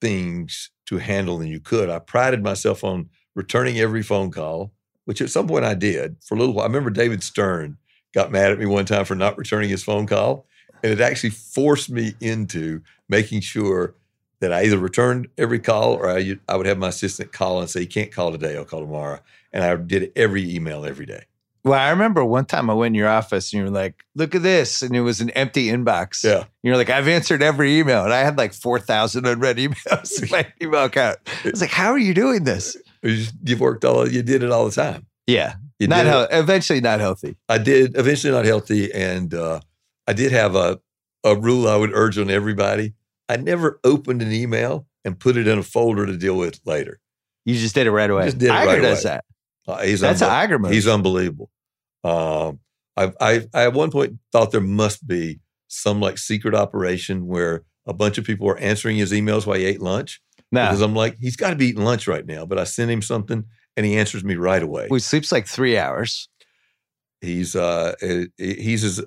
things 0.00 0.71
to 0.86 0.98
handle 0.98 1.38
than 1.38 1.48
you 1.48 1.60
could. 1.60 1.88
I 1.88 1.98
prided 1.98 2.42
myself 2.42 2.84
on 2.84 3.08
returning 3.34 3.78
every 3.78 4.02
phone 4.02 4.30
call, 4.30 4.72
which 5.04 5.20
at 5.20 5.30
some 5.30 5.46
point 5.46 5.64
I 5.64 5.74
did 5.74 6.16
for 6.22 6.34
a 6.34 6.38
little 6.38 6.54
while. 6.54 6.64
I 6.64 6.68
remember 6.68 6.90
David 6.90 7.22
Stern 7.22 7.78
got 8.14 8.30
mad 8.30 8.52
at 8.52 8.58
me 8.58 8.66
one 8.66 8.84
time 8.84 9.04
for 9.04 9.14
not 9.14 9.38
returning 9.38 9.68
his 9.68 9.82
phone 9.84 10.06
call. 10.06 10.46
And 10.82 10.92
it 10.92 11.00
actually 11.00 11.30
forced 11.30 11.90
me 11.90 12.14
into 12.20 12.82
making 13.08 13.40
sure 13.40 13.94
that 14.40 14.52
I 14.52 14.64
either 14.64 14.78
returned 14.78 15.28
every 15.38 15.60
call 15.60 15.94
or 15.94 16.10
I, 16.10 16.36
I 16.48 16.56
would 16.56 16.66
have 16.66 16.78
my 16.78 16.88
assistant 16.88 17.32
call 17.32 17.60
and 17.60 17.70
say, 17.70 17.80
You 17.80 17.86
can't 17.86 18.10
call 18.10 18.32
today, 18.32 18.56
I'll 18.56 18.64
call 18.64 18.80
tomorrow. 18.80 19.20
And 19.52 19.62
I 19.62 19.76
did 19.76 20.10
every 20.16 20.52
email 20.52 20.84
every 20.84 21.06
day. 21.06 21.24
Well, 21.64 21.78
I 21.78 21.90
remember 21.90 22.24
one 22.24 22.44
time 22.44 22.68
I 22.70 22.74
went 22.74 22.92
in 22.92 22.94
your 22.98 23.08
office 23.08 23.52
and 23.52 23.60
you 23.60 23.64
were 23.66 23.70
like, 23.70 24.04
look 24.16 24.34
at 24.34 24.42
this. 24.42 24.82
And 24.82 24.96
it 24.96 25.02
was 25.02 25.20
an 25.20 25.30
empty 25.30 25.68
inbox. 25.68 26.24
Yeah. 26.24 26.44
You're 26.62 26.76
like, 26.76 26.90
I've 26.90 27.06
answered 27.06 27.42
every 27.42 27.78
email. 27.78 28.02
And 28.04 28.12
I 28.12 28.20
had 28.20 28.36
like 28.36 28.52
4,000 28.52 29.26
unread 29.26 29.58
emails 29.58 30.20
in 30.22 30.28
my 30.30 30.46
email 30.62 30.84
account. 30.84 31.18
I 31.44 31.50
was 31.50 31.60
like, 31.60 31.70
how 31.70 31.92
are 31.92 31.98
you 31.98 32.14
doing 32.14 32.44
this? 32.44 32.76
You've 33.02 33.60
worked 33.60 33.84
all, 33.84 34.08
you 34.08 34.22
did 34.22 34.42
it 34.42 34.50
all 34.50 34.64
the 34.64 34.72
time. 34.72 35.06
Yeah. 35.26 35.54
You 35.78 35.88
Not 35.88 36.06
healthy. 36.06 36.34
Eventually 36.36 36.80
not 36.80 37.00
healthy. 37.00 37.36
I 37.48 37.58
did 37.58 37.96
eventually 37.96 38.32
not 38.32 38.44
healthy, 38.44 38.92
and 38.92 39.34
uh, 39.34 39.58
I 40.06 40.12
did 40.12 40.30
have 40.30 40.54
a 40.54 40.78
a 41.24 41.34
rule 41.34 41.66
I 41.66 41.74
would 41.74 41.90
urge 41.92 42.18
on 42.18 42.30
everybody. 42.30 42.94
I 43.28 43.36
never 43.36 43.80
opened 43.82 44.22
an 44.22 44.30
email 44.30 44.86
and 45.04 45.18
put 45.18 45.36
it 45.36 45.48
in 45.48 45.58
a 45.58 45.62
folder 45.64 46.06
to 46.06 46.16
deal 46.16 46.36
with 46.36 46.60
later. 46.64 47.00
You 47.44 47.56
just 47.56 47.74
did 47.74 47.88
it 47.88 47.90
right 47.90 48.08
away. 48.08 48.26
Just 48.26 48.38
did 48.38 48.50
it 48.50 48.52
Iger 48.52 48.66
right 48.66 48.82
does 48.82 49.04
away. 49.04 49.14
that. 49.14 49.24
Uh, 49.66 49.82
he's 49.82 50.00
That's 50.00 50.22
unbe- 50.22 50.44
an 50.44 50.60
Iger 50.60 50.72
he's 50.72 50.88
unbelievable. 50.88 51.50
Um, 52.04 52.60
I, 52.96 53.12
I 53.20 53.46
I 53.54 53.64
at 53.64 53.72
one 53.72 53.90
point 53.90 54.18
thought 54.32 54.50
there 54.50 54.60
must 54.60 55.06
be 55.06 55.40
some 55.68 56.00
like 56.00 56.18
secret 56.18 56.54
operation 56.54 57.26
where 57.26 57.64
a 57.86 57.94
bunch 57.94 58.18
of 58.18 58.24
people 58.24 58.46
were 58.46 58.58
answering 58.58 58.96
his 58.96 59.12
emails 59.12 59.46
while 59.46 59.56
he 59.56 59.64
ate 59.64 59.80
lunch 59.80 60.20
no. 60.50 60.66
because 60.66 60.80
I'm 60.82 60.94
like 60.94 61.16
he's 61.18 61.36
got 61.36 61.50
to 61.50 61.56
be 61.56 61.68
eating 61.68 61.84
lunch 61.84 62.06
right 62.06 62.26
now. 62.26 62.44
But 62.44 62.58
I 62.58 62.64
send 62.64 62.90
him 62.90 63.02
something 63.02 63.44
and 63.76 63.86
he 63.86 63.96
answers 63.96 64.22
me 64.22 64.36
right 64.36 64.62
away. 64.62 64.88
He 64.90 64.98
sleeps 64.98 65.32
like 65.32 65.46
three 65.46 65.78
hours. 65.78 66.28
He's 67.20 67.56
uh 67.56 67.94
he's 68.36 68.84
as 68.84 69.02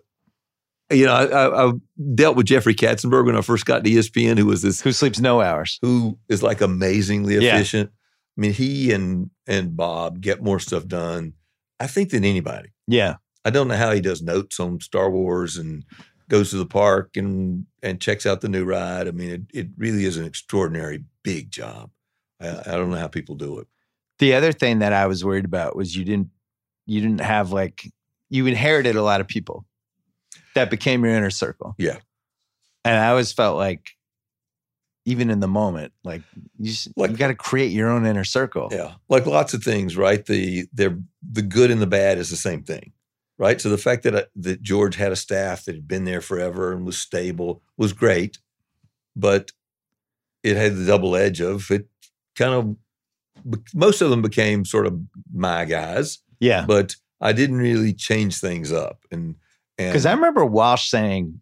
you 0.91 1.05
know, 1.05 1.13
I, 1.13 1.25
I, 1.25 1.67
I, 1.67 1.71
dealt 2.13 2.35
with 2.35 2.45
Jeffrey 2.45 2.75
Katzenberg 2.75 3.25
when 3.25 3.35
I 3.35 3.41
first 3.41 3.65
got 3.65 3.83
to 3.83 3.89
ESPN, 3.89 4.37
who 4.37 4.45
was 4.45 4.61
this 4.61 4.81
who 4.81 4.91
sleeps 4.91 5.19
no 5.19 5.41
hours, 5.41 5.79
who 5.81 6.17
is 6.29 6.43
like 6.43 6.61
amazingly 6.61 7.35
efficient. 7.35 7.89
Yeah. 7.91 8.04
I 8.37 8.41
mean, 8.41 8.53
he 8.53 8.91
and 8.91 9.29
and 9.47 9.75
Bob 9.75 10.21
get 10.21 10.43
more 10.43 10.59
stuff 10.59 10.87
done, 10.87 11.33
I 11.79 11.87
think, 11.87 12.09
than 12.09 12.25
anybody. 12.25 12.69
Yeah, 12.87 13.15
I 13.43 13.49
don't 13.49 13.67
know 13.67 13.75
how 13.75 13.91
he 13.91 14.01
does 14.01 14.21
notes 14.21 14.59
on 14.59 14.79
Star 14.81 15.09
Wars 15.09 15.57
and 15.57 15.85
goes 16.27 16.49
to 16.49 16.57
the 16.57 16.65
park 16.65 17.15
and 17.15 17.65
and 17.81 18.01
checks 18.01 18.25
out 18.25 18.41
the 18.41 18.49
new 18.49 18.65
ride. 18.65 19.07
I 19.07 19.11
mean, 19.11 19.29
it 19.29 19.41
it 19.53 19.67
really 19.77 20.05
is 20.05 20.17
an 20.17 20.25
extraordinary 20.25 21.03
big 21.23 21.51
job. 21.51 21.91
I, 22.41 22.49
I 22.65 22.71
don't 22.71 22.89
know 22.89 22.97
how 22.97 23.07
people 23.07 23.35
do 23.35 23.59
it. 23.59 23.67
The 24.19 24.33
other 24.33 24.51
thing 24.51 24.79
that 24.79 24.93
I 24.93 25.07
was 25.07 25.23
worried 25.23 25.45
about 25.45 25.75
was 25.75 25.95
you 25.95 26.03
didn't 26.03 26.29
you 26.85 27.01
didn't 27.01 27.21
have 27.21 27.51
like 27.51 27.91
you 28.29 28.47
inherited 28.47 28.95
a 28.95 29.03
lot 29.03 29.21
of 29.21 29.27
people 29.27 29.65
that 30.55 30.69
became 30.69 31.03
your 31.03 31.13
inner 31.13 31.29
circle. 31.29 31.75
Yeah. 31.77 31.97
And 32.83 32.97
I 32.97 33.09
always 33.09 33.31
felt 33.31 33.57
like 33.57 33.94
even 35.05 35.29
in 35.29 35.39
the 35.39 35.47
moment, 35.47 35.93
like 36.03 36.21
you 36.59 36.73
like, 36.95 37.11
you 37.11 37.17
got 37.17 37.27
to 37.27 37.35
create 37.35 37.71
your 37.71 37.89
own 37.89 38.05
inner 38.05 38.23
circle. 38.23 38.69
Yeah. 38.71 38.95
Like 39.07 39.25
lots 39.25 39.53
of 39.53 39.63
things, 39.63 39.95
right? 39.95 40.25
The 40.25 40.67
they're 40.73 40.97
the 41.31 41.41
good 41.41 41.71
and 41.71 41.81
the 41.81 41.87
bad 41.87 42.17
is 42.17 42.29
the 42.29 42.35
same 42.35 42.63
thing. 42.63 42.91
Right? 43.37 43.59
So 43.59 43.69
the 43.69 43.77
fact 43.77 44.03
that 44.03 44.15
uh, 44.15 44.23
that 44.37 44.61
George 44.61 44.95
had 44.95 45.11
a 45.11 45.15
staff 45.17 45.65
that 45.65 45.75
had 45.75 45.87
been 45.87 46.05
there 46.05 46.21
forever 46.21 46.71
and 46.71 46.85
was 46.85 46.97
stable 46.97 47.61
was 47.77 47.93
great, 47.93 48.39
but 49.15 49.51
it 50.43 50.55
had 50.55 50.75
the 50.75 50.85
double 50.85 51.15
edge 51.15 51.41
of 51.41 51.69
it 51.69 51.87
kind 52.35 52.53
of 52.53 52.75
most 53.73 54.01
of 54.01 54.09
them 54.09 54.21
became 54.21 54.65
sort 54.65 54.87
of 54.87 54.99
my 55.33 55.65
guys. 55.65 56.19
Yeah. 56.39 56.65
But 56.65 56.95
I 57.21 57.33
didn't 57.33 57.57
really 57.57 57.93
change 57.93 58.39
things 58.39 58.71
up. 58.71 58.99
And 59.11 59.35
because 59.77 60.05
I 60.05 60.13
remember 60.13 60.45
Walsh 60.45 60.89
saying, 60.89 61.39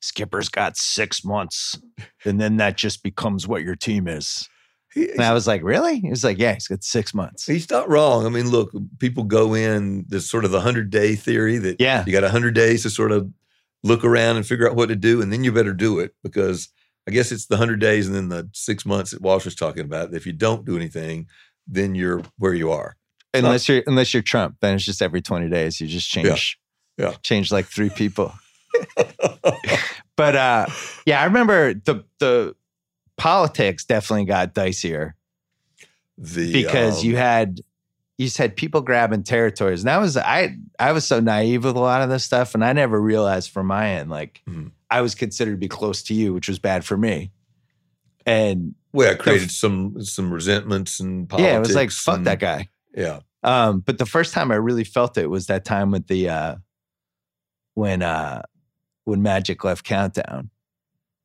Skipper's 0.00 0.48
got 0.48 0.76
six 0.76 1.24
months, 1.24 1.78
and 2.24 2.40
then 2.40 2.56
that 2.56 2.76
just 2.76 3.02
becomes 3.02 3.46
what 3.46 3.62
your 3.62 3.76
team 3.76 4.08
is. 4.08 4.48
He, 4.92 5.10
and 5.10 5.20
I 5.20 5.32
was 5.32 5.46
like, 5.46 5.62
really? 5.62 6.00
He 6.00 6.10
was 6.10 6.24
like, 6.24 6.38
yeah, 6.38 6.54
he's 6.54 6.66
got 6.66 6.82
six 6.82 7.14
months. 7.14 7.46
He's 7.46 7.70
not 7.70 7.88
wrong. 7.88 8.26
I 8.26 8.28
mean, 8.28 8.50
look, 8.50 8.72
people 8.98 9.22
go 9.22 9.54
in 9.54 10.04
this 10.08 10.28
sort 10.28 10.44
of 10.44 10.50
the 10.50 10.60
hundred 10.60 10.90
day 10.90 11.14
theory 11.14 11.58
that 11.58 11.80
yeah. 11.80 12.04
you 12.06 12.12
got 12.12 12.28
hundred 12.28 12.54
days 12.54 12.82
to 12.82 12.90
sort 12.90 13.12
of 13.12 13.30
look 13.84 14.04
around 14.04 14.36
and 14.36 14.46
figure 14.46 14.68
out 14.68 14.76
what 14.76 14.88
to 14.88 14.96
do, 14.96 15.22
and 15.22 15.32
then 15.32 15.44
you 15.44 15.52
better 15.52 15.74
do 15.74 16.00
it 16.00 16.14
because 16.22 16.70
I 17.06 17.12
guess 17.12 17.30
it's 17.30 17.46
the 17.46 17.56
hundred 17.56 17.80
days 17.80 18.06
and 18.06 18.16
then 18.16 18.28
the 18.30 18.50
six 18.52 18.84
months 18.84 19.12
that 19.12 19.22
Walsh 19.22 19.44
was 19.44 19.54
talking 19.54 19.84
about. 19.84 20.12
If 20.12 20.26
you 20.26 20.32
don't 20.32 20.64
do 20.64 20.76
anything, 20.76 21.28
then 21.66 21.94
you're 21.94 22.22
where 22.38 22.54
you 22.54 22.72
are. 22.72 22.96
Unless 23.32 23.68
you're 23.68 23.82
unless 23.86 24.12
you're 24.12 24.24
Trump, 24.24 24.56
then 24.60 24.74
it's 24.74 24.84
just 24.84 25.02
every 25.02 25.22
twenty 25.22 25.48
days 25.48 25.80
you 25.80 25.86
just 25.86 26.10
change. 26.10 26.58
Yeah, 26.98 27.10
yeah. 27.10 27.16
change 27.22 27.52
like 27.52 27.66
three 27.66 27.90
people. 27.90 28.34
but 30.16 30.36
uh, 30.36 30.66
yeah, 31.06 31.20
I 31.20 31.24
remember 31.24 31.74
the 31.74 32.04
the 32.18 32.54
politics 33.16 33.84
definitely 33.84 34.26
got 34.26 34.54
dicier. 34.54 35.12
The, 36.18 36.52
because 36.52 37.00
um, 37.00 37.06
you 37.06 37.16
had 37.16 37.60
you 38.20 38.28
said 38.28 38.54
people 38.54 38.82
grabbing 38.82 39.22
territories. 39.22 39.80
And 39.80 39.88
that 39.88 39.96
was 39.96 40.18
I 40.18 40.56
I 40.78 40.92
was 40.92 41.06
so 41.06 41.20
naive 41.20 41.64
with 41.64 41.74
a 41.74 41.80
lot 41.80 42.02
of 42.02 42.10
this 42.10 42.22
stuff, 42.22 42.54
and 42.54 42.62
I 42.62 42.74
never 42.74 43.00
realized 43.00 43.50
from 43.50 43.66
my 43.66 43.92
end, 43.92 44.10
like 44.10 44.42
mm-hmm. 44.46 44.68
I 44.90 45.00
was 45.00 45.14
considered 45.14 45.52
to 45.52 45.56
be 45.56 45.68
close 45.68 46.02
to 46.04 46.14
you, 46.14 46.34
which 46.34 46.46
was 46.46 46.58
bad 46.58 46.84
for 46.84 46.98
me. 46.98 47.32
And 48.26 48.74
well, 48.92 49.12
I 49.12 49.14
created 49.14 49.48
the, 49.48 49.52
some 49.54 50.02
some 50.02 50.30
resentments 50.30 51.00
and 51.00 51.30
politics. 51.30 51.50
Yeah, 51.50 51.56
it 51.56 51.60
was 51.60 51.74
like 51.74 51.90
fuck 51.90 52.18
and, 52.18 52.26
that 52.26 52.40
guy. 52.40 52.68
Yeah. 52.94 53.20
Um, 53.42 53.80
but 53.80 53.96
the 53.96 54.04
first 54.04 54.34
time 54.34 54.52
I 54.52 54.56
really 54.56 54.84
felt 54.84 55.16
it 55.16 55.30
was 55.30 55.46
that 55.46 55.64
time 55.64 55.90
with 55.90 56.06
the 56.06 56.28
uh 56.28 56.56
when 57.72 58.02
uh 58.02 58.42
when 59.10 59.22
Magic 59.22 59.62
left 59.64 59.84
Countdown. 59.84 60.50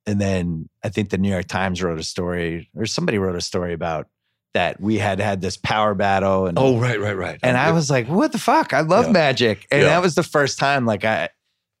And 0.06 0.20
then 0.20 0.68
I 0.84 0.88
think 0.88 1.10
the 1.10 1.18
New 1.18 1.30
York 1.30 1.48
Times 1.48 1.82
wrote 1.82 1.98
a 1.98 2.04
story, 2.04 2.70
or 2.76 2.86
somebody 2.86 3.18
wrote 3.18 3.36
a 3.36 3.40
story 3.40 3.72
about 3.72 4.08
that 4.54 4.80
we 4.80 4.98
had 4.98 5.20
had 5.20 5.40
this 5.40 5.56
power 5.56 5.94
battle. 5.94 6.46
And 6.46 6.58
oh, 6.58 6.78
right, 6.78 7.00
right, 7.00 7.16
right. 7.16 7.38
And 7.42 7.56
oh, 7.56 7.60
I 7.60 7.72
was 7.72 7.90
like, 7.90 8.06
what 8.08 8.32
the 8.32 8.38
fuck? 8.38 8.72
I 8.72 8.80
love 8.80 9.06
yeah. 9.06 9.12
Magic, 9.12 9.66
and 9.70 9.82
yeah. 9.82 9.88
that 9.88 10.02
was 10.02 10.14
the 10.14 10.22
first 10.22 10.58
time. 10.58 10.86
Like 10.86 11.04
I, 11.04 11.28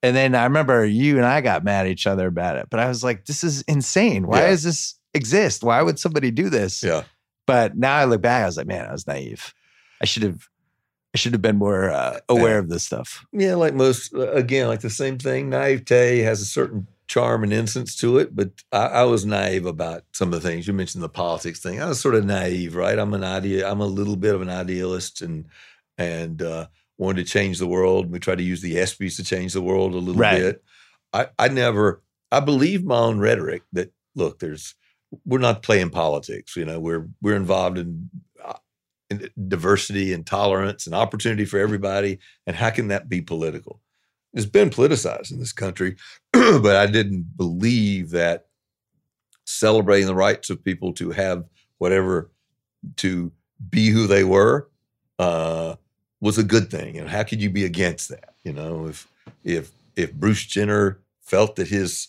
and 0.02 0.16
then 0.16 0.34
I 0.34 0.44
remember 0.44 0.84
you 0.84 1.16
and 1.16 1.24
I 1.26 1.40
got 1.40 1.64
mad 1.64 1.86
at 1.86 1.92
each 1.92 2.06
other 2.06 2.26
about 2.26 2.56
it. 2.56 2.66
But 2.70 2.80
I 2.80 2.88
was 2.88 3.04
like, 3.04 3.26
this 3.26 3.44
is 3.44 3.62
insane. 3.62 4.26
Why 4.26 4.40
yeah. 4.40 4.48
does 4.48 4.62
this 4.62 4.98
exist? 5.14 5.62
Why 5.62 5.82
would 5.82 5.98
somebody 5.98 6.30
do 6.30 6.48
this? 6.48 6.82
Yeah. 6.82 7.04
But 7.46 7.76
now 7.76 7.96
I 7.96 8.04
look 8.06 8.22
back, 8.22 8.42
I 8.42 8.46
was 8.46 8.56
like, 8.56 8.66
man, 8.66 8.86
I 8.86 8.92
was 8.92 9.06
naive. 9.06 9.54
I 10.00 10.04
should 10.04 10.24
have 10.24 10.48
I 11.16 11.18
should 11.18 11.32
have 11.32 11.40
been 11.40 11.56
more 11.56 11.90
uh, 11.90 12.20
aware 12.28 12.58
of 12.58 12.68
this 12.68 12.84
stuff. 12.84 13.24
Yeah, 13.32 13.54
like 13.54 13.72
most, 13.72 14.12
uh, 14.12 14.32
again, 14.32 14.68
like 14.68 14.82
the 14.82 14.90
same 14.90 15.16
thing. 15.16 15.48
Naivete 15.48 16.18
has 16.18 16.42
a 16.42 16.44
certain 16.44 16.86
charm 17.06 17.42
and 17.42 17.54
innocence 17.54 17.96
to 18.00 18.18
it, 18.18 18.36
but 18.36 18.50
I, 18.70 18.86
I, 18.88 19.02
was 19.04 19.24
naive 19.24 19.64
about 19.64 20.04
some 20.12 20.34
of 20.34 20.42
the 20.42 20.46
things 20.46 20.66
you 20.66 20.74
mentioned. 20.74 21.02
The 21.02 21.08
politics 21.08 21.58
thing, 21.58 21.80
I 21.80 21.88
was 21.88 21.98
sort 21.98 22.16
of 22.16 22.26
naive, 22.26 22.76
right? 22.76 22.98
I'm 22.98 23.14
an 23.14 23.24
idea. 23.24 23.66
I'm 23.66 23.80
a 23.80 23.86
little 23.86 24.16
bit 24.16 24.34
of 24.34 24.42
an 24.42 24.50
idealist, 24.50 25.22
and 25.22 25.46
and 25.96 26.42
uh, 26.42 26.66
wanted 26.98 27.24
to 27.24 27.32
change 27.32 27.58
the 27.60 27.66
world. 27.66 28.12
We 28.12 28.18
tried 28.18 28.36
to 28.36 28.44
use 28.44 28.60
the 28.60 28.74
ESPYS 28.74 29.16
to 29.16 29.24
change 29.24 29.54
the 29.54 29.62
world 29.62 29.94
a 29.94 29.96
little 29.96 30.20
right. 30.20 30.38
bit. 30.38 30.64
I, 31.14 31.28
I 31.38 31.48
never. 31.48 32.02
I 32.30 32.40
believe 32.40 32.84
my 32.84 32.98
own 32.98 33.20
rhetoric 33.20 33.62
that 33.72 33.90
look, 34.14 34.40
there's 34.40 34.74
we're 35.24 35.38
not 35.38 35.62
playing 35.62 35.88
politics. 35.88 36.56
You 36.56 36.66
know, 36.66 36.78
we're 36.78 37.08
we're 37.22 37.36
involved 37.36 37.78
in 37.78 38.10
diversity 39.48 40.12
and 40.12 40.26
tolerance 40.26 40.86
and 40.86 40.94
opportunity 40.94 41.44
for 41.44 41.58
everybody. 41.58 42.18
And 42.46 42.56
how 42.56 42.70
can 42.70 42.88
that 42.88 43.08
be 43.08 43.20
political? 43.20 43.80
It's 44.32 44.46
been 44.46 44.70
politicized 44.70 45.30
in 45.30 45.38
this 45.38 45.52
country, 45.52 45.96
but 46.32 46.76
I 46.76 46.86
didn't 46.86 47.36
believe 47.36 48.10
that 48.10 48.46
celebrating 49.44 50.06
the 50.06 50.14
rights 50.14 50.50
of 50.50 50.62
people 50.62 50.92
to 50.94 51.10
have 51.12 51.44
whatever, 51.78 52.30
to 52.96 53.32
be 53.70 53.88
who 53.88 54.06
they 54.06 54.24
were, 54.24 54.68
uh, 55.18 55.76
was 56.20 56.38
a 56.38 56.44
good 56.44 56.70
thing. 56.70 56.98
And 56.98 57.08
how 57.08 57.22
could 57.22 57.40
you 57.40 57.50
be 57.50 57.64
against 57.64 58.08
that? 58.10 58.34
You 58.44 58.52
know, 58.52 58.86
if 58.86 59.08
if 59.44 59.70
if 59.96 60.12
Bruce 60.12 60.44
Jenner 60.44 61.00
felt 61.22 61.56
that 61.56 61.68
his 61.68 62.08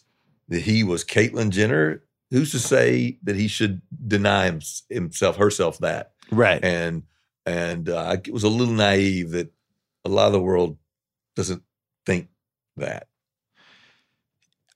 that 0.50 0.62
he 0.62 0.84
was 0.84 1.04
Caitlyn 1.04 1.50
Jenner, 1.50 2.04
who's 2.32 2.52
to 2.52 2.60
say 2.60 3.18
that 3.24 3.36
he 3.36 3.48
should 3.48 3.82
deny 4.08 4.52
himself 4.90 5.38
herself 5.38 5.78
that? 5.80 6.12
Right. 6.32 6.64
And 6.64 7.04
and 7.46 7.90
uh, 7.90 7.98
I 7.98 8.32
was 8.32 8.44
a 8.44 8.50
little 8.50 8.74
naive 8.74 9.32
that 9.32 9.52
a 10.04 10.10
lot 10.10 10.28
of 10.28 10.34
the 10.34 10.42
world 10.42 10.78
doesn't 11.36 11.64
think 12.06 12.28
that. 12.76 13.08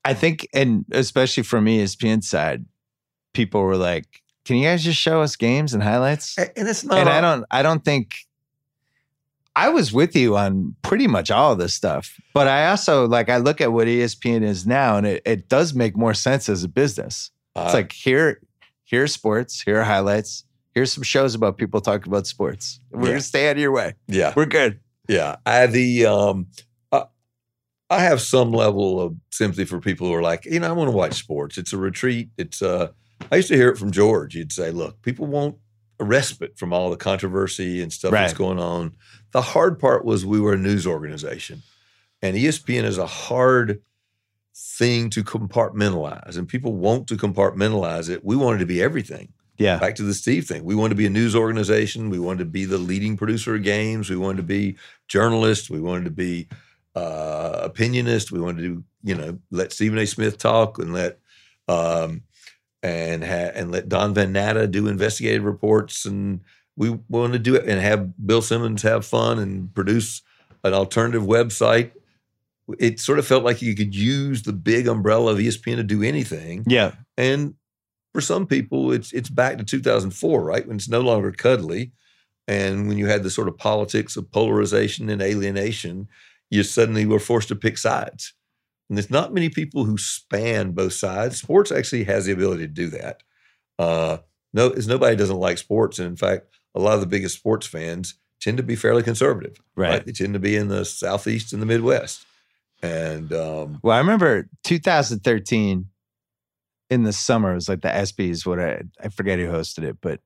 I 0.03 0.13
think, 0.13 0.47
and 0.53 0.85
especially 0.91 1.43
from 1.43 1.65
ESPN 1.65 2.23
side, 2.23 2.65
people 3.33 3.61
were 3.61 3.77
like, 3.77 4.05
"Can 4.45 4.55
you 4.55 4.65
guys 4.65 4.83
just 4.83 4.99
show 4.99 5.21
us 5.21 5.35
games 5.35 5.73
and 5.73 5.83
highlights?" 5.83 6.37
And 6.37 6.49
it's 6.55 6.83
not. 6.83 6.97
And 6.97 7.09
I 7.09 7.21
don't. 7.21 7.45
I 7.51 7.61
don't 7.61 7.83
think. 7.83 8.15
I 9.53 9.67
was 9.67 9.91
with 9.91 10.15
you 10.15 10.37
on 10.37 10.75
pretty 10.81 11.07
much 11.07 11.29
all 11.29 11.51
of 11.51 11.57
this 11.57 11.73
stuff, 11.73 12.19
but 12.33 12.47
I 12.47 12.69
also 12.69 13.05
like 13.05 13.29
I 13.29 13.37
look 13.37 13.59
at 13.59 13.73
what 13.73 13.87
ESPN 13.87 14.43
is 14.43 14.65
now, 14.65 14.95
and 14.95 15.05
it, 15.05 15.21
it 15.25 15.49
does 15.49 15.73
make 15.73 15.97
more 15.97 16.13
sense 16.13 16.47
as 16.47 16.63
a 16.63 16.69
business. 16.69 17.31
Uh, 17.55 17.63
it's 17.65 17.73
like 17.73 17.91
here, 17.91 18.39
here's 18.85 19.13
sports, 19.13 19.61
here 19.61 19.81
are 19.81 19.83
highlights, 19.83 20.45
here's 20.73 20.91
some 20.91 21.03
shows 21.03 21.35
about 21.35 21.57
people 21.57 21.81
talking 21.81 22.11
about 22.11 22.27
sports. 22.27 22.79
We're 22.91 23.01
yeah. 23.01 23.07
gonna 23.07 23.21
stay 23.21 23.49
out 23.49 23.57
of 23.57 23.61
your 23.61 23.71
way. 23.71 23.95
Yeah, 24.07 24.33
we're 24.35 24.45
good. 24.45 24.79
Yeah, 25.07 25.37
I 25.45 25.67
the 25.67 26.05
um, 26.05 26.47
I, 26.91 27.05
I 27.89 27.99
have 27.99 28.21
some 28.21 28.51
level 28.51 28.99
of 28.99 29.15
sympathy 29.31 29.65
for 29.65 29.79
people 29.79 30.07
who 30.07 30.13
are 30.13 30.21
like, 30.21 30.45
you 30.45 30.59
know, 30.59 30.69
I 30.69 30.71
want 30.71 30.89
to 30.89 30.95
watch 30.95 31.13
sports. 31.13 31.57
It's 31.57 31.73
a 31.73 31.77
retreat. 31.77 32.29
It's 32.37 32.61
uh, 32.61 32.91
I 33.31 33.37
used 33.37 33.49
to 33.49 33.55
hear 33.55 33.69
it 33.69 33.77
from 33.77 33.91
George. 33.91 34.33
He'd 34.33 34.51
say, 34.51 34.71
look, 34.71 35.01
people 35.01 35.27
want 35.27 35.57
a 35.99 36.03
respite 36.03 36.57
from 36.57 36.73
all 36.73 36.89
the 36.89 36.97
controversy 36.97 37.81
and 37.81 37.93
stuff 37.93 38.11
right. 38.11 38.21
that's 38.21 38.33
going 38.33 38.59
on. 38.59 38.95
The 39.31 39.41
hard 39.41 39.79
part 39.79 40.03
was 40.03 40.25
we 40.25 40.39
were 40.39 40.53
a 40.53 40.57
news 40.57 40.87
organization, 40.87 41.61
and 42.21 42.35
ESPN 42.35 42.83
is 42.83 42.97
a 42.97 43.05
hard 43.05 43.81
thing 44.55 45.09
to 45.11 45.23
compartmentalize, 45.23 46.37
and 46.37 46.47
people 46.47 46.73
want 46.73 47.07
to 47.07 47.15
compartmentalize 47.15 48.09
it. 48.09 48.25
We 48.25 48.35
wanted 48.35 48.59
to 48.59 48.65
be 48.65 48.81
everything. 48.81 49.33
Yeah. 49.61 49.77
Back 49.77 49.95
to 49.95 50.03
the 50.03 50.13
Steve 50.13 50.47
thing. 50.47 50.63
We 50.63 50.75
wanted 50.75 50.89
to 50.89 50.95
be 50.95 51.05
a 51.05 51.09
news 51.09 51.35
organization. 51.35 52.09
We 52.09 52.19
wanted 52.19 52.39
to 52.39 52.45
be 52.45 52.65
the 52.65 52.79
leading 52.79 53.15
producer 53.15 53.55
of 53.55 53.63
games. 53.63 54.09
We 54.09 54.15
wanted 54.15 54.37
to 54.37 54.43
be 54.43 54.77
journalists. 55.07 55.69
We 55.69 55.79
wanted 55.79 56.05
to 56.05 56.11
be 56.11 56.47
uh, 56.95 57.69
opinionist. 57.69 58.31
We 58.31 58.41
wanted 58.41 58.63
to, 58.63 58.83
you 59.03 59.15
know, 59.15 59.37
let 59.51 59.71
Stephen 59.71 59.99
A. 59.99 60.07
Smith 60.07 60.37
talk 60.37 60.79
and 60.79 60.93
let 60.93 61.19
um, 61.67 62.23
and 62.81 63.23
ha- 63.23 63.51
and 63.53 63.71
let 63.71 63.87
Don 63.87 64.13
Van 64.13 64.33
Natta 64.33 64.67
do 64.67 64.87
investigative 64.87 65.43
reports. 65.43 66.05
And 66.05 66.41
we 66.75 66.97
wanted 67.07 67.33
to 67.33 67.39
do 67.39 67.55
it 67.55 67.67
and 67.67 67.79
have 67.79 68.13
Bill 68.25 68.41
Simmons 68.41 68.81
have 68.81 69.05
fun 69.05 69.37
and 69.37 69.73
produce 69.73 70.23
an 70.63 70.73
alternative 70.73 71.23
website. 71.23 71.91
It 72.79 72.99
sort 72.99 73.19
of 73.19 73.27
felt 73.27 73.43
like 73.43 73.61
you 73.61 73.75
could 73.75 73.93
use 73.93 74.43
the 74.43 74.53
big 74.53 74.87
umbrella 74.87 75.33
of 75.33 75.37
ESPN 75.37 75.75
to 75.75 75.83
do 75.83 76.01
anything. 76.03 76.63
Yeah. 76.67 76.93
And 77.17 77.55
for 78.13 78.21
some 78.21 78.45
people, 78.45 78.91
it's 78.91 79.11
it's 79.13 79.29
back 79.29 79.57
to 79.57 79.63
2004, 79.63 80.43
right? 80.43 80.67
When 80.67 80.77
it's 80.77 80.89
no 80.89 81.01
longer 81.01 81.31
cuddly, 81.31 81.91
and 82.47 82.87
when 82.87 82.97
you 82.97 83.07
had 83.07 83.23
the 83.23 83.29
sort 83.29 83.47
of 83.47 83.57
politics 83.57 84.17
of 84.17 84.31
polarization 84.31 85.09
and 85.09 85.21
alienation, 85.21 86.07
you 86.49 86.63
suddenly 86.63 87.05
were 87.05 87.19
forced 87.19 87.47
to 87.49 87.55
pick 87.55 87.77
sides. 87.77 88.33
And 88.89 88.97
there's 88.97 89.09
not 89.09 89.33
many 89.33 89.49
people 89.49 89.85
who 89.85 89.97
span 89.97 90.71
both 90.71 90.93
sides. 90.93 91.37
Sports 91.39 91.71
actually 91.71 92.03
has 92.05 92.25
the 92.25 92.33
ability 92.33 92.63
to 92.63 92.73
do 92.73 92.87
that. 92.89 93.23
Uh, 93.79 94.17
no, 94.53 94.67
is 94.71 94.87
nobody 94.87 95.15
doesn't 95.15 95.39
like 95.39 95.57
sports, 95.57 95.97
and 95.97 96.07
in 96.07 96.17
fact, 96.17 96.47
a 96.75 96.79
lot 96.79 96.95
of 96.95 96.99
the 96.99 97.07
biggest 97.07 97.37
sports 97.37 97.65
fans 97.65 98.15
tend 98.41 98.57
to 98.57 98.63
be 98.63 98.75
fairly 98.75 99.03
conservative. 99.03 99.61
Right. 99.75 100.05
They 100.05 100.11
tend 100.11 100.33
to 100.33 100.39
be 100.39 100.55
in 100.55 100.67
the 100.67 100.83
southeast 100.83 101.53
and 101.53 101.61
the 101.61 101.65
Midwest. 101.65 102.25
And 102.83 103.31
um, 103.31 103.79
Well, 103.83 103.95
I 103.95 103.99
remember 103.99 104.49
2013 104.63 105.85
in 106.91 107.03
the 107.03 107.13
summer. 107.13 107.53
It 107.53 107.55
was 107.55 107.69
like 107.69 107.81
the 107.81 107.87
ESPYS. 107.87 108.45
What 108.45 108.59
I 108.59 108.83
I 109.03 109.09
forget 109.09 109.39
who 109.39 109.47
hosted 109.47 109.83
it, 109.83 109.97
but 110.01 110.19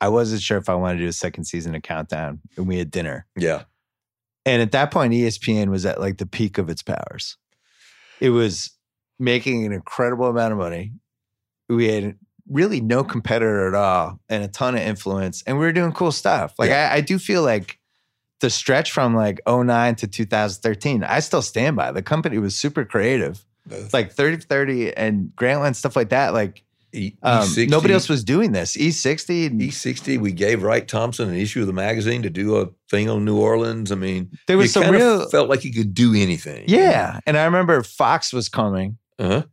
I 0.00 0.08
wasn't 0.08 0.42
sure 0.42 0.58
if 0.58 0.68
I 0.68 0.74
wanted 0.74 0.98
to 0.98 1.04
do 1.04 1.08
a 1.08 1.12
second 1.12 1.44
season 1.44 1.76
of 1.76 1.82
Countdown, 1.82 2.40
and 2.56 2.66
we 2.66 2.78
had 2.78 2.90
dinner. 2.90 3.26
yeah, 3.36 3.62
And 4.44 4.60
at 4.60 4.72
that 4.72 4.90
point, 4.90 5.12
ESPN 5.12 5.68
was 5.68 5.86
at 5.86 6.00
like 6.00 6.18
the 6.18 6.26
peak 6.26 6.58
of 6.58 6.68
its 6.68 6.82
powers. 6.82 7.36
It 8.18 8.30
was 8.30 8.70
making 9.20 9.64
an 9.64 9.72
incredible 9.72 10.26
amount 10.26 10.52
of 10.52 10.58
money. 10.58 10.94
We 11.68 11.88
had 11.88 12.18
really 12.48 12.80
no 12.80 13.04
competitor 13.04 13.68
at 13.68 13.74
all 13.74 14.20
and 14.28 14.42
a 14.42 14.48
ton 14.48 14.74
of 14.74 14.80
influence. 14.80 15.42
And 15.46 15.58
we 15.58 15.64
were 15.64 15.72
doing 15.72 15.92
cool 15.92 16.10
stuff. 16.10 16.54
Like 16.58 16.70
I, 16.70 16.94
I 16.96 17.00
do 17.00 17.18
feel 17.18 17.42
like 17.42 17.78
the 18.40 18.50
stretch 18.50 18.90
from 18.90 19.14
like 19.14 19.40
09 19.46 19.94
to 19.96 20.06
2013, 20.08 21.04
I 21.04 21.20
still 21.20 21.42
stand 21.42 21.76
by. 21.76 21.92
The 21.92 22.02
company 22.02 22.38
was 22.38 22.56
super 22.56 22.84
creative. 22.84 23.44
The- 23.66 23.88
Like 23.92 24.12
30 24.12 24.36
for 24.38 24.42
30 24.46 24.96
and 24.96 25.30
Grantland, 25.36 25.76
stuff 25.76 25.96
like 25.96 26.10
that. 26.10 26.32
Like 26.34 26.62
E- 26.94 27.14
um, 27.22 27.48
nobody 27.68 27.94
else 27.94 28.08
was 28.10 28.22
doing 28.22 28.52
this. 28.52 28.76
E60. 28.76 29.46
and 29.46 29.60
E60. 29.60 30.18
We 30.20 30.30
gave 30.30 30.62
Wright 30.62 30.86
Thompson 30.86 31.30
an 31.30 31.36
issue 31.36 31.62
of 31.62 31.66
the 31.66 31.72
magazine 31.72 32.22
to 32.22 32.28
do 32.28 32.56
a 32.58 32.68
thing 32.90 33.08
on 33.08 33.24
New 33.24 33.38
Orleans. 33.38 33.90
I 33.90 33.94
mean, 33.94 34.30
there 34.46 34.58
was 34.58 34.72
some 34.74 34.90
real. 34.92 35.26
felt 35.30 35.48
like 35.48 35.64
you 35.64 35.72
could 35.72 35.94
do 35.94 36.14
anything. 36.14 36.64
yeah. 36.68 37.18
And 37.26 37.38
I 37.38 37.44
remember 37.44 37.82
Fox 37.82 38.30
was 38.32 38.50
coming. 38.50 38.98
Uh-huh. 39.18 39.44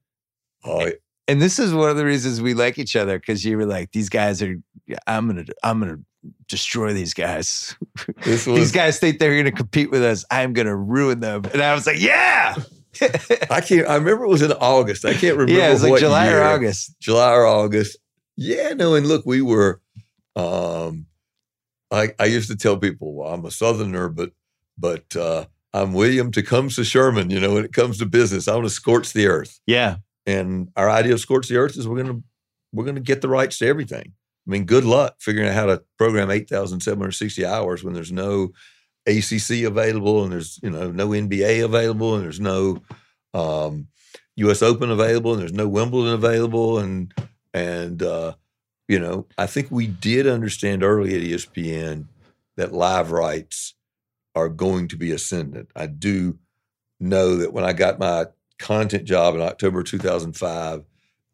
Oh, 0.66 0.92
and 1.30 1.42
this 1.42 1.60
is 1.60 1.74
one 1.74 1.90
of 1.90 1.96
the 1.96 2.04
reasons 2.04 2.42
we 2.42 2.54
like 2.54 2.78
each 2.78 2.98
other 2.98 3.18
because 3.20 3.46
you 3.46 3.56
were 3.56 3.66
like, 3.66 3.94
these 3.94 4.10
guys 4.10 4.42
are, 4.42 4.56
I'm 5.08 5.28
gonna, 5.28 5.46
I'm 5.64 5.80
gonna 5.80 6.00
destroy 6.50 6.92
these 6.92 7.14
guys. 7.14 7.74
was. 8.26 8.44
these 8.46 8.72
guys 8.74 9.00
think 9.00 9.20
they're 9.20 9.38
gonna 9.38 9.56
compete 9.56 9.92
with 9.92 10.04
us. 10.04 10.26
I'm 10.30 10.52
gonna 10.52 10.76
ruin 10.76 11.22
them. 11.22 11.44
And 11.54 11.62
I 11.62 11.74
was 11.74 11.88
like, 11.88 12.02
yeah, 12.02 12.56
I 13.50 13.62
can't. 13.62 13.88
I 13.88 13.96
remember 13.96 14.24
it 14.26 14.30
was 14.30 14.42
in 14.42 14.52
August. 14.54 15.06
I 15.06 15.14
can't 15.14 15.38
remember. 15.38 15.54
yeah. 15.60 15.70
It 15.70 15.74
was 15.74 15.84
like 15.84 15.92
what 15.92 16.00
July 16.00 16.28
year. 16.30 16.40
or 16.42 16.44
August. 16.44 16.96
July 17.00 17.32
or 17.34 17.46
August. 17.46 17.98
Yeah, 18.36 18.74
no, 18.74 18.96
and 18.96 19.08
look, 19.08 19.26
we 19.26 19.42
were. 19.42 19.82
Um, 20.36 21.08
I 21.92 22.14
I 22.20 22.26
used 22.26 22.50
to 22.50 22.56
tell 22.56 22.78
people, 22.78 23.14
well, 23.14 23.34
I'm 23.34 23.46
a 23.46 23.52
Southerner, 23.52 24.10
but 24.10 24.32
but 24.78 25.16
uh, 25.16 25.46
I'm 25.74 25.94
William 25.94 26.32
Tecumseh 26.32 26.84
Sherman. 26.86 27.30
You 27.30 27.40
know, 27.40 27.54
when 27.56 27.66
it 27.66 27.74
comes 27.74 27.98
to 28.00 28.06
business, 28.06 28.48
I 28.48 28.54
want 28.56 28.66
to 28.66 28.70
scorch 28.70 29.14
the 29.14 29.28
earth. 29.28 29.60
Yeah, 29.68 29.98
And 30.26 30.70
our 30.76 30.90
idea 30.90 31.14
of 31.14 31.20
scorch 31.20 31.48
the 31.48 31.58
earth 31.58 31.78
is 31.78 31.88
we're 31.88 32.02
gonna 32.04 32.22
we're 32.72 32.86
gonna 32.86 33.00
get 33.02 33.22
the 33.22 33.30
rights 33.30 33.58
to 33.60 33.68
everything. 33.68 34.14
I 34.48 34.52
mean, 34.52 34.66
good 34.66 34.86
luck 34.86 35.16
figuring 35.20 35.48
out 35.50 35.56
how 35.56 35.66
to 35.66 35.84
program 35.98 36.32
eight 36.32 36.50
thousand 36.50 36.80
seven 36.82 37.00
hundred 37.00 37.12
sixty 37.14 37.46
hours 37.46 37.84
when 37.84 37.94
there's 37.94 38.12
no 38.12 38.52
ACC 39.10 39.64
available 39.66 40.24
and 40.24 40.32
there's 40.32 40.60
you 40.62 40.70
know 40.70 40.92
no 40.92 41.10
NBA 41.10 41.64
available 41.64 42.16
and 42.16 42.24
there's 42.24 42.40
no 42.40 42.82
um, 43.34 43.88
U.S. 44.38 44.62
Open 44.62 44.90
available 44.92 45.34
and 45.34 45.42
there's 45.42 45.54
no 45.54 45.68
Wimbledon 45.68 46.14
available 46.14 46.80
and 46.80 47.14
and 47.54 48.02
uh, 48.04 48.34
you 48.88 49.00
know 49.00 49.26
I 49.38 49.48
think 49.48 49.68
we 49.70 49.88
did 49.88 50.28
understand 50.28 50.84
early 50.84 51.16
at 51.16 51.22
ESPN 51.22 52.06
that 52.58 52.74
live 52.74 53.12
rights 53.12 53.76
are 54.36 54.50
going 54.50 54.88
to 54.90 54.98
be 54.98 55.12
ascendant. 55.12 55.70
I 55.76 55.88
do 55.88 56.38
know 57.00 57.38
that 57.38 57.54
when 57.54 57.64
I 57.64 57.74
got 57.74 58.00
my 58.00 58.26
content 58.58 59.06
job 59.06 59.36
in 59.36 59.42
October 59.42 59.84
2005, 59.84 60.84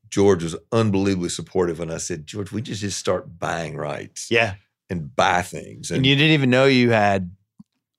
George 0.09 0.43
was 0.43 0.55
unbelievably 0.71 1.29
supportive. 1.29 1.79
when 1.79 1.91
I 1.91 1.97
said, 1.97 2.27
George, 2.27 2.51
we 2.51 2.61
just 2.61 2.81
just 2.81 2.97
start 2.97 3.39
buying 3.39 3.75
rights 3.75 4.29
yeah. 4.29 4.55
and 4.89 5.13
buy 5.15 5.41
things. 5.41 5.91
And 5.91 6.05
you 6.05 6.15
didn't 6.15 6.31
even 6.31 6.49
know 6.49 6.65
you 6.65 6.91
had 6.91 7.31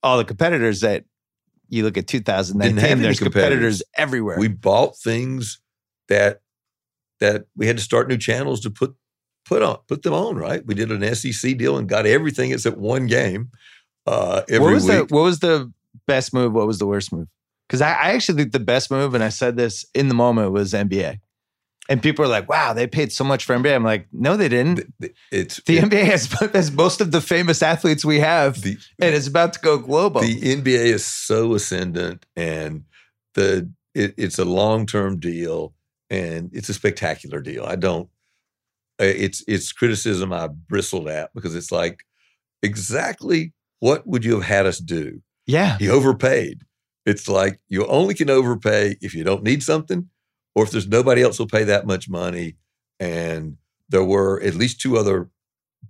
all 0.03 0.19
the 0.19 0.25
competitors 0.25 0.81
that 0.81 1.05
you 1.69 1.83
look 1.83 1.97
at 1.97 2.07
2019. 2.07 2.77
Didn't 2.77 3.03
there's 3.03 3.19
competitors. 3.19 3.19
competitors. 3.19 3.83
everywhere. 3.97 4.39
we 4.39 4.49
bought 4.49 4.97
things 4.97 5.61
that 6.09 6.41
that 7.21 7.47
we 7.57 7.67
had 7.67 7.77
to 7.79 7.83
start 7.83 8.09
new 8.09 8.19
channels 8.19 8.61
to 8.61 8.71
put 8.71 8.95
put 9.45 9.63
on 9.63 9.79
put 9.89 10.03
them 10.03 10.13
on. 10.13 10.37
Right? 10.37 10.65
We 10.65 10.75
did 10.75 10.91
an 10.91 11.15
SEC 11.15 11.57
deal 11.57 11.77
and 11.77 11.89
got 11.89 12.07
everything 12.07 12.53
except 12.53 12.77
one 12.77 13.07
game 13.07 13.51
uh, 14.07 14.43
every 14.49 14.65
what 14.65 14.75
was 14.75 14.85
week. 14.85 15.09
the 15.09 15.15
what 15.15 15.23
was 15.23 15.41
the 15.41 15.73
best 16.07 16.33
move? 16.33 16.53
What 16.53 16.67
was 16.67 16.79
the 16.79 16.87
worst 16.87 17.13
move? 17.13 17.29
Because 17.67 17.81
I, 17.81 17.91
I 17.91 18.11
actually 18.13 18.39
think 18.39 18.53
the 18.53 18.61
best 18.61 18.91
move, 18.91 19.15
and 19.15 19.25
I 19.25 19.29
said 19.29 19.57
this 19.57 19.85
in 19.95 20.09
the 20.09 20.15
moment, 20.15 20.53
was 20.53 20.73
NBA. 20.73 21.19
And 21.89 22.03
people 22.03 22.25
are 22.25 22.29
like, 22.29 22.49
"Wow, 22.49 22.73
they 22.73 22.87
paid 22.87 23.13
so 23.13 23.23
much 23.25 23.45
for 23.45 23.55
NBA." 23.55 23.75
I'm 23.75 23.85
like, 23.85 24.09
"No, 24.13 24.37
they 24.37 24.49
didn't. 24.49 24.93
It's 25.31 25.61
The 25.67 25.79
it- 25.79 25.85
NBA 25.85 26.05
has, 26.05 26.27
has 26.53 26.73
most 26.73 27.01
of 27.01 27.13
the 27.13 27.21
famous 27.21 27.63
athletes 27.63 28.05
we 28.05 28.19
have, 28.21 28.61
the, 28.63 28.77
and 28.99 29.15
it's 29.15 29.29
about 29.29 29.53
to 29.53 29.61
go 29.61 29.79
global." 29.79 30.21
The 30.21 30.41
NBA 30.41 30.87
is 30.87 31.05
so 31.05 31.55
ascendant, 31.55 32.27
and 32.35 32.85
the 33.35 33.71
it, 33.95 34.15
it's 34.17 34.39
a 34.39 34.45
long 34.45 34.85
term 34.87 35.19
deal, 35.21 35.75
and 36.11 36.51
it's 36.53 36.69
a 36.69 36.75
spectacular 36.75 37.41
deal. 37.41 37.65
I 37.65 37.77
don't. 37.77 38.09
It's 38.99 39.45
it's 39.47 39.73
criticism 39.73 40.33
I 40.33 40.49
bristled 40.49 41.07
at 41.09 41.31
because 41.35 41.55
it's 41.55 41.71
like 41.71 42.01
exactly 42.63 43.53
what 43.81 44.07
would 44.07 44.25
you 44.25 44.35
have 44.35 44.45
had 44.45 44.67
us 44.67 44.79
do? 44.79 45.21
yeah, 45.47 45.77
You 45.81 45.93
overpaid. 45.93 46.63
It's 47.05 47.29
like 47.29 47.61
you 47.69 47.87
only 47.87 48.15
can 48.15 48.29
overpay 48.31 48.97
if 49.01 49.15
you 49.15 49.23
don't 49.23 49.45
need 49.45 49.63
something, 49.63 50.09
or 50.57 50.65
if 50.65 50.73
there's 50.73 50.89
nobody 50.89 51.23
else 51.23 51.39
will 51.39 51.47
pay 51.47 51.63
that 51.65 51.87
much 51.87 52.09
money. 52.09 52.57
And 52.99 53.59
there 53.91 54.03
were 54.03 54.41
at 54.43 54.55
least 54.55 54.81
two 54.81 54.97
other 54.97 55.29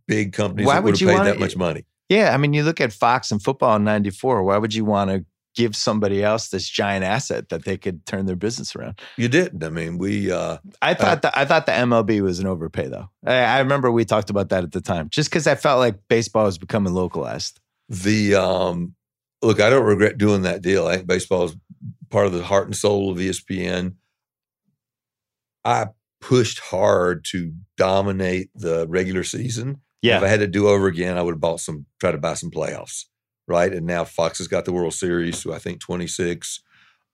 big 0.08 0.32
companies 0.34 0.66
Why 0.66 0.74
that 0.74 0.82
would 0.84 0.98
have 0.98 1.08
paid 1.08 1.14
wanna- 1.14 1.30
that 1.30 1.38
much 1.38 1.56
money. 1.56 1.84
yeah. 2.10 2.34
I 2.34 2.36
mean, 2.36 2.52
you 2.52 2.64
look 2.64 2.80
at 2.80 2.92
Fox 2.92 3.30
and 3.30 3.42
football 3.42 3.76
in 3.76 3.84
'94. 3.84 4.42
Why 4.42 4.58
would 4.58 4.74
you 4.74 4.84
want 4.84 5.10
to 5.10 5.24
give 5.54 5.74
somebody 5.74 6.22
else 6.22 6.48
this 6.48 6.68
giant 6.68 7.02
asset 7.02 7.48
that 7.48 7.64
they 7.64 7.78
could 7.78 8.04
turn 8.04 8.26
their 8.26 8.36
business 8.36 8.76
around? 8.76 9.00
You 9.16 9.28
didn't. 9.28 9.62
I 9.64 9.70
mean, 9.70 9.98
we. 9.98 10.30
uh 10.32 10.58
I 10.82 10.94
thought 10.94 11.22
the, 11.22 11.38
I 11.38 11.44
thought 11.44 11.66
the 11.66 11.72
MLB 11.72 12.20
was 12.20 12.40
an 12.40 12.46
overpay, 12.48 12.88
though. 12.88 13.08
I, 13.24 13.34
I 13.36 13.58
remember 13.60 13.90
we 13.92 14.04
talked 14.04 14.30
about 14.30 14.48
that 14.50 14.64
at 14.64 14.72
the 14.72 14.80
time, 14.82 15.08
just 15.10 15.30
because 15.30 15.46
I 15.46 15.54
felt 15.54 15.78
like 15.78 15.94
baseball 16.08 16.44
was 16.44 16.58
becoming 16.58 16.92
localized. 16.92 17.60
The 17.88 18.34
um, 18.34 18.94
look, 19.42 19.60
I 19.60 19.70
don't 19.70 19.86
regret 19.86 20.18
doing 20.18 20.42
that 20.42 20.60
deal. 20.60 20.88
I 20.88 20.96
think 20.96 21.06
baseball 21.06 21.44
is 21.44 21.56
part 22.10 22.26
of 22.26 22.32
the 22.32 22.42
heart 22.44 22.66
and 22.66 22.74
soul 22.76 23.10
of 23.12 23.18
ESPN. 23.18 23.94
I 25.66 25.86
pushed 26.20 26.60
hard 26.60 27.24
to 27.32 27.52
dominate 27.76 28.50
the 28.54 28.86
regular 28.88 29.24
season. 29.24 29.80
Yeah. 30.02 30.18
If 30.18 30.22
I 30.22 30.28
had 30.28 30.40
to 30.40 30.46
do 30.46 30.68
over 30.68 30.86
again, 30.86 31.18
I 31.18 31.22
would 31.22 31.34
have 31.34 31.40
bought 31.40 31.60
some, 31.60 31.86
try 32.00 32.12
to 32.12 32.18
buy 32.18 32.34
some 32.34 32.50
playoffs, 32.50 33.04
right? 33.48 33.72
And 33.72 33.86
now 33.86 34.04
Fox 34.04 34.38
has 34.38 34.48
got 34.48 34.64
the 34.64 34.72
World 34.72 34.94
Series, 34.94 35.38
so 35.38 35.52
I 35.52 35.58
think 35.58 35.80
26. 35.80 36.62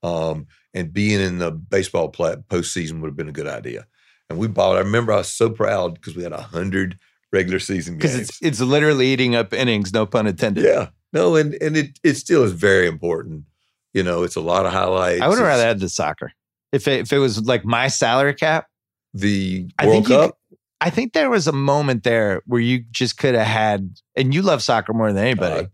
Um, 0.03 0.47
and 0.73 0.93
being 0.93 1.21
in 1.21 1.39
the 1.39 1.51
baseball 1.51 2.09
play, 2.09 2.35
postseason 2.49 3.01
would 3.01 3.07
have 3.07 3.15
been 3.15 3.29
a 3.29 3.33
good 3.33 3.47
idea. 3.47 3.87
And 4.29 4.37
we 4.37 4.47
bought. 4.47 4.77
I 4.77 4.79
remember 4.79 5.13
I 5.13 5.17
was 5.17 5.31
so 5.31 5.49
proud 5.49 5.95
because 5.95 6.15
we 6.15 6.23
had 6.23 6.33
hundred 6.33 6.97
regular 7.31 7.59
season 7.59 7.97
games. 7.97 8.13
because 8.13 8.29
it's 8.29 8.41
it's 8.41 8.61
literally 8.61 9.07
eating 9.07 9.35
up 9.35 9.53
innings, 9.53 9.93
no 9.93 10.05
pun 10.05 10.27
intended. 10.27 10.63
Yeah. 10.63 10.89
No, 11.11 11.35
and 11.35 11.53
and 11.61 11.77
it 11.77 11.99
it 12.03 12.15
still 12.15 12.43
is 12.43 12.51
very 12.51 12.87
important. 12.87 13.43
You 13.93 14.01
know, 14.01 14.23
it's 14.23 14.35
a 14.35 14.41
lot 14.41 14.65
of 14.65 14.73
highlights. 14.73 15.21
I 15.21 15.27
would 15.27 15.37
have 15.37 15.47
rather 15.47 15.67
had 15.67 15.79
the 15.79 15.89
soccer. 15.89 16.31
If 16.73 16.87
it, 16.87 17.01
if 17.01 17.13
it 17.13 17.19
was 17.19 17.45
like 17.45 17.63
my 17.63 17.87
salary 17.87 18.33
cap, 18.33 18.67
the 19.13 19.69
I 19.79 19.85
World 19.85 20.07
think 20.07 20.09
you 20.09 20.15
Cup. 20.27 20.37
I 20.81 20.89
think 20.89 21.13
there 21.13 21.29
was 21.29 21.47
a 21.47 21.53
moment 21.53 22.03
there 22.03 22.41
where 22.45 22.59
you 22.59 22.83
just 22.91 23.17
could 23.17 23.35
have 23.35 23.47
had, 23.47 23.95
and 24.17 24.33
you 24.33 24.41
love 24.41 24.61
soccer 24.61 24.91
more 24.91 25.13
than 25.13 25.23
anybody, 25.23 25.65
Uh, 25.65 25.67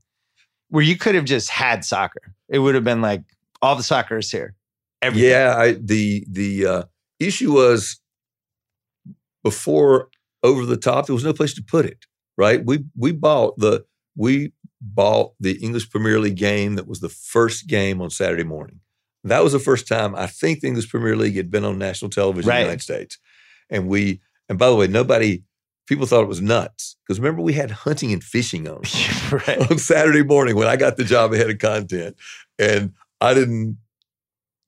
where 0.70 0.84
you 0.84 0.96
could 0.98 1.16
have 1.16 1.26
just 1.26 1.50
had 1.50 1.84
soccer. 1.84 2.36
It 2.48 2.60
would 2.60 2.76
have 2.76 2.84
been 2.84 3.02
like 3.02 3.24
all 3.62 3.76
the 3.76 3.82
soccer 3.82 4.18
is 4.20 4.30
here. 4.30 4.54
Everything. 5.02 5.30
yeah, 5.32 5.56
I, 5.58 5.72
the 5.74 6.26
the 6.30 6.66
uh, 6.66 6.84
issue 7.20 7.54
was 7.54 8.00
before 9.44 10.10
over 10.44 10.66
the 10.66 10.78
top. 10.78 11.08
There 11.08 11.16
was 11.16 11.24
no 11.24 11.34
place 11.34 11.54
to 11.56 11.64
put 11.64 11.86
it. 11.86 12.06
Right. 12.38 12.64
We 12.64 12.84
we 12.96 13.12
bought 13.12 13.58
the 13.58 13.86
we 14.16 14.54
bought 14.82 15.34
the 15.40 15.54
English 15.64 15.90
Premier 15.90 16.20
League 16.20 16.36
game 16.36 16.76
that 16.76 16.88
was 16.88 17.00
the 17.00 17.10
first 17.10 17.68
game 17.68 18.02
on 18.02 18.10
Saturday 18.10 18.44
morning. 18.44 18.82
That 19.24 19.44
was 19.44 19.52
the 19.54 19.60
first 19.60 19.88
time 19.88 20.16
I 20.16 20.28
think 20.28 20.62
the 20.62 20.68
English 20.68 20.90
Premier 20.90 21.16
League 21.16 21.36
had 21.36 21.52
been 21.52 21.66
on 21.66 21.78
national 21.78 22.10
television 22.10 22.48
Right. 22.50 22.58
in 22.58 22.62
the 22.62 22.68
United 22.68 22.84
States. 22.84 23.18
And 23.70 23.88
we 23.88 24.22
and 24.48 24.58
by 24.58 24.70
the 24.70 24.76
way, 24.76 24.88
nobody 24.88 25.44
people 25.88 26.06
thought 26.06 26.22
it 26.24 26.28
was 26.28 26.42
nuts 26.42 26.96
because 27.06 27.20
remember 27.20 27.42
we 27.42 27.54
had 27.54 27.72
hunting 27.72 28.14
and 28.14 28.24
fishing 28.24 28.68
on. 28.68 28.82
right. 29.48 29.72
on 29.72 29.78
Saturday 29.78 30.24
morning 30.24 30.56
when 30.56 30.68
I 30.68 30.76
got 30.76 30.98
the 30.98 31.04
job 31.04 31.34
ahead 31.34 31.50
of 31.50 31.58
content. 31.60 32.16
And 32.58 32.94
I 33.22 33.34
didn't 33.34 33.78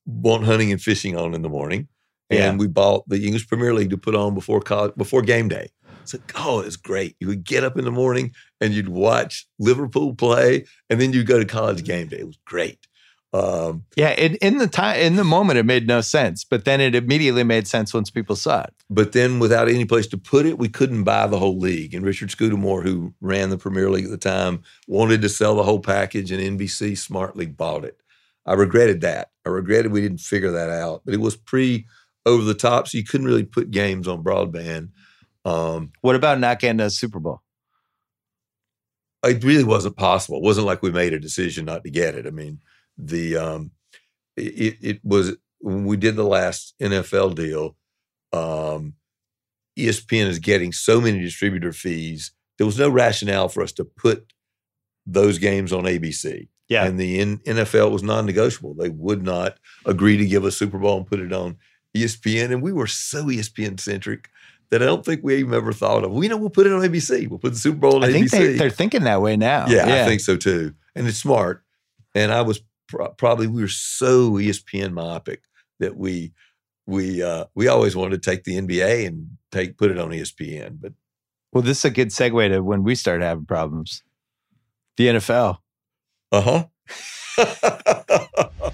want 0.05 0.43
hunting 0.45 0.71
and 0.71 0.81
fishing 0.81 1.15
on 1.15 1.33
in 1.33 1.41
the 1.41 1.49
morning. 1.49 1.87
And 2.29 2.39
Yeah. 2.39 2.55
we 2.57 2.67
bought 2.67 3.07
the 3.07 3.23
English 3.25 3.47
Premier 3.47 3.73
League 3.73 3.89
to 3.91 3.97
put 3.97 4.15
on 4.15 4.33
before 4.33 4.61
college, 4.61 4.93
before 4.97 5.21
game 5.21 5.47
day. 5.47 5.69
It's 6.01 6.13
like, 6.13 6.31
oh, 6.35 6.61
it's 6.61 6.77
great. 6.77 7.15
You 7.19 7.27
would 7.27 7.43
get 7.43 7.63
up 7.63 7.77
in 7.77 7.85
the 7.85 7.91
morning 7.91 8.33
and 8.59 8.73
you'd 8.73 8.89
watch 8.89 9.47
Liverpool 9.59 10.15
play, 10.15 10.65
and 10.89 10.99
then 10.99 11.13
you'd 11.13 11.27
go 11.27 11.37
to 11.37 11.45
college 11.45 11.83
game 11.83 12.07
day. 12.07 12.17
It 12.19 12.27
was 12.27 12.39
great. 12.45 12.79
Um, 13.33 13.85
Yeah, 13.95 14.11
in, 14.11 14.35
in 14.35 14.57
the 14.57 14.67
time 14.67 14.99
in 14.99 15.15
the 15.15 15.23
moment 15.23 15.57
it 15.57 15.65
made 15.65 15.87
no 15.87 16.01
sense, 16.01 16.43
but 16.43 16.65
then 16.65 16.81
it 16.81 16.95
immediately 16.95 17.43
made 17.43 17.65
sense 17.65 17.93
once 17.93 18.09
people 18.09 18.35
saw 18.35 18.63
it. 18.63 18.73
but 18.89 19.13
then 19.13 19.39
without 19.39 19.69
any 19.69 19.85
place 19.85 20.07
to 20.07 20.17
put 20.17 20.45
it, 20.45 20.57
we 20.57 20.67
couldn't 20.67 21.05
buy 21.05 21.27
the 21.27 21.39
whole 21.39 21.57
league. 21.57 21.93
And 21.93 22.05
Richard 22.05 22.29
Scudamore, 22.29 22.83
who 22.83 23.13
ran 23.21 23.49
the 23.49 23.57
Premier 23.57 23.89
League 23.89 24.03
at 24.05 24.11
the 24.11 24.17
time, 24.17 24.63
wanted 24.87 25.21
to 25.21 25.29
sell 25.29 25.55
the 25.55 25.63
whole 25.63 25.79
package, 25.79 26.29
and 26.31 26.59
NBC 26.59 26.97
smartly 26.97 27.45
bought 27.45 27.85
it. 27.85 27.97
I 28.45 28.53
regretted 28.53 28.99
that. 29.01 29.29
I 29.45 29.49
regretted 29.49 29.91
we 29.93 30.01
didn't 30.01 30.19
figure 30.19 30.51
that 30.51 30.69
out. 30.69 31.03
But 31.05 31.13
it 31.13 31.21
was 31.21 31.37
pre 31.37 31.85
over 32.25 32.43
the 32.43 32.53
top, 32.53 32.87
so 32.89 32.97
you 32.97 33.05
couldn't 33.05 33.27
really 33.27 33.45
put 33.45 33.71
games 33.71 34.07
on 34.09 34.23
broadband. 34.23 34.89
Um, 35.45 35.91
What 36.01 36.15
about 36.17 36.39
not 36.39 36.59
getting 36.59 36.81
a 36.81 36.89
Super 36.89 37.19
Bowl? 37.19 37.41
it 39.23 39.43
really 39.43 39.63
wasn't 39.63 39.95
possible. 39.97 40.37
It 40.37 40.43
wasn't 40.43 40.65
like 40.67 40.81
we 40.81 40.91
made 40.91 41.13
a 41.13 41.19
decision 41.19 41.65
not 41.65 41.83
to 41.83 41.91
get 41.91 42.15
it. 42.15 42.25
I 42.25 42.31
mean, 42.31 42.59
the 43.01 43.37
um, 43.37 43.71
it, 44.37 44.77
it 44.81 44.99
was 45.03 45.35
when 45.59 45.85
we 45.85 45.97
did 45.97 46.15
the 46.15 46.23
last 46.23 46.73
NFL 46.81 47.35
deal. 47.35 47.75
Um, 48.33 48.93
ESPN 49.77 50.27
is 50.27 50.39
getting 50.39 50.71
so 50.71 51.01
many 51.01 51.19
distributor 51.19 51.71
fees. 51.71 52.31
There 52.57 52.65
was 52.65 52.77
no 52.77 52.89
rationale 52.89 53.49
for 53.49 53.63
us 53.63 53.71
to 53.73 53.85
put 53.85 54.33
those 55.05 55.37
games 55.39 55.73
on 55.73 55.83
ABC. 55.83 56.47
Yeah. 56.69 56.85
and 56.85 56.97
the 56.97 57.19
N- 57.19 57.39
NFL 57.39 57.91
was 57.91 58.01
non-negotiable. 58.01 58.75
They 58.75 58.87
would 58.87 59.23
not 59.23 59.57
agree 59.85 60.15
to 60.15 60.25
give 60.25 60.45
us 60.45 60.55
Super 60.55 60.77
Bowl 60.77 60.97
and 60.97 61.05
put 61.05 61.19
it 61.19 61.33
on 61.33 61.57
ESPN. 61.97 62.53
And 62.53 62.61
we 62.61 62.71
were 62.71 62.87
so 62.87 63.25
ESPN 63.25 63.77
centric 63.77 64.29
that 64.69 64.81
I 64.81 64.85
don't 64.85 65.03
think 65.03 65.19
we 65.21 65.35
even 65.35 65.53
ever 65.53 65.73
thought 65.73 66.05
of. 66.05 66.11
We 66.13 66.29
know 66.29 66.37
we'll 66.37 66.49
put 66.49 66.67
it 66.67 66.71
on 66.71 66.79
ABC. 66.81 67.27
We'll 67.27 67.39
put 67.39 67.51
the 67.51 67.59
Super 67.59 67.77
Bowl 67.77 67.97
on 67.97 68.05
I 68.05 68.07
ABC. 68.07 68.13
think 68.13 68.31
they, 68.31 68.53
they're 68.53 68.69
thinking 68.69 69.03
that 69.03 69.21
way 69.21 69.35
now. 69.35 69.67
Yeah, 69.67 70.03
I 70.03 70.07
think 70.07 70.21
so 70.21 70.37
too. 70.37 70.73
And 70.95 71.05
it's 71.07 71.17
smart. 71.17 71.61
And 72.15 72.31
I 72.31 72.41
was 72.41 72.61
pro- 72.91 73.09
probably 73.09 73.47
we 73.47 73.61
were 73.61 73.67
so 73.67 74.33
ESPN 74.33 74.91
myopic 74.91 75.43
that 75.79 75.97
we 75.97 76.33
we 76.85 77.23
uh 77.23 77.45
we 77.55 77.67
always 77.67 77.95
wanted 77.95 78.21
to 78.21 78.29
take 78.29 78.43
the 78.43 78.57
NBA 78.59 79.07
and 79.07 79.37
take 79.51 79.77
put 79.77 79.89
it 79.91 79.97
on 79.97 80.09
ESPN. 80.09 80.77
But 80.79 80.93
Well, 81.53 81.63
this 81.63 81.79
is 81.79 81.85
a 81.85 81.89
good 81.89 82.09
segue 82.09 82.49
to 82.49 82.59
when 82.61 82.83
we 82.83 82.95
started 82.95 83.23
having 83.23 83.45
problems. 83.45 84.03
The 84.97 85.07
NFL. 85.07 85.57
uh-huh. 86.31 86.65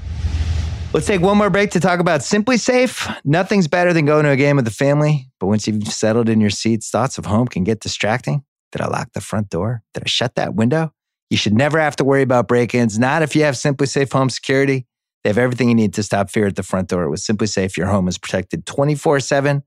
Let's 0.93 1.05
take 1.05 1.21
one 1.21 1.37
more 1.37 1.49
break 1.49 1.71
to 1.71 1.79
talk 1.79 1.99
about 1.99 2.21
SimpliSafe. 2.21 3.15
Nothing's 3.23 3.67
better 3.67 3.93
than 3.93 4.05
going 4.05 4.23
to 4.23 4.31
a 4.31 4.35
game 4.35 4.55
with 4.55 4.65
the 4.65 4.71
family, 4.71 5.29
but 5.39 5.47
once 5.47 5.67
you've 5.67 5.83
settled 5.87 6.27
in 6.27 6.41
your 6.41 6.49
seats, 6.49 6.89
thoughts 6.89 7.17
of 7.17 7.25
home 7.25 7.47
can 7.47 7.63
get 7.63 7.81
distracting. 7.81 8.43
Did 8.71 8.81
I 8.81 8.87
lock 8.87 9.13
the 9.13 9.21
front 9.21 9.49
door? 9.49 9.83
Did 9.93 10.03
I 10.03 10.07
shut 10.07 10.35
that 10.35 10.55
window? 10.55 10.93
You 11.29 11.37
should 11.37 11.53
never 11.53 11.79
have 11.79 11.95
to 11.97 12.05
worry 12.05 12.21
about 12.21 12.47
break-ins, 12.47 12.97
not 12.97 13.21
if 13.21 13.35
you 13.35 13.43
have 13.43 13.55
SimpliSafe 13.55 14.13
Home 14.13 14.29
Security. 14.29 14.85
They 15.23 15.29
have 15.29 15.37
everything 15.37 15.67
you 15.67 15.75
need 15.75 15.93
to 15.95 16.03
stop 16.03 16.29
fear 16.29 16.47
at 16.47 16.55
the 16.55 16.63
front 16.63 16.87
door. 16.87 17.09
With 17.09 17.19
SimpliSafe, 17.19 17.75
your 17.75 17.87
home 17.87 18.07
is 18.07 18.17
protected 18.17 18.65
24/7 18.65 19.63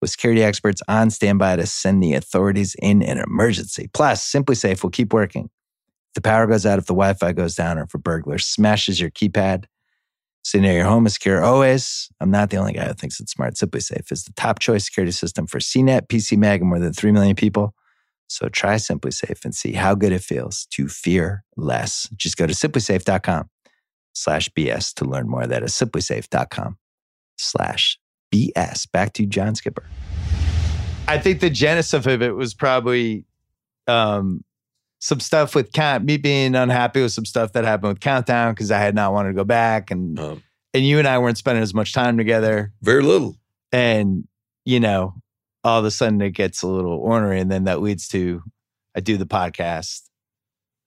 with 0.00 0.10
security 0.10 0.42
experts 0.42 0.80
on 0.88 1.10
standby 1.10 1.56
to 1.56 1.66
send 1.66 2.02
the 2.02 2.14
authorities 2.14 2.74
in 2.80 3.02
an 3.02 3.18
emergency. 3.18 3.90
Plus, 3.92 4.24
SimpliSafe 4.30 4.82
will 4.82 4.90
keep 4.90 5.12
working. 5.12 5.50
If 6.10 6.14
the 6.14 6.20
power 6.22 6.46
goes 6.46 6.64
out, 6.64 6.78
if 6.78 6.86
the 6.86 6.94
Wi-Fi 6.94 7.32
goes 7.32 7.54
down, 7.54 7.78
or 7.78 7.82
if 7.82 7.92
a 7.92 7.98
burglar 7.98 8.38
smashes 8.38 9.00
your 9.00 9.10
keypad, 9.10 9.64
so 10.42 10.58
know 10.58 10.72
your 10.72 10.84
home 10.84 11.06
is 11.06 11.14
secure 11.14 11.42
always. 11.42 12.08
I'm 12.20 12.30
not 12.30 12.50
the 12.50 12.56
only 12.56 12.72
guy 12.72 12.86
who 12.86 12.94
thinks 12.94 13.20
it's 13.20 13.32
smart. 13.32 13.56
SimpliSafe 13.56 14.10
is 14.10 14.24
the 14.24 14.32
top 14.32 14.58
choice 14.58 14.86
security 14.86 15.12
system 15.12 15.46
for 15.46 15.58
CNET, 15.58 16.08
PC 16.08 16.38
Mag, 16.38 16.60
and 16.60 16.68
more 16.70 16.78
than 16.78 16.92
3 16.92 17.12
million 17.12 17.36
people. 17.36 17.74
So 18.28 18.48
try 18.48 18.76
SimpliSafe 18.76 19.44
and 19.44 19.54
see 19.54 19.72
how 19.72 19.94
good 19.94 20.12
it 20.12 20.22
feels 20.22 20.66
to 20.72 20.88
fear 20.88 21.44
less. 21.56 22.08
Just 22.16 22.36
go 22.36 22.46
to 22.46 22.54
simplisafe.com 22.54 23.48
slash 24.14 24.48
BS 24.50 24.94
to 24.94 25.04
learn 25.04 25.28
more. 25.28 25.46
That 25.46 25.62
is 25.62 25.72
simplisafe.com 25.72 26.78
slash 27.36 27.98
BS. 28.32 28.90
Back 28.90 29.12
to 29.14 29.26
John 29.26 29.54
Skipper. 29.54 29.84
I 31.06 31.18
think 31.18 31.40
the 31.40 31.50
genesis 31.50 32.06
of 32.06 32.22
it 32.22 32.34
was 32.34 32.54
probably 32.54 33.26
um, 33.86 34.42
some 35.00 35.20
stuff 35.20 35.54
with 35.54 35.72
count, 35.72 36.04
me 36.04 36.16
being 36.16 36.54
unhappy 36.54 37.02
with 37.02 37.12
some 37.12 37.26
stuff 37.26 37.52
that 37.52 37.64
happened 37.64 37.88
with 37.90 38.00
Countdown 38.00 38.52
because 38.54 38.70
I 38.70 38.78
had 38.78 38.94
not 38.94 39.12
wanted 39.12 39.28
to 39.30 39.34
go 39.34 39.44
back, 39.44 39.90
and 39.90 40.18
Um, 40.18 40.42
and 40.72 40.84
you 40.86 40.98
and 40.98 41.06
I 41.06 41.18
weren't 41.18 41.36
spending 41.36 41.62
as 41.62 41.74
much 41.74 41.92
time 41.92 42.16
together, 42.16 42.72
very 42.80 43.02
little. 43.02 43.36
and 43.70 44.24
you 44.64 44.80
know, 44.80 45.14
all 45.64 45.78
of 45.80 45.84
a 45.84 45.90
sudden 45.90 46.20
it 46.20 46.30
gets 46.32 46.62
a 46.62 46.66
little 46.68 46.98
ornery, 46.98 47.40
and 47.40 47.50
then 47.50 47.64
that 47.64 47.80
leads 47.80 48.06
to 48.08 48.42
I 48.96 49.00
do 49.00 49.16
the 49.16 49.26
podcast, 49.26 50.02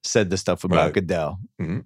said 0.04 0.30
the 0.30 0.38
stuff 0.38 0.64
about 0.64 0.86
Right. 0.86 0.94
Goodell, 0.94 1.40
Mhm. 1.62 1.84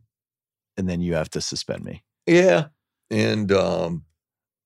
and 0.78 0.90
then 0.90 1.02
you 1.02 1.14
have 1.16 1.30
to 1.32 1.42
suspend 1.42 1.84
me. 1.84 2.04
Yeah. 2.28 2.68
And 3.10 3.52
um 3.52 4.06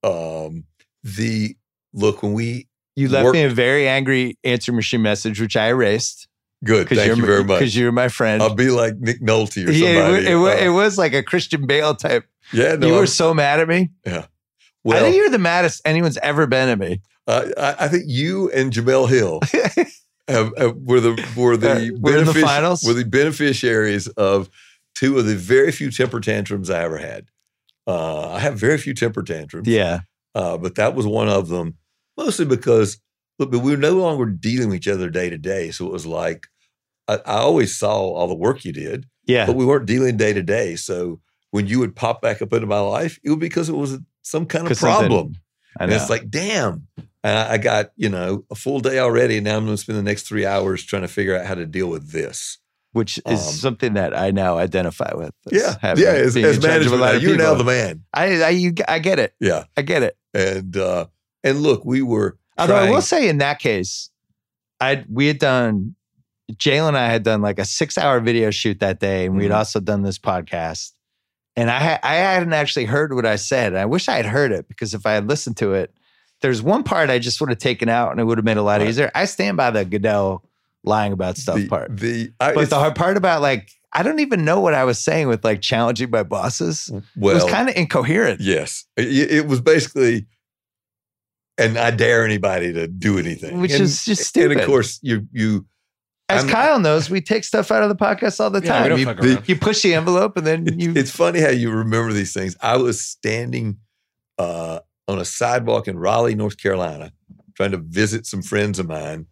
um 0.03 0.65
the 1.03 1.56
look 1.93 2.22
when 2.23 2.34
we 2.34 2.68
You 2.97 3.10
left 3.10 3.26
Work- 3.26 3.34
me 3.34 3.43
a 3.43 3.49
very 3.49 3.88
angry 3.88 4.38
answer 4.43 4.72
machine 4.72 5.02
message, 5.02 5.39
which 5.41 5.56
I 5.57 5.68
erased 5.69 6.27
good, 6.64 6.88
thank 6.89 7.06
you're 7.07 7.15
you 7.18 7.26
very 7.26 7.43
much. 7.43 7.60
because 7.60 7.76
you're 7.76 7.91
my 7.91 8.07
friend. 8.07 8.41
I'll 8.41 8.56
be 8.56 8.69
like 8.69 8.95
Nick 8.97 9.22
Nolte 9.22 9.68
or 9.68 9.73
somebody. 9.73 9.81
yeah, 9.81 10.10
it, 10.18 10.26
it, 10.27 10.35
Uh, 10.35 10.65
it 10.65 10.69
was 10.69 10.97
like 10.97 11.14
a 11.14 11.22
Christian 11.23 11.65
Bale 11.68 11.95
type. 11.95 12.26
yeah, 12.53 12.76
no, 12.76 12.88
you 12.88 12.93
were 12.93 12.99
I'm- 12.99 13.07
so 13.07 13.34
mad 13.34 13.60
at 13.60 13.68
me. 13.68 13.89
Yeah. 14.06 14.26
I 14.88 14.99
think 14.99 15.15
you're 15.15 15.30
the 15.31 15.39
maddest 15.39 15.81
anyone's 15.84 16.18
ever 16.18 16.45
been 16.47 16.69
at 16.69 16.77
me. 16.80 17.02
Uh, 17.27 17.45
I, 17.57 17.85
I 17.85 17.88
think 17.88 18.03
you 18.07 18.52
and 18.52 18.72
Jemele 18.72 19.10
Hill 19.10 19.39
have, 20.27 20.53
have, 20.57 20.76
were 20.77 20.99
the 20.99 21.27
were 21.35 21.57
the 21.57 21.72
Uh, 21.72 21.97
we're 21.99 22.23
the 22.23 22.34
finals? 22.34 22.84
were 22.84 22.93
the 22.93 23.06
beneficiaries 23.06 24.07
of 24.10 24.49
two 24.93 25.18
of 25.18 25.26
the 25.26 25.35
very 25.35 25.72
few 25.72 25.91
temper 25.91 26.19
tantrums 26.19 26.69
I 26.69 26.84
ever 26.84 26.97
had. 26.97 27.27
Uh, 27.88 28.31
I 28.31 28.39
have 28.39 28.57
very 28.57 28.77
few 28.77 28.93
temper 28.93 29.22
tantrums, 29.23 29.68
yeah. 29.68 30.02
uh, 30.34 30.57
but 30.57 30.76
that 30.76 30.95
was 30.95 31.06
one 31.06 31.30
of 31.30 31.49
them. 31.49 31.76
Mostly 32.18 32.45
because 32.45 32.99
look, 33.38 33.52
but 33.52 33.60
we 33.60 33.72
were 33.72 33.77
no 33.77 33.93
longer 33.93 34.26
dealing 34.26 34.69
with 34.69 34.77
each 34.77 34.88
other 34.88 35.10
day 35.10 35.30
to 35.30 35.38
day, 35.38 35.72
so 35.72 35.85
it 35.85 35.91
was 35.91 36.06
like 36.06 36.47
I, 37.07 37.15
I 37.26 37.38
always 37.39 37.76
saw 37.77 37.93
all 37.95 38.27
the 38.27 38.35
work 38.35 38.65
you 38.65 38.72
did, 38.73 39.06
Yeah. 39.26 39.45
but 39.45 39.56
we 39.56 39.65
weren't 39.65 39.85
dealing 39.85 40.18
day 40.18 40.34
to 40.34 40.41
day. 40.41 40.76
So 40.76 41.19
when 41.52 41.68
you 41.68 41.80
would 41.80 41.95
pop 41.95 42.22
back 42.22 42.41
up 42.41 42.53
into 42.53 42.68
my 42.68 42.80
life, 42.80 43.19
it 43.23 43.30
was 43.30 43.39
because 43.39 43.69
it 43.69 43.76
was 43.76 43.99
some 44.22 44.45
kind 44.45 44.69
of 44.69 44.77
problem. 44.77 45.35
And 45.80 45.91
it's 45.91 46.10
like, 46.10 46.30
damn, 46.30 46.88
and 47.26 47.38
I, 47.38 47.53
I 47.53 47.57
got, 47.57 47.91
you 47.95 48.10
know, 48.10 48.45
a 48.52 48.56
full 48.56 48.80
day 48.80 48.99
already. 48.99 49.38
And 49.38 49.45
now 49.45 49.57
I'm 49.57 49.65
going 49.65 49.76
to 49.76 49.81
spend 49.81 49.97
the 49.97 50.03
next 50.03 50.23
three 50.27 50.45
hours 50.45 50.84
trying 50.84 51.02
to 51.02 51.07
figure 51.07 51.35
out 51.35 51.45
how 51.45 51.56
to 51.56 51.65
deal 51.65 51.88
with 51.88 52.11
this. 52.11 52.60
Which 52.91 53.18
is 53.26 53.45
um, 53.45 53.53
something 53.56 53.93
that 53.95 54.18
I 54.18 54.31
now 54.31 54.57
identify 54.57 55.11
with. 55.15 55.31
Yeah. 55.52 55.76
having- 55.81 56.03
yeah. 56.03 56.11
As, 56.11 56.38
as 56.38 56.61
management, 56.61 57.02
now, 57.02 57.11
you're 57.14 57.35
now 57.38 57.56
the 57.56 57.64
man. 57.64 58.03
I, 58.14 58.41
I, 58.43 58.49
you, 58.49 58.73
I 58.88 58.99
get 58.99 59.19
it. 59.19 59.34
Yeah. 59.41 59.64
I 59.76 59.81
get 59.81 60.03
it. 60.03 60.15
And, 60.34 60.77
uh, 60.77 61.07
and 61.43 61.61
look, 61.61 61.84
we 61.84 62.02
were, 62.02 62.38
Although 62.57 62.76
I 62.76 62.89
will 62.89 63.02
say 63.02 63.27
in 63.27 63.39
that 63.39 63.60
case, 63.60 64.10
I 64.80 65.03
we 65.10 65.27
had 65.27 65.39
done 65.39 65.95
Jalen 66.53 66.89
and 66.89 66.97
I 66.97 67.07
had 67.07 67.23
done 67.23 67.41
like 67.41 67.60
a 67.60 67.65
six 67.65 67.97
hour 67.97 68.19
video 68.19 68.52
shoot 68.52 68.80
that 68.81 68.99
day, 68.99 69.26
and 69.26 69.35
we'd 69.35 69.52
Mhm. 69.52 69.56
also 69.56 69.80
done 69.80 70.03
this 70.03 70.19
podcast. 70.19 70.91
And 71.56 71.72
I 71.72 71.99
I 72.03 72.15
hadn't 72.15 72.53
actually 72.53 72.85
heard 72.85 73.14
what 73.14 73.26
I 73.26 73.38
said. 73.38 73.73
I 73.76 73.85
wish 73.85 74.07
I 74.10 74.15
had 74.18 74.26
heard 74.26 74.52
it 74.52 74.68
because 74.68 74.93
if 74.93 75.06
I 75.06 75.14
had 75.14 75.27
listened 75.27 75.57
to 75.57 75.73
it, 75.73 75.93
there's 76.45 76.61
one 76.61 76.84
part 76.84 77.09
I 77.09 77.17
just 77.17 77.41
would 77.41 77.49
have 77.49 77.57
taken 77.57 77.89
out 77.89 78.11
and 78.11 78.19
it 78.19 78.23
would 78.23 78.38
have 78.38 78.45
made 78.45 78.57
a 78.57 78.61
lot 78.61 78.80
Right. 78.80 78.88
easier. 78.89 79.09
I 79.15 79.26
stand 79.26 79.57
by 79.57 79.72
the 79.72 79.84
Goodell 79.84 80.43
lying 80.84 81.11
about 81.11 81.38
stuff 81.38 81.55
the, 81.55 81.67
part. 81.67 81.97
the, 81.97 82.31
I, 82.39 82.53
But 82.53 82.69
the 82.69 82.76
hard 82.76 82.95
part 82.95 83.17
about 83.17 83.41
like 83.41 83.72
I 83.91 84.03
don't 84.03 84.19
even 84.19 84.45
know 84.45 84.59
what 84.59 84.76
I 84.76 84.84
was 84.84 84.99
saying 84.99 85.27
with 85.27 85.43
like 85.43 85.61
challenging 85.61 86.11
my 86.11 86.22
bosses. 86.22 86.91
Well, 87.15 87.31
it 87.35 87.43
was 87.43 87.51
kind 87.51 87.67
of 87.67 87.76
incoherent. 87.76 88.41
yes, 88.41 88.85
it, 88.95 89.31
it 89.31 89.47
was 89.47 89.59
basically, 89.59 90.27
and 91.57 91.80
I 91.80 91.89
dare 91.91 92.23
anybody 92.23 92.73
to 92.73 92.88
do 92.88 93.17
anything, 93.17 93.59
Which 93.59 93.72
And- 93.72 93.81
is 93.81 94.05
just 94.05 94.23
stupid. 94.26 94.51
And 94.51 94.59
of 94.61 94.67
course, 94.67 94.99
you, 95.01 95.27
you, 95.31 95.65
As 96.30 96.43
I'm- 96.43 96.51
Kyle 96.53 96.80
knows, 96.80 97.09
we 97.09 97.22
take 97.22 97.43
stuff 97.45 97.72
out 97.72 97.81
of 97.81 97.89
the 97.89 97.95
podcast 97.95 98.39
all 98.39 98.51
the 98.51 98.59
Yeah, 98.61 98.63
we 98.63 98.67
time. 98.67 98.89
don't 98.89 98.99
you, 98.99 99.05
fuck 99.05 99.19
the- 99.22 99.43
you 99.47 99.55
push 99.55 99.81
the 99.81 99.93
envelope 99.95 100.38
and 100.38 100.45
then 100.45 100.80
you 100.80 100.93
it's 100.95 101.09
funny 101.11 101.39
how 101.39 101.49
you 101.49 101.72
remember 101.72 102.13
these 102.13 102.34
things. 102.34 102.55
I 102.61 102.77
was 102.77 103.03
standing 103.03 103.77
uh, 104.38 104.80
on 105.07 105.19
a 105.19 105.26
sidewalk 105.26 105.88
in 105.88 105.98
Raleigh, 105.99 106.36
North 106.36 106.57
Carolina, 106.61 107.11
trying 107.56 107.72
to 107.72 107.77
visit 107.77 108.26
some 108.26 108.41
friends 108.41 108.80
of 108.80 108.88
mine, 108.88 109.27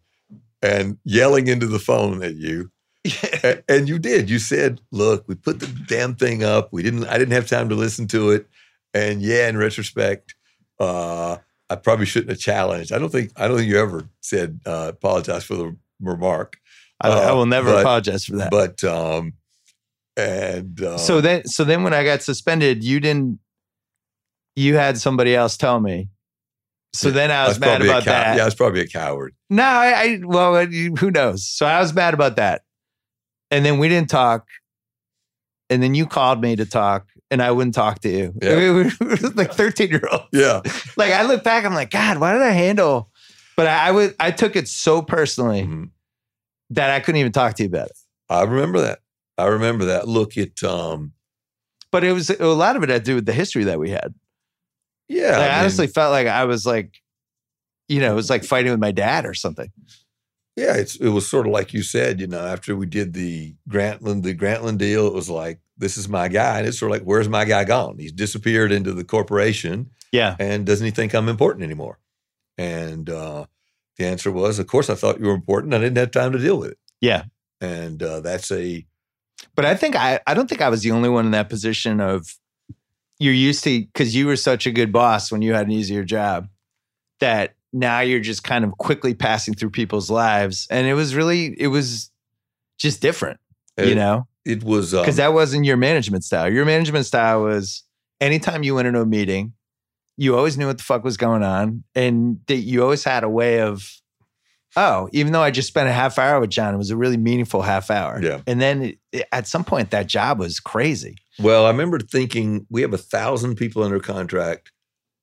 and 0.62 0.98
yelling 1.04 1.46
into 1.48 1.66
the 1.66 1.78
phone 1.78 2.22
at 2.22 2.36
you. 2.36 2.70
And 3.68 3.86
you 3.88 3.98
did. 3.98 4.30
You 4.30 4.38
said, 4.38 4.80
"Look, 4.90 5.24
we 5.28 5.34
put 5.34 5.60
the 5.60 5.66
damn 5.86 6.14
thing 6.14 6.42
up. 6.42 6.70
We 6.72 6.82
didn't. 6.82 7.04
I 7.06 7.18
didn't 7.18 7.34
have 7.34 7.46
time 7.46 7.68
to 7.68 7.74
listen 7.74 8.06
to 8.08 8.30
it. 8.30 8.46
And 8.94 9.20
yeah, 9.20 9.48
in 9.48 9.58
retrospect, 9.58 10.34
uh, 10.80 11.36
I 11.68 11.76
probably 11.76 12.06
shouldn't 12.06 12.30
have 12.30 12.38
challenged. 12.38 12.90
I 12.92 12.98
don't 12.98 13.10
think. 13.12 13.32
I 13.36 13.46
don't 13.46 13.58
think 13.58 13.68
you 13.68 13.78
ever 13.78 14.08
said 14.20 14.60
uh, 14.64 14.92
apologize 14.94 15.44
for 15.44 15.54
the 15.56 15.76
remark. 16.00 16.56
I, 17.00 17.08
I 17.10 17.30
Uh, 17.30 17.34
will 17.36 17.44
never 17.46 17.70
but- 17.72 17.80
apologize 17.82 18.24
for 18.24 18.36
that. 18.36 18.50
But 18.50 18.82
um, 18.84 19.34
and 20.16 20.80
uh, 20.82 20.96
so 20.98 21.20
then 21.20 21.46
so 21.46 21.64
then 21.64 21.82
when 21.82 21.92
I 21.92 22.04
got 22.04 22.22
suspended, 22.22 22.82
you 22.84 23.00
didn't 23.00 23.38
you 24.56 24.76
had 24.76 24.98
somebody 24.98 25.34
else 25.34 25.56
tell 25.56 25.80
me. 25.80 26.08
So 26.92 27.10
then 27.10 27.30
I 27.32 27.48
was 27.48 27.58
mad 27.58 27.66
probably 27.66 27.88
a 27.88 27.90
about 27.90 28.04
cow- 28.04 28.10
that. 28.12 28.36
Yeah, 28.36 28.42
I 28.42 28.44
was 28.44 28.54
probably 28.54 28.80
a 28.80 28.86
coward. 28.86 29.34
No, 29.50 29.64
I, 29.64 29.88
I 29.92 30.20
well, 30.24 30.54
uh, 30.54 30.66
who 30.66 31.10
knows? 31.10 31.44
So 31.46 31.66
I 31.66 31.80
was 31.80 31.92
mad 31.92 32.14
about 32.14 32.36
that, 32.36 32.62
and 33.50 33.64
then 33.64 33.78
we 33.78 33.88
didn't 33.88 34.10
talk, 34.10 34.46
and 35.70 35.82
then 35.82 35.94
you 35.94 36.06
called 36.06 36.40
me 36.40 36.54
to 36.54 36.64
talk, 36.64 37.08
and 37.32 37.42
I 37.42 37.50
wouldn't 37.50 37.74
talk 37.74 37.98
to 38.00 38.08
you. 38.08 38.32
Yeah. 38.40 38.56
we 38.58 38.70
were 38.70 38.90
like 39.34 39.52
13 39.52 39.88
year 39.90 40.06
olds. 40.10 40.24
Yeah. 40.32 40.60
Like 40.96 41.12
I 41.12 41.24
look 41.24 41.42
back, 41.42 41.64
I'm 41.64 41.74
like, 41.74 41.90
God, 41.90 42.18
why 42.18 42.32
did 42.32 42.42
I 42.42 42.50
handle? 42.50 43.10
But 43.56 43.66
I, 43.66 43.88
I 43.88 43.90
would, 43.90 44.14
I 44.20 44.30
took 44.30 44.54
it 44.54 44.68
so 44.68 45.02
personally 45.02 45.62
Mhm. 45.62 45.90
that 46.70 46.90
I 46.90 47.00
couldn't 47.00 47.18
even 47.20 47.32
talk 47.32 47.54
to 47.54 47.64
you 47.64 47.68
about 47.68 47.86
it. 47.88 47.96
I 48.28 48.42
remember 48.42 48.80
that. 48.82 49.00
I 49.36 49.46
remember 49.46 49.86
that. 49.86 50.06
Look 50.06 50.38
at 50.38 50.62
um 50.62 51.12
But 51.90 52.04
it 52.04 52.12
was 52.12 52.30
a 52.30 52.46
lot 52.46 52.76
of 52.76 52.84
it 52.84 52.88
had 52.88 53.04
to 53.04 53.10
do 53.10 53.14
with 53.16 53.26
the 53.26 53.32
history 53.32 53.64
that 53.64 53.80
we 53.80 53.90
had. 53.90 54.14
Yeah. 55.08 55.30
Like, 55.32 55.38
I 55.38 55.44
mean, 55.52 55.60
honestly 55.60 55.86
felt 55.86 56.12
like 56.12 56.26
I 56.26 56.44
was 56.44 56.64
like, 56.66 56.94
you 57.88 58.00
know, 58.00 58.12
it 58.12 58.16
was 58.16 58.30
like 58.30 58.44
fighting 58.44 58.70
with 58.70 58.80
my 58.80 58.92
dad 58.92 59.26
or 59.26 59.34
something. 59.34 59.70
yeah, 60.56 60.74
it's 60.76 60.96
it 60.96 61.08
was 61.08 61.28
sort 61.28 61.46
of 61.46 61.52
like 61.52 61.72
you 61.72 61.82
said, 61.82 62.20
you 62.20 62.26
know, 62.26 62.44
after 62.44 62.74
we 62.76 62.86
did 62.86 63.12
the 63.12 63.54
Grantland, 63.68 64.22
the 64.22 64.34
Grantland 64.34 64.78
deal, 64.78 65.06
it 65.06 65.12
was 65.14 65.28
like, 65.28 65.58
this 65.76 65.96
is 65.96 66.08
my 66.08 66.28
guy. 66.28 66.58
And 66.58 66.68
it's 66.68 66.78
sort 66.78 66.92
of 66.92 66.98
like, 66.98 67.06
where's 67.06 67.28
my 67.28 67.44
guy 67.44 67.64
gone? 67.64 67.98
He's 67.98 68.12
disappeared 68.12 68.70
into 68.72 68.92
the 68.92 69.02
corporation 69.04 69.90
Yeah. 70.12 70.36
and 70.38 70.64
doesn't 70.64 70.84
he 70.84 70.90
think 70.92 71.14
I'm 71.14 71.28
important 71.28 71.64
anymore? 71.64 71.98
And 72.56 73.10
uh 73.10 73.46
the 73.98 74.06
answer 74.06 74.30
was, 74.32 74.58
of 74.58 74.66
course 74.66 74.88
I 74.90 74.94
thought 74.94 75.20
you 75.20 75.26
were 75.26 75.34
important. 75.34 75.74
I 75.74 75.78
didn't 75.78 75.96
have 75.98 76.10
time 76.12 76.32
to 76.32 76.38
deal 76.38 76.58
with 76.58 76.70
it. 76.72 76.78
Yeah. 77.00 77.24
And 77.60 78.02
uh 78.02 78.20
that's 78.20 78.50
a 78.52 78.86
But 79.56 79.64
I 79.64 79.74
think 79.74 79.96
I, 79.96 80.20
I 80.26 80.34
don't 80.34 80.48
think 80.48 80.60
I 80.62 80.68
was 80.68 80.82
the 80.82 80.92
only 80.92 81.08
one 81.08 81.26
in 81.26 81.32
that 81.32 81.48
position 81.50 82.00
of 82.00 82.26
you're 83.18 83.32
used 83.34 83.64
to 83.64 83.80
because 83.80 84.14
you 84.14 84.26
were 84.26 84.36
such 84.36 84.66
a 84.66 84.70
good 84.72 84.92
boss 84.92 85.30
when 85.30 85.42
you 85.42 85.54
had 85.54 85.66
an 85.66 85.72
easier 85.72 86.04
job 86.04 86.48
that 87.20 87.54
now 87.72 88.00
you're 88.00 88.20
just 88.20 88.44
kind 88.44 88.64
of 88.64 88.72
quickly 88.78 89.14
passing 89.14 89.54
through 89.54 89.70
people's 89.70 90.10
lives. 90.10 90.66
And 90.70 90.86
it 90.86 90.94
was 90.94 91.14
really, 91.14 91.54
it 91.60 91.68
was 91.68 92.10
just 92.78 93.00
different, 93.00 93.40
you 93.78 93.94
know, 93.94 94.26
it 94.44 94.62
was 94.62 94.92
um, 94.94 95.02
because 95.02 95.16
that 95.16 95.32
wasn't 95.32 95.64
your 95.64 95.76
management 95.76 96.24
style. 96.24 96.52
Your 96.52 96.64
management 96.64 97.06
style 97.06 97.42
was 97.42 97.82
anytime 98.20 98.62
you 98.62 98.74
went 98.74 98.88
into 98.88 99.00
a 99.00 99.06
meeting, 99.06 99.54
you 100.16 100.36
always 100.36 100.56
knew 100.58 100.66
what 100.66 100.78
the 100.78 100.84
fuck 100.84 101.02
was 101.02 101.16
going 101.16 101.42
on. 101.42 101.82
And 101.94 102.40
that 102.46 102.56
you 102.56 102.82
always 102.82 103.02
had 103.04 103.24
a 103.24 103.28
way 103.28 103.60
of, 103.60 103.88
oh, 104.76 105.08
even 105.12 105.32
though 105.32 105.42
I 105.42 105.50
just 105.50 105.68
spent 105.68 105.88
a 105.88 105.92
half 105.92 106.18
hour 106.18 106.40
with 106.40 106.50
John, 106.50 106.74
it 106.74 106.78
was 106.78 106.90
a 106.90 106.96
really 106.96 107.16
meaningful 107.16 107.62
half 107.62 107.90
hour. 107.90 108.20
Yeah. 108.22 108.40
And 108.46 108.60
then 108.60 108.82
it, 108.82 108.98
it- 109.12 109.28
at 109.32 109.46
some 109.48 109.64
point, 109.64 109.90
that 109.92 110.06
job 110.08 110.38
was 110.38 110.60
crazy. 110.60 111.16
Well, 111.38 111.66
I 111.66 111.70
remember 111.70 111.98
thinking 111.98 112.66
we 112.70 112.82
have 112.82 112.94
a 112.94 112.98
thousand 112.98 113.56
people 113.56 113.82
under 113.82 114.00
contract 114.00 114.70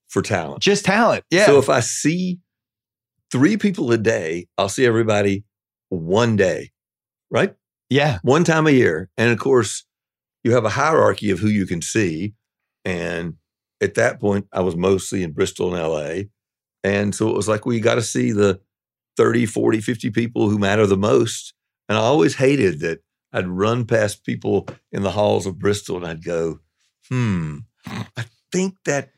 for 0.09 0.21
talent. 0.21 0.61
Just 0.61 0.85
talent. 0.85 1.23
Yeah. 1.29 1.45
So 1.45 1.57
if 1.57 1.69
I 1.69 1.79
see 1.79 2.39
three 3.31 3.57
people 3.57 3.91
a 3.91 3.97
day, 3.97 4.47
I'll 4.57 4.69
see 4.69 4.85
everybody 4.85 5.45
one 5.89 6.35
day, 6.35 6.71
right? 7.29 7.55
yeah. 7.91 8.19
One 8.23 8.45
time 8.45 8.67
a 8.67 8.71
year. 8.71 9.09
And 9.17 9.31
of 9.31 9.37
course, 9.37 9.85
you 10.43 10.53
have 10.53 10.63
a 10.63 10.69
hierarchy 10.69 11.29
of 11.29 11.39
who 11.39 11.49
you 11.49 11.67
can 11.67 11.81
see. 11.81 12.33
And 12.85 13.35
at 13.81 13.95
that 13.95 14.19
point, 14.19 14.47
I 14.53 14.61
was 14.61 14.77
mostly 14.77 15.23
in 15.23 15.33
Bristol 15.33 15.75
and 15.75 15.83
LA. 15.83 16.29
And 16.83 17.13
so 17.13 17.29
it 17.29 17.35
was 17.35 17.49
like, 17.49 17.65
well, 17.65 17.75
you 17.75 17.81
got 17.81 17.95
to 17.95 18.01
see 18.01 18.31
the 18.31 18.61
30, 19.17 19.45
40, 19.45 19.81
50 19.81 20.09
people 20.09 20.49
who 20.49 20.57
matter 20.57 20.87
the 20.87 20.97
most. 20.97 21.53
And 21.89 21.97
I 21.97 22.01
always 22.01 22.35
hated 22.35 22.79
that 22.79 23.01
I'd 23.33 23.47
run 23.47 23.85
past 23.85 24.25
people 24.25 24.67
in 24.91 25.03
the 25.03 25.11
halls 25.11 25.45
of 25.45 25.57
Bristol 25.59 25.97
and 25.97 26.05
I'd 26.05 26.23
go, 26.23 26.59
hmm, 27.09 27.59
I 27.85 28.25
think 28.51 28.75
that 28.85 29.09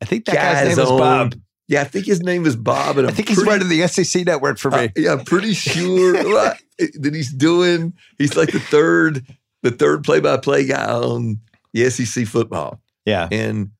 I 0.00 0.04
think 0.04 0.26
that 0.26 0.34
guy's 0.34 0.76
name 0.76 0.84
is 0.84 0.90
Bob. 0.90 1.34
Yeah, 1.66 1.82
I 1.82 1.84
think 1.84 2.06
his 2.06 2.22
name 2.22 2.46
is 2.46 2.56
Bob. 2.56 2.96
And 2.98 3.06
I 3.06 3.10
I'm 3.10 3.16
think 3.16 3.28
he's 3.28 3.36
pretty- 3.42 3.50
running 3.50 3.68
the 3.68 3.86
SEC 3.88 4.24
network 4.24 4.58
for 4.58 4.70
me. 4.70 4.90
yeah, 4.96 5.12
I'm 5.12 5.24
pretty 5.24 5.52
sure 5.54 6.12
that 6.78 7.10
he's 7.14 7.32
doing. 7.32 7.92
He's 8.16 8.36
like 8.36 8.52
the 8.52 8.60
third, 8.60 9.26
the 9.62 9.70
third 9.70 10.04
play-by-play 10.04 10.66
guy 10.66 10.86
on 10.90 11.40
the 11.74 11.90
SEC 11.90 12.26
football, 12.26 12.80
yeah. 13.04 13.28
and 13.30 13.72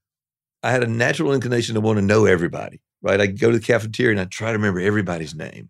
I 0.62 0.70
had 0.72 0.82
a 0.82 0.86
natural 0.86 1.32
inclination 1.32 1.74
to 1.76 1.80
want 1.80 1.98
to 1.98 2.05
know 2.05 2.26
everybody. 2.26 2.80
Right, 3.00 3.20
I 3.20 3.26
go 3.28 3.50
to 3.52 3.59
the 3.59 3.64
cafeteria 3.64 4.10
and 4.10 4.20
I 4.20 4.24
try 4.24 4.48
to 4.48 4.59
remember 4.59 4.80
everybody's 4.80 5.34
name, 5.34 5.68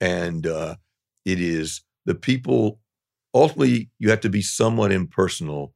and 0.00 0.46
uh, 0.46 0.76
it 1.24 1.40
is 1.40 1.82
the 2.04 2.14
people. 2.14 2.78
Ultimately, 3.34 3.90
you 3.98 4.10
have 4.10 4.20
to 4.20 4.28
be 4.30 4.42
somewhat 4.42 4.90
impersonal 4.92 5.74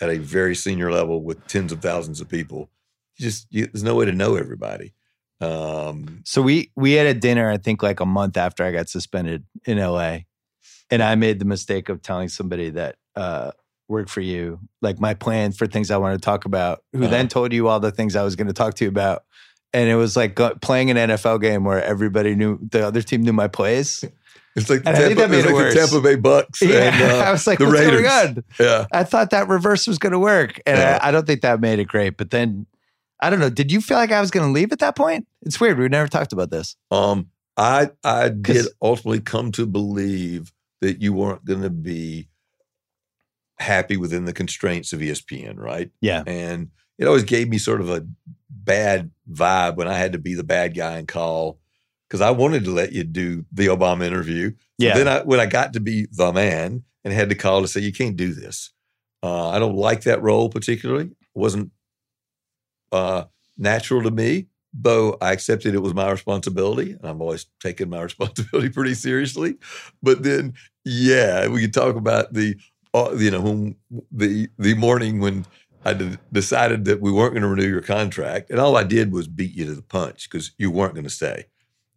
at 0.00 0.10
a 0.10 0.18
very 0.18 0.54
senior 0.54 0.90
level 0.90 1.22
with 1.22 1.46
tens 1.46 1.72
of 1.72 1.80
thousands 1.80 2.20
of 2.20 2.28
people. 2.28 2.70
You 3.16 3.24
just 3.26 3.46
you, 3.50 3.66
there's 3.66 3.82
no 3.82 3.94
way 3.94 4.06
to 4.06 4.12
know 4.12 4.36
everybody. 4.36 4.94
Um, 5.40 6.20
So 6.24 6.42
we 6.42 6.70
we 6.76 6.92
had 6.92 7.06
a 7.06 7.14
dinner, 7.14 7.50
I 7.50 7.56
think 7.56 7.82
like 7.82 8.00
a 8.00 8.06
month 8.06 8.36
after 8.36 8.64
I 8.64 8.72
got 8.72 8.88
suspended 8.88 9.44
in 9.66 9.78
LA. 9.78 10.18
And 10.90 11.02
I 11.02 11.14
made 11.14 11.38
the 11.38 11.44
mistake 11.44 11.88
of 11.88 12.02
telling 12.02 12.28
somebody 12.28 12.70
that 12.70 12.96
uh 13.16 13.52
worked 13.88 14.10
for 14.10 14.20
you, 14.20 14.60
like 14.82 15.00
my 15.00 15.14
plan 15.14 15.50
for 15.52 15.66
things 15.66 15.90
I 15.90 15.96
wanted 15.96 16.16
to 16.18 16.20
talk 16.24 16.44
about, 16.44 16.82
who 16.92 17.00
Uh-huh. 17.02 17.10
then 17.10 17.28
told 17.28 17.52
you 17.52 17.68
all 17.68 17.80
the 17.80 17.90
things 17.90 18.14
I 18.16 18.22
was 18.22 18.36
going 18.36 18.46
to 18.46 18.52
talk 18.52 18.74
to 18.74 18.84
you 18.84 18.88
about. 18.88 19.24
And 19.72 19.88
it 19.88 19.94
was 19.96 20.16
like 20.16 20.36
playing 20.60 20.90
an 20.90 20.96
NFL 20.96 21.40
game 21.40 21.64
where 21.64 21.82
everybody 21.82 22.34
knew 22.34 22.58
the 22.70 22.86
other 22.86 23.02
team 23.02 23.22
knew 23.22 23.32
my 23.32 23.48
plays. 23.48 24.04
It's 24.56 24.68
like 24.68 24.82
the, 24.82 24.90
Tampa, 24.92 25.22
it's 25.24 25.46
it 25.46 25.52
like 25.54 25.72
the. 25.72 25.78
Tampa 25.80 26.00
Bay 26.00 26.16
Bucks. 26.16 26.60
Yeah, 26.60 26.92
and, 26.92 27.02
uh, 27.12 27.16
I 27.26 27.30
was 27.30 27.46
like, 27.46 27.58
the 27.58 27.66
what's 27.66 27.78
Raiders. 27.80 28.02
going 28.02 28.28
on? 28.36 28.44
yeah. 28.58 28.86
I 28.92 29.04
thought 29.04 29.30
that 29.30 29.48
reverse 29.48 29.86
was 29.86 29.98
going 29.98 30.12
to 30.12 30.18
work, 30.18 30.60
and 30.66 30.76
Yeah. 30.76 30.98
I, 31.00 31.08
I 31.08 31.10
don't 31.12 31.26
think 31.26 31.42
that 31.42 31.60
made 31.60 31.78
it 31.78 31.86
great. 31.88 32.16
But 32.16 32.30
then, 32.30 32.66
I 33.20 33.30
don't 33.30 33.38
know. 33.38 33.50
Did 33.50 33.70
you 33.70 33.80
feel 33.80 33.96
like 33.96 34.10
I 34.12 34.20
was 34.20 34.30
going 34.30 34.46
to 34.46 34.52
leave 34.52 34.72
at 34.72 34.80
that 34.80 34.96
point? 34.96 35.26
It's 35.42 35.60
weird. 35.60 35.78
We 35.78 35.88
never 35.88 36.08
talked 36.08 36.32
about 36.32 36.50
this. 36.50 36.76
Um, 36.90 37.28
I 37.56 37.90
I 38.02 38.28
did 38.30 38.66
ultimately 38.82 39.20
come 39.20 39.52
to 39.52 39.66
believe 39.66 40.52
that 40.80 41.00
you 41.00 41.12
weren't 41.12 41.44
going 41.44 41.62
to 41.62 41.70
be 41.70 42.28
happy 43.58 43.96
within 43.96 44.24
the 44.24 44.32
constraints 44.32 44.92
of 44.92 45.00
ESPN, 45.00 45.58
right? 45.58 45.90
Yeah. 46.00 46.22
And 46.26 46.70
it 46.98 47.06
always 47.06 47.24
gave 47.24 47.48
me 47.48 47.58
sort 47.58 47.80
of 47.80 47.90
a 47.90 48.06
bad 48.48 49.10
vibe 49.30 49.76
when 49.76 49.88
I 49.88 49.94
had 49.94 50.12
to 50.12 50.18
be 50.18 50.34
the 50.34 50.44
bad 50.44 50.74
guy 50.74 50.96
and 50.98 51.06
call 51.06 51.58
because 52.10 52.20
I 52.20 52.32
wanted 52.32 52.64
to 52.64 52.72
let 52.72 52.92
you 52.92 53.04
do 53.04 53.44
the 53.52 53.68
Obama 53.68 54.04
interview. 54.04 54.52
Yeah. 54.78 54.96
Then 54.96 55.06
I, 55.06 55.22
when 55.22 55.38
I 55.38 55.46
got 55.46 55.74
to 55.74 55.80
be 55.80 56.08
the 56.10 56.32
man 56.32 56.82
and 57.04 57.14
had 57.14 57.28
to 57.28 57.36
call 57.36 57.62
to 57.62 57.68
say 57.68 57.80
you 57.80 57.92
can't 57.92 58.16
do 58.16 58.34
this, 58.34 58.72
uh, 59.22 59.50
I 59.50 59.60
don't 59.60 59.76
like 59.76 60.02
that 60.02 60.20
role 60.20 60.48
particularly. 60.48 61.04
It 61.04 61.38
wasn't 61.38 61.70
uh, 62.90 63.24
natural 63.56 64.02
to 64.02 64.10
me, 64.10 64.48
though 64.74 65.16
I 65.20 65.32
accepted 65.32 65.74
it 65.74 65.82
was 65.82 65.94
my 65.94 66.10
responsibility, 66.10 66.92
and 66.92 67.06
I've 67.06 67.20
always 67.20 67.46
taken 67.60 67.88
my 67.88 68.02
responsibility 68.02 68.70
pretty 68.70 68.94
seriously. 68.94 69.56
But 70.02 70.24
then, 70.24 70.54
yeah, 70.84 71.46
we 71.46 71.60
could 71.60 71.74
talk 71.74 71.94
about 71.94 72.32
the 72.32 72.56
uh, 72.92 73.14
you 73.16 73.30
know 73.30 73.40
when 73.40 73.76
the 74.10 74.48
the 74.58 74.74
morning 74.74 75.20
when 75.20 75.46
I 75.84 76.16
decided 76.32 76.86
that 76.86 77.00
we 77.00 77.12
weren't 77.12 77.34
going 77.34 77.42
to 77.42 77.48
renew 77.48 77.68
your 77.68 77.82
contract, 77.82 78.50
and 78.50 78.58
all 78.58 78.76
I 78.76 78.82
did 78.82 79.12
was 79.12 79.28
beat 79.28 79.54
you 79.54 79.64
to 79.66 79.74
the 79.74 79.82
punch 79.82 80.28
because 80.28 80.50
you 80.58 80.72
weren't 80.72 80.94
going 80.94 81.04
to 81.04 81.10
stay, 81.10 81.46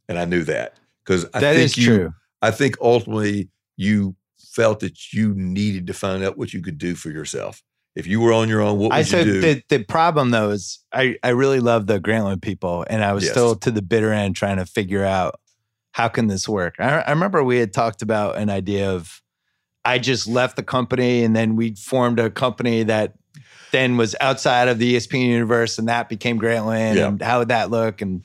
and 0.10 0.18
I 0.20 0.26
knew 0.26 0.44
that 0.44 0.78
because 1.06 1.26
I 1.34 1.40
That 1.40 1.56
think 1.56 1.66
is 1.66 1.78
you, 1.78 1.86
true. 1.86 2.14
I 2.42 2.52
think 2.52 2.76
ultimately 2.82 3.50
you 3.78 4.16
felt 4.54 4.80
that 4.82 5.14
you 5.14 5.34
needed 5.36 5.88
to 5.88 5.94
find 5.94 6.24
out 6.24 6.38
what 6.38 6.54
you 6.54 6.62
could 6.62 6.78
do 6.78 6.96
for 6.96 7.10
yourself. 7.10 7.62
If 7.96 8.08
you 8.08 8.20
were 8.22 8.34
on 8.34 8.50
your 8.50 8.62
own, 8.62 8.80
what 8.80 8.90
would 8.90 8.94
I 8.94 9.00
you 9.00 9.04
said 9.06 9.24
do? 9.26 9.42
the 9.42 9.64
the 9.70 9.84
problem 9.84 10.32
though 10.32 10.50
is 10.50 10.80
I 10.92 11.16
I 11.24 11.30
really 11.30 11.60
love 11.60 11.86
the 11.88 12.00
Grantland 12.00 12.42
people, 12.42 12.86
and 12.90 13.04
I 13.04 13.14
was 13.14 13.24
Yes. 13.24 13.32
still 13.32 13.56
to 13.56 13.72
the 13.72 13.82
bitter 13.84 14.12
end 14.12 14.36
trying 14.36 14.58
to 14.58 14.66
figure 14.66 15.04
out 15.06 15.40
how 15.92 16.08
can 16.08 16.26
this 16.28 16.50
work. 16.50 16.76
I, 16.80 17.02
I 17.02 17.12
remember 17.12 17.44
we 17.44 17.58
had 17.58 17.72
talked 17.72 18.02
about 18.02 18.38
an 18.38 18.50
idea 18.50 18.90
of 18.92 19.22
I 19.86 20.00
just 20.00 20.28
left 20.28 20.56
the 20.56 20.64
company, 20.64 21.24
and 21.24 21.36
then 21.36 21.56
we 21.56 21.76
formed 21.76 22.20
a 22.20 22.32
company 22.32 22.82
that 22.84 23.14
then 23.72 23.98
was 23.98 24.16
outside 24.22 24.68
of 24.70 24.80
the 24.80 24.96
ESPN 24.96 25.28
universe, 25.28 25.78
and 25.78 25.88
that 25.88 26.10
became 26.10 26.40
Grantland. 26.40 26.96
And 27.08 27.22
how 27.22 27.40
would 27.40 27.50
that 27.50 27.70
look? 27.70 28.02
And 28.02 28.24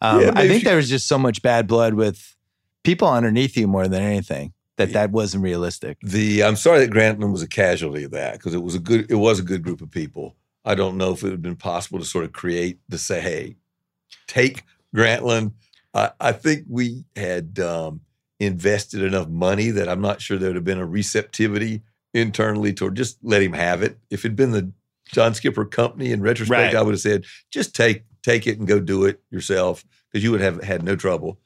um, 0.00 0.20
Yeah, 0.22 0.32
I 0.34 0.48
think 0.48 0.64
there 0.64 0.76
was 0.76 0.88
just 0.88 1.06
so 1.08 1.18
much 1.18 1.42
bad 1.42 1.66
blood 1.66 1.94
with 1.94 2.36
people 2.84 3.08
underneath 3.08 3.56
you 3.56 3.66
more 3.66 3.88
than 3.88 4.02
anything 4.02 4.52
that 4.76 4.92
that 4.92 5.10
wasn't 5.10 5.42
realistic. 5.42 5.98
the 6.02 6.44
I'm 6.44 6.56
sorry 6.56 6.80
that 6.80 6.90
Grantland 6.90 7.32
was 7.32 7.42
a 7.42 7.48
casualty 7.48 8.04
of 8.04 8.12
that 8.12 8.34
because 8.34 8.54
it 8.54 8.62
was 8.62 8.74
a 8.74 8.78
good 8.78 9.10
it 9.10 9.16
was 9.16 9.40
a 9.40 9.42
good 9.42 9.62
group 9.62 9.80
of 9.80 9.90
people. 9.90 10.36
I 10.64 10.74
don't 10.74 10.96
know 10.96 11.12
if 11.12 11.20
it 11.22 11.24
would 11.24 11.32
have 11.32 11.42
been 11.42 11.56
possible 11.56 11.98
to 11.98 12.04
sort 12.04 12.24
of 12.24 12.32
create 12.32 12.78
to 12.90 12.98
say, 12.98 13.20
hey, 13.20 13.56
take 14.26 14.62
Grantland. 14.94 15.52
I, 15.94 16.10
I 16.20 16.32
think 16.32 16.64
we 16.68 17.04
had 17.16 17.58
um, 17.58 18.02
invested 18.38 19.02
enough 19.02 19.28
money 19.28 19.70
that 19.70 19.88
I'm 19.88 20.00
not 20.00 20.20
sure 20.20 20.36
there 20.36 20.50
would 20.50 20.56
have 20.56 20.64
been 20.64 20.78
a 20.78 20.86
receptivity 20.86 21.82
internally 22.14 22.72
toward 22.72 22.96
just 22.96 23.18
let 23.22 23.42
him 23.42 23.52
have 23.52 23.82
it. 23.82 23.98
If 24.10 24.24
it'd 24.24 24.36
been 24.36 24.52
the 24.52 24.70
John 25.06 25.34
Skipper 25.34 25.64
company 25.64 26.12
in 26.12 26.20
retrospect, 26.20 26.74
Right. 26.74 26.76
I 26.76 26.82
would 26.82 26.94
have 26.94 27.00
said, 27.00 27.24
just 27.50 27.74
take 27.74 28.04
take 28.30 28.46
it 28.46 28.58
and 28.58 28.66
go 28.68 28.78
do 28.80 29.04
it 29.04 29.20
yourself 29.30 29.84
because 30.10 30.22
you 30.24 30.30
would 30.30 30.40
have 30.40 30.62
had 30.62 30.82
no 30.82 30.96
trouble 30.96 31.38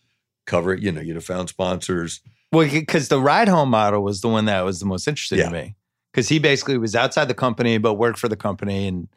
cover 0.47 0.75
it. 0.75 0.83
You 0.83 0.91
know, 0.93 1.01
you'd 1.01 1.17
have 1.17 1.25
found 1.25 1.49
sponsors. 1.49 2.21
Well, 2.51 2.69
because 2.69 3.09
the 3.09 3.21
Rydholm 3.21 3.69
model 3.69 4.03
was 4.03 4.21
the 4.21 4.29
one 4.29 4.47
that 4.47 4.63
was 4.63 4.81
the 4.81 4.87
most 4.87 5.07
interesting 5.07 5.39
Yeah. 5.39 5.47
to 5.47 5.53
me. 5.53 5.77
Because 6.13 6.29
he 6.29 6.39
basically 6.39 6.77
was 6.77 6.95
outside 6.95 7.27
the 7.27 7.35
company 7.35 7.79
but 7.79 7.95
worked 7.95 8.19
for 8.19 8.29
the 8.29 8.37
company, 8.37 8.87
and 8.87 9.09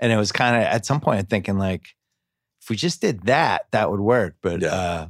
and 0.00 0.12
it 0.12 0.16
was 0.16 0.30
kind 0.32 0.54
of 0.56 0.62
at 0.62 0.84
some 0.86 1.00
point 1.00 1.18
I'm 1.20 1.26
thinking 1.26 1.58
like, 1.58 1.94
if 2.62 2.68
we 2.70 2.76
just 2.76 3.00
did 3.00 3.22
that, 3.24 3.62
that 3.72 3.90
would 3.90 4.00
work. 4.00 4.36
But 4.42 4.60
Yeah. 4.60 4.68
uh, 4.68 5.08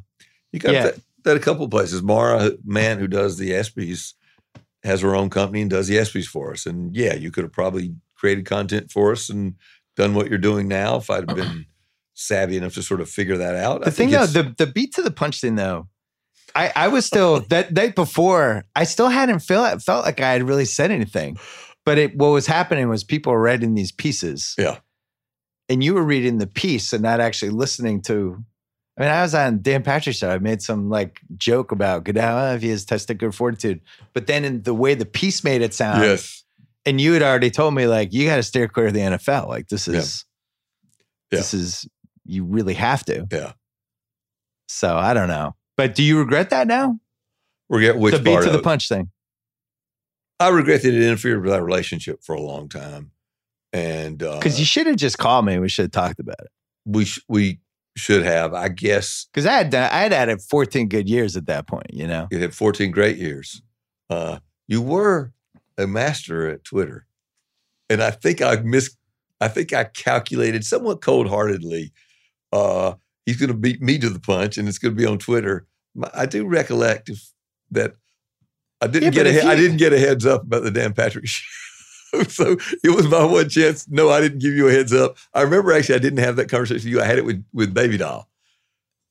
You 0.52 0.60
got 0.60 0.72
Yeah. 0.72 0.82
that, 0.84 1.00
that 1.24 1.36
a 1.36 1.40
couple 1.40 1.64
of 1.64 1.70
places. 1.70 2.00
Maura 2.02 2.52
Mandt 2.64 3.00
who 3.00 3.08
does 3.08 3.36
the 3.38 3.50
ESPYS, 3.50 4.14
has 4.84 5.00
her 5.00 5.14
own 5.16 5.30
company 5.30 5.62
and 5.62 5.70
does 5.70 5.88
the 5.88 5.96
ESPYS 5.96 6.26
for 6.26 6.52
us. 6.52 6.64
And 6.66 6.94
yeah, 6.94 7.14
you 7.14 7.30
could 7.32 7.42
have 7.44 7.52
probably 7.52 7.94
created 8.14 8.46
content 8.46 8.90
for 8.92 9.10
us 9.12 9.28
and 9.28 9.54
done 9.96 10.14
what 10.14 10.28
you're 10.28 10.38
doing 10.38 10.68
now, 10.68 10.96
if 10.96 11.10
I'd 11.10 11.26
been 11.26 11.66
savvy 12.14 12.56
enough 12.56 12.74
to 12.74 12.82
sort 12.82 13.00
of 13.00 13.10
figure 13.10 13.36
that 13.36 13.56
out. 13.56 13.84
The 13.84 13.90
thing 13.90 14.10
though, 14.10 14.26
the 14.26 14.54
the 14.56 14.66
beat 14.66 14.94
to 14.94 15.02
the 15.02 15.10
punch 15.10 15.40
thing 15.40 15.56
though, 15.56 15.88
I 16.54 16.72
I 16.74 16.88
was 16.88 17.04
still 17.04 17.40
that 17.50 17.72
night 17.72 17.94
before. 17.94 18.64
I 18.74 18.84
still 18.84 19.08
hadn't 19.08 19.40
felt 19.40 19.82
felt 19.82 20.04
like 20.04 20.20
I 20.20 20.32
had 20.32 20.44
really 20.44 20.64
said 20.64 20.90
anything, 20.90 21.36
but 21.84 21.98
it 21.98 22.16
what 22.16 22.28
was 22.28 22.46
happening 22.46 22.88
was 22.88 23.04
people 23.04 23.32
were 23.32 23.42
reading 23.42 23.74
these 23.74 23.92
pieces. 23.92 24.54
Yeah, 24.56 24.78
and 25.68 25.84
you 25.84 25.94
were 25.94 26.04
reading 26.04 26.38
the 26.38 26.46
piece 26.46 26.92
and 26.92 27.02
not 27.02 27.20
actually 27.20 27.50
listening 27.50 28.02
to. 28.02 28.42
I 28.96 29.02
mean, 29.02 29.10
I 29.10 29.22
was 29.22 29.34
on 29.34 29.60
Dan 29.60 29.82
Patrick's 29.82 30.20
show. 30.20 30.30
I 30.30 30.38
made 30.38 30.62
some 30.62 30.88
like 30.88 31.20
joke 31.36 31.72
about 31.72 32.04
Goodell 32.04 32.38
oh, 32.38 32.54
if 32.54 32.62
he 32.62 32.68
has 32.68 32.86
testicular 32.86 33.34
fortitude, 33.34 33.80
but 34.12 34.28
then 34.28 34.44
in 34.44 34.62
the 34.62 34.72
way 34.72 34.94
the 34.94 35.04
piece 35.04 35.42
made 35.42 35.62
it 35.62 35.74
sound, 35.74 36.02
yes. 36.02 36.42
And 36.86 37.00
you 37.00 37.14
had 37.14 37.22
already 37.22 37.50
told 37.50 37.74
me 37.74 37.86
like 37.86 38.12
you 38.12 38.26
got 38.26 38.36
to 38.36 38.42
steer 38.42 38.68
clear 38.68 38.88
of 38.88 38.92
the 38.92 39.00
NFL. 39.00 39.48
Like 39.48 39.68
this 39.68 39.88
is, 39.88 40.26
yeah. 41.32 41.38
this 41.38 41.54
is 41.54 41.88
you 42.24 42.44
really 42.44 42.74
have 42.74 43.04
to. 43.06 43.26
Yeah. 43.30 43.52
So 44.68 44.96
I 44.96 45.14
don't 45.14 45.28
know, 45.28 45.54
but 45.76 45.94
do 45.94 46.02
you 46.02 46.18
regret 46.18 46.50
that 46.50 46.66
now? 46.66 46.98
Regret 47.68 47.98
which 47.98 48.14
the 48.14 48.20
beat 48.20 48.32
part 48.32 48.44
to 48.44 48.50
the 48.50 48.62
punch 48.62 48.88
thing. 48.88 49.10
I 50.40 50.48
regret 50.48 50.82
that 50.82 50.92
it 50.92 51.02
interfered 51.02 51.42
with 51.44 51.52
our 51.52 51.62
relationship 51.64 52.22
for 52.22 52.34
a 52.34 52.40
long 52.40 52.68
time, 52.68 53.12
and 53.72 54.22
uh, 54.22 54.38
Because 54.38 54.58
you 54.58 54.64
should 54.66 54.86
have 54.86 54.96
just 54.96 55.18
called 55.18 55.44
me. 55.44 55.58
We 55.58 55.68
should 55.68 55.84
have 55.84 55.92
talked 55.92 56.18
about 56.18 56.40
it. 56.40 56.50
we 56.84 57.04
sh- 57.04 57.20
we 57.28 57.60
should 57.96 58.24
have, 58.24 58.52
I 58.54 58.68
guess, 58.68 59.28
Because 59.32 59.46
I 59.46 59.52
had 59.52 59.70
done, 59.70 59.88
I 59.92 60.00
had 60.00 60.12
had 60.12 60.42
14 60.42 60.88
good 60.88 61.08
years 61.08 61.36
at 61.36 61.46
that 61.46 61.66
point. 61.68 61.92
You 61.92 62.08
know. 62.08 62.26
you 62.30 62.40
had 62.40 62.54
14 62.54 62.90
great 62.90 63.18
years. 63.18 63.62
Uh, 64.10 64.38
you 64.66 64.82
were 64.82 65.32
a 65.78 65.86
master 65.86 66.48
at 66.48 66.64
Twitter, 66.64 67.06
and 67.88 68.02
I 68.02 68.10
think 68.10 68.42
I 68.42 68.56
mis 68.56 68.96
I 69.40 69.48
think 69.48 69.72
I 69.72 69.84
calculated 69.84 70.64
somewhat 70.64 71.00
cold 71.00 71.28
heartedly. 71.28 71.92
Uh, 72.54 72.94
he's 73.26 73.36
going 73.36 73.48
to 73.48 73.56
beat 73.56 73.82
me 73.82 73.98
to 73.98 74.08
the 74.08 74.20
punch, 74.20 74.56
and 74.58 74.68
it's 74.68 74.78
going 74.78 74.94
to 74.94 75.00
be 75.00 75.06
on 75.06 75.18
Twitter. 75.18 75.66
I 76.14 76.26
do 76.26 76.46
recollect 76.46 77.08
if, 77.08 77.30
that 77.72 77.94
I 78.80 78.86
didn't 78.86 79.12
Yeah, 79.14 79.22
get 79.22 79.26
a 79.26 79.32
he- 79.32 79.40
I 79.40 79.56
didn't 79.56 79.76
get 79.78 79.92
a 79.92 79.98
heads 79.98 80.24
up 80.26 80.42
about 80.42 80.62
the 80.62 80.70
Dan 80.70 80.92
Patrick 80.92 81.26
show. 81.28 82.22
so 82.28 82.56
it 82.84 82.94
was 82.94 83.08
my 83.08 83.24
one 83.24 83.48
chance. 83.48 83.88
No, 83.88 84.10
I 84.10 84.20
didn't 84.20 84.38
give 84.38 84.54
you 84.54 84.68
a 84.68 84.72
heads 84.72 84.92
up. 84.92 85.16
I 85.34 85.42
remember 85.42 85.72
actually 85.72 85.96
I 85.96 85.98
didn't 85.98 86.20
have 86.20 86.36
that 86.36 86.48
conversation 86.48 86.84
with 86.84 86.92
you. 86.92 87.00
I 87.00 87.06
had 87.06 87.18
it 87.18 87.24
with 87.24 87.44
with 87.52 87.74
Baby 87.74 87.96
Doll, 87.96 88.28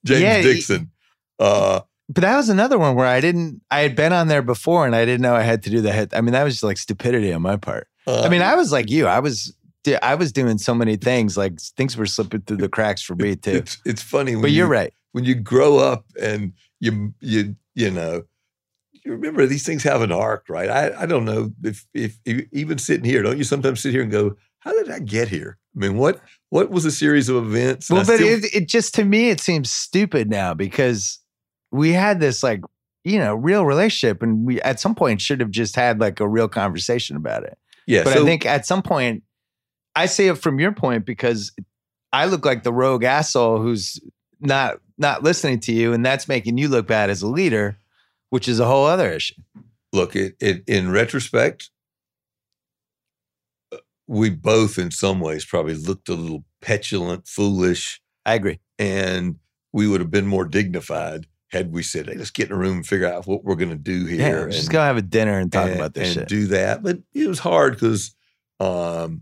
James 0.06 0.22
Yeah, 0.22 0.41
Dixon. 0.41 0.91
Uh, 1.40 1.82
But 2.10 2.22
that 2.22 2.38
was 2.38 2.48
another 2.49 2.78
one 2.78 2.95
where 2.95 3.07
I 3.07 3.20
didn't. 3.20 3.61
I 3.72 3.80
had 3.82 3.95
been 3.95 4.14
on 4.14 4.28
there 4.30 4.41
before, 4.41 4.86
and 4.86 4.95
I 4.95 5.03
didn't 5.06 5.22
know 5.22 5.36
I 5.36 5.41
had 5.41 5.64
to 5.64 5.70
do 5.70 5.82
the 5.82 5.91
head. 5.91 6.14
I 6.14 6.22
mean, 6.22 6.32
that 6.34 6.44
was 6.44 6.53
just 6.56 6.64
like 6.64 6.78
stupidity 6.78 7.34
on 7.34 7.41
my 7.41 7.57
part. 7.57 7.88
uh, 8.07 8.22
I 8.24 8.30
mean, 8.30 8.41
I 8.41 8.56
was 8.56 8.72
like 8.72 8.90
you. 8.90 9.07
I 9.07 9.20
was. 9.20 9.53
I 10.02 10.16
was 10.16 10.32
doing 10.32 10.58
so 10.58 10.74
many 10.74 10.96
things. 10.96 11.38
Like 11.38 11.60
things 11.60 11.98
were 11.98 12.06
slipping 12.06 12.42
through 12.42 12.58
the 12.58 12.70
cracks 12.70 13.02
for 13.02 13.16
me 13.16 13.36
too. 13.36 13.52
It's 13.52 13.78
it's 13.86 14.02
funny, 14.02 14.36
when 14.36 14.44
But 14.44 14.52
you're 14.52 14.68
you, 14.68 14.72
right. 14.72 14.94
When 15.12 15.24
you 15.26 15.36
grow 15.36 15.78
up 15.78 16.06
and 16.22 16.54
you 16.80 17.14
you 17.20 17.56
you 17.76 17.92
know, 17.92 18.24
you 18.92 19.12
remember 19.12 19.46
these 19.46 19.66
things 19.66 19.84
have 19.84 20.02
an 20.02 20.12
arc, 20.12 20.46
right? 20.50 20.70
I 20.70 21.04
I 21.04 21.06
don't 21.06 21.26
know 21.26 21.52
if 21.64 21.86
if, 21.94 22.18
if 22.26 22.48
even 22.52 22.78
sitting 22.78 23.06
here, 23.06 23.22
don't 23.22 23.38
you 23.38 23.44
sometimes 23.44 23.82
sit 23.82 23.92
here 23.92 24.02
and 24.02 24.12
go, 24.12 24.36
how 24.60 24.72
did 24.72 24.90
I 24.90 25.00
get 25.00 25.28
here? 25.28 25.58
I 25.76 25.80
mean, 25.80 25.98
what 25.98 26.22
what 26.50 26.70
was 26.70 26.86
a 26.86 26.92
series 26.92 27.30
of 27.30 27.36
events? 27.36 27.90
Well, 27.90 28.06
but 28.06 28.16
still- 28.16 28.28
it, 28.28 28.46
it 28.56 28.68
just 28.68 28.94
to 28.96 29.06
me 29.06 29.30
it 29.30 29.40
seems 29.40 29.72
stupid 29.72 30.30
now 30.30 30.54
because 30.54 31.20
we 31.72 31.92
had 31.92 32.20
this 32.20 32.44
like 32.44 32.62
you 33.04 33.20
know 33.20 33.36
real 33.36 33.66
relationship, 33.66 34.24
and 34.24 34.46
we 34.46 34.62
at 34.62 34.80
some 34.80 34.96
point 34.96 35.20
should 35.20 35.42
have 35.42 35.52
just 35.52 35.76
had 35.76 36.00
like 36.00 36.20
a 36.20 36.28
real 36.28 36.48
conversation 36.48 37.18
about 37.18 37.44
it. 37.44 37.58
yeah, 37.86 38.04
But 38.04 38.14
so, 38.14 38.22
I 38.22 38.26
think 38.26 38.46
at 38.46 38.66
some 38.66 38.82
point, 38.82 39.24
I 39.95 40.07
say 40.07 40.28
it 40.28 40.38
from 40.38 40.60
your 40.60 40.72
point 40.72 41.06
because 41.06 41.52
I 42.11 42.26
look 42.26 42.45
like 42.45 42.64
the 42.64 42.74
rogue 42.74 43.03
asshole 43.03 43.61
who's 43.61 43.99
not 44.40 44.80
not 44.98 45.24
listening 45.24 45.60
to 45.61 45.72
you, 45.72 45.94
and 45.94 46.06
that's 46.06 46.28
making 46.28 46.57
you 46.57 46.68
look 46.68 46.88
bad 46.88 47.10
as 47.10 47.22
a 47.22 47.28
leader, 47.28 47.78
which 48.30 48.48
is 48.48 48.60
a 48.60 48.65
whole 48.65 48.86
other 48.86 49.11
issue. 49.11 49.36
look, 49.91 50.15
it, 50.15 50.36
it 50.40 50.64
in 50.68 50.91
retrospect, 50.91 51.70
uh, 53.72 53.78
we 54.07 54.30
both 54.30 54.78
in 54.78 54.91
some 54.91 55.20
ways 55.20 55.45
probably 55.45 55.76
looked 55.76 56.10
a 56.10 56.15
little 56.15 56.44
petulant, 56.61 57.28
foolish, 57.28 58.02
I 58.26 58.36
agree. 58.36 58.60
and 58.80 59.38
we 59.72 59.88
would 59.88 60.02
have 60.02 60.11
been 60.11 60.28
more 60.28 60.45
dignified 60.45 61.28
had 61.52 61.72
we 61.72 61.84
said, 61.84 62.07
"Hey, 62.07 62.15
let's 62.15 62.32
get 62.32 62.49
in 62.49 62.56
a 62.56 62.57
room 62.57 62.78
and 62.78 62.88
figure 62.88 63.07
out 63.07 63.28
what 63.28 63.44
we're 63.44 63.56
going 63.56 63.70
to 63.70 63.76
do 63.76 64.06
here." 64.06 64.49
just 64.49 64.64
and- 64.64 64.74
gonna 64.74 64.86
have 64.86 64.98
a 64.98 65.02
dinner 65.02 65.38
and 65.40 65.52
talk 65.52 65.68
and, 65.68 65.76
about 65.76 65.94
this 65.94 66.10
and 66.10 66.22
shit. 66.22 66.28
do 66.28 66.48
that. 66.48 66.82
But 66.84 66.99
it 67.14 67.28
was 67.28 67.40
hard 67.40 67.74
because 67.74 68.15
um, 68.60 69.22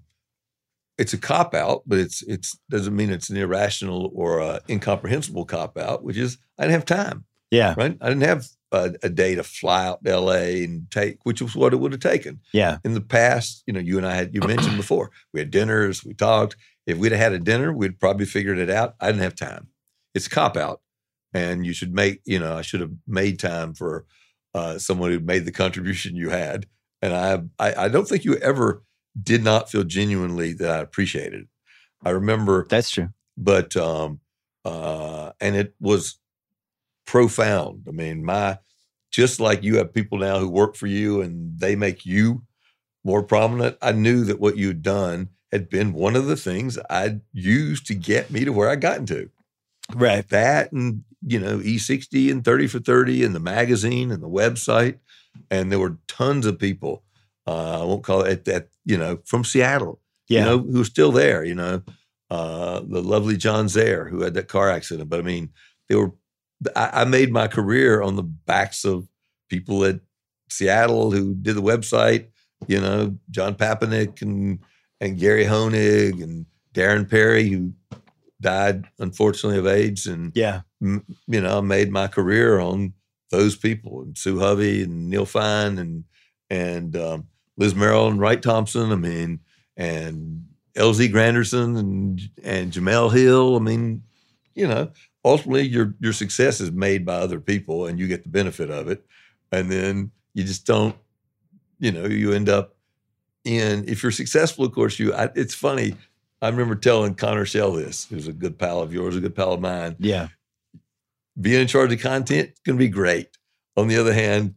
it's 0.97 1.13
a 1.13 1.17
cop 1.17 1.53
out, 1.53 1.83
but 1.85 1.99
it's 1.99 2.21
it's 2.23 2.57
doesn't 2.69 2.95
mean 2.95 3.09
it's 3.09 3.29
an 3.29 3.37
irrational 3.37 4.11
or 4.13 4.59
incomprehensible 4.69 5.45
cop 5.45 5.77
out. 5.77 6.03
Which 6.03 6.17
is 6.17 6.37
I 6.57 6.63
didn't 6.63 6.73
have 6.73 6.85
time, 6.85 7.25
yeah, 7.49 7.73
right? 7.77 7.97
I 8.01 8.09
didn't 8.09 8.23
have 8.23 8.45
a, 8.71 8.93
a 9.03 9.09
day 9.09 9.35
to 9.35 9.43
fly 9.43 9.85
out 9.85 10.03
to 10.03 10.11
L.A. 10.11 10.63
and 10.63 10.89
take, 10.91 11.17
which 11.23 11.41
was 11.41 11.55
what 11.55 11.73
it 11.73 11.77
would 11.77 11.91
have 11.91 12.01
taken 12.01 12.39
yeah, 12.53 12.77
in 12.83 12.93
the 12.93 13.01
past. 13.01 13.63
You 13.65 13.73
know, 13.73 13.79
you 13.79 13.97
and 13.97 14.07
I 14.07 14.15
had 14.15 14.33
you 14.33 14.41
mentioned 14.41 14.77
before 14.77 15.11
we 15.33 15.39
had 15.39 15.51
dinners, 15.51 16.03
we 16.03 16.13
talked. 16.13 16.55
If 16.87 16.97
we'd 16.97 17.11
have 17.11 17.21
had 17.21 17.33
a 17.33 17.39
dinner, 17.39 17.71
we'd 17.71 17.99
probably 17.99 18.25
figured 18.25 18.57
it 18.57 18.69
out. 18.69 18.95
I 18.99 19.07
didn't 19.07 19.21
have 19.21 19.35
time. 19.35 19.67
It's 20.15 20.27
a 20.27 20.31
cop 20.31 20.57
out, 20.57 20.81
and 21.33 21.65
you 21.65 21.73
should 21.73 21.93
make. 21.93 22.21
You 22.25 22.39
know, 22.39 22.57
I 22.57 22.61
should 22.61 22.81
have 22.81 22.93
made 23.07 23.39
time 23.39 23.73
for 23.73 24.05
uh, 24.53 24.77
someone 24.77 25.11
who 25.11 25.19
made 25.19 25.45
the 25.45 25.51
contribution 25.51 26.15
you 26.15 26.29
had. 26.29 26.65
And 27.01 27.13
I, 27.13 27.41
I, 27.57 27.85
I 27.85 27.87
don't 27.87 28.07
think 28.07 28.23
you 28.23 28.35
ever 28.37 28.83
did 29.21 29.43
not 29.43 29.69
feel 29.71 29.83
genuinely 29.83 30.53
that 30.53 30.69
I 30.69 30.77
appreciated 30.79 31.41
it. 31.41 31.47
I 32.03 32.11
remember, 32.11 32.65
that's 32.69 32.89
true. 32.91 33.09
but 33.37 33.75
um, 33.75 34.19
uh, 34.65 35.31
and 35.39 35.55
it 35.55 35.73
was 35.79 36.17
profound. 37.05 37.85
I 37.87 37.91
mean, 37.91 38.23
my 38.23 38.59
just 39.11 39.39
like 39.39 39.63
you 39.63 39.77
have 39.77 39.93
people 39.93 40.17
now 40.19 40.39
who 40.39 40.49
work 40.49 40.75
for 40.75 40.87
you 40.87 41.21
and 41.21 41.59
they 41.59 41.75
make 41.75 42.05
you 42.05 42.43
more 43.03 43.23
prominent. 43.23 43.77
I 43.81 43.91
knew 43.91 44.23
that 44.25 44.39
what 44.39 44.57
you'd 44.57 44.81
done 44.81 45.29
had 45.51 45.69
been 45.69 45.91
one 45.93 46.15
of 46.15 46.27
the 46.27 46.37
things 46.37 46.79
I'd 46.89 47.19
used 47.33 47.87
to 47.87 47.95
get 47.95 48.31
me 48.31 48.45
to 48.45 48.53
where 48.53 48.69
I 48.69 48.75
gotten 48.77 49.05
to 49.07 49.29
Right. 49.93 50.27
that 50.29 50.71
and 50.71 51.03
you 51.25 51.39
know 51.39 51.57
E60 51.59 52.31
and 52.31 52.43
30 52.45 52.67
for 52.67 52.79
30 52.79 53.23
and 53.25 53.35
the 53.35 53.39
magazine 53.41 54.11
and 54.11 54.23
the 54.23 54.29
website 54.29 54.99
and 55.49 55.71
there 55.71 55.79
were 55.79 55.97
tons 56.07 56.45
of 56.45 56.57
people 56.57 57.03
uh, 57.47 57.81
I 57.81 57.85
won't 57.85 58.03
call 58.03 58.21
it 58.21 58.45
that 58.45 58.69
you 58.85 58.97
know 58.97 59.19
from 59.25 59.43
Seattle 59.43 59.99
Yeah. 60.29 60.39
you 60.39 60.45
know 60.45 60.57
who 60.59 60.77
were 60.79 60.85
still 60.85 61.11
there 61.11 61.43
you 61.43 61.55
know 61.55 61.81
uh, 62.29 62.79
the 62.87 63.01
lovely 63.01 63.37
John 63.37 63.67
Zaire 63.67 64.05
who 64.05 64.21
had 64.21 64.33
that 64.35 64.47
car 64.47 64.69
accident 64.69 65.09
but 65.09 65.19
I 65.19 65.23
mean 65.23 65.49
they 65.89 65.95
were 65.95 66.11
I, 66.75 67.01
I 67.01 67.05
made 67.05 67.31
my 67.31 67.47
career 67.47 68.01
on 68.01 68.15
the 68.15 68.23
backs 68.23 68.85
of 68.85 69.07
people 69.49 69.83
at 69.85 69.99
Seattle 70.49 71.11
who 71.11 71.33
did 71.33 71.55
the 71.55 71.61
website 71.61 72.27
you 72.67 72.79
know 72.79 73.17
John 73.29 73.55
Papanek 73.55 74.21
and 74.21 74.59
and 74.99 75.17
Gary 75.17 75.45
Hoenig 75.45 76.21
and 76.21 76.45
Darren 76.73 77.09
Perry 77.09 77.49
who 77.49 77.73
died 78.39 78.85
unfortunately 78.99 79.59
of 79.59 79.67
AIDS 79.67 80.07
and 80.07 80.31
yeah. 80.35 80.61
m- 80.81 81.05
you 81.27 81.39
know, 81.41 81.59
I 81.59 81.61
made 81.61 81.91
my 81.91 82.07
career 82.07 82.59
on 82.59 82.93
those 83.29 83.55
people 83.55 84.01
and 84.01 84.17
Sue 84.17 84.39
Hovey 84.39 84.83
and 84.83 85.09
Neil 85.09 85.25
Fine 85.25 85.77
and 85.77 86.03
and 86.49 86.95
um, 86.95 87.27
Liz 87.57 87.75
Merrill 87.75 88.07
and 88.07 88.19
Wright 88.19 88.41
Thompson. 88.41 88.91
I 88.91 88.95
mean, 88.95 89.39
and 89.77 90.45
LZ 90.75 91.11
Granderson 91.11 91.77
and 91.77 92.21
and 92.43 92.71
Jemele 92.71 93.11
Hill. 93.13 93.55
I 93.55 93.59
mean, 93.59 94.03
you 94.55 94.67
know, 94.67 94.91
ultimately 95.25 95.67
your 95.67 95.95
your 95.99 96.13
success 96.13 96.59
is 96.61 96.71
made 96.71 97.05
by 97.05 97.15
other 97.15 97.39
people 97.39 97.85
and 97.85 97.99
you 97.99 98.07
get 98.07 98.23
the 98.23 98.29
benefit 98.29 98.69
of 98.69 98.87
it. 98.87 99.05
And 99.51 99.69
then 99.71 100.11
you 100.33 100.43
just 100.45 100.65
don't, 100.65 100.95
you 101.79 101.91
know, 101.91 102.05
you 102.05 102.31
end 102.31 102.47
up 102.49 102.75
in 103.43 103.83
if 103.87 104.01
you're 104.03 104.11
successful, 104.11 104.65
of 104.65 104.71
course, 104.71 104.97
you 104.99 105.13
I, 105.13 105.29
it's 105.35 105.53
funny. 105.55 105.95
I 106.41 106.49
remember 106.49 106.75
telling 106.75 107.13
Connor 107.15 107.45
Schell 107.45 107.73
this, 107.73 108.05
who's 108.05 108.27
a 108.27 108.33
good 108.33 108.57
pal 108.57 108.79
of 108.81 108.91
yours, 108.93 109.15
a 109.15 109.19
good 109.19 109.35
pal 109.35 109.53
of 109.53 109.61
mine 109.61 109.95
Yeah. 109.99 110.29
being 111.39 111.61
in 111.61 111.67
charge 111.67 111.91
of 111.93 111.99
content 112.01 112.49
is 112.49 112.59
going 112.65 112.77
to 112.77 112.83
be 112.83 112.89
great. 112.89 113.37
On 113.77 113.87
the 113.87 113.97
other 113.97 114.13
hand, 114.13 114.55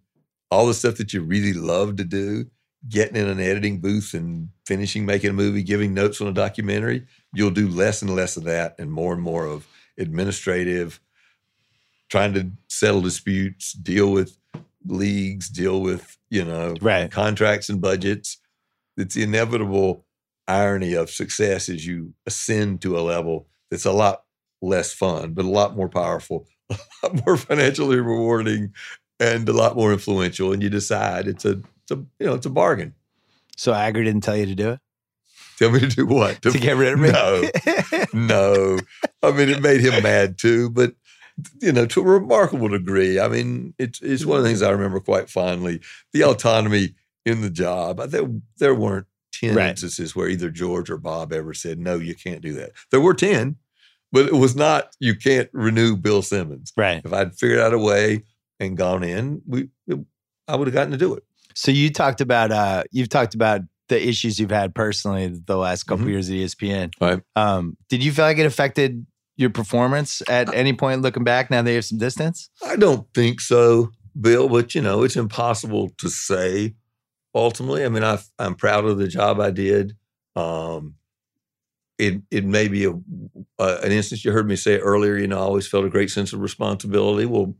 all 0.50 0.66
the 0.66 0.72
stuff 0.74 0.96
that 0.96 1.12
you 1.12 1.22
really 1.22 1.52
love 1.52 1.96
to 1.96 2.04
do, 2.04 2.46
getting 2.88 3.16
in 3.16 3.28
an 3.28 3.40
editing 3.40 3.80
booth 3.80 4.14
and 4.14 4.48
finishing 4.66 5.06
making 5.06 5.30
a 5.30 5.34
movie, 5.34 5.62
giving 5.62 5.94
notes 5.94 6.20
on 6.20 6.26
a 6.28 6.32
documentary, 6.32 7.06
you'll 7.32 7.50
do 7.50 7.68
less 7.68 8.02
and 8.02 8.14
less 8.14 8.36
of 8.36 8.44
that 8.44 8.74
and 8.78 8.92
more 8.92 9.12
and 9.14 9.22
more 9.22 9.46
of 9.46 9.66
administrative, 9.98 11.00
trying 12.08 12.34
to 12.34 12.50
settle 12.68 13.00
disputes, 13.00 13.72
deal 13.72 14.12
with 14.12 14.36
leagues, 14.86 15.48
deal 15.48 15.80
with, 15.80 16.18
you 16.30 16.44
know, 16.44 16.74
Right. 16.80 17.10
contracts 17.10 17.68
and 17.68 17.80
budgets. 17.80 18.38
It's 18.96 19.14
the 19.14 19.22
inevitable 19.22 20.04
irony 20.46 20.94
of 20.94 21.10
success 21.10 21.68
as 21.68 21.86
you 21.86 22.12
ascend 22.26 22.82
to 22.82 22.98
a 22.98 23.00
level 23.00 23.48
that's 23.70 23.86
a 23.86 23.92
lot 23.92 24.24
less 24.60 24.92
fun, 24.92 25.32
but 25.32 25.44
a 25.44 25.50
lot 25.50 25.74
more 25.76 25.88
powerful, 25.88 26.46
a 26.70 26.76
lot 27.02 27.26
more 27.26 27.36
financially 27.36 27.96
rewarding, 27.98 28.72
and 29.18 29.48
a 29.48 29.52
lot 29.52 29.76
more 29.76 29.92
influential. 29.92 30.52
And 30.52 30.62
you 30.62 30.68
decide 30.70 31.26
it's 31.26 31.44
a, 31.44 31.60
it's 31.84 31.90
a 31.90 31.96
you 32.18 32.26
know, 32.26 32.34
it's 32.34 32.46
a 32.46 32.50
bargain. 32.50 32.94
So 33.56 33.72
Iger 33.72 34.04
didn't 34.04 34.22
tell 34.22 34.36
you 34.36 34.46
to 34.46 34.54
do 34.54 34.70
it. 34.70 34.80
Tell 35.58 35.70
me 35.70 35.80
to 35.80 35.86
do 35.86 36.06
what? 36.06 36.42
To, 36.42 36.50
get 36.50 36.76
rid 36.76 36.94
of 36.94 36.98
me? 36.98 37.12
No, 37.12 37.48
no. 38.12 38.78
I 39.22 39.30
mean, 39.30 39.48
it 39.48 39.62
made 39.62 39.80
him 39.80 40.02
mad 40.02 40.36
too, 40.36 40.68
but 40.70 40.94
you 41.60 41.72
know, 41.72 41.86
to 41.86 42.00
a 42.00 42.04
remarkable 42.04 42.68
degree. 42.68 43.20
I 43.20 43.28
mean, 43.28 43.74
it's 43.78 44.00
it's 44.00 44.24
one 44.24 44.38
of 44.38 44.42
the 44.42 44.48
things 44.48 44.62
I 44.62 44.70
remember 44.70 45.00
quite 45.00 45.30
fondly. 45.30 45.80
The 46.12 46.24
autonomy 46.24 46.94
in 47.24 47.40
the 47.40 47.50
job. 47.50 47.98
There 48.08 48.28
there 48.58 48.74
weren't 48.74 49.06
ten 49.32 49.54
right. 49.54 49.70
instances 49.70 50.14
where 50.14 50.28
either 50.28 50.50
George 50.50 50.90
or 50.90 50.98
Bob 50.98 51.32
ever 51.32 51.54
said, 51.54 51.78
"No, 51.78 51.96
you 51.96 52.14
can't 52.14 52.40
do 52.40 52.52
that." 52.54 52.72
There 52.90 53.00
were 53.00 53.14
ten, 53.14 53.56
but 54.12 54.26
it 54.26 54.34
was 54.34 54.56
not. 54.56 54.94
You 55.00 55.14
can't 55.14 55.48
renew 55.52 55.96
Bill 55.96 56.22
Simmons. 56.22 56.72
Right. 56.76 57.02
If 57.04 57.12
I'd 57.12 57.36
figured 57.36 57.60
out 57.60 57.74
a 57.74 57.78
way 57.78 58.22
and 58.60 58.76
gone 58.76 59.02
in, 59.02 59.42
we 59.46 59.68
I 60.48 60.56
would 60.56 60.66
have 60.66 60.74
gotten 60.74 60.92
to 60.92 60.98
do 60.98 61.14
it. 61.14 61.24
So 61.54 61.70
you 61.70 61.90
talked 61.90 62.20
about 62.20 62.50
uh, 62.52 62.84
you've 62.90 63.08
talked 63.08 63.34
about 63.34 63.62
the 63.88 64.08
issues 64.08 64.38
you've 64.38 64.50
had 64.50 64.74
personally 64.74 65.28
the 65.28 65.56
last 65.56 65.84
couple 65.84 66.04
mm-hmm. 66.04 66.12
years 66.12 66.30
at 66.30 66.36
ESPN. 66.36 66.92
Right. 67.00 67.20
Um, 67.36 67.76
did 67.88 68.02
you 68.02 68.12
feel 68.12 68.24
like 68.24 68.38
it 68.38 68.46
affected 68.46 69.06
your 69.36 69.50
performance 69.50 70.22
at 70.28 70.52
any 70.54 70.72
point 70.72 71.02
looking 71.02 71.24
back 71.24 71.50
now 71.50 71.62
that 71.62 71.70
you 71.70 71.76
have 71.76 71.84
some 71.84 71.98
distance? 71.98 72.50
I 72.64 72.76
don't 72.76 73.06
think 73.14 73.40
so, 73.40 73.90
Bill, 74.18 74.48
but 74.48 74.74
you 74.74 74.80
know, 74.80 75.02
it's 75.02 75.16
impossible 75.16 75.90
to 75.98 76.08
say 76.08 76.74
ultimately. 77.34 77.84
I 77.84 77.88
mean, 77.88 78.04
I, 78.04 78.18
am 78.38 78.54
proud 78.54 78.84
of 78.84 78.98
the 78.98 79.08
job 79.08 79.40
I 79.40 79.50
did. 79.50 79.96
Um, 80.36 80.94
it 81.98 82.22
it 82.30 82.44
may 82.44 82.68
be 82.68 82.84
a, 82.86 82.92
a, 83.58 83.78
an 83.82 83.92
instance 83.92 84.24
you 84.24 84.32
heard 84.32 84.48
me 84.48 84.56
say 84.56 84.78
earlier. 84.78 85.16
You 85.16 85.28
know, 85.28 85.38
I 85.38 85.42
always 85.42 85.68
felt 85.68 85.84
a 85.84 85.90
great 85.90 86.10
sense 86.10 86.32
of 86.32 86.40
responsibility. 86.40 87.26
Well, 87.26 87.54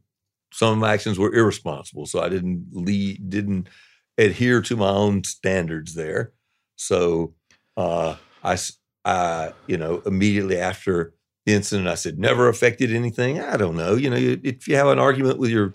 some 0.55 0.73
of 0.75 0.79
my 0.79 0.95
actions 0.95 1.19
were 1.19 1.35
irresponsible, 1.35 2.07
so 2.07 2.23
I 2.23 2.29
didn't 2.29 2.69
lead, 2.71 3.29
didn't 3.29 3.69
adhere 4.17 4.63
to 4.63 4.77
my 4.77 4.89
own 4.89 5.25
standards 5.25 5.95
there. 5.95 6.31
So 6.77 7.35
uh, 7.77 8.15
I, 8.45 8.57
I, 9.05 9.53
you 9.67 9.77
know, 9.77 10.01
immediately 10.07 10.57
after 10.57 11.13
the 11.45 11.55
incident, 11.55 11.89
I 11.89 11.97
said, 11.97 12.21
never 12.21 12.49
affected 12.49 12.93
anything. 12.93 13.41
I 13.41 13.57
don't 13.57 13.75
know. 13.75 13.97
You 13.97 14.11
know, 14.11 14.17
if 14.17 14.69
you 14.69 14.77
have 14.77 14.87
an 14.87 15.01
argument 15.01 15.41
with 15.41 15.51
your 15.51 15.75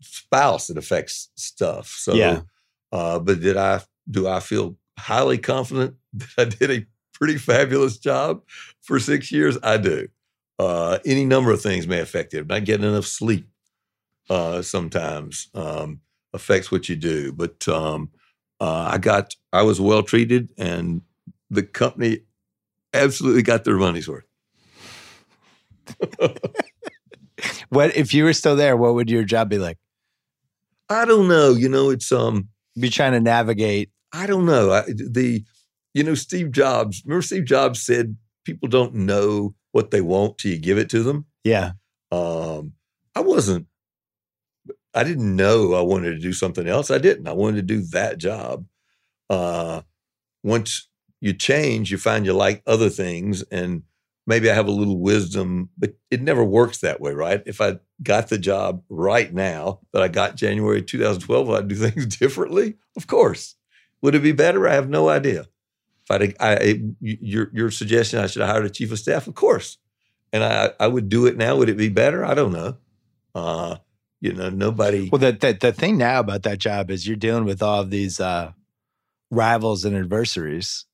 spouse, 0.00 0.70
it 0.70 0.78
affects 0.78 1.30
stuff. 1.34 1.88
So, 1.88 2.14
yeah. 2.14 2.42
Uh, 2.92 3.18
but 3.18 3.40
did 3.40 3.56
I, 3.56 3.80
do 4.08 4.28
I 4.28 4.38
feel 4.38 4.76
highly 5.00 5.38
confident 5.38 5.96
that 6.12 6.28
I 6.38 6.44
did 6.44 6.70
a 6.70 6.86
pretty 7.12 7.38
fabulous 7.38 7.98
job 7.98 8.42
for 8.82 9.00
six 9.00 9.32
years? 9.32 9.58
I 9.64 9.78
do. 9.78 10.06
Uh, 10.60 11.00
any 11.04 11.24
number 11.24 11.50
of 11.50 11.60
things 11.60 11.88
may 11.88 11.98
affect 11.98 12.34
it. 12.34 12.46
Not 12.46 12.64
getting 12.64 12.86
enough 12.86 13.06
sleep 13.06 13.48
uh, 14.28 14.62
sometimes. 14.62 15.48
Um, 15.54 16.00
affects 16.36 16.70
what 16.70 16.88
you 16.88 16.94
do. 16.94 17.32
But 17.32 17.66
um, 17.66 18.10
uh, 18.60 18.90
I 18.92 18.98
got, 18.98 19.34
I 19.52 19.62
was 19.62 19.80
well 19.80 20.04
treated, 20.04 20.50
and 20.56 21.02
the 21.50 21.64
company 21.64 22.20
absolutely 22.94 23.42
got 23.42 23.64
their 23.64 23.76
money's 23.76 24.08
worth. 24.08 24.24
what 27.68 27.96
if 27.96 28.14
you 28.14 28.22
were 28.24 28.32
still 28.32 28.54
there? 28.54 28.76
What 28.76 28.94
would 28.94 29.10
your 29.10 29.24
job 29.24 29.48
be 29.48 29.58
like? 29.58 29.78
I 30.88 31.04
don't 31.04 31.26
know. 31.26 31.50
You 31.50 31.68
know, 31.68 31.90
it's 31.90 32.12
um, 32.12 32.48
be 32.78 32.90
trying 32.90 33.12
to 33.12 33.20
navigate. 33.20 33.90
I 34.12 34.26
don't 34.26 34.46
know. 34.46 34.70
I, 34.70 34.82
the, 34.82 35.44
you 35.94 36.04
know, 36.04 36.14
Steve 36.14 36.52
Jobs. 36.52 37.02
Remember, 37.04 37.22
Steve 37.22 37.44
Jobs 37.44 37.82
said 37.82 38.16
people 38.44 38.68
don't 38.68 38.94
know 38.94 39.54
what 39.72 39.90
they 39.90 40.00
want 40.00 40.38
till 40.38 40.52
you 40.52 40.58
give 40.58 40.78
it 40.78 40.88
to 40.90 41.02
them. 41.02 41.26
Yeah. 41.44 41.72
Um, 42.12 42.72
I 43.14 43.20
wasn't 43.20 43.66
I 44.96 45.04
didn't 45.04 45.36
know 45.36 45.74
I 45.74 45.82
wanted 45.82 46.12
to 46.12 46.18
do 46.18 46.32
something 46.32 46.66
else. 46.66 46.90
I 46.90 46.98
didn't. 46.98 47.28
I 47.28 47.32
wanted 47.32 47.56
to 47.56 47.74
do 47.74 47.82
that 47.92 48.16
job. 48.16 48.64
Uh, 49.28 49.82
once 50.42 50.88
you 51.20 51.34
change, 51.34 51.90
you 51.90 51.98
find 51.98 52.24
you 52.24 52.32
like 52.32 52.62
other 52.66 52.88
things, 52.88 53.42
and 53.44 53.82
maybe 54.26 54.50
I 54.50 54.54
have 54.54 54.68
a 54.68 54.72
little 54.72 54.98
wisdom, 54.98 55.68
but 55.76 55.94
it 56.10 56.22
never 56.22 56.42
works 56.42 56.78
that 56.78 57.00
way, 57.00 57.12
right? 57.12 57.42
If 57.44 57.60
I 57.60 57.78
got 58.02 58.28
the 58.28 58.38
job 58.38 58.82
right 58.88 59.32
now 59.32 59.80
that 59.92 60.02
I 60.02 60.08
got 60.08 60.36
January 60.36 60.82
2012, 60.82 61.50
I'd 61.50 61.68
do 61.68 61.74
things 61.90 62.06
differently. 62.16 62.76
Of 62.96 63.06
course. 63.06 63.54
Would 64.02 64.14
it 64.14 64.22
be 64.22 64.32
better? 64.32 64.66
I 64.66 64.74
have 64.74 64.88
no 64.88 65.08
idea. 65.10 65.46
If 66.08 66.10
I'd, 66.10 66.36
I, 66.40 66.80
your 67.00 67.50
your 67.52 67.70
suggestion, 67.70 68.20
I 68.20 68.28
should 68.28 68.40
have 68.40 68.50
hired 68.50 68.64
a 68.64 68.70
chief 68.70 68.92
of 68.92 68.98
staff. 68.98 69.26
Of 69.26 69.34
course, 69.34 69.78
and 70.32 70.44
I 70.44 70.70
I 70.78 70.86
would 70.86 71.08
do 71.08 71.26
it 71.26 71.36
now. 71.36 71.56
Would 71.56 71.68
it 71.68 71.76
be 71.76 71.88
better? 71.88 72.24
I 72.24 72.34
don't 72.34 72.52
know. 72.52 72.76
Uh, 73.34 73.76
you 74.26 74.34
know, 74.34 74.50
nobody. 74.50 75.08
Well, 75.10 75.18
the, 75.18 75.32
the, 75.32 75.56
the 75.60 75.72
thing 75.72 75.98
now 75.98 76.20
about 76.20 76.42
that 76.44 76.58
job 76.58 76.90
is 76.90 77.06
you're 77.06 77.16
dealing 77.16 77.44
with 77.44 77.62
all 77.62 77.80
of 77.80 77.90
these 77.90 78.20
uh, 78.20 78.52
rivals 79.30 79.84
and 79.84 79.96
adversaries, 79.96 80.84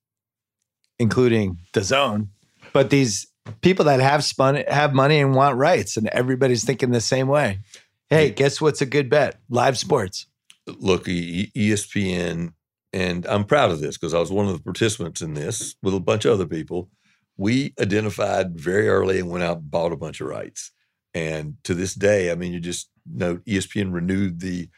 including 0.99 1.59
DAZN 1.73 2.29
but 2.73 2.91
these 2.91 3.27
people 3.61 3.85
that 3.85 4.01
have 4.01 4.25
spun 4.25 4.57
have 4.69 4.95
money 4.95 5.21
and 5.21 5.35
want 5.35 5.57
rights, 5.57 5.97
and 5.97 6.09
everybody's 6.09 6.65
thinking 6.65 6.91
the 6.91 7.01
same 7.01 7.29
way. 7.29 7.61
Hey, 8.09 8.31
guess 8.31 8.61
what's 8.61 8.83
a 8.83 8.87
good 8.87 9.09
bet? 9.09 9.41
Live 9.49 9.79
sports. 9.79 10.27
Look, 10.67 11.07
ESPN, 11.07 12.53
and 12.93 13.27
I'm 13.27 13.45
proud 13.45 13.71
of 13.71 13.81
this 13.81 13.97
because 13.97 14.15
I 14.15 14.19
was 14.19 14.31
one 14.31 14.47
of 14.47 14.53
the 14.53 14.63
participants 14.63 15.23
in 15.23 15.35
this 15.35 15.77
with 15.83 15.95
a 15.95 16.01
bunch 16.01 16.25
of 16.25 16.35
other 16.35 16.47
people. 16.47 16.91
We 17.37 17.73
identified 17.81 18.59
very 18.59 18.89
early 18.89 19.19
and 19.19 19.31
went 19.31 19.45
out 19.45 19.59
and 19.59 19.71
bought 19.71 19.93
a 19.93 19.97
bunch 19.97 20.21
of 20.21 20.29
rights. 20.29 20.71
And 21.15 21.57
to 21.65 21.75
this 21.75 21.95
day, 21.95 22.31
I 22.31 22.35
mean, 22.35 22.53
you 22.53 22.61
just 22.61 22.91
note 23.07 23.45
ESPN 23.45 23.93
renewed 23.93 24.41
the 24.41 24.69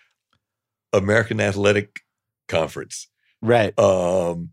American 0.93 1.41
Athletic 1.41 2.01
Conference. 2.49 3.09
Right. 3.43 3.79
Um, 3.79 4.51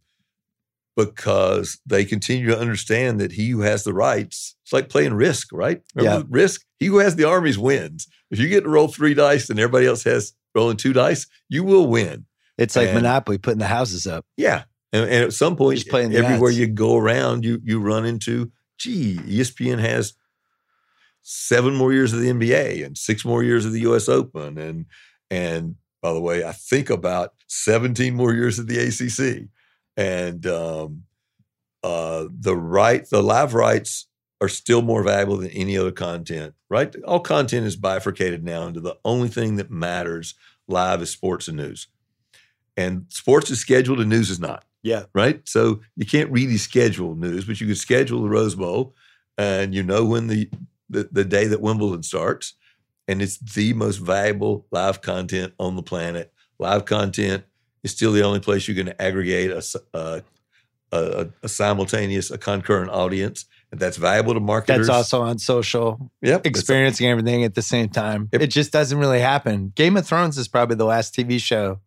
because 0.98 1.80
they 1.86 2.04
continue 2.04 2.48
to 2.48 2.60
understand 2.60 3.20
that 3.22 3.32
he 3.32 3.50
who 3.50 3.62
has 3.62 3.84
the 3.84 3.94
rights, 3.94 4.56
it's 4.64 4.74
like 4.74 4.90
playing 4.90 5.14
risk, 5.14 5.50
right? 5.52 5.82
Remember 5.96 6.20
yeah. 6.20 6.26
risk? 6.30 6.66
He 6.80 6.88
who 6.88 7.00
has 7.00 7.16
the 7.16 7.24
armies 7.24 7.58
wins. 7.58 8.08
If 8.30 8.40
you 8.40 8.50
get 8.50 8.64
to 8.64 8.70
roll 8.70 8.88
three 8.88 9.14
dice 9.14 9.50
and 9.50 9.60
everybody 9.60 9.88
else 9.88 10.04
has 10.04 10.34
rolling 10.54 10.78
two 10.78 10.94
dice, 10.94 11.28
you 11.50 11.64
will 11.64 11.88
win. 11.88 12.26
It's 12.58 12.76
like 12.76 12.90
and, 12.90 12.96
Monopoly 12.96 13.38
putting 13.38 13.60
the 13.60 13.68
houses 13.68 14.06
up. 14.06 14.26
Yeah. 14.38 14.64
And, 14.94 15.06
and 15.06 15.24
at 15.24 15.34
some 15.34 15.56
point, 15.56 15.84
everywhere 15.94 16.52
you 16.52 16.68
go 16.68 16.98
around, 16.98 17.46
you 17.46 17.62
you 17.64 17.80
run 17.80 18.06
into, 18.06 18.52
gee, 18.78 19.16
ESPN 19.16 19.80
has 19.80 20.14
seven 21.22 21.76
more 21.76 21.94
years 21.94 22.14
of 22.14 22.20
the 22.20 22.30
NBA 22.30 22.86
and 22.86 22.98
six 22.98 23.24
more 23.26 23.44
years 23.44 23.66
of 23.66 23.74
the 23.74 23.82
U.S. 23.82 24.10
Open, 24.10 24.58
and 24.58 24.86
and 25.30 25.76
by 26.02 26.14
the 26.14 26.22
way, 26.22 26.44
I 26.44 26.52
think 26.52 26.90
about 26.90 27.34
seventeen 27.48 28.16
more 28.16 28.34
years 28.34 28.60
of 28.60 28.68
the 28.68 28.80
ACC, 28.80 29.50
and 29.98 30.46
um, 30.48 31.04
uh, 31.84 32.26
the 32.32 32.56
right, 32.56 33.08
the 33.10 33.24
live 33.24 33.54
rights 33.54 34.08
are 34.40 34.50
still 34.50 34.82
more 34.82 35.04
valuable 35.04 35.38
than 35.38 35.52
any 35.52 35.78
other 35.78 35.92
content. 35.92 36.54
Right, 36.70 36.96
all 37.04 37.20
content 37.20 37.66
is 37.66 37.76
bifurcated 37.76 38.44
now 38.44 38.68
into 38.68 38.80
the 38.80 38.98
only 39.06 39.30
thing 39.30 39.56
that 39.58 39.72
matters 39.72 40.36
live 40.68 41.02
is 41.02 41.10
sports 41.10 41.48
and 41.48 41.58
news, 41.58 41.88
and 42.78 43.06
sports 43.10 43.50
is 43.50 43.60
scheduled 43.60 44.00
and 44.00 44.10
news 44.10 44.30
is 44.30 44.40
not. 44.40 44.66
Yeah. 44.84 45.04
Right. 45.14 45.48
So 45.48 45.82
you 45.96 46.06
can't 46.06 46.32
really 46.32 46.58
schedule 46.58 47.16
news, 47.16 47.46
but 47.46 47.62
you 47.62 47.68
can 47.68 47.76
schedule 47.76 48.24
the 48.24 48.30
Rose 48.30 48.56
Bowl, 48.56 48.96
and 49.38 49.74
you 49.74 49.84
know 49.84 50.06
when 50.06 50.28
the 50.28 50.50
the, 50.92 51.10
the 51.12 51.26
day 51.26 51.48
that 51.48 51.62
Wimbledon 51.62 52.04
starts. 52.04 52.54
And 53.08 53.22
it's 53.22 53.38
the 53.38 53.74
most 53.74 53.98
valuable 53.98 54.68
live 54.72 55.02
content 55.02 55.54
on 55.60 55.76
the 55.76 55.84
planet. 55.84 56.32
Live 56.60 56.86
content 56.86 57.44
is 57.84 57.92
still 57.92 58.12
the 58.12 58.24
only 58.24 58.40
place 58.40 58.68
you 58.68 58.76
can 58.76 58.94
aggregate 59.00 59.52
a, 59.52 59.64
uh, 59.94 60.22
a, 60.92 60.98
a, 60.98 61.28
a 61.44 61.50
simultaneous, 61.50 62.30
a 62.30 62.38
concurrent 62.38 62.92
audience. 62.92 63.46
And 63.72 63.80
that's 63.80 63.98
valuable 63.98 64.34
to 64.34 64.40
marketers. 64.40 64.88
That's 64.88 64.96
also 64.96 65.22
on 65.22 65.40
social. 65.40 66.12
Yep. 66.22 66.46
Experiencing 66.46 67.08
everything 67.08 67.44
at 67.44 67.56
the 67.56 67.62
same 67.62 67.90
time. 67.90 68.30
Yep. 68.34 68.42
It 68.42 68.48
just 68.48 68.72
doesn't 68.72 68.98
really 68.98 69.22
happen. 69.22 69.72
Game 69.76 69.98
of 69.98 70.06
Thrones 70.06 70.38
is 70.38 70.48
probably 70.48 70.76
the 70.76 70.86
last 70.86 71.16
TV 71.16 71.40
show 71.40 71.80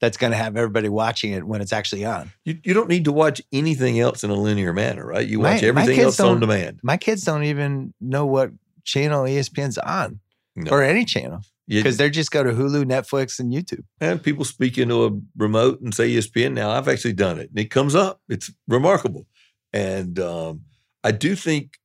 that's 0.00 0.16
going 0.16 0.32
to 0.32 0.36
have 0.36 0.56
everybody 0.56 0.88
watching 0.88 1.32
it 1.32 1.44
when 1.44 1.60
it's 1.60 1.72
actually 1.72 2.04
on. 2.04 2.30
You, 2.44 2.58
you 2.64 2.74
don't 2.74 2.88
need 2.88 3.04
to 3.06 3.12
watch 3.12 3.40
anything 3.52 3.98
else 3.98 4.22
in 4.24 4.30
a 4.30 4.34
linear 4.34 4.72
manner, 4.72 5.06
right? 5.06 5.26
You 5.26 5.40
watch 5.40 5.62
my, 5.62 5.68
everything 5.68 5.96
my 5.96 6.02
else 6.02 6.20
on 6.20 6.40
demand. 6.40 6.80
My 6.82 6.96
kids 6.96 7.22
don't 7.22 7.44
even 7.44 7.94
know 8.00 8.26
what 8.26 8.50
channel 8.84 9.24
ESPN's 9.24 9.78
on 9.78 10.20
no. 10.54 10.70
or 10.70 10.82
any 10.82 11.04
channel 11.04 11.40
because 11.68 11.96
they 11.96 12.10
just 12.10 12.30
go 12.30 12.44
to 12.44 12.52
Hulu, 12.52 12.84
Netflix, 12.84 13.40
and 13.40 13.52
YouTube. 13.52 13.84
And 14.00 14.22
people 14.22 14.44
speak 14.44 14.78
into 14.78 15.04
a 15.04 15.10
remote 15.36 15.80
and 15.80 15.94
say 15.94 16.10
ESPN 16.10 16.52
now. 16.52 16.70
I've 16.70 16.88
actually 16.88 17.14
done 17.14 17.38
it 17.38 17.50
and 17.50 17.58
it 17.58 17.70
comes 17.70 17.94
up. 17.94 18.20
It's 18.28 18.50
remarkable. 18.68 19.26
And 19.72 20.18
um, 20.20 20.62
I 21.02 21.12
do 21.12 21.34
think 21.34 21.78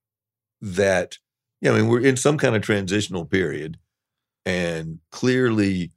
that, 0.61 1.17
you 1.61 1.69
know, 1.69 1.75
I 1.75 1.81
mean, 1.81 1.89
we're 1.89 2.01
in 2.01 2.17
some 2.17 2.37
kind 2.37 2.55
of 2.55 2.61
transitional 2.61 3.25
period 3.25 3.77
and 4.45 4.99
clearly 5.11 5.91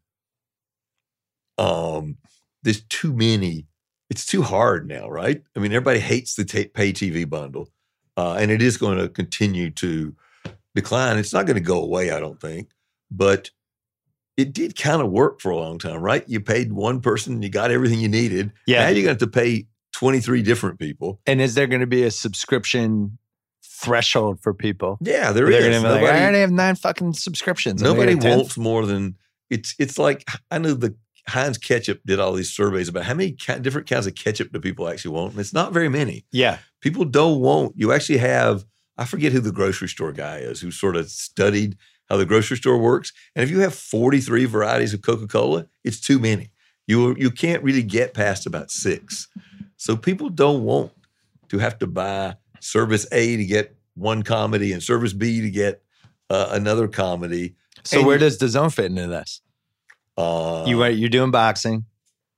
um, 1.58 2.16
there's 2.62 2.82
too 2.84 3.12
many. 3.12 3.66
It's 4.10 4.26
too 4.26 4.42
hard 4.42 4.86
now, 4.86 5.08
right? 5.08 5.42
I 5.56 5.60
mean, 5.60 5.72
everybody 5.72 5.98
hates 6.00 6.34
the 6.34 6.44
t- 6.44 6.66
pay 6.66 6.92
TV 6.92 7.28
bundle, 7.28 7.68
uh, 8.16 8.34
and 8.34 8.50
it 8.50 8.62
is 8.62 8.76
going 8.76 8.98
to 8.98 9.08
continue 9.08 9.70
to 9.72 10.14
decline. 10.74 11.16
It's 11.18 11.32
not 11.32 11.46
going 11.46 11.56
to 11.56 11.62
go 11.62 11.82
away, 11.82 12.10
I 12.10 12.20
don't 12.20 12.40
think, 12.40 12.70
but 13.10 13.50
it 14.36 14.52
did 14.52 14.76
kind 14.76 15.00
of 15.00 15.10
work 15.10 15.40
for 15.40 15.50
a 15.50 15.56
long 15.56 15.78
time, 15.78 16.00
right? 16.00 16.24
You 16.28 16.40
paid 16.40 16.72
one 16.72 17.00
person, 17.00 17.42
you 17.42 17.48
got 17.48 17.70
everything 17.70 18.00
you 18.00 18.08
needed. 18.08 18.52
Yeah. 18.66 18.80
Now 18.80 18.88
you're 18.88 19.04
going 19.04 19.04
to 19.04 19.10
have 19.10 19.18
to 19.18 19.26
pay 19.28 19.66
23 19.92 20.42
different 20.42 20.78
people. 20.78 21.20
And 21.26 21.40
is 21.40 21.54
there 21.54 21.66
going 21.68 21.80
to 21.80 21.86
be 21.86 22.02
a 22.02 22.10
subscription 22.10 23.18
threshold 23.62 24.40
for 24.42 24.52
people? 24.52 24.98
Yeah, 25.00 25.32
there 25.32 25.48
They're 25.48 25.70
is. 25.70 25.82
be 25.82 25.88
like, 25.88 26.02
I 26.02 26.22
already 26.22 26.40
have 26.40 26.50
nine 26.50 26.74
fucking 26.74 27.12
subscriptions. 27.14 27.80
I'm 27.82 27.88
Nobody 27.88 28.14
gonna 28.14 28.22
get 28.22 28.26
a 28.26 28.30
tenth." 28.30 28.40
wants 28.42 28.58
more 28.58 28.86
than 28.86 29.16
it's. 29.50 29.74
It's 29.78 29.98
like 29.98 30.28
I 30.50 30.58
know 30.58 30.74
the 30.74 30.96
Heinz 31.28 31.56
ketchup 31.58 32.00
did 32.04 32.20
all 32.20 32.32
these 32.34 32.50
surveys 32.52 32.88
about 32.88 33.04
how 33.04 33.14
many 33.14 33.32
ki- 33.32 33.60
different 33.60 33.88
kinds 33.88 34.06
of 34.06 34.14
ketchup 34.14 34.52
do 34.52 34.60
people 34.60 34.88
actually 34.88 35.12
want, 35.14 35.32
and 35.32 35.40
it's 35.40 35.52
not 35.54 35.72
very 35.72 35.88
many. 35.88 36.24
Yeah. 36.32 36.58
People 36.80 37.04
don't 37.04 37.40
want. 37.40 37.72
You 37.76 37.92
actually 37.92 38.18
have. 38.18 38.64
I 38.98 39.04
forget 39.06 39.32
who 39.32 39.40
the 39.40 39.50
grocery 39.52 39.88
store 39.88 40.12
guy 40.12 40.38
is 40.38 40.60
who 40.60 40.70
sort 40.70 40.96
of 40.96 41.10
studied 41.10 41.76
how 42.10 42.18
the 42.18 42.26
grocery 42.26 42.58
store 42.58 42.76
works, 42.78 43.12
and 43.34 43.42
if 43.42 43.50
you 43.50 43.60
have 43.60 43.74
forty 43.74 44.20
three 44.20 44.44
varieties 44.44 44.92
of 44.92 45.00
Coca 45.02 45.26
Cola, 45.26 45.66
it's 45.82 46.00
too 46.00 46.18
many. 46.18 46.50
You 46.86 47.14
you 47.18 47.30
can't 47.30 47.62
really 47.62 47.82
get 47.82 48.12
past 48.12 48.44
about 48.46 48.70
six. 48.70 49.26
So 49.78 49.96
people 49.96 50.28
don't 50.28 50.62
want 50.64 50.92
to 51.48 51.58
have 51.58 51.78
to 51.78 51.86
buy 51.86 52.36
service 52.60 53.06
A 53.12 53.36
to 53.38 53.44
get 53.44 53.74
one 53.94 54.22
comedy 54.22 54.72
and 54.72 54.82
service 54.82 55.12
B 55.14 55.40
to 55.40 55.50
get 55.50 55.82
uh, 56.30 56.48
another 56.50 56.86
comedy. 56.88 57.54
So 57.84 57.98
And- 57.98 58.06
where 58.06 58.18
does 58.18 58.38
DAZN 58.38 58.72
fit 58.72 58.86
into 58.86 59.06
this? 59.06 59.40
Uh, 60.16 60.64
you 60.66 60.82
are 60.82 60.90
you're 60.90 61.08
doing 61.08 61.30
boxing. 61.30 61.84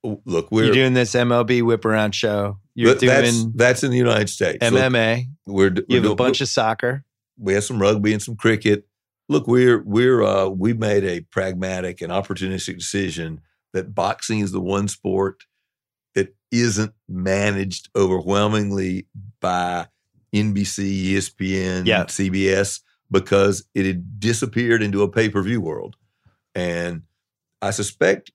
look, 0.02 0.50
we're 0.50 0.64
You're 0.66 0.74
doing 0.74 0.94
this 0.94 1.14
MLB 1.14 1.62
whip 1.62 1.84
around 1.84 2.14
show. 2.14 2.58
You're 2.74 2.94
that's 2.94 3.32
doing 3.32 3.52
that's 3.54 3.82
in 3.82 3.90
the 3.90 3.96
United 3.96 4.28
States. 4.28 4.58
Look, 4.62 4.72
MMA. 4.82 5.26
we're, 5.46 5.70
d- 5.70 5.82
we're 5.88 6.02
have 6.02 6.10
a 6.10 6.14
bunch 6.14 6.40
of 6.40 6.48
soccer. 6.48 7.04
we 7.38 7.54
have 7.54 7.64
some 7.64 7.80
rugby 7.80 8.12
and 8.12 8.22
some 8.22 8.36
cricket. 8.36 8.86
Look, 9.28 9.46
we're 9.46 9.82
we're 9.82 10.22
uh, 10.22 10.46
we 10.48 10.72
made 10.72 11.04
a 11.04 11.20
pragmatic 11.22 12.00
and 12.00 12.12
opportunistic 12.12 12.78
decision 12.78 13.40
that 13.72 13.94
boxing 13.94 14.38
is 14.40 14.52
the 14.52 14.60
one 14.60 14.88
sport 14.88 15.44
that 16.14 16.34
isn't 16.50 16.92
managed 17.08 17.88
overwhelmingly 17.96 19.06
by 19.40 19.86
NBC, 20.34 21.12
ESPN, 21.12 21.86
Yeah. 21.86 22.04
CBS 22.04 22.80
because 23.10 23.64
it 23.74 23.84
had 23.86 24.18
disappeared 24.20 24.82
into 24.82 25.02
a 25.02 25.08
pay 25.10 25.28
per 25.28 25.42
view 25.42 25.60
world, 25.60 25.96
and 26.54 27.02
I 27.66 27.70
suspect 27.70 28.30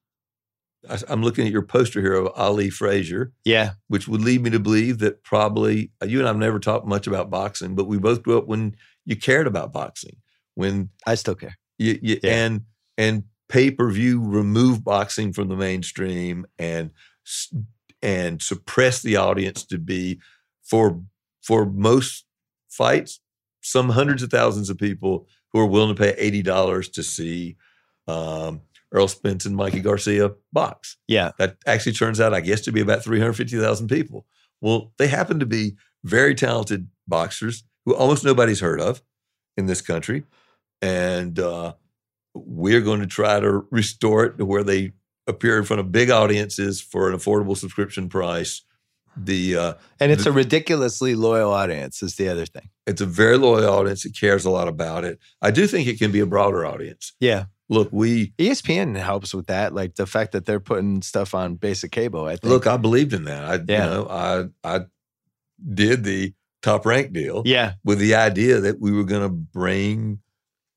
I- 0.89 0.97
I'm 1.09 1.21
looking 1.21 1.45
at 1.45 1.51
your 1.51 1.61
poster 1.61 2.01
here 2.01 2.13
of 2.15 2.31
Ali 2.35 2.69
Frazier 2.71 3.31
Yeah. 3.45 3.71
which 3.87 4.07
would 4.07 4.21
lead 4.21 4.41
me 4.41 4.49
to 4.49 4.59
believe 4.59 4.97
that 4.99 5.23
probably 5.23 5.91
uh, 6.01 6.07
you 6.07 6.19
and 6.19 6.27
I've 6.27 6.37
never 6.37 6.59
talked 6.59 6.87
much 6.87 7.05
about 7.07 7.29
boxing, 7.29 7.75
but 7.75 7.85
we 7.87 7.97
both 7.99 8.23
grew 8.23 8.37
up 8.37 8.47
when 8.47 8.75
you 9.05 9.15
cared 9.15 9.45
about 9.47 9.71
boxing, 9.73 10.17
when 10.55 10.89
I 11.05 11.15
still 11.15 11.35
care. 11.35 11.57
you, 11.77 11.99
you 12.01 12.19
Yeah. 12.23 12.31
and 12.45 12.61
and 12.97 13.23
pay 13.47 13.69
per 13.71 13.89
view 13.91 14.21
removed 14.23 14.83
boxing 14.83 15.33
from 15.33 15.49
the 15.49 15.55
mainstream 15.55 16.45
and 16.57 16.91
and 18.01 18.41
suppress 18.41 19.01
the 19.01 19.15
audience 19.17 19.63
to 19.65 19.77
be 19.77 20.19
for 20.63 21.01
for 21.43 21.65
most 21.65 22.25
fights 22.69 23.19
some 23.61 23.89
hundreds 23.89 24.23
of 24.23 24.29
thousands 24.31 24.69
of 24.69 24.77
people 24.77 25.27
who 25.51 25.59
are 25.59 25.65
willing 25.67 25.93
to 25.95 26.01
pay 26.01 26.13
eighty 26.17 26.41
dollars 26.41 26.89
to 26.89 27.03
see 27.03 27.55
um, 28.07 28.61
Errol 28.93 29.07
Spence 29.07 29.45
and 29.45 29.55
Mikey 29.55 29.79
Garcia 29.79 30.31
box. 30.51 30.97
Yeah. 31.07 31.31
That 31.37 31.57
actually 31.65 31.93
turns 31.93 32.19
out, 32.19 32.33
I 32.33 32.41
guess, 32.41 32.61
to 32.61 32.71
be 32.71 32.81
about 32.81 33.03
350,000 33.03 33.87
people. 33.87 34.25
Well, 34.59 34.93
they 34.97 35.07
happen 35.07 35.39
to 35.39 35.45
be 35.45 35.75
very 36.03 36.35
talented 36.35 36.89
boxers 37.07 37.63
who 37.85 37.95
almost 37.95 38.23
nobody's 38.23 38.59
heard 38.59 38.81
of 38.81 39.01
in 39.57 39.65
this 39.65 39.81
country. 39.81 40.23
And 40.81 41.39
uh, 41.39 41.73
we're 42.33 42.81
going 42.81 43.01
to 43.01 43.07
try 43.07 43.39
to 43.39 43.65
restore 43.71 44.25
it 44.25 44.37
to 44.37 44.45
where 44.45 44.63
they 44.63 44.91
appear 45.27 45.57
in 45.57 45.63
front 45.63 45.79
of 45.79 45.91
big 45.91 46.09
audiences 46.09 46.81
for 46.81 47.09
an 47.09 47.15
affordable 47.17 47.57
subscription 47.57 48.09
price. 48.09 48.63
The 49.17 49.57
uh, 49.57 49.73
And 49.99 50.11
it's 50.11 50.25
a 50.25 50.31
ridiculously 50.31 51.15
loyal 51.15 51.51
audience, 51.51 52.01
is 52.01 52.15
the 52.15 52.29
other 52.29 52.45
thing. 52.45 52.69
it's 52.87 53.01
a 53.01 53.05
very 53.05 53.37
loyal 53.37 53.73
audience 53.73 54.03
that 54.03 54.17
cares 54.17 54.45
a 54.45 54.49
lot 54.49 54.67
about 54.67 55.03
it. 55.03 55.19
I 55.41 55.51
do 55.51 55.67
think 55.67 55.87
it 55.87 55.99
can 55.99 56.11
be 56.11 56.21
a 56.21 56.25
broader 56.25 56.65
audience. 56.65 57.13
Yeah. 57.19 57.45
Look, 57.71 57.89
we 57.91 58.33
ESPN 58.37 58.95
helps 58.97 59.33
with 59.33 59.47
that. 59.47 59.73
Like 59.73 59.95
the 59.95 60.05
fact 60.05 60.33
that 60.33 60.45
they're 60.45 60.59
putting 60.59 61.01
stuff 61.01 61.33
on 61.33 61.55
basic 61.55 61.91
cable. 61.91 62.25
I 62.25 62.35
think. 62.35 62.43
look. 62.51 62.67
I 62.67 62.75
believed 62.77 63.13
in 63.13 63.23
that. 63.23 63.43
I, 63.43 63.53
Yeah. 63.67 63.83
you 63.85 63.89
know, 63.91 64.07
I 64.09 64.75
I 64.75 64.81
did 65.73 66.03
the 66.03 66.33
top 66.61 66.85
rank 66.85 67.13
deal. 67.13 67.41
yeah. 67.45 67.73
with 67.83 67.97
the 67.99 68.13
idea 68.13 68.59
that 68.59 68.79
we 68.79 68.91
were 68.91 69.03
going 69.05 69.23
to 69.23 69.29
bring 69.29 70.19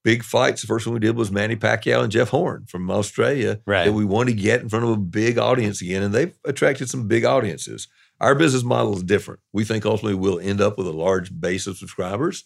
big 0.03 0.23
fights. 0.23 0.61
The 0.61 0.66
first 0.66 0.87
one 0.87 0.95
we 0.95 1.01
did 1.01 1.16
was 1.16 1.31
Manny 1.33 1.57
Pacquiao 1.57 2.03
and 2.03 2.12
Jeff 2.12 2.29
Horn 2.29 2.65
from 2.66 2.91
Australia. 2.91 3.61
Right. 3.66 3.87
That 3.87 3.93
we 3.93 4.05
want 4.05 4.29
to 4.29 4.35
get 4.35 4.61
in 4.62 4.69
front 4.69 4.85
of 4.85 4.91
a 4.93 4.97
big 4.97 5.37
audience 5.39 5.83
again, 5.83 6.03
and 6.03 6.15
they've 6.15 6.35
attracted 6.45 6.89
some 6.91 7.09
big 7.09 7.25
audiences. 7.25 7.89
Our 8.21 8.35
business 8.35 8.62
model 8.62 8.95
is 8.97 9.03
different. 9.03 9.41
We 9.53 9.65
think 9.65 9.85
ultimately 9.85 10.15
we'll 10.15 10.39
end 10.39 10.61
up 10.61 10.79
with 10.79 10.87
a 10.87 10.93
large 10.93 11.39
base 11.39 11.66
of 11.66 11.77
subscribers, 11.77 12.45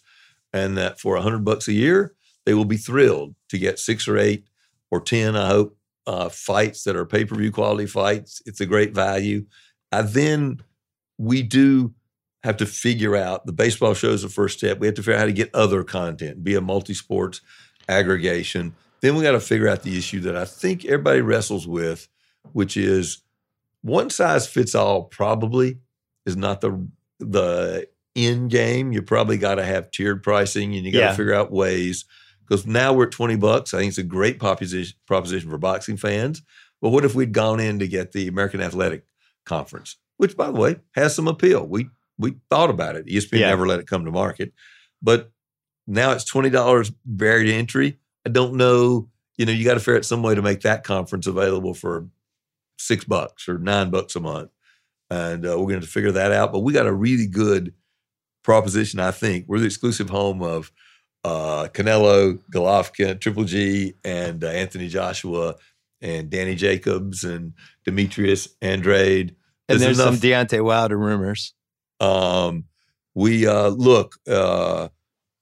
and 0.51 0.75
that 0.77 0.99
for 0.99 1.15
a 1.15 1.21
hundred 1.21 1.45
bucks 1.45 1.67
a 1.67 1.73
year, 1.73 2.15
they 2.49 2.55
will 2.55 2.65
be 2.65 2.77
thrilled 2.77 3.35
to 3.49 3.59
get 3.59 3.77
six 3.77 4.07
or 4.07 4.17
eight 4.17 4.43
or 4.89 4.99
ten. 4.99 5.35
I 5.35 5.49
hope 5.49 5.77
uh, 6.07 6.29
fights 6.29 6.83
that 6.85 6.95
are 6.95 7.05
pay 7.05 7.23
per 7.23 7.35
view 7.35 7.51
quality 7.51 7.85
fights. 7.85 8.41
It's 8.47 8.59
a 8.59 8.65
great 8.65 8.95
value. 8.95 9.45
I 9.91 10.01
then 10.01 10.61
we 11.19 11.43
do 11.43 11.93
have 12.43 12.57
to 12.57 12.65
figure 12.65 13.15
out 13.15 13.45
the 13.45 13.51
baseball 13.51 13.93
show 13.93 14.09
is 14.09 14.23
the 14.23 14.29
first 14.29 14.57
step. 14.57 14.79
We 14.79 14.87
have 14.87 14.95
to 14.95 15.03
figure 15.03 15.13
out 15.13 15.19
how 15.19 15.25
to 15.27 15.31
get 15.31 15.53
other 15.53 15.83
content, 15.83 16.43
be 16.43 16.55
a 16.55 16.61
multi 16.61 16.95
sports 16.95 17.41
aggregation. 17.87 18.73
Then 19.01 19.15
we 19.15 19.21
got 19.21 19.33
to 19.33 19.39
figure 19.39 19.67
out 19.67 19.83
the 19.83 19.95
issue 19.95 20.21
that 20.21 20.35
I 20.35 20.45
think 20.45 20.85
everybody 20.85 21.21
wrestles 21.21 21.67
with, 21.67 22.07
which 22.53 22.75
is 22.77 23.19
one 23.83 24.09
size 24.09 24.47
fits 24.47 24.73
all. 24.73 25.03
Probably 25.03 25.77
is 26.25 26.35
not 26.35 26.61
the 26.61 26.87
the 27.19 27.87
end 28.15 28.49
game. 28.49 28.91
You 28.91 29.01
probably 29.03 29.37
got 29.37 29.55
to 29.55 29.63
have 29.65 29.91
tiered 29.91 30.23
pricing, 30.23 30.75
and 30.75 30.83
you 30.85 30.91
got 30.91 30.99
to 30.99 31.05
Yeah. 31.05 31.15
figure 31.15 31.33
out 31.33 31.51
ways. 31.51 32.05
Because 32.49 32.65
now 32.65 32.93
we're 32.93 33.05
at 33.05 33.11
twenty 33.11 33.35
bucks. 33.35 33.73
I 33.73 33.79
think 33.79 33.89
it's 33.89 33.97
a 33.99 34.03
great 34.03 34.39
proposition 34.39 34.97
proposition 35.05 35.49
for 35.51 35.59
boxing 35.59 35.97
fans. 35.97 36.41
But 36.81 36.89
what 36.89 37.05
if 37.05 37.13
we'd 37.13 37.31
gone 37.33 37.59
in 37.59 37.77
to 37.79 37.87
get 37.87 38.11
the 38.11 38.27
American 38.27 38.61
Athletic 38.61 39.05
Conference, 39.45 39.97
which, 40.17 40.35
by 40.35 40.47
the 40.47 40.59
way, 40.59 40.77
has 40.95 41.15
some 41.15 41.27
appeal? 41.27 41.67
We 41.67 41.89
we 42.17 42.35
thought 42.49 42.69
about 42.69 42.95
it. 42.95 43.05
ESPN 43.05 43.39
Yeah. 43.39 43.49
never 43.49 43.67
let 43.67 43.79
it 43.79 43.87
come 43.87 44.03
to 44.05 44.11
market, 44.11 44.53
but 45.01 45.31
now 45.85 46.11
it's 46.11 46.23
twenty 46.25 46.49
dollars 46.49 46.91
barrier 47.05 47.53
entry. 47.53 47.99
I 48.25 48.29
don't 48.29 48.55
know. 48.55 49.09
You 49.37 49.45
know, 49.45 49.51
you 49.53 49.63
got 49.63 49.75
to 49.75 49.79
figure 49.79 49.97
out 49.97 50.05
some 50.05 50.23
way 50.23 50.35
to 50.35 50.41
make 50.41 50.61
that 50.61 50.83
conference 50.83 51.27
available 51.27 51.73
for 51.73 52.07
six 52.77 53.05
bucks 53.05 53.47
or 53.47 53.57
nine 53.59 53.89
bucks 53.89 54.15
a 54.15 54.19
month, 54.19 54.49
and 55.09 55.45
uh, 55.45 55.55
we're 55.57 55.67
going 55.69 55.81
to 55.81 55.87
figure 55.87 56.11
that 56.13 56.31
out. 56.31 56.51
But 56.51 56.59
we 56.59 56.73
got 56.73 56.87
a 56.87 56.93
really 56.93 57.27
good 57.27 57.73
proposition. 58.43 58.99
I 58.99 59.11
think 59.11 59.45
we're 59.47 59.59
the 59.59 59.65
exclusive 59.65 60.09
home 60.09 60.41
of 60.41 60.71
uh, 61.23 61.67
Canelo, 61.73 62.39
Golovkin, 62.51 63.19
Triple 63.19 63.43
G, 63.43 63.93
and 64.03 64.43
uh, 64.43 64.47
Anthony 64.47 64.87
Joshua, 64.87 65.55
and 66.01 66.29
Danny 66.29 66.55
Jacobs, 66.55 67.23
and 67.23 67.53
Demetrius 67.85 68.49
Andrade. 68.61 69.35
And 69.67 69.79
There's 69.79 69.97
there's 69.97 69.97
some 69.97 70.17
Deontay 70.17 70.63
Wilder 70.63 70.97
rumors. 70.97 71.53
um, 71.99 72.65
we 73.15 73.45
uh, 73.47 73.69
look, 73.69 74.15
uh, 74.27 74.89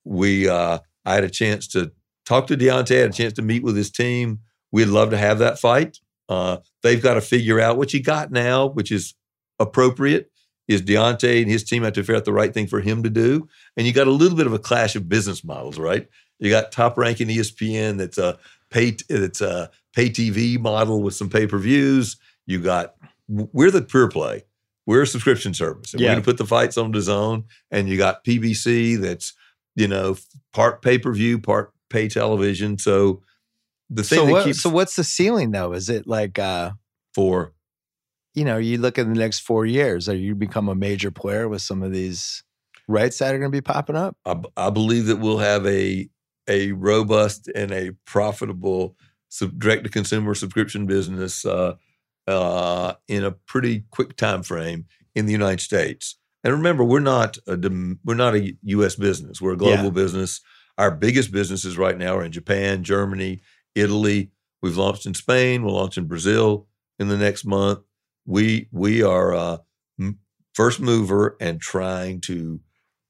we 0.04 0.50
uh, 0.50 0.80
I 1.06 1.14
had 1.14 1.24
a 1.24 1.30
chance 1.30 1.68
to 1.70 1.92
talk 2.26 2.48
to 2.48 2.58
Deontay, 2.58 3.02
had 3.02 3.10
a 3.12 3.14
chance 3.14 3.34
to 3.34 3.42
meet 3.42 3.64
with 3.64 3.76
his 3.76 3.92
team. 3.92 4.40
We'd 4.72 4.86
love 4.86 5.12
to 5.12 5.18
have 5.18 5.40
that 5.40 5.60
fight. 5.60 6.00
Uh, 6.28 6.58
they've 6.84 7.02
got 7.02 7.14
to 7.14 7.22
figure 7.22 7.60
out 7.60 7.78
what 7.78 7.94
you 7.94 8.02
got 8.02 8.32
now, 8.32 8.66
which 8.66 8.92
is 8.92 9.14
appropriate. 9.60 10.30
Is 10.68 10.82
Deontay 10.82 11.42
and 11.42 11.50
his 11.50 11.64
team 11.64 11.84
have 11.84 11.94
to 11.94 12.02
figure 12.02 12.16
out 12.18 12.26
the 12.26 12.34
right 12.34 12.54
thing 12.54 12.68
for 12.68 12.82
him 12.82 13.04
to 13.04 13.10
do? 13.10 13.48
And 13.78 13.88
you 13.88 13.94
got 13.94 14.08
a 14.08 14.12
little 14.12 14.38
bit 14.38 14.48
of 14.48 14.54
a 14.54 14.60
clash 14.60 14.96
of 14.96 15.08
business 15.08 15.44
models, 15.44 15.80
right? 15.80 16.08
You 16.40 16.50
got 16.50 16.72
top 16.72 16.98
ranking 16.98 17.28
ESPN 17.30 17.98
that's 17.98 18.18
a 18.18 18.38
pay 18.70 18.96
it's 19.10 19.42
a 19.42 19.72
pay 19.96 20.10
TV 20.10 20.60
model 20.60 21.02
with 21.02 21.16
some 21.16 21.30
pay 21.30 21.48
per 21.48 21.58
views. 21.58 22.18
You 22.46 22.60
got 22.60 22.96
we're 23.28 23.72
the 23.72 23.82
pure 23.82 24.08
play. 24.10 24.44
We're 24.86 25.02
a 25.02 25.08
subscription 25.08 25.54
service. 25.54 25.94
And 25.94 26.02
Yeah. 26.02 26.10
we're 26.10 26.14
going 26.16 26.24
to 26.24 26.26
put 26.26 26.38
the 26.38 26.46
fights 26.46 26.78
on 26.78 26.94
DAZN. 26.94 27.44
And 27.72 27.90
you 27.90 27.98
got 27.98 28.24
PBC 28.24 29.00
that's, 29.02 29.34
you 29.76 29.88
know, 29.88 30.16
part 30.54 30.82
pay 30.82 30.98
per 30.98 31.12
view, 31.12 31.40
part 31.40 31.74
pay 31.90 32.08
television. 32.08 32.78
So 32.78 33.22
the 33.90 34.04
thing 34.04 34.20
So 34.20 34.26
that 34.26 34.32
what? 34.32 34.44
keeps 34.46 34.62
So 34.62 34.70
what's 34.70 34.96
the 34.96 35.04
ceiling 35.04 35.52
though? 35.52 35.74
Is 35.74 35.90
it 35.90 36.08
like 36.08 36.40
uh, 36.40 36.72
for 37.14 37.54
you 38.38 38.46
know, 38.46 38.58
you 38.58 38.78
look 38.78 39.00
at 39.00 39.08
the 39.08 39.16
next 39.20 39.40
four 39.40 39.66
years, 39.66 40.08
are 40.08 40.16
you 40.16 40.36
become 40.36 40.70
a 40.70 40.76
major 40.76 41.10
player 41.10 41.50
with 41.50 41.64
some 41.64 41.82
of 41.82 41.92
these 41.92 42.44
rights 42.88 43.18
that 43.18 43.34
are 43.34 43.40
going 43.40 43.52
to 43.52 43.56
be 43.56 43.62
popping 43.62 43.96
up? 43.96 44.16
I 44.56 44.70
believe 44.70 45.08
that 45.08 45.16
we'll 45.18 45.40
have 45.40 45.66
a 45.66 46.08
a 46.48 46.72
robust 46.74 47.50
and 47.56 47.72
a 47.72 47.92
profitable 48.06 48.96
sub, 49.30 49.58
direct 49.60 49.84
to 49.86 49.90
consumer 49.90 50.36
subscription 50.36 50.86
business 50.86 51.46
uh, 51.46 51.74
uh, 52.28 52.94
in 53.08 53.24
a 53.24 53.32
pretty 53.32 53.86
quick 53.90 54.16
time 54.16 54.44
frame 54.44 54.86
in 55.16 55.26
the 55.26 55.32
United 55.32 55.60
States. 55.62 56.16
And 56.44 56.54
remember, 56.54 56.84
we're 56.84 57.00
not 57.00 57.38
a 57.48 57.58
we're 58.06 58.14
not 58.14 58.36
a 58.36 58.54
U.S. 58.64 58.96
business. 58.96 59.42
We're 59.42 59.54
a 59.54 59.58
global 59.58 59.86
Yeah. 59.86 59.90
business. 59.90 60.42
Our 60.78 60.92
biggest 60.92 61.32
businesses 61.32 61.76
right 61.76 61.98
now 61.98 62.18
are 62.18 62.24
in 62.24 62.32
Japan, 62.32 62.84
Germany, 62.84 63.42
Italy. 63.74 64.30
We've 64.62 64.78
launched 64.78 65.08
in 65.08 65.16
Spain. 65.16 65.64
We'll 65.64 65.74
launch 65.74 65.98
in 65.98 66.06
Brazil 66.06 66.68
in 67.00 67.08
the 67.08 67.18
next 67.18 67.46
month. 67.46 67.80
We 68.28 68.68
we 68.72 69.02
are 69.02 69.34
uh, 69.34 69.58
first 70.54 70.80
mover 70.80 71.38
and 71.40 71.62
trying 71.62 72.20
to 72.22 72.60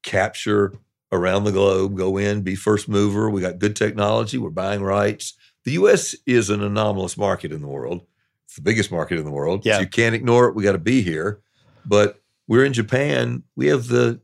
capture 0.03 0.73
around 1.13 1.45
the 1.45 1.51
globe, 1.53 1.95
go 1.95 2.17
in, 2.17 2.41
be 2.41 2.55
first 2.55 2.89
mover. 2.89 3.29
We 3.29 3.39
got 3.39 3.57
good 3.57 3.73
technology. 3.73 4.37
We're 4.37 4.49
buying 4.49 4.81
rights. 4.81 5.33
The 5.63 5.71
U.S. 5.71 6.13
is 6.25 6.49
an 6.49 6.61
anomalous 6.61 7.17
market 7.17 7.53
in 7.53 7.61
the 7.61 7.67
world. 7.67 8.05
It's 8.45 8.55
the 8.55 8.61
biggest 8.61 8.91
market 8.91 9.17
in 9.17 9.23
the 9.23 9.31
world. 9.31 9.65
Yeah. 9.65 9.75
So 9.75 9.81
you 9.81 9.87
can't 9.87 10.13
ignore 10.13 10.49
it. 10.49 10.55
We 10.55 10.63
got 10.63 10.73
to 10.73 10.77
be 10.77 11.01
here. 11.01 11.41
But 11.85 12.21
we're 12.47 12.65
in 12.65 12.73
Japan. 12.73 13.43
We 13.55 13.67
have 13.67 13.87
the 13.87 14.19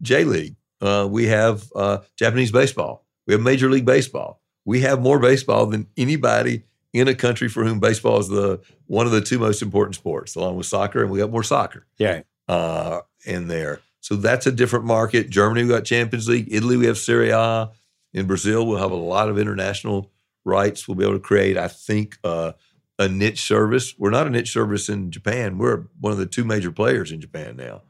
J 0.00 0.24
League. 0.24 0.56
Uh, 0.80 1.06
we 1.10 1.26
have 1.26 1.70
uh, 1.74 1.98
Japanese 2.16 2.50
baseball. 2.50 3.06
We 3.26 3.34
have 3.34 3.42
Major 3.42 3.70
League 3.70 3.86
Baseball. 3.86 4.40
We 4.64 4.80
have 4.80 5.00
more 5.00 5.18
baseball 5.18 5.66
than 5.66 5.86
anybody 5.96 6.64
in 6.94 7.08
a 7.08 7.14
country 7.14 7.48
for 7.48 7.64
whom 7.64 7.80
baseball 7.80 8.18
is 8.20 8.28
the 8.28 8.60
one 8.86 9.04
of 9.04 9.12
the 9.12 9.20
two 9.20 9.38
most 9.38 9.60
important 9.60 9.96
sports, 9.96 10.36
along 10.36 10.56
with 10.56 10.64
soccer, 10.66 11.02
and 11.02 11.10
we 11.10 11.18
got 11.18 11.30
more 11.30 11.42
soccer 11.42 11.86
Yeah. 11.98 12.22
uh, 12.48 13.00
in 13.26 13.48
there. 13.48 13.80
So 14.00 14.14
that's 14.16 14.46
a 14.46 14.52
different 14.52 14.84
market. 14.84 15.28
Germany, 15.28 15.64
we 15.64 15.68
got 15.70 15.84
Champions 15.84 16.28
League. 16.28 16.48
Italy, 16.50 16.76
we 16.76 16.86
have 16.86 16.96
Serie 16.96 17.30
A. 17.30 17.70
In 18.12 18.26
Brazil, 18.28 18.64
we'll 18.64 18.78
have 18.78 18.92
a 18.92 18.96
lot 18.96 19.28
of 19.28 19.38
international 19.38 20.12
rights. 20.44 20.86
We'll 20.86 20.94
be 20.94 21.02
able 21.04 21.14
to 21.14 21.20
create, 21.20 21.58
I 21.58 21.66
think, 21.66 22.16
uh, 22.22 22.52
a 22.98 23.08
niche 23.08 23.40
service. 23.42 23.94
We're 23.98 24.10
not 24.10 24.28
a 24.28 24.30
niche 24.30 24.52
service 24.52 24.88
in 24.88 25.10
Japan. 25.10 25.58
We're 25.58 25.86
one 25.98 26.12
of 26.12 26.18
the 26.18 26.26
two 26.26 26.44
major 26.44 26.70
players 26.70 27.10
in 27.10 27.20
Japan 27.20 27.56
now, 27.56 27.82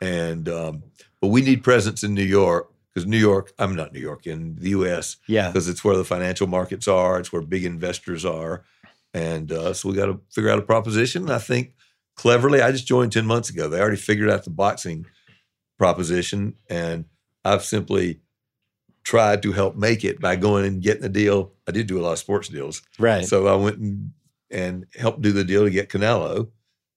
and 0.00 0.48
um, 0.48 0.84
but 1.20 1.28
we 1.28 1.42
need 1.42 1.64
presence 1.64 2.04
in 2.04 2.14
New 2.14 2.22
York 2.22 2.70
because 2.94 3.06
New 3.06 3.18
York. 3.18 3.52
I'm 3.58 3.74
not 3.74 3.92
New 3.92 4.00
York 4.00 4.26
in 4.26 4.54
the 4.56 4.70
U.S. 4.70 5.16
Yeah. 5.26 5.48
because 5.48 5.68
it's 5.68 5.82
where 5.84 5.96
the 5.96 6.04
financial 6.04 6.46
markets 6.46 6.86
are. 6.86 7.18
It's 7.18 7.32
where 7.32 7.42
big 7.42 7.64
investors 7.64 8.24
are, 8.24 8.64
and 9.12 9.50
uh, 9.50 9.72
so 9.74 9.88
we 9.88 9.94
got 9.96 10.06
to 10.06 10.20
figure 10.30 10.50
out 10.50 10.58
a 10.58 10.62
proposition. 10.62 11.22
And 11.24 11.32
I 11.32 11.38
think 11.38 11.74
cleverly, 12.16 12.62
I 12.62 12.70
just 12.72 12.86
joined 12.86 13.12
ten 13.12 13.26
months 13.26 13.50
ago. 13.50 13.68
They 13.68 13.80
already 13.80 13.96
figured 13.96 14.30
out 14.30 14.44
the 14.44 14.50
boxing 14.50 15.06
proposition, 15.78 16.54
and 16.70 17.04
I've 17.44 17.64
simply 17.64 18.20
tried 19.02 19.42
to 19.42 19.52
help 19.52 19.76
make 19.76 20.02
it 20.04 20.20
by 20.20 20.36
going 20.36 20.64
and 20.64 20.82
getting 20.82 21.04
a 21.04 21.08
deal. 21.08 21.52
I 21.68 21.72
did 21.72 21.86
do 21.86 21.98
a 22.00 22.02
lot 22.02 22.12
of 22.12 22.18
sports 22.18 22.48
deals, 22.48 22.80
Right. 22.98 23.24
so 23.26 23.46
I 23.48 23.54
went 23.56 23.78
and, 23.78 24.12
and 24.50 24.86
helped 24.96 25.20
do 25.20 25.32
the 25.32 25.44
deal 25.44 25.64
to 25.64 25.70
get 25.70 25.90
Canelo 25.90 26.48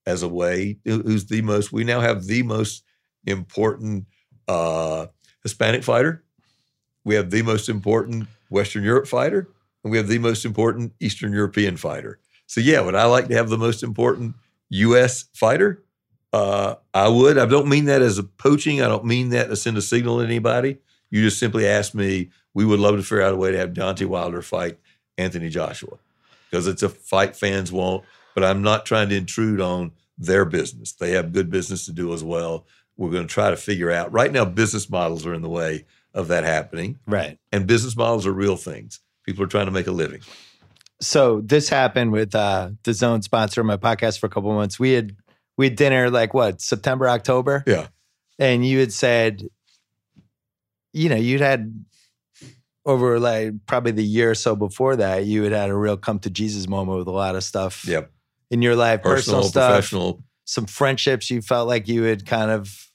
as 0.06 0.22
a 0.22 0.28
way, 0.28 0.78
who's 0.86 1.26
the 1.26 1.42
most, 1.42 1.70
we 1.70 1.84
now 1.84 2.00
have 2.00 2.24
the 2.24 2.42
most 2.42 2.82
important 3.26 4.06
uh, 4.46 5.06
Hispanic 5.48 5.82
fighter. 5.82 6.22
We 7.04 7.14
have 7.14 7.30
the 7.30 7.42
most 7.42 7.68
important 7.68 8.28
Western 8.50 8.84
Europe 8.84 9.06
fighter, 9.06 9.48
and 9.82 9.90
we 9.90 9.96
have 9.96 10.08
the 10.08 10.18
most 10.18 10.44
important 10.44 10.92
Eastern 11.00 11.32
European 11.32 11.76
fighter. 11.76 12.18
So, 12.46 12.60
yeah, 12.60 12.80
would 12.80 12.94
I 12.94 13.04
like 13.04 13.28
to 13.28 13.34
have 13.34 13.48
the 13.48 13.58
most 13.58 13.82
important 13.82 14.34
U.S. 14.70 15.24
fighter? 15.34 15.82
Uh, 16.32 16.74
I 16.92 17.08
would. 17.08 17.38
I 17.38 17.46
don't 17.46 17.68
mean 17.68 17.86
that 17.86 18.02
as 18.02 18.18
a 18.18 18.22
poaching. 18.22 18.82
I 18.82 18.88
don't 18.88 19.04
mean 19.04 19.30
that 19.30 19.48
to 19.48 19.56
send 19.56 19.78
a 19.78 19.82
signal 19.82 20.18
to 20.18 20.24
anybody. 20.24 20.78
You 21.10 21.22
just 21.22 21.38
simply 21.38 21.66
asked 21.66 21.94
me, 21.94 22.30
we 22.52 22.64
would 22.64 22.80
love 22.80 22.96
to 22.96 23.02
figure 23.02 23.22
out 23.22 23.32
a 23.32 23.36
way 23.36 23.50
to 23.50 23.58
have 23.58 23.72
Deontay 23.72 24.06
Wilder 24.06 24.42
fight 24.42 24.78
Anthony 25.16 25.48
Joshua 25.48 25.98
because 26.50 26.66
it's 26.66 26.82
a 26.82 26.88
fight 26.88 27.36
fans 27.36 27.72
want, 27.72 28.04
but 28.34 28.44
I'm 28.44 28.62
not 28.62 28.84
trying 28.84 29.08
to 29.10 29.16
intrude 29.16 29.60
on 29.60 29.92
their 30.18 30.44
business. 30.44 30.92
They 30.92 31.12
have 31.12 31.32
good 31.32 31.50
business 31.50 31.86
to 31.86 31.92
do 31.92 32.12
as 32.12 32.24
well. 32.24 32.66
We're 32.98 33.10
going 33.10 33.26
to 33.26 33.32
try 33.32 33.48
to 33.50 33.56
figure 33.56 33.90
out. 33.90 34.12
Right 34.12 34.30
now, 34.30 34.44
business 34.44 34.90
models 34.90 35.24
are 35.24 35.32
in 35.32 35.40
the 35.40 35.48
way 35.48 35.86
of 36.12 36.28
that 36.28 36.44
happening, 36.44 36.98
Right. 37.06 37.38
and 37.52 37.66
business 37.66 37.96
models 37.96 38.26
are 38.26 38.32
real 38.32 38.56
things. 38.56 39.00
People 39.24 39.44
are 39.44 39.46
trying 39.48 39.66
to 39.66 39.72
make 39.72 39.86
a 39.86 39.92
living. 39.92 40.20
So 41.00 41.40
this 41.42 41.68
happened 41.68 42.10
with 42.12 42.34
uh 42.34 42.70
DAZN 42.82 43.22
sponsor 43.22 43.60
of 43.60 43.66
my 43.68 43.76
podcast 43.76 44.18
for 44.18 44.26
a 44.26 44.30
couple 44.30 44.52
months. 44.52 44.78
We 44.80 44.92
had 44.92 45.14
we 45.56 45.66
had 45.66 45.76
dinner 45.76 46.10
like 46.10 46.34
what, 46.34 46.60
September, 46.60 47.08
October? 47.08 47.62
Yeah. 47.66 47.86
And 48.38 48.66
you 48.66 48.80
had 48.80 48.92
said, 48.92 49.42
you 50.92 51.08
know, 51.08 51.16
you'd 51.16 51.40
had 51.40 51.84
over 52.84 53.20
like 53.20 53.52
probably 53.66 53.92
the 53.92 54.02
year 54.04 54.30
or 54.30 54.34
so 54.34 54.56
before 54.56 54.96
that, 54.96 55.24
you 55.26 55.42
had 55.42 55.52
had 55.52 55.70
a 55.70 55.76
real 55.76 55.96
come 55.96 56.18
to 56.20 56.30
Jesus 56.30 56.66
moment 56.68 56.98
with 56.98 57.06
a 57.08 57.10
lot 57.12 57.36
of 57.36 57.44
stuff 57.44 57.84
Yep. 57.86 58.10
in 58.50 58.62
your 58.62 58.74
life, 58.76 59.02
personal, 59.02 59.40
Personal, 59.40 59.42
stuff, 59.42 59.70
professional. 59.72 60.24
some 60.46 60.66
friendships 60.66 61.30
you 61.30 61.42
felt 61.42 61.68
like 61.68 61.86
you 61.86 62.04
had 62.04 62.24
kind 62.26 62.50
of 62.50 62.87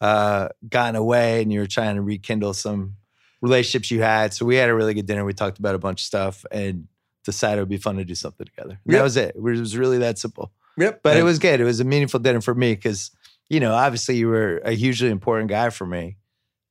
uh, 0.00 0.48
gotten 0.68 0.96
away 0.96 1.42
and 1.42 1.52
you 1.52 1.60
were 1.60 1.66
trying 1.66 1.96
to 1.96 2.02
rekindle 2.02 2.54
some 2.54 2.96
relationships 3.40 3.90
you 3.90 4.02
had. 4.02 4.32
So 4.34 4.44
we 4.46 4.56
had 4.56 4.68
a 4.68 4.74
really 4.74 4.94
good 4.94 5.06
dinner. 5.06 5.24
We 5.24 5.32
talked 5.32 5.58
about 5.58 5.74
a 5.74 5.78
bunch 5.78 6.02
of 6.02 6.06
stuff 6.06 6.44
and 6.50 6.88
decided 7.24 7.58
it 7.58 7.62
would 7.62 7.68
be 7.68 7.76
fun 7.76 7.96
to 7.96 8.04
do 8.04 8.14
something 8.14 8.46
together. 8.46 8.78
And 8.84 8.94
That 8.94 9.02
was 9.02 9.16
it. 9.16 9.34
It 9.36 9.42
was 9.42 9.76
really 9.76 9.98
that 9.98 10.18
simple. 10.18 10.52
Yep. 10.78 11.00
But 11.02 11.16
it 11.16 11.22
was 11.22 11.38
good. 11.38 11.60
It 11.60 11.64
was 11.64 11.80
a 11.80 11.84
meaningful 11.84 12.20
dinner 12.20 12.40
for 12.40 12.54
me 12.54 12.74
because, 12.74 13.10
you 13.48 13.60
know, 13.60 13.72
obviously 13.74 14.16
you 14.16 14.28
were 14.28 14.58
a 14.58 14.72
hugely 14.72 15.10
important 15.10 15.48
guy 15.48 15.70
for 15.70 15.86
me. 15.86 16.16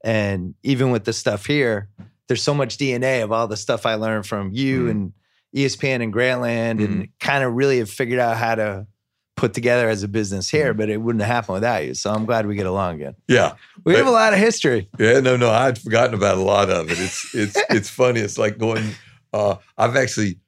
And 0.04 0.54
even 0.64 0.92
with 0.92 1.06
the 1.06 1.14
stuff 1.14 1.46
here, 1.48 1.90
there's 2.28 2.44
so 2.44 2.54
much 2.54 2.78
DNA 2.78 3.24
of 3.24 3.32
all 3.32 3.48
the 3.48 3.58
stuff 3.58 3.86
I 3.86 3.96
learned 3.96 4.28
from 4.28 4.52
you 4.54 4.86
Mhm. 4.86 4.92
and 4.92 5.14
ESPN 5.56 6.02
and 6.04 6.14
Grantland 6.14 6.84
and 6.84 7.08
kind 7.20 7.44
of 7.44 7.54
really 7.54 7.80
have 7.80 7.90
figured 7.90 8.20
out 8.20 8.38
how 8.38 8.56
to 8.56 8.88
put 9.36 9.54
together 9.54 9.90
as 9.90 10.04
a 10.04 10.08
business 10.08 10.50
here, 10.50 10.74
but 10.74 10.90
it 10.90 10.98
wouldn't 10.98 11.22
have 11.22 11.34
happened 11.34 11.56
without 11.56 11.86
you. 11.86 11.94
So 11.94 12.12
I'm 12.12 12.26
glad 12.26 12.48
we 12.48 12.56
get 12.56 12.66
along 12.66 12.96
again. 12.96 13.16
yeah. 13.28 13.56
We 13.84 13.96
have 13.96 14.08
a 14.08 14.12
lot 14.12 14.34
of 14.34 14.40
history. 14.40 14.90
Yeah, 14.98 15.20
no, 15.20 15.36
no, 15.38 15.52
I'd 15.52 15.78
forgotten 15.78 16.14
about 16.14 16.38
a 16.38 16.42
lot 16.42 16.70
of 16.70 16.90
it. 16.90 17.00
It's 17.00 17.36
it's 17.36 17.58
it's 17.70 17.90
funny. 17.90 18.22
It's 18.22 18.38
like 18.38 18.58
going. 18.58 18.92
Uh, 19.34 19.56
I've 19.78 19.96
actually 19.96 20.40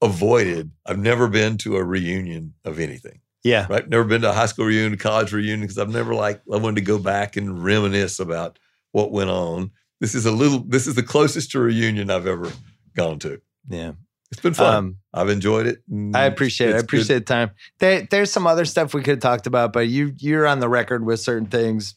avoided. 0.00 0.70
I've 0.86 0.98
never 0.98 1.28
been 1.28 1.58
to 1.58 1.76
a 1.76 1.84
reunion 1.84 2.54
of 2.64 2.78
anything. 2.78 3.20
Yeah. 3.44 3.66
Right, 3.68 3.88
never 3.88 4.04
been 4.04 4.22
to 4.22 4.30
a 4.30 4.34
high 4.34 4.46
school 4.46 4.66
reunion, 4.66 4.98
college 4.98 5.32
reunion 5.32 5.60
because 5.60 5.78
I've 5.78 5.90
never 5.90 6.14
like 6.14 6.40
I 6.52 6.56
wanted 6.56 6.76
to 6.76 6.86
go 6.86 6.98
back 6.98 7.36
and 7.36 7.62
reminisce 7.62 8.18
about 8.18 8.58
what 8.92 9.12
went 9.12 9.30
on. 9.30 9.70
This 10.00 10.14
is 10.14 10.26
a 10.26 10.32
little. 10.32 10.60
This 10.60 10.86
is 10.86 10.94
the 10.94 11.02
closest 11.02 11.50
to 11.52 11.58
a 11.58 11.62
reunion 11.62 12.10
I've 12.10 12.26
ever 12.26 12.50
gone 12.96 13.18
to. 13.20 13.40
Yeah. 13.68 13.92
It's 14.30 14.40
been 14.40 14.54
fun. 14.54 14.74
Um, 14.74 14.96
I've 15.14 15.30
enjoyed 15.30 15.66
it. 15.66 15.82
I 16.14 16.24
appreciate 16.24 16.70
it. 16.70 16.74
I 16.74 16.76
it's 16.76 16.82
good. 16.82 16.88
appreciate 16.88 17.18
the 17.20 17.24
time. 17.24 17.50
There, 17.78 18.06
there's 18.10 18.30
some 18.30 18.46
other 18.46 18.64
stuff 18.66 18.92
we 18.92 19.00
could 19.00 19.12
have 19.12 19.20
talked 19.20 19.46
about, 19.46 19.72
but 19.72 19.88
you 19.88 20.12
you're 20.18 20.46
on 20.46 20.60
the 20.60 20.68
record 20.68 21.04
with 21.04 21.20
certain 21.20 21.48
things, 21.48 21.94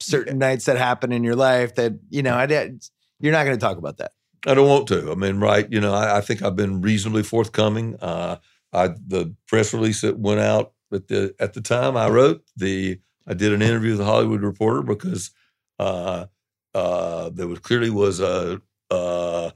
certain 0.00 0.38
nights 0.38 0.66
that 0.66 0.76
happen 0.76 1.12
in 1.12 1.24
your 1.24 1.36
life 1.36 1.74
that 1.76 1.94
you 2.10 2.22
know. 2.22 2.34
I 2.34 2.46
did. 2.46 2.84
You're 3.20 3.32
not 3.32 3.44
going 3.44 3.56
to 3.56 3.60
talk 3.60 3.78
about 3.78 3.96
that. 3.98 4.12
I 4.46 4.54
don't 4.54 4.68
want 4.68 4.86
to. 4.88 5.10
I 5.10 5.14
mean, 5.14 5.40
right? 5.40 5.66
You 5.70 5.80
know, 5.80 5.94
I, 5.94 6.18
I 6.18 6.20
think 6.20 6.42
I've 6.42 6.56
been 6.56 6.82
reasonably 6.82 7.22
forthcoming. 7.22 7.96
Uh, 8.00 8.36
I 8.72 8.88
the 8.88 9.34
press 9.48 9.72
release 9.72 10.02
that 10.02 10.18
went 10.18 10.40
out 10.40 10.72
at 10.92 11.08
the 11.08 11.34
at 11.40 11.54
the 11.54 11.62
time 11.62 11.96
I 11.96 12.08
wrote 12.08 12.44
the 12.56 13.00
I 13.26 13.34
did 13.34 13.52
an 13.52 13.62
interview 13.62 13.90
with 13.90 13.98
the 13.98 14.04
Hollywood 14.04 14.42
Reporter 14.42 14.82
because 14.82 15.30
uh, 15.78 16.26
uh, 16.74 17.30
there 17.30 17.48
was 17.48 17.58
clearly 17.60 17.90
was 17.90 18.20
a 18.20 18.60
uh, 18.90 19.50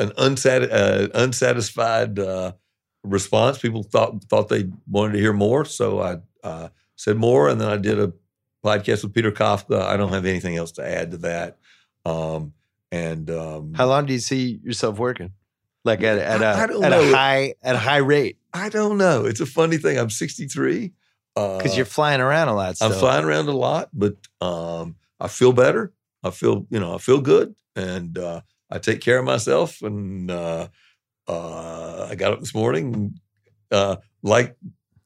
an 0.00 0.10
unsat, 0.18 0.68
uh, 0.72 1.08
unsatisfied 1.14 2.18
uh, 2.18 2.52
response. 3.04 3.58
People 3.58 3.82
thought 3.82 4.24
thought 4.24 4.48
they 4.48 4.68
wanted 4.88 5.12
to 5.14 5.18
hear 5.18 5.32
more, 5.32 5.64
so 5.64 6.00
I 6.00 6.16
uh, 6.42 6.68
said 6.96 7.16
more, 7.16 7.48
and 7.48 7.60
then 7.60 7.68
I 7.68 7.76
did 7.76 7.98
a 7.98 8.12
podcast 8.64 9.02
with 9.04 9.14
Peter 9.14 9.30
Kafka. 9.32 9.80
I 9.82 9.96
don't 9.96 10.12
have 10.12 10.26
anything 10.26 10.56
else 10.56 10.72
to 10.72 10.86
add 10.86 11.10
to 11.12 11.16
that. 11.18 11.58
Um, 12.04 12.52
and 12.92 13.30
um, 13.30 13.74
How 13.74 13.86
long 13.86 14.06
do 14.06 14.12
you 14.12 14.18
see 14.18 14.58
yourself 14.64 14.98
working? 14.98 15.32
Like 15.84 16.02
at, 16.02 16.18
at 16.18 16.42
a 16.42 16.46
I- 16.46 16.62
I 16.64 16.66
don't 16.66 16.84
at 16.84 16.90
know. 16.90 17.00
a 17.02 17.10
high 17.12 17.54
at 17.62 17.74
a 17.74 17.78
high 17.78 17.98
rate 17.98 18.38
I 18.52 18.68
don't 18.68 18.98
know. 18.98 19.24
It's 19.26 19.40
a 19.40 19.46
funny 19.46 19.76
thing. 19.78 19.96
I'm 19.98 20.10
63. 20.10 20.92
because 21.34 21.72
Uh, 21.72 21.76
you're 21.76 21.84
flying 21.86 22.20
around 22.20 22.48
a 22.48 22.54
lot. 22.54 22.76
I'm 22.82 22.90
flying 22.92 23.24
around 23.24 23.48
a 23.48 23.52
lot, 23.56 23.88
but 23.92 24.16
um, 24.40 24.96
I 25.20 25.28
feel 25.28 25.52
better. 25.52 25.92
I 26.24 26.30
feel, 26.30 26.66
you 26.68 26.80
know, 26.80 26.94
I 26.94 26.98
feel 26.98 27.20
good, 27.20 27.54
and 27.76 28.18
uh, 28.18 28.40
I 28.70 28.78
take 28.78 29.00
care 29.00 29.18
of 29.18 29.24
myself. 29.24 29.82
And 29.82 30.30
uh, 30.30 30.68
uh, 31.26 32.08
I 32.10 32.14
got 32.14 32.32
up 32.32 32.40
this 32.40 32.54
morning, 32.54 33.18
uh, 33.70 33.96
like, 34.22 34.56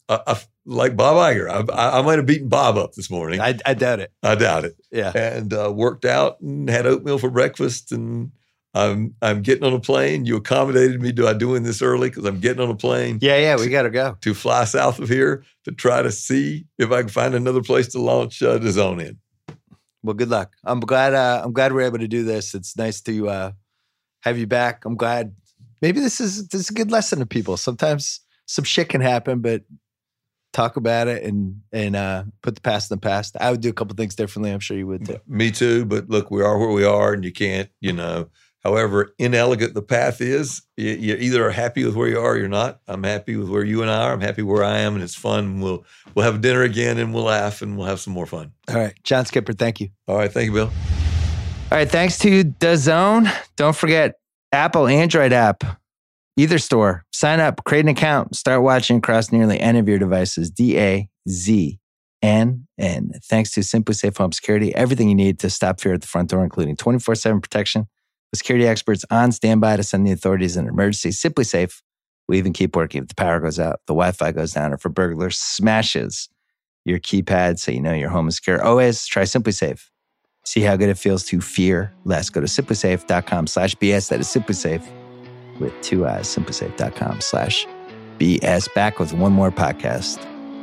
I, 0.09 0.20
I, 0.27 0.41
like 0.66 0.97
Bob 0.97 1.16
Iger. 1.16 1.49
I, 1.70 1.99
I, 1.99 2.03
might 2.03 2.19
have 2.19 2.27
beaten 2.27 2.49
Bob 2.49 2.77
up 2.77 2.93
this 2.93 3.11
morning. 3.11 3.41
I, 3.41 3.49
I, 3.49 3.59
I 3.66 3.74
doubt 3.74 4.01
it. 4.01 4.12
I 4.23 4.35
doubt 4.35 4.65
it. 4.65 4.77
Yeah. 4.91 5.12
And 5.16 5.53
uh, 5.53 5.73
worked 5.74 6.05
out 6.05 6.41
and 6.41 6.69
had 6.69 6.86
oatmeal 6.86 7.19
for 7.19 7.31
breakfast, 7.31 7.93
and 7.93 8.32
I'm 8.74 9.15
I'm 9.23 9.43
getting 9.43 9.65
on 9.65 9.73
a 9.73 9.81
plane. 9.81 10.24
You 10.27 10.36
accommodated 10.36 11.01
me 11.01 11.12
Do 11.12 11.28
I 11.28 11.32
doing 11.32 11.62
this 11.62 11.81
early 11.81 12.09
because 12.09 12.24
I'm 12.24 12.41
getting 12.41 12.62
on 12.62 12.70
a 12.70 12.77
plane 12.77 13.19
Yeah, 13.20 13.36
yeah. 13.36 13.57
We 13.57 13.69
got 13.69 13.82
to 13.82 13.91
go. 13.91 14.16
to 14.20 14.35
fly 14.35 14.65
south 14.65 14.99
of 14.99 15.09
here 15.09 15.45
to 15.65 15.73
try 15.73 16.03
to 16.03 16.11
see 16.11 16.66
if 16.78 16.91
I 16.91 17.01
can 17.03 17.09
find 17.09 17.35
another 17.35 17.62
place 17.62 17.89
to 17.89 18.01
launch 18.01 18.43
uh, 18.43 18.59
DAZN 18.59 19.01
in. 19.07 19.19
Well, 20.05 20.15
good 20.15 20.29
luck. 20.29 20.55
I'm 20.65 20.81
glad. 20.81 21.15
Uh, 21.15 21.41
I'm 21.43 21.55
glad 21.55 21.73
we're 21.73 21.81
able 21.81 21.99
to 21.99 22.07
do 22.07 22.25
this. 22.25 22.55
It's 22.55 22.77
nice 22.77 23.01
to 23.01 23.29
uh, 23.31 23.53
have 24.21 24.37
you 24.39 24.47
back. 24.47 24.85
I'm 24.85 24.97
glad. 24.97 25.35
Maybe 25.81 25.99
this 25.99 26.21
is 26.21 26.47
this 26.49 26.61
is 26.61 26.71
a 26.71 26.75
good 26.75 26.91
lesson 26.91 27.21
to 27.21 27.27
people. 27.27 27.57
Sometimes 27.57 28.21
some 28.45 28.67
shit 28.67 28.91
can 28.91 29.01
happen, 29.01 29.41
but 29.41 29.63
talk 30.53 30.77
about 30.77 31.09
it 31.09 31.23
and 31.23 31.63
and 31.73 31.97
uh, 31.97 32.25
put 32.43 32.55
the 32.55 32.61
past 32.61 32.91
in 32.91 32.99
the 32.99 33.01
past. 33.01 33.35
I 33.41 33.51
would 33.51 33.63
do 33.63 33.71
a 33.71 33.73
couple 33.73 33.97
things 33.97 34.15
differently. 34.15 34.51
I'm 34.51 34.61
sure 34.61 34.77
you 34.77 34.87
would 34.87 35.07
too. 35.07 35.21
Me 35.27 35.51
too, 35.51 35.87
but 35.87 36.11
look, 36.11 36.31
we 36.31 36.43
are 36.43 36.59
where 36.59 36.69
we 36.69 36.85
are, 36.85 37.15
and 37.15 37.25
you 37.25 37.33
can't, 37.33 37.71
you 37.81 37.95
know, 37.95 38.29
however 38.65 39.15
inelegant 39.19 39.74
the 39.74 39.82
path 39.82 40.20
is, 40.20 40.62
you, 40.77 40.93
you, 40.93 41.15
either 41.16 41.47
are 41.47 41.51
happy 41.51 41.85
with 41.85 41.95
where 41.95 42.09
you 42.09 42.19
are 42.19 42.32
or 42.32 42.36
you're 42.39 42.49
not. 42.49 42.81
I'm 42.89 43.03
happy 43.03 43.36
with 43.36 43.49
where 43.49 43.62
you 43.62 43.82
and 43.82 43.91
I 43.91 44.05
are. 44.05 44.12
I'm 44.12 44.20
happy 44.20 44.43
where 44.43 44.65
I 44.65 44.78
am, 44.78 44.95
and 44.95 45.03
it's 45.03 45.15
fun. 45.15 45.61
We'll 45.61 45.85
we'll 46.15 46.24
have 46.24 46.41
dinner 46.41 46.62
again, 46.62 46.99
and 46.99 47.12
we'll 47.12 47.24
laugh, 47.24 47.62
and 47.62 47.77
we'll 47.77 47.86
have 47.86 48.01
some 48.01 48.15
more 48.15 48.27
fun. 48.27 48.53
All 48.69 48.77
right, 48.77 48.95
John 49.05 49.27
Skipper, 49.27 49.53
thank 49.53 49.81
you. 49.81 49.91
All 50.09 50.16
right, 50.16 50.32
thank 50.32 50.47
you, 50.47 50.53
Bill. 50.53 50.70
All 51.70 51.78
right, 51.78 51.91
thanks 51.91 52.19
to 52.19 52.45
DAZN. 52.45 53.32
Don't 53.57 53.77
forget 53.77 54.15
Apple 54.53 54.86
Android 54.86 55.32
app, 55.32 55.62
either 56.36 56.59
store. 56.59 57.05
Sign 57.12 57.41
up, 57.41 57.65
create 57.65 57.85
an 57.85 57.89
account, 57.89 58.35
start 58.36 58.62
watching 58.62 58.99
across 58.99 59.31
nearly 59.31 59.61
any 59.61 59.78
of 59.78 59.89
your 59.89 59.99
devices. 59.99 60.51
D 60.51 60.78
A 60.78 61.09
Z 61.28 61.78
N. 62.23 62.66
And 62.78 63.15
thanks 63.24 63.53
to 63.53 63.61
SimpliSafe 63.61 64.16
Home 64.16 64.32
Security, 64.32 64.74
everything 64.74 65.09
you 65.09 65.15
need 65.15 65.39
to 65.41 65.51
stop 65.51 65.81
fear 65.81 65.95
at 65.95 66.01
the 66.01 66.07
front 66.07 66.31
door, 66.31 66.43
including 66.43 66.74
24 66.77 67.15
7 67.15 67.41
protection 67.41 67.86
with 68.35 68.39
security 68.39 68.66
experts 68.66 69.05
on 69.11 69.31
standby 69.31 69.77
to 69.77 69.85
send 69.85 70.05
the 70.05 70.11
authorities 70.11 70.56
in 70.56 70.65
an 70.65 70.70
emergency. 70.70 71.11
SimpliSafe 71.11 71.82
will 72.27 72.35
even 72.35 72.52
keep 72.52 72.74
working 72.74 73.02
if 73.02 73.09
the 73.09 73.15
power 73.15 73.39
goes 73.39 73.61
out, 73.61 73.81
the 73.86 73.94
Wi 73.94 74.11
Fi 74.11 74.32
goes 74.32 74.52
down, 74.52 74.73
or 74.73 74.74
if 74.74 74.85
a 74.85 74.89
burglar 74.89 75.31
smashes 75.31 76.28
your 76.85 76.98
keypad 76.98 77.61
so 77.61 77.70
you 77.70 77.81
know 77.81 77.94
your 77.94 78.11
home 78.11 78.27
is 78.27 78.36
secure. 78.36 78.61
Always 78.61 79.06
try 79.06 79.23
SimpliSafe. 79.23 79.89
See 80.44 80.62
how 80.62 80.74
good 80.77 80.89
it 80.89 80.98
feels 80.98 81.24
to 81.27 81.40
fear 81.40 81.93
less. 82.05 82.28
Go 82.28 82.40
to 82.40 82.47
simplisafe.com 82.48 83.47
slash 83.47 83.77
BS. 83.77 84.09
That 84.09 84.20
is 84.20 84.27
SimpliSafe 84.27 84.85
with 85.61 85.73
two 85.81 86.06
eyes. 86.06 86.27
Simplisafe.com 86.27 87.20
slash 87.20 87.66
BS. 88.19 88.74
Back 88.74 88.98
with 88.98 89.12
one 89.12 89.32
more 89.32 89.52
podcast 89.52 90.19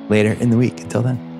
later 0.09 0.33
in 0.33 0.49
the 0.49 0.57
week. 0.57 0.81
Until 0.81 1.03
then. 1.03 1.30